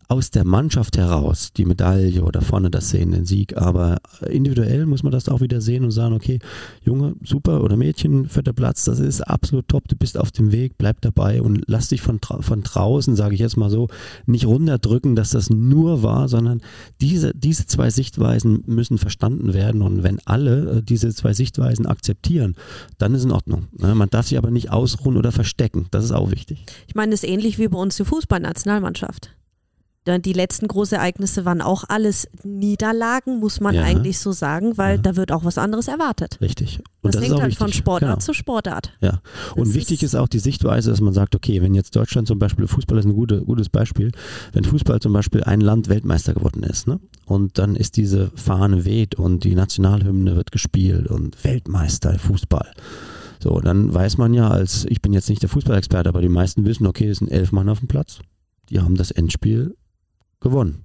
aus 0.10 0.32
der 0.32 0.43
Mannschaft 0.43 0.97
heraus 0.97 1.53
die 1.53 1.66
Medaille 1.66 2.24
oder 2.24 2.41
vorne 2.41 2.72
das 2.72 2.89
sehen, 2.89 3.12
den 3.12 3.26
Sieg. 3.26 3.55
Aber 3.55 3.97
individuell 4.28 4.88
muss 4.88 5.03
man 5.03 5.12
das 5.12 5.30
auch 5.30 5.39
wieder 5.39 5.62
sehen 5.62 5.84
und 5.84 5.91
sagen, 5.91 6.16
okay, 6.16 6.39
Junge, 6.84 7.14
super 7.24 7.64
oder 7.64 7.78
Mädchen, 7.78 8.28
vierter 8.28 8.53
Platz, 8.53 8.86
das 8.86 8.99
ist 8.99 9.22
absolut 9.22 9.68
top, 9.68 9.88
du 9.88 9.95
bist 9.95 10.18
auf 10.18 10.32
dem 10.32 10.51
Weg, 10.51 10.80
bleib 10.80 10.99
dabei 11.01 11.43
und 11.43 11.62
lass 11.68 11.89
dich 11.89 12.01
von, 12.01 12.20
von 12.22 12.64
draußen, 12.64 13.16
sage 13.16 13.36
ich 13.36 13.39
jetzt 13.39 13.55
mal 13.55 13.70
so, 13.70 13.88
nicht 14.26 14.47
runterdrücken, 14.47 15.16
dass 15.16 15.30
das 15.30 15.51
nur 15.51 16.01
war, 16.01 16.28
sondern 16.28 16.62
diese, 17.01 17.32
diese 17.36 17.68
zwei 17.68 17.91
Sichtweisen 17.91 18.64
müssen 18.66 18.97
verstanden 18.97 19.53
werden 19.53 19.84
und 19.84 20.01
wenn 20.01 20.18
alle 20.26 20.78
äh, 20.78 20.82
diese 20.82 21.14
zwei 21.14 21.34
Sichtweisen 21.34 21.86
akzeptieren, 21.86 22.55
dann 22.97 23.14
ist 23.14 23.26
in 23.26 23.32
Ordnung. 23.32 23.68
Ne? 23.78 23.93
Man 23.93 24.10
darf 24.10 24.28
sich 24.28 24.39
aber 24.39 24.49
nicht 24.49 24.72
ausruhen 24.72 25.18
oder 25.18 25.32
verstecken, 25.32 25.86
das 25.91 26.03
ist 26.03 26.14
auch 26.14 26.32
wichtig. 26.32 26.66
Ich 26.88 26.95
meine, 26.95 27.12
das 27.12 27.24
ist 27.24 27.30
ähnlich 27.30 27.60
wie 27.60 27.68
bei 27.68 27.78
uns 27.78 27.95
die 27.95 28.05
Fußballnationalmannschaft 28.05 29.36
Die 30.07 30.33
letzten 30.33 30.67
Großereignisse 30.67 31.45
waren 31.45 31.61
auch 31.61 31.83
alles 31.87 32.27
Niederlagen, 32.43 33.39
muss 33.39 33.59
man 33.59 33.75
Ja. 33.75 33.83
eigentlich 33.83 34.17
so 34.17 34.31
sagen, 34.31 34.75
weil 34.77 34.95
Ja. 34.95 35.01
da 35.03 35.15
wird 35.15 35.31
auch 35.31 35.45
was 35.45 35.57
anderes 35.59 35.87
erwartet. 35.87 36.39
Richtig. 36.41 36.79
Und 37.01 37.13
Das, 37.13 37.21
ist 37.21 37.29
hängt 37.29 37.41
halt 37.41 37.53
von 37.55 37.67
wichtig. 37.67 37.79
Sportart 37.79 38.09
Genau. 38.13 38.19
zu 38.25 38.33
Sportart. 38.33 38.91
Ja, 39.01 39.21
und 39.55 39.67
Das 39.67 39.73
wichtig 39.75 40.01
ist- 40.01 40.13
ist 40.13 40.19
auch 40.19 40.27
die 40.27 40.39
Sichtweise, 40.39 40.89
dass 40.89 40.99
man 41.01 41.13
sagt, 41.13 41.35
okay, 41.35 41.61
wenn 41.61 41.75
jetzt 41.75 41.95
Deutschland 41.95 42.27
zum 42.27 42.39
Beispiel, 42.39 42.65
Fußball 42.65 42.97
ist 42.97 43.05
ein 43.05 43.13
gute, 43.13 43.41
gutes 43.43 43.69
Beispiel, 43.69 44.11
wenn 44.53 44.63
Fußball 44.63 44.99
zum 44.99 45.13
Beispiel 45.13 45.43
ein 45.43 45.61
Land 45.61 45.89
Weltmeister 45.89 46.33
geworden 46.33 46.63
ist, 46.63 46.87
ne? 46.87 46.99
und 47.25 47.59
dann 47.59 47.75
ist 47.75 47.95
diese 47.97 48.31
Fahne 48.35 48.85
weht 48.85 49.13
und 49.15 49.43
die 49.43 49.53
Nationalhymne 49.53 50.35
wird 50.35 50.51
gespielt 50.51 51.07
und 51.07 51.43
Weltmeister 51.43 52.17
Fußball. 52.17 52.71
So, 53.43 53.59
dann 53.59 53.93
weiß 53.93 54.17
man 54.17 54.33
ja 54.33 54.49
als, 54.49 54.85
ich 54.89 55.01
bin 55.03 55.13
jetzt 55.13 55.29
nicht 55.29 55.43
der 55.43 55.49
Fußballexperte, 55.49 56.09
aber 56.09 56.21
die 56.21 56.29
meisten 56.29 56.65
wissen, 56.65 56.87
okay, 56.87 57.09
es 57.09 57.19
sind 57.19 57.31
elf 57.31 57.51
Mann 57.51 57.69
auf 57.69 57.79
dem 57.79 57.87
Platz, 57.87 58.19
die 58.69 58.79
haben 58.79 58.95
das 58.95 59.11
Endspiel 59.11 59.75
gewonnen. 60.39 60.83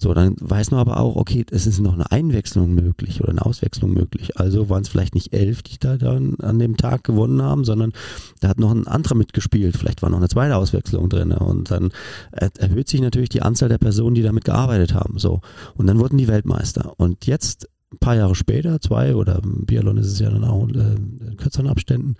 So, 0.00 0.14
dann 0.14 0.36
weiß 0.38 0.70
man 0.70 0.78
aber 0.78 1.00
auch, 1.00 1.16
okay, 1.16 1.44
es 1.50 1.66
ist 1.66 1.80
noch 1.80 1.94
eine 1.94 2.12
Einwechslung 2.12 2.72
möglich 2.72 3.20
oder 3.20 3.30
eine 3.30 3.44
Auswechslung 3.44 3.92
möglich. 3.92 4.38
Also 4.38 4.68
waren 4.68 4.82
es 4.82 4.88
vielleicht 4.88 5.16
nicht 5.16 5.32
elf, 5.32 5.64
die 5.64 5.76
da 5.80 5.96
dann 5.96 6.36
an 6.36 6.60
dem 6.60 6.76
Tag 6.76 7.02
gewonnen 7.02 7.42
haben, 7.42 7.64
sondern 7.64 7.92
da 8.38 8.46
hat 8.46 8.60
noch 8.60 8.70
ein 8.70 8.86
anderer 8.86 9.16
mitgespielt. 9.16 9.76
Vielleicht 9.76 10.00
war 10.02 10.08
noch 10.08 10.18
eine 10.18 10.28
zweite 10.28 10.54
Auswechslung 10.54 11.08
drin. 11.08 11.32
Und 11.32 11.72
dann 11.72 11.90
er- 12.30 12.56
erhöht 12.58 12.88
sich 12.88 13.00
natürlich 13.00 13.28
die 13.28 13.42
Anzahl 13.42 13.68
der 13.68 13.78
Personen, 13.78 14.14
die 14.14 14.22
damit 14.22 14.44
gearbeitet 14.44 14.94
haben. 14.94 15.18
So. 15.18 15.40
Und 15.74 15.88
dann 15.88 15.98
wurden 15.98 16.16
die 16.16 16.28
Weltmeister. 16.28 16.92
Und 16.96 17.26
jetzt, 17.26 17.68
ein 17.92 17.98
paar 17.98 18.14
Jahre 18.14 18.36
später, 18.36 18.80
zwei 18.80 19.16
oder 19.16 19.40
im 19.42 19.66
Biathlon 19.66 19.96
ist 19.96 20.12
es 20.12 20.20
ja 20.20 20.30
dann 20.30 20.44
auch 20.44 20.68
äh, 20.68 20.94
in 20.94 21.36
kürzeren 21.38 21.66
Abständen, 21.66 22.14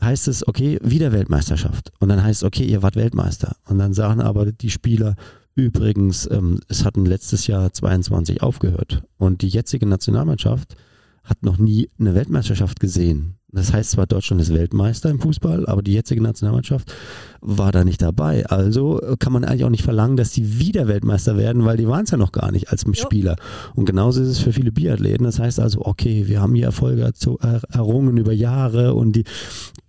heißt 0.00 0.26
es, 0.28 0.48
okay, 0.48 0.78
wieder 0.82 1.12
Weltmeisterschaft. 1.12 1.92
Und 1.98 2.08
dann 2.08 2.22
heißt 2.22 2.40
es, 2.40 2.46
okay, 2.46 2.64
ihr 2.64 2.82
wart 2.82 2.96
Weltmeister. 2.96 3.56
Und 3.68 3.78
dann 3.78 3.92
sagen 3.92 4.22
aber 4.22 4.52
die 4.52 4.70
Spieler, 4.70 5.16
übrigens, 5.60 6.28
ähm, 6.30 6.60
es 6.68 6.84
hatten 6.84 7.06
letztes 7.06 7.46
Jahr 7.46 7.72
22 7.72 8.42
aufgehört. 8.42 9.02
Und 9.18 9.42
die 9.42 9.48
jetzige 9.48 9.86
Nationalmannschaft 9.86 10.76
hat 11.24 11.42
noch 11.42 11.58
nie 11.58 11.90
eine 11.98 12.14
Weltmeisterschaft 12.14 12.80
gesehen. 12.80 13.39
Das 13.52 13.72
heißt 13.72 13.90
zwar, 13.92 14.06
Deutschland 14.06 14.40
ist 14.40 14.52
Weltmeister 14.54 15.10
im 15.10 15.20
Fußball, 15.20 15.66
aber 15.66 15.82
die 15.82 15.92
jetzige 15.92 16.22
Nationalmannschaft 16.22 16.92
war 17.40 17.72
da 17.72 17.84
nicht 17.84 18.00
dabei. 18.02 18.46
Also 18.46 19.00
äh, 19.00 19.16
kann 19.18 19.32
man 19.32 19.44
eigentlich 19.44 19.64
auch 19.64 19.70
nicht 19.70 19.82
verlangen, 19.82 20.16
dass 20.16 20.30
die 20.30 20.58
wieder 20.58 20.88
Weltmeister 20.88 21.36
werden, 21.36 21.64
weil 21.64 21.76
die 21.76 21.88
waren 21.88 22.04
es 22.04 22.10
ja 22.10 22.16
noch 22.18 22.32
gar 22.32 22.52
nicht 22.52 22.70
als 22.70 22.84
Spieler. 22.92 23.36
Und 23.74 23.84
genauso 23.86 24.22
ist 24.22 24.28
es 24.28 24.38
für 24.38 24.52
viele 24.52 24.72
Biathleten. 24.72 25.24
Das 25.24 25.38
heißt 25.38 25.60
also, 25.60 25.84
okay, 25.84 26.28
wir 26.28 26.40
haben 26.40 26.54
hier 26.54 26.66
Erfolge 26.66 27.02
er- 27.40 27.62
errungen 27.70 28.16
über 28.16 28.32
Jahre 28.32 28.94
und 28.94 29.12
die, 29.16 29.24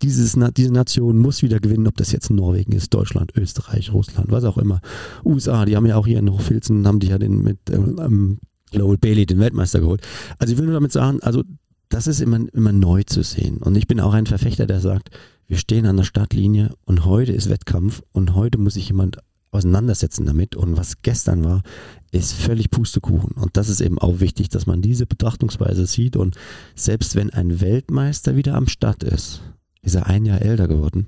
dieses, 0.02 0.38
diese 0.56 0.74
Nation 0.74 1.18
muss 1.18 1.42
wieder 1.42 1.60
gewinnen, 1.60 1.88
ob 1.88 1.98
das 1.98 2.12
jetzt 2.12 2.30
Norwegen 2.30 2.74
ist, 2.74 2.94
Deutschland, 2.94 3.32
Österreich, 3.36 3.94
Russland, 3.94 4.32
was 4.32 4.44
auch 4.44 4.58
immer. 4.58 4.82
USA, 5.26 5.66
die 5.66 5.76
haben 5.76 5.86
ja 5.86 5.96
auch 5.98 6.08
hier 6.08 6.20
in 6.20 6.32
Hochfilzen, 6.32 6.88
haben 6.88 7.00
die 7.00 7.08
ja 7.08 7.18
den 7.18 7.44
mit 7.44 7.60
ähm, 7.70 8.40
Lowell 8.74 8.98
Bailey, 8.98 9.26
den 9.26 9.40
Weltmeister 9.40 9.80
geholt. 9.80 10.02
Also 10.40 10.54
ich 10.54 10.60
will 10.60 10.66
nur 10.66 10.76
damit 10.76 10.92
sagen, 10.92 11.20
also 11.22 11.44
das 11.94 12.08
ist 12.08 12.22
immer, 12.22 12.40
immer 12.54 12.72
neu 12.72 13.04
zu 13.04 13.22
sehen. 13.22 13.58
Und 13.58 13.76
ich 13.76 13.86
bin 13.86 14.00
auch 14.00 14.14
ein 14.14 14.26
Verfechter, 14.26 14.66
der 14.66 14.80
sagt, 14.80 15.12
wir 15.48 15.58
stehen 15.58 15.86
an 15.86 15.98
der 15.98 16.06
Startlinie 16.06 16.74
und 16.86 17.06
heute 17.06 17.34
ist 17.34 17.50
Wettkampf 17.50 18.02
und 18.14 18.34
heute 18.34 18.58
muss 18.58 18.76
sich 18.76 18.88
jemand 18.88 19.18
auseinandersetzen 19.52 20.26
damit. 20.26 20.56
Und 20.56 20.78
was 20.78 21.02
gestern 21.02 21.44
war, 21.44 21.62
ist 22.12 22.34
völlig 22.34 22.72
Pustekuchen. 22.72 23.34
Und 23.34 23.58
das 23.58 23.68
ist 23.68 23.82
eben 23.82 24.00
auch 24.00 24.22
wichtig, 24.22 24.48
dass 24.48 24.66
man 24.66 24.82
diese 24.82 25.06
Betrachtungsweise 25.06 25.86
sieht. 25.86 26.16
Und 26.16 26.38
selbst 26.76 27.16
wenn 27.16 27.30
ein 27.32 27.60
Weltmeister 27.60 28.38
wieder 28.38 28.56
am 28.56 28.68
Start 28.68 29.04
ist, 29.04 29.42
ist 29.82 29.96
er 29.96 30.08
ein 30.08 30.26
Jahr 30.26 30.42
älter 30.42 30.70
geworden. 30.70 31.08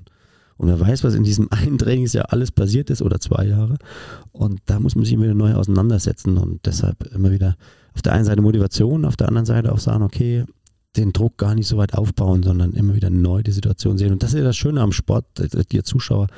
Und 0.58 0.68
wer 0.68 0.78
weiß, 0.78 1.02
was 1.02 1.14
in 1.14 1.24
diesem 1.24 1.48
einen 1.50 1.78
Trainingsjahr 1.78 2.30
alles 2.30 2.52
passiert 2.52 2.90
ist 2.90 3.00
oder 3.00 3.18
zwei 3.20 3.46
Jahre. 3.46 3.78
Und 4.32 4.60
da 4.66 4.78
muss 4.78 4.94
man 4.94 5.06
sich 5.06 5.14
immer 5.14 5.24
wieder 5.24 5.34
neu 5.34 5.54
auseinandersetzen 5.54 6.36
und 6.36 6.66
deshalb 6.66 7.04
immer 7.14 7.30
wieder 7.30 7.56
auf 7.94 8.02
der 8.02 8.12
einen 8.12 8.24
Seite 8.26 8.42
Motivation, 8.42 9.06
auf 9.06 9.16
der 9.16 9.28
anderen 9.28 9.46
Seite 9.46 9.72
auch 9.72 9.78
sagen, 9.78 10.02
okay, 10.02 10.44
den 10.96 11.12
Druck 11.12 11.38
gar 11.38 11.54
nicht 11.54 11.66
so 11.66 11.76
weit 11.76 11.94
aufbauen, 11.94 12.42
sondern 12.42 12.72
immer 12.72 12.94
wieder 12.94 13.10
neu 13.10 13.42
die 13.42 13.52
Situation 13.52 13.98
sehen. 13.98 14.12
Und 14.12 14.22
das 14.22 14.30
ist 14.30 14.38
ja 14.38 14.44
das 14.44 14.56
Schöne 14.56 14.80
am 14.80 14.92
Sport, 14.92 15.24
der 15.36 15.84
Zuschauer, 15.84 16.28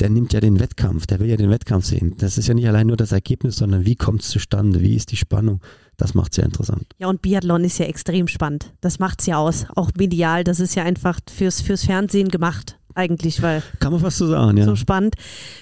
der 0.00 0.10
nimmt 0.10 0.32
ja 0.32 0.40
den 0.40 0.60
Wettkampf, 0.60 1.06
der 1.06 1.20
will 1.20 1.28
ja 1.28 1.36
den 1.36 1.50
Wettkampf 1.50 1.86
sehen. 1.86 2.14
Das 2.18 2.38
ist 2.38 2.46
ja 2.48 2.54
nicht 2.54 2.68
allein 2.68 2.86
nur 2.86 2.96
das 2.96 3.12
Ergebnis, 3.12 3.56
sondern 3.56 3.86
wie 3.86 3.96
kommt 3.96 4.22
es 4.22 4.28
zustande, 4.28 4.80
wie 4.80 4.94
ist 4.94 5.10
die 5.12 5.16
Spannung. 5.16 5.60
Das 5.96 6.14
macht 6.14 6.32
es 6.32 6.38
ja 6.38 6.44
interessant. 6.44 6.86
Ja, 6.98 7.08
und 7.08 7.22
Biathlon 7.22 7.64
ist 7.64 7.78
ja 7.78 7.86
extrem 7.86 8.26
spannend. 8.26 8.72
Das 8.80 8.98
macht's 8.98 9.26
ja 9.26 9.36
aus. 9.36 9.66
Auch 9.76 9.90
medial, 9.96 10.42
das 10.42 10.58
ist 10.58 10.74
ja 10.74 10.82
einfach 10.82 11.20
fürs, 11.30 11.60
fürs 11.60 11.84
Fernsehen 11.84 12.28
gemacht, 12.28 12.78
eigentlich, 12.94 13.42
weil 13.42 13.62
Kann 13.78 13.92
man 13.92 14.00
fast 14.00 14.18
so 14.18 14.26
sagen, 14.26 14.56
ja. 14.56 14.64
so 14.64 14.76
spannend. 14.76 15.14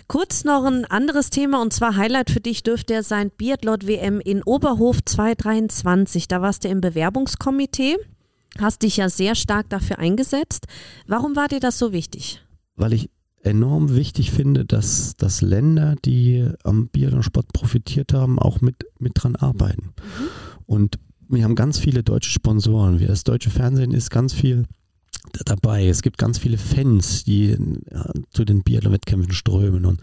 Kurz 0.09 0.45
noch 0.45 0.65
ein 0.65 0.85
anderes 0.85 1.31
Thema 1.31 1.63
und 1.63 1.73
zwar 1.73 1.97
Highlight 1.97 2.31
für 2.31 2.41
dich 2.41 2.63
dürfte 2.63 2.95
ja 2.95 3.03
sein 3.03 3.31
Biathlon 3.31 3.83
WM 3.83 4.21
in 4.21 4.43
Oberhof 4.43 4.99
2023. 5.05 6.29
Da 6.29 6.43
warst 6.43 6.65
du 6.65 6.69
im 6.69 6.81
Bewerbungskomitee, 6.81 7.97
hast 8.59 8.83
dich 8.83 8.97
ja 8.97 9.09
sehr 9.09 9.35
stark 9.35 9.69
dafür 9.69 9.99
eingesetzt. 9.99 10.67
Warum 11.07 11.37
war 11.37 11.49
dir 11.49 11.61
das 11.61 11.79
so 11.79 11.93
wichtig? 11.93 12.41
weil 12.81 12.93
ich 12.95 13.11
enorm 13.43 13.95
wichtig 13.95 14.33
finde, 14.33 14.65
dass, 14.65 15.17
dass 15.17 15.41
Länder, 15.41 15.97
die 16.05 16.47
am 16.65 16.89
Biathlonsport 16.89 17.53
profitiert 17.53 18.13
haben, 18.13 18.39
auch 18.39 18.61
mit, 18.61 18.87
mit 18.99 19.13
dran 19.15 19.37
arbeiten. 19.37 19.93
Und 20.67 20.99
wir 21.29 21.45
haben 21.45 21.55
ganz 21.55 21.79
viele 21.79 22.03
deutsche 22.03 22.31
Sponsoren. 22.31 23.05
Das 23.07 23.25
deutsche 23.25 23.51
Fernsehen 23.51 23.93
ist 23.93 24.11
ganz 24.11 24.33
viel 24.33 24.65
dabei. 25.45 25.87
Es 25.87 26.03
gibt 26.03 26.19
ganz 26.19 26.39
viele 26.39 26.59
Fans, 26.59 27.25
die 27.25 27.57
ja, 27.91 28.13
zu 28.31 28.45
den 28.45 28.63
Biathlon-Wettkämpfen 28.63 29.33
strömen. 29.33 29.85
Und 29.87 30.01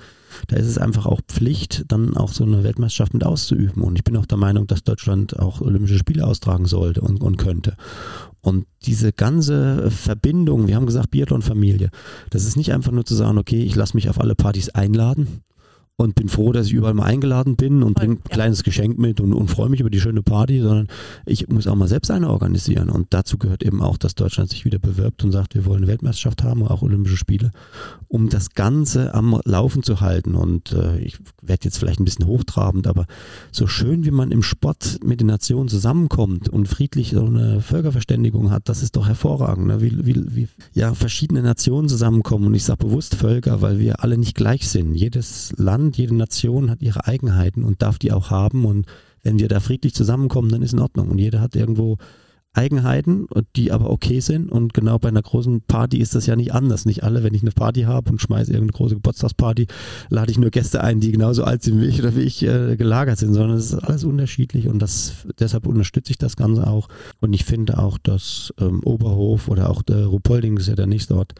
da 0.47 0.55
ist 0.55 0.67
es 0.67 0.77
einfach 0.77 1.05
auch 1.05 1.21
Pflicht, 1.27 1.85
dann 1.89 2.15
auch 2.15 2.31
so 2.31 2.43
eine 2.43 2.63
Weltmeisterschaft 2.63 3.13
mit 3.13 3.23
auszuüben. 3.23 3.83
Und 3.83 3.97
ich 3.97 4.03
bin 4.03 4.17
auch 4.17 4.25
der 4.25 4.37
Meinung, 4.37 4.67
dass 4.67 4.83
Deutschland 4.83 5.37
auch 5.37 5.61
Olympische 5.61 5.99
Spiele 5.99 6.25
austragen 6.25 6.65
sollte 6.65 7.01
und, 7.01 7.21
und 7.21 7.37
könnte. 7.37 7.75
Und 8.47 8.65
diese 8.83 9.11
ganze 9.11 9.91
Verbindung, 9.91 10.67
wir 10.67 10.77
haben 10.77 10.85
gesagt 10.85 11.11
Biathlon-Familie, 11.11 11.89
das 12.29 12.45
ist 12.45 12.55
nicht 12.55 12.71
einfach 12.71 12.93
nur 12.93 13.03
zu 13.03 13.13
sagen, 13.13 13.37
okay, 13.37 13.61
ich 13.61 13.75
lasse 13.75 13.97
mich 13.97 14.07
auf 14.07 14.21
alle 14.21 14.35
Partys 14.35 14.69
einladen 14.69 15.41
und 15.99 16.13
bin 16.13 16.29
froh, 16.29 16.51
dass 16.51 16.67
ich 16.67 16.73
überall 16.73 16.93
mal 16.93 17.05
eingeladen 17.05 17.55
bin 17.55 17.81
und 17.81 17.95
bringe 17.95 18.13
ein 18.13 18.21
ja. 18.29 18.35
kleines 18.35 18.63
Geschenk 18.63 18.99
mit 18.99 19.19
und, 19.19 19.33
und 19.33 19.49
freue 19.49 19.69
mich 19.69 19.79
über 19.79 19.89
die 19.89 19.99
schöne 19.99 20.21
Party, 20.21 20.61
sondern 20.61 20.87
ich 21.25 21.49
muss 21.49 21.65
auch 21.65 21.75
mal 21.75 21.87
selbst 21.87 22.11
eine 22.11 22.29
organisieren. 22.29 22.89
Und 22.89 23.07
dazu 23.09 23.39
gehört 23.39 23.63
eben 23.63 23.81
auch, 23.81 23.97
dass 23.97 24.13
Deutschland 24.13 24.51
sich 24.51 24.63
wieder 24.63 24.77
bewirbt 24.77 25.23
und 25.23 25.31
sagt, 25.31 25.55
wir 25.55 25.65
wollen 25.65 25.77
eine 25.77 25.87
Weltmeisterschaft 25.87 26.43
haben, 26.43 26.61
auch 26.67 26.83
Olympische 26.83 27.17
Spiele, 27.17 27.51
um 28.07 28.29
das 28.29 28.51
Ganze 28.51 29.15
am 29.15 29.41
Laufen 29.43 29.81
zu 29.81 29.99
halten. 29.99 30.35
Und 30.35 30.71
äh, 30.71 30.99
ich 30.99 31.17
werde 31.41 31.65
jetzt 31.65 31.79
vielleicht 31.79 31.99
ein 31.99 32.05
bisschen 32.05 32.27
hochtrabend, 32.27 32.85
aber 32.85 33.07
so 33.51 33.65
schön 33.65 34.05
wie 34.05 34.11
man 34.11 34.29
im 34.29 34.43
Sport 34.43 34.99
mit 35.03 35.19
den 35.19 35.27
Nationen 35.27 35.67
zusammenkommt 35.67 36.47
und 36.47 36.67
friedlich 36.67 37.09
so 37.09 37.25
eine 37.25 37.59
Völkerverständigung 37.61 38.51
hat, 38.51 38.69
das 38.69 38.83
ist 38.83 38.97
doch 38.97 39.07
hervorragend. 39.07 39.65
Ne? 39.65 39.81
Wie, 39.81 40.05
wie, 40.05 40.35
wie 40.35 40.47
ja, 40.73 40.93
verschiedene 40.93 41.41
Nationen 41.41 41.89
zusammenkommen. 41.89 42.45
Und 42.45 42.53
ich 42.53 42.65
sage 42.65 42.85
bewusst 42.85 43.15
Völker, 43.15 43.63
weil 43.63 43.79
wir 43.79 44.03
alle 44.03 44.19
nicht 44.19 44.35
gleich 44.35 44.69
sind. 44.69 44.93
Jedes 44.93 45.55
Land, 45.57 45.86
jede 45.95 46.15
Nation 46.15 46.69
hat 46.69 46.81
ihre 46.81 47.05
Eigenheiten 47.05 47.63
und 47.63 47.81
darf 47.81 47.99
die 47.99 48.11
auch 48.11 48.29
haben. 48.29 48.65
Und 48.65 48.87
wenn 49.23 49.39
wir 49.39 49.47
da 49.47 49.59
friedlich 49.59 49.93
zusammenkommen, 49.93 50.49
dann 50.49 50.61
ist 50.61 50.73
in 50.73 50.79
Ordnung. 50.79 51.09
Und 51.09 51.19
jeder 51.19 51.39
hat 51.39 51.55
irgendwo 51.55 51.97
Eigenheiten, 52.57 53.27
die 53.55 53.71
aber 53.71 53.89
okay 53.89 54.19
sind. 54.19 54.51
Und 54.51 54.73
genau 54.73 54.97
bei 54.97 55.09
einer 55.09 55.21
großen 55.21 55.61
Party 55.61 55.97
ist 55.99 56.15
das 56.15 56.25
ja 56.25 56.35
nicht 56.35 56.53
anders. 56.53 56.85
Nicht 56.85 57.03
alle, 57.03 57.23
wenn 57.23 57.33
ich 57.33 57.43
eine 57.43 57.51
Party 57.51 57.83
habe 57.83 58.09
und 58.09 58.19
schmeiße 58.19 58.51
irgendeine 58.51 58.75
große 58.77 58.95
Geburtstagsparty, 58.95 59.67
lade 60.09 60.31
ich 60.31 60.39
nur 60.39 60.49
Gäste 60.49 60.83
ein, 60.83 60.99
die 60.99 61.11
genauso 61.11 61.43
alt 61.43 61.63
sind 61.63 61.79
wie 61.79 61.85
ich 61.85 61.99
oder 61.99 62.15
wie 62.15 62.21
ich 62.21 62.43
äh, 62.43 62.75
gelagert 62.75 63.19
sind, 63.19 63.33
sondern 63.33 63.57
es 63.57 63.71
ist 63.71 63.75
alles 63.75 64.03
unterschiedlich 64.03 64.67
und 64.67 64.79
das 64.79 65.27
deshalb 65.39 65.67
unterstütze 65.67 66.11
ich 66.11 66.17
das 66.17 66.35
Ganze 66.35 66.65
auch. 66.67 66.87
Und 67.19 67.33
ich 67.33 67.45
finde 67.45 67.77
auch, 67.77 67.97
dass 67.99 68.53
ähm, 68.59 68.81
Oberhof 68.83 69.47
oder 69.47 69.69
auch 69.69 69.83
der 69.83 70.07
Ruhpolding, 70.07 70.55
das 70.55 70.63
ist 70.63 70.69
ja 70.69 70.75
der 70.75 70.87
nächste 70.87 71.15
Ort, 71.15 71.35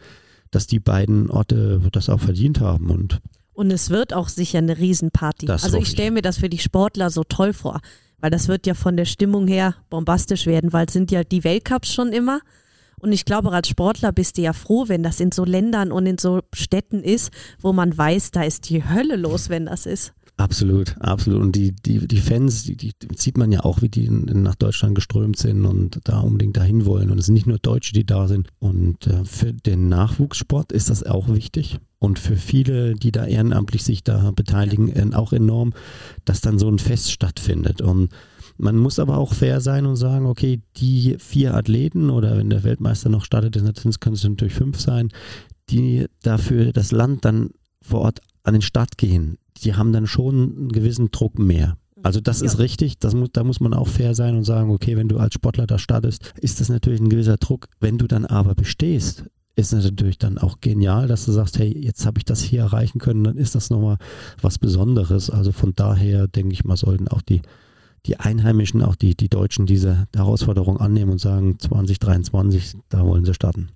dass 0.50 0.66
die 0.66 0.80
beiden 0.80 1.30
Orte 1.30 1.80
das 1.92 2.08
auch 2.08 2.20
verdient 2.20 2.60
haben. 2.60 2.90
Und 2.90 3.20
Und 3.58 3.72
es 3.72 3.90
wird 3.90 4.14
auch 4.14 4.28
sicher 4.28 4.58
eine 4.58 4.78
Riesenparty. 4.78 5.46
Das 5.46 5.64
also 5.64 5.78
ich 5.78 5.88
stelle 5.88 6.12
mir 6.12 6.22
das 6.22 6.38
für 6.38 6.48
die 6.48 6.58
Sportler 6.58 7.10
so 7.10 7.24
toll 7.24 7.52
vor, 7.52 7.80
weil 8.20 8.30
das 8.30 8.46
wird 8.46 8.68
ja 8.68 8.74
von 8.74 8.96
der 8.96 9.04
Stimmung 9.04 9.48
her 9.48 9.74
bombastisch 9.90 10.46
werden, 10.46 10.72
weil 10.72 10.86
es 10.86 10.92
sind 10.92 11.10
ja 11.10 11.24
die 11.24 11.42
Weltcups 11.42 11.92
schon 11.92 12.12
immer. 12.12 12.38
Und 13.00 13.10
ich 13.10 13.24
glaube, 13.24 13.50
als 13.50 13.66
Sportler 13.66 14.12
bist 14.12 14.38
du 14.38 14.42
ja 14.42 14.52
froh, 14.52 14.84
wenn 14.86 15.02
das 15.02 15.18
in 15.18 15.32
so 15.32 15.44
Ländern 15.44 15.90
und 15.90 16.06
in 16.06 16.18
so 16.18 16.42
Städten 16.54 17.02
ist, 17.02 17.32
wo 17.60 17.72
man 17.72 17.98
weiß, 17.98 18.30
da 18.30 18.44
ist 18.44 18.70
die 18.70 18.88
Hölle 18.88 19.16
los, 19.16 19.48
wenn 19.48 19.66
das 19.66 19.86
ist. 19.86 20.12
Absolut, 20.36 20.96
absolut. 21.00 21.42
Und 21.42 21.56
die, 21.56 21.72
die, 21.72 22.06
die 22.06 22.20
Fans, 22.20 22.62
die, 22.62 22.76
die 22.76 22.92
sieht 23.16 23.36
man 23.36 23.50
ja 23.50 23.64
auch, 23.64 23.82
wie 23.82 23.88
die 23.88 24.04
in 24.04 24.44
nach 24.44 24.54
Deutschland 24.54 24.94
geströmt 24.94 25.36
sind 25.36 25.66
und 25.66 25.98
da 26.04 26.20
unbedingt 26.20 26.56
dahin 26.56 26.86
wollen. 26.86 27.10
Und 27.10 27.18
es 27.18 27.26
sind 27.26 27.34
nicht 27.34 27.48
nur 27.48 27.58
Deutsche, 27.58 27.92
die 27.92 28.06
da 28.06 28.28
sind. 28.28 28.50
Und 28.60 29.08
äh, 29.08 29.24
für 29.24 29.52
den 29.52 29.88
Nachwuchssport 29.88 30.70
ist 30.70 30.90
das 30.90 31.02
auch 31.02 31.26
wichtig. 31.26 31.80
Und 32.00 32.18
für 32.18 32.36
viele, 32.36 32.94
die 32.94 33.10
da 33.10 33.26
ehrenamtlich 33.26 33.82
sich 33.82 34.04
da 34.04 34.30
beteiligen, 34.30 34.88
äh, 34.88 35.14
auch 35.14 35.32
enorm, 35.32 35.72
dass 36.24 36.40
dann 36.40 36.58
so 36.58 36.68
ein 36.68 36.78
Fest 36.78 37.10
stattfindet. 37.10 37.80
Und 37.80 38.10
man 38.56 38.76
muss 38.76 38.98
aber 38.98 39.18
auch 39.18 39.34
fair 39.34 39.60
sein 39.60 39.86
und 39.86 39.96
sagen, 39.96 40.26
okay, 40.26 40.60
die 40.76 41.16
vier 41.18 41.54
Athleten 41.54 42.10
oder 42.10 42.36
wenn 42.36 42.50
der 42.50 42.64
Weltmeister 42.64 43.08
noch 43.08 43.24
startet, 43.24 43.56
dann 43.56 43.72
können 43.72 44.14
es 44.14 44.24
natürlich 44.24 44.54
fünf 44.54 44.80
sein, 44.80 45.10
die 45.70 46.06
dafür 46.22 46.72
das 46.72 46.92
Land 46.92 47.24
dann 47.24 47.50
vor 47.82 48.00
Ort 48.00 48.20
an 48.42 48.54
den 48.54 48.62
Start 48.62 48.98
gehen, 48.98 49.38
die 49.58 49.74
haben 49.74 49.92
dann 49.92 50.06
schon 50.06 50.56
einen 50.56 50.72
gewissen 50.72 51.10
Druck 51.10 51.38
mehr. 51.38 51.76
Also 52.02 52.20
das 52.20 52.40
ja. 52.40 52.46
ist 52.46 52.58
richtig, 52.58 52.98
das 52.98 53.14
muss, 53.14 53.30
da 53.32 53.44
muss 53.44 53.60
man 53.60 53.74
auch 53.74 53.88
fair 53.88 54.14
sein 54.14 54.36
und 54.36 54.44
sagen, 54.44 54.70
okay, 54.70 54.96
wenn 54.96 55.08
du 55.08 55.18
als 55.18 55.34
Sportler 55.34 55.66
da 55.66 55.78
startest, 55.78 56.32
ist 56.40 56.60
das 56.60 56.68
natürlich 56.68 57.00
ein 57.00 57.08
gewisser 57.08 57.36
Druck. 57.36 57.66
Wenn 57.80 57.98
du 57.98 58.06
dann 58.06 58.24
aber 58.24 58.54
bestehst, 58.54 59.24
ist 59.58 59.72
natürlich 59.72 60.18
dann 60.18 60.38
auch 60.38 60.60
genial, 60.60 61.08
dass 61.08 61.24
du 61.24 61.32
sagst, 61.32 61.58
hey, 61.58 61.76
jetzt 61.76 62.06
habe 62.06 62.18
ich 62.18 62.24
das 62.24 62.40
hier 62.40 62.60
erreichen 62.60 63.00
können, 63.00 63.24
dann 63.24 63.36
ist 63.36 63.56
das 63.56 63.70
nochmal 63.70 63.98
was 64.40 64.58
Besonderes. 64.58 65.30
Also 65.30 65.50
von 65.50 65.74
daher 65.74 66.28
denke 66.28 66.52
ich 66.52 66.64
mal, 66.64 66.76
sollten 66.76 67.08
auch 67.08 67.22
die, 67.22 67.42
die 68.06 68.20
Einheimischen, 68.20 68.82
auch 68.82 68.94
die, 68.94 69.16
die 69.16 69.28
Deutschen 69.28 69.66
diese 69.66 70.06
Herausforderung 70.14 70.78
annehmen 70.78 71.10
und 71.10 71.20
sagen, 71.20 71.58
2023, 71.58 72.76
da 72.88 73.04
wollen 73.04 73.24
sie 73.24 73.34
starten. 73.34 73.70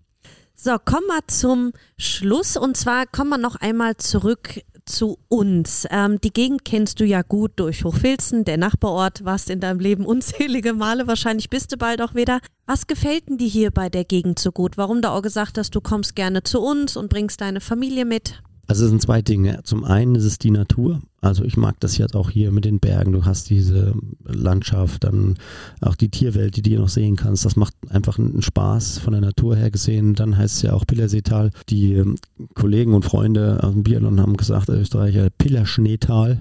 So, 0.55 0.77
kommen 0.85 1.07
wir 1.09 1.27
zum 1.27 1.73
Schluss 1.99 2.57
und 2.57 2.77
zwar 2.77 3.07
kommen 3.07 3.31
wir 3.31 3.39
noch 3.39 3.57
einmal 3.57 3.97
zurück 3.97 4.61
zu 4.85 5.19
uns. 5.29 5.87
Ähm, 5.91 6.21
die 6.21 6.33
Gegend 6.33 6.65
kennst 6.65 7.01
du 7.01 7.05
ja 7.05 7.23
gut 7.23 7.53
durch 7.57 7.85
Hochfilzen, 7.85 8.45
der 8.45 8.57
Nachbarort, 8.57 9.25
warst 9.25 9.51
in 9.51 9.61
deinem 9.61 9.81
Leben 9.81 10.05
unzählige 10.07 10.73
Male, 10.73 11.07
wahrscheinlich 11.07 11.51
bist 11.51 11.73
du 11.73 11.77
bald 11.77 12.03
auch 12.03 12.15
wieder. 12.15 12.41
Was 12.67 12.87
gefällt 12.87 13.29
denn 13.29 13.39
dir 13.39 13.49
hier 13.49 13.71
bei 13.71 13.89
der 13.89 14.05
Gegend 14.05 14.39
so 14.39 14.53
gut? 14.53 14.77
Warum 14.77 15.03
du 15.03 15.11
auch 15.11 15.23
gesagt 15.23 15.59
hast, 15.59 15.75
du 15.75 15.81
kommst 15.81 16.17
gerne 16.17 16.43
zu 16.43 16.61
uns 16.61 16.97
und 16.97 17.09
bringst 17.09 17.41
deine 17.41 17.61
Familie 17.61 18.05
mit? 18.05 18.43
Also 18.73 18.85
es 18.87 18.91
sind 18.91 19.03
zwei 19.03 19.21
Dinge. 19.21 19.61
Zum 19.65 19.85
einen 19.85 20.15
ist 20.15 20.25
es 20.25 20.39
die 20.39 20.51
Natur. 20.51 21.03
Also 21.21 21.45
ich 21.45 21.59
mag 21.59 21.79
das 21.81 21.99
jetzt 21.99 22.17
auch 22.17 22.31
hier 22.31 22.51
mit 22.53 22.65
den 22.65 22.81
Bergen. 22.81 23.13
Du 23.13 23.27
hast 23.27 23.51
diese 23.51 23.95
Landschaft, 24.25 25.05
dann 25.05 25.35
auch 25.83 25.95
die 25.95 26.09
Tierwelt, 26.09 26.57
die 26.57 26.63
du 26.63 26.71
hier 26.71 26.79
noch 26.79 26.89
sehen 26.89 27.17
kannst. 27.17 27.45
Das 27.45 27.55
macht 27.55 27.75
einfach 27.91 28.19
einen 28.19 28.41
Spaß 28.41 28.97
von 28.97 29.13
der 29.13 29.21
Natur 29.21 29.57
her 29.57 29.71
gesehen. 29.71 30.15
Dann 30.15 30.39
heißt 30.39 30.57
es 30.57 30.63
ja 30.63 30.73
auch 30.73 30.87
Pillerseetal. 30.87 31.51
Die 31.69 31.97
ähm, 31.97 32.17
Kollegen 32.55 32.95
und 32.95 33.05
Freunde 33.05 33.63
aus 33.63 33.75
dem 33.75 33.83
Biathlon 33.83 34.19
haben 34.19 34.39
gesagt, 34.39 34.71
Österreicher 34.71 35.29
Pillerschneetal. 35.37 36.39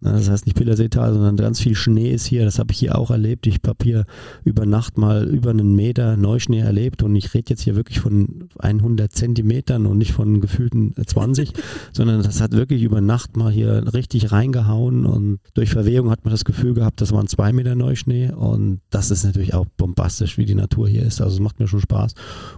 Das 0.00 0.30
heißt 0.30 0.46
nicht 0.46 0.56
Pillerseetal, 0.56 1.12
sondern 1.12 1.36
ganz 1.36 1.60
viel 1.60 1.74
Schnee 1.74 2.12
ist 2.12 2.24
hier. 2.24 2.44
Das 2.44 2.60
habe 2.60 2.72
ich 2.72 2.78
hier 2.78 2.96
auch 2.96 3.10
erlebt. 3.10 3.48
Ich 3.48 3.58
habe 3.66 3.78
hier 3.82 4.04
über 4.44 4.64
Nacht 4.64 4.96
mal 4.96 5.26
über 5.26 5.50
einen 5.50 5.74
Meter 5.74 6.16
Neuschnee 6.16 6.60
erlebt 6.60 7.02
und 7.02 7.16
ich 7.16 7.34
rede 7.34 7.50
jetzt 7.50 7.62
hier 7.62 7.74
wirklich 7.74 7.98
von 7.98 8.48
100 8.58 9.10
Zentimetern 9.10 9.86
und 9.86 9.98
nicht 9.98 10.12
von 10.12 10.40
gefühlten 10.40 10.94
20, 11.04 11.52
sondern 11.92 12.22
das 12.22 12.40
hat 12.40 12.52
wirklich 12.52 12.82
über 12.82 13.00
Nacht 13.00 13.36
mal 13.36 13.50
hier 13.50 13.92
richtig 13.92 14.30
reingehauen 14.30 15.04
und 15.04 15.40
durch 15.54 15.70
Verwehung 15.70 16.10
hat 16.10 16.24
man 16.24 16.30
das 16.30 16.44
Gefühl 16.44 16.74
gehabt, 16.74 17.00
das 17.00 17.12
waren 17.12 17.26
zwei 17.26 17.52
Meter 17.52 17.74
Neuschnee 17.74 18.30
und 18.30 18.80
das 18.90 19.10
ist 19.10 19.24
natürlich 19.24 19.54
auch 19.54 19.66
bombastisch, 19.76 20.38
wie 20.38 20.44
die 20.44 20.54
Natur 20.54 20.88
hier 20.88 21.02
ist. 21.02 21.20
Also 21.20 21.34
es 21.34 21.40
macht 21.40 21.58
mir 21.58 21.66
schon 21.66 21.80
Spaß 21.80 22.14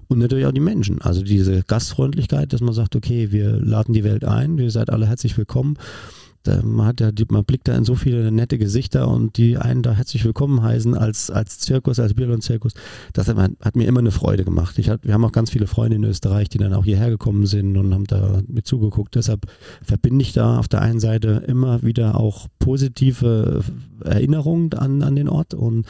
und 0.08 0.18
natürlich 0.18 0.44
auch 0.44 0.52
die 0.52 0.60
Menschen. 0.60 1.00
Also 1.00 1.22
diese 1.22 1.62
Gastfreundlichkeit, 1.62 2.52
dass 2.52 2.60
man 2.60 2.74
sagt, 2.74 2.96
okay, 2.96 3.32
wir 3.32 3.52
laden 3.52 3.94
die 3.94 4.04
Welt 4.04 4.26
ein, 4.26 4.58
ihr 4.58 4.70
seid 4.70 4.90
alle 4.90 5.06
herzlich 5.06 5.38
willkommen 5.38 5.78
da, 6.42 6.62
man 6.62 6.86
hat 6.86 7.00
ja, 7.00 7.10
man 7.30 7.44
blickt 7.44 7.68
da 7.68 7.76
in 7.76 7.84
so 7.84 7.94
viele 7.94 8.32
nette 8.32 8.56
Gesichter 8.56 9.08
und 9.08 9.36
die 9.36 9.58
einen 9.58 9.82
da 9.82 9.92
herzlich 9.92 10.24
willkommen 10.24 10.62
heißen 10.62 10.96
als, 10.96 11.30
als 11.30 11.58
Zirkus, 11.58 12.00
als 12.00 12.14
Biathlon-Zirkus. 12.14 12.72
Das 13.12 13.28
hat, 13.28 13.36
hat, 13.36 13.76
mir 13.76 13.86
immer 13.86 14.00
eine 14.00 14.10
Freude 14.10 14.44
gemacht. 14.44 14.78
Ich 14.78 14.88
hab, 14.88 15.04
wir 15.04 15.12
haben 15.12 15.24
auch 15.24 15.32
ganz 15.32 15.50
viele 15.50 15.66
Freunde 15.66 15.96
in 15.96 16.04
Österreich, 16.04 16.48
die 16.48 16.56
dann 16.56 16.72
auch 16.72 16.84
hierher 16.84 17.10
gekommen 17.10 17.44
sind 17.44 17.76
und 17.76 17.92
haben 17.92 18.06
da 18.06 18.40
mit 18.46 18.66
zugeguckt. 18.66 19.16
Deshalb 19.16 19.46
verbinde 19.82 20.22
ich 20.22 20.32
da 20.32 20.58
auf 20.58 20.66
der 20.66 20.80
einen 20.80 20.98
Seite 20.98 21.42
immer 21.46 21.82
wieder 21.82 22.18
auch 22.18 22.46
positive 22.58 23.62
Erinnerungen 24.02 24.72
an, 24.72 25.02
an 25.02 25.16
den 25.16 25.28
Ort 25.28 25.52
und, 25.52 25.84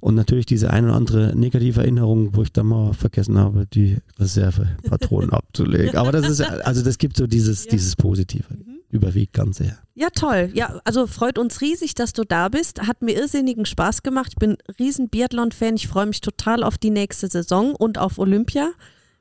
und 0.00 0.14
natürlich 0.14 0.46
diese 0.46 0.70
ein 0.70 0.84
oder 0.84 0.94
andere 0.94 1.34
negative 1.34 1.80
Erinnerung, 1.80 2.36
wo 2.36 2.42
ich 2.42 2.52
dann 2.52 2.66
mal 2.66 2.92
vergessen 2.92 3.36
habe, 3.36 3.66
die 3.66 3.96
Reservepatronen 4.20 5.30
abzulegen. 5.32 5.96
Aber 5.96 6.12
das 6.12 6.28
ist, 6.28 6.40
also 6.40 6.84
das 6.84 6.98
gibt 6.98 7.16
so 7.16 7.26
dieses, 7.26 7.64
ja. 7.64 7.72
dieses 7.72 7.96
Positive. 7.96 8.44
Mhm 8.50 8.77
überwiegt 8.90 9.32
ganz 9.32 9.58
sehr. 9.58 9.78
Ja, 9.94 10.08
toll. 10.10 10.50
Ja, 10.54 10.80
also 10.84 11.06
freut 11.06 11.38
uns 11.38 11.60
riesig, 11.60 11.94
dass 11.94 12.12
du 12.12 12.24
da 12.24 12.48
bist. 12.48 12.86
Hat 12.86 13.02
mir 13.02 13.12
irrsinnigen 13.12 13.66
Spaß 13.66 14.02
gemacht. 14.02 14.28
Ich 14.30 14.36
bin 14.36 14.56
riesen 14.78 15.08
Biathlon-Fan. 15.08 15.76
Ich 15.76 15.88
freue 15.88 16.06
mich 16.06 16.20
total 16.20 16.62
auf 16.62 16.78
die 16.78 16.90
nächste 16.90 17.28
Saison 17.28 17.74
und 17.74 17.98
auf 17.98 18.18
Olympia. 18.18 18.70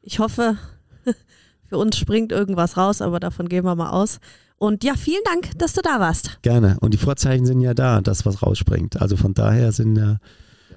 Ich 0.02 0.20
hoffe, 0.20 0.58
für 1.70 1.78
uns 1.78 1.98
springt 1.98 2.32
irgendwas 2.32 2.78
raus, 2.78 3.02
aber 3.02 3.20
davon 3.20 3.50
gehen 3.50 3.66
wir 3.66 3.76
mal 3.76 3.90
aus. 3.90 4.20
Und 4.58 4.84
ja, 4.84 4.96
vielen 4.96 5.24
Dank, 5.26 5.58
dass 5.60 5.74
du 5.74 5.82
da 5.82 6.00
warst. 6.00 6.42
Gerne. 6.42 6.78
Und 6.80 6.94
die 6.94 6.98
Vorzeichen 6.98 7.46
sind 7.46 7.62
ja 7.62 7.74
da, 7.74 8.02
dass 8.02 8.26
was 8.26 8.42
rausspringt. 8.42 9.02
Also 9.02 9.18
von 9.18 9.34
daher 9.34 9.72
sind 9.72 9.96
ja 9.98 10.18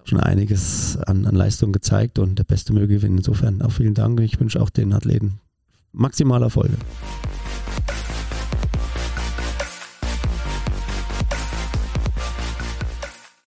schon 0.04 0.20
einiges 0.20 0.98
an, 0.98 1.26
an 1.26 1.34
Leistung 1.34 1.72
gezeigt 1.72 2.18
und 2.18 2.38
der 2.38 2.44
Beste 2.44 2.72
möge 2.72 2.96
gewinnen. 2.96 3.18
Insofern 3.18 3.62
auch 3.62 3.72
vielen 3.72 3.94
Dank. 3.94 4.20
Ich 4.20 4.38
wünsche 4.40 4.60
auch 4.60 4.70
den 4.70 4.92
Athleten 4.92 5.40
maximal 5.92 6.42
Erfolge. 6.42 6.76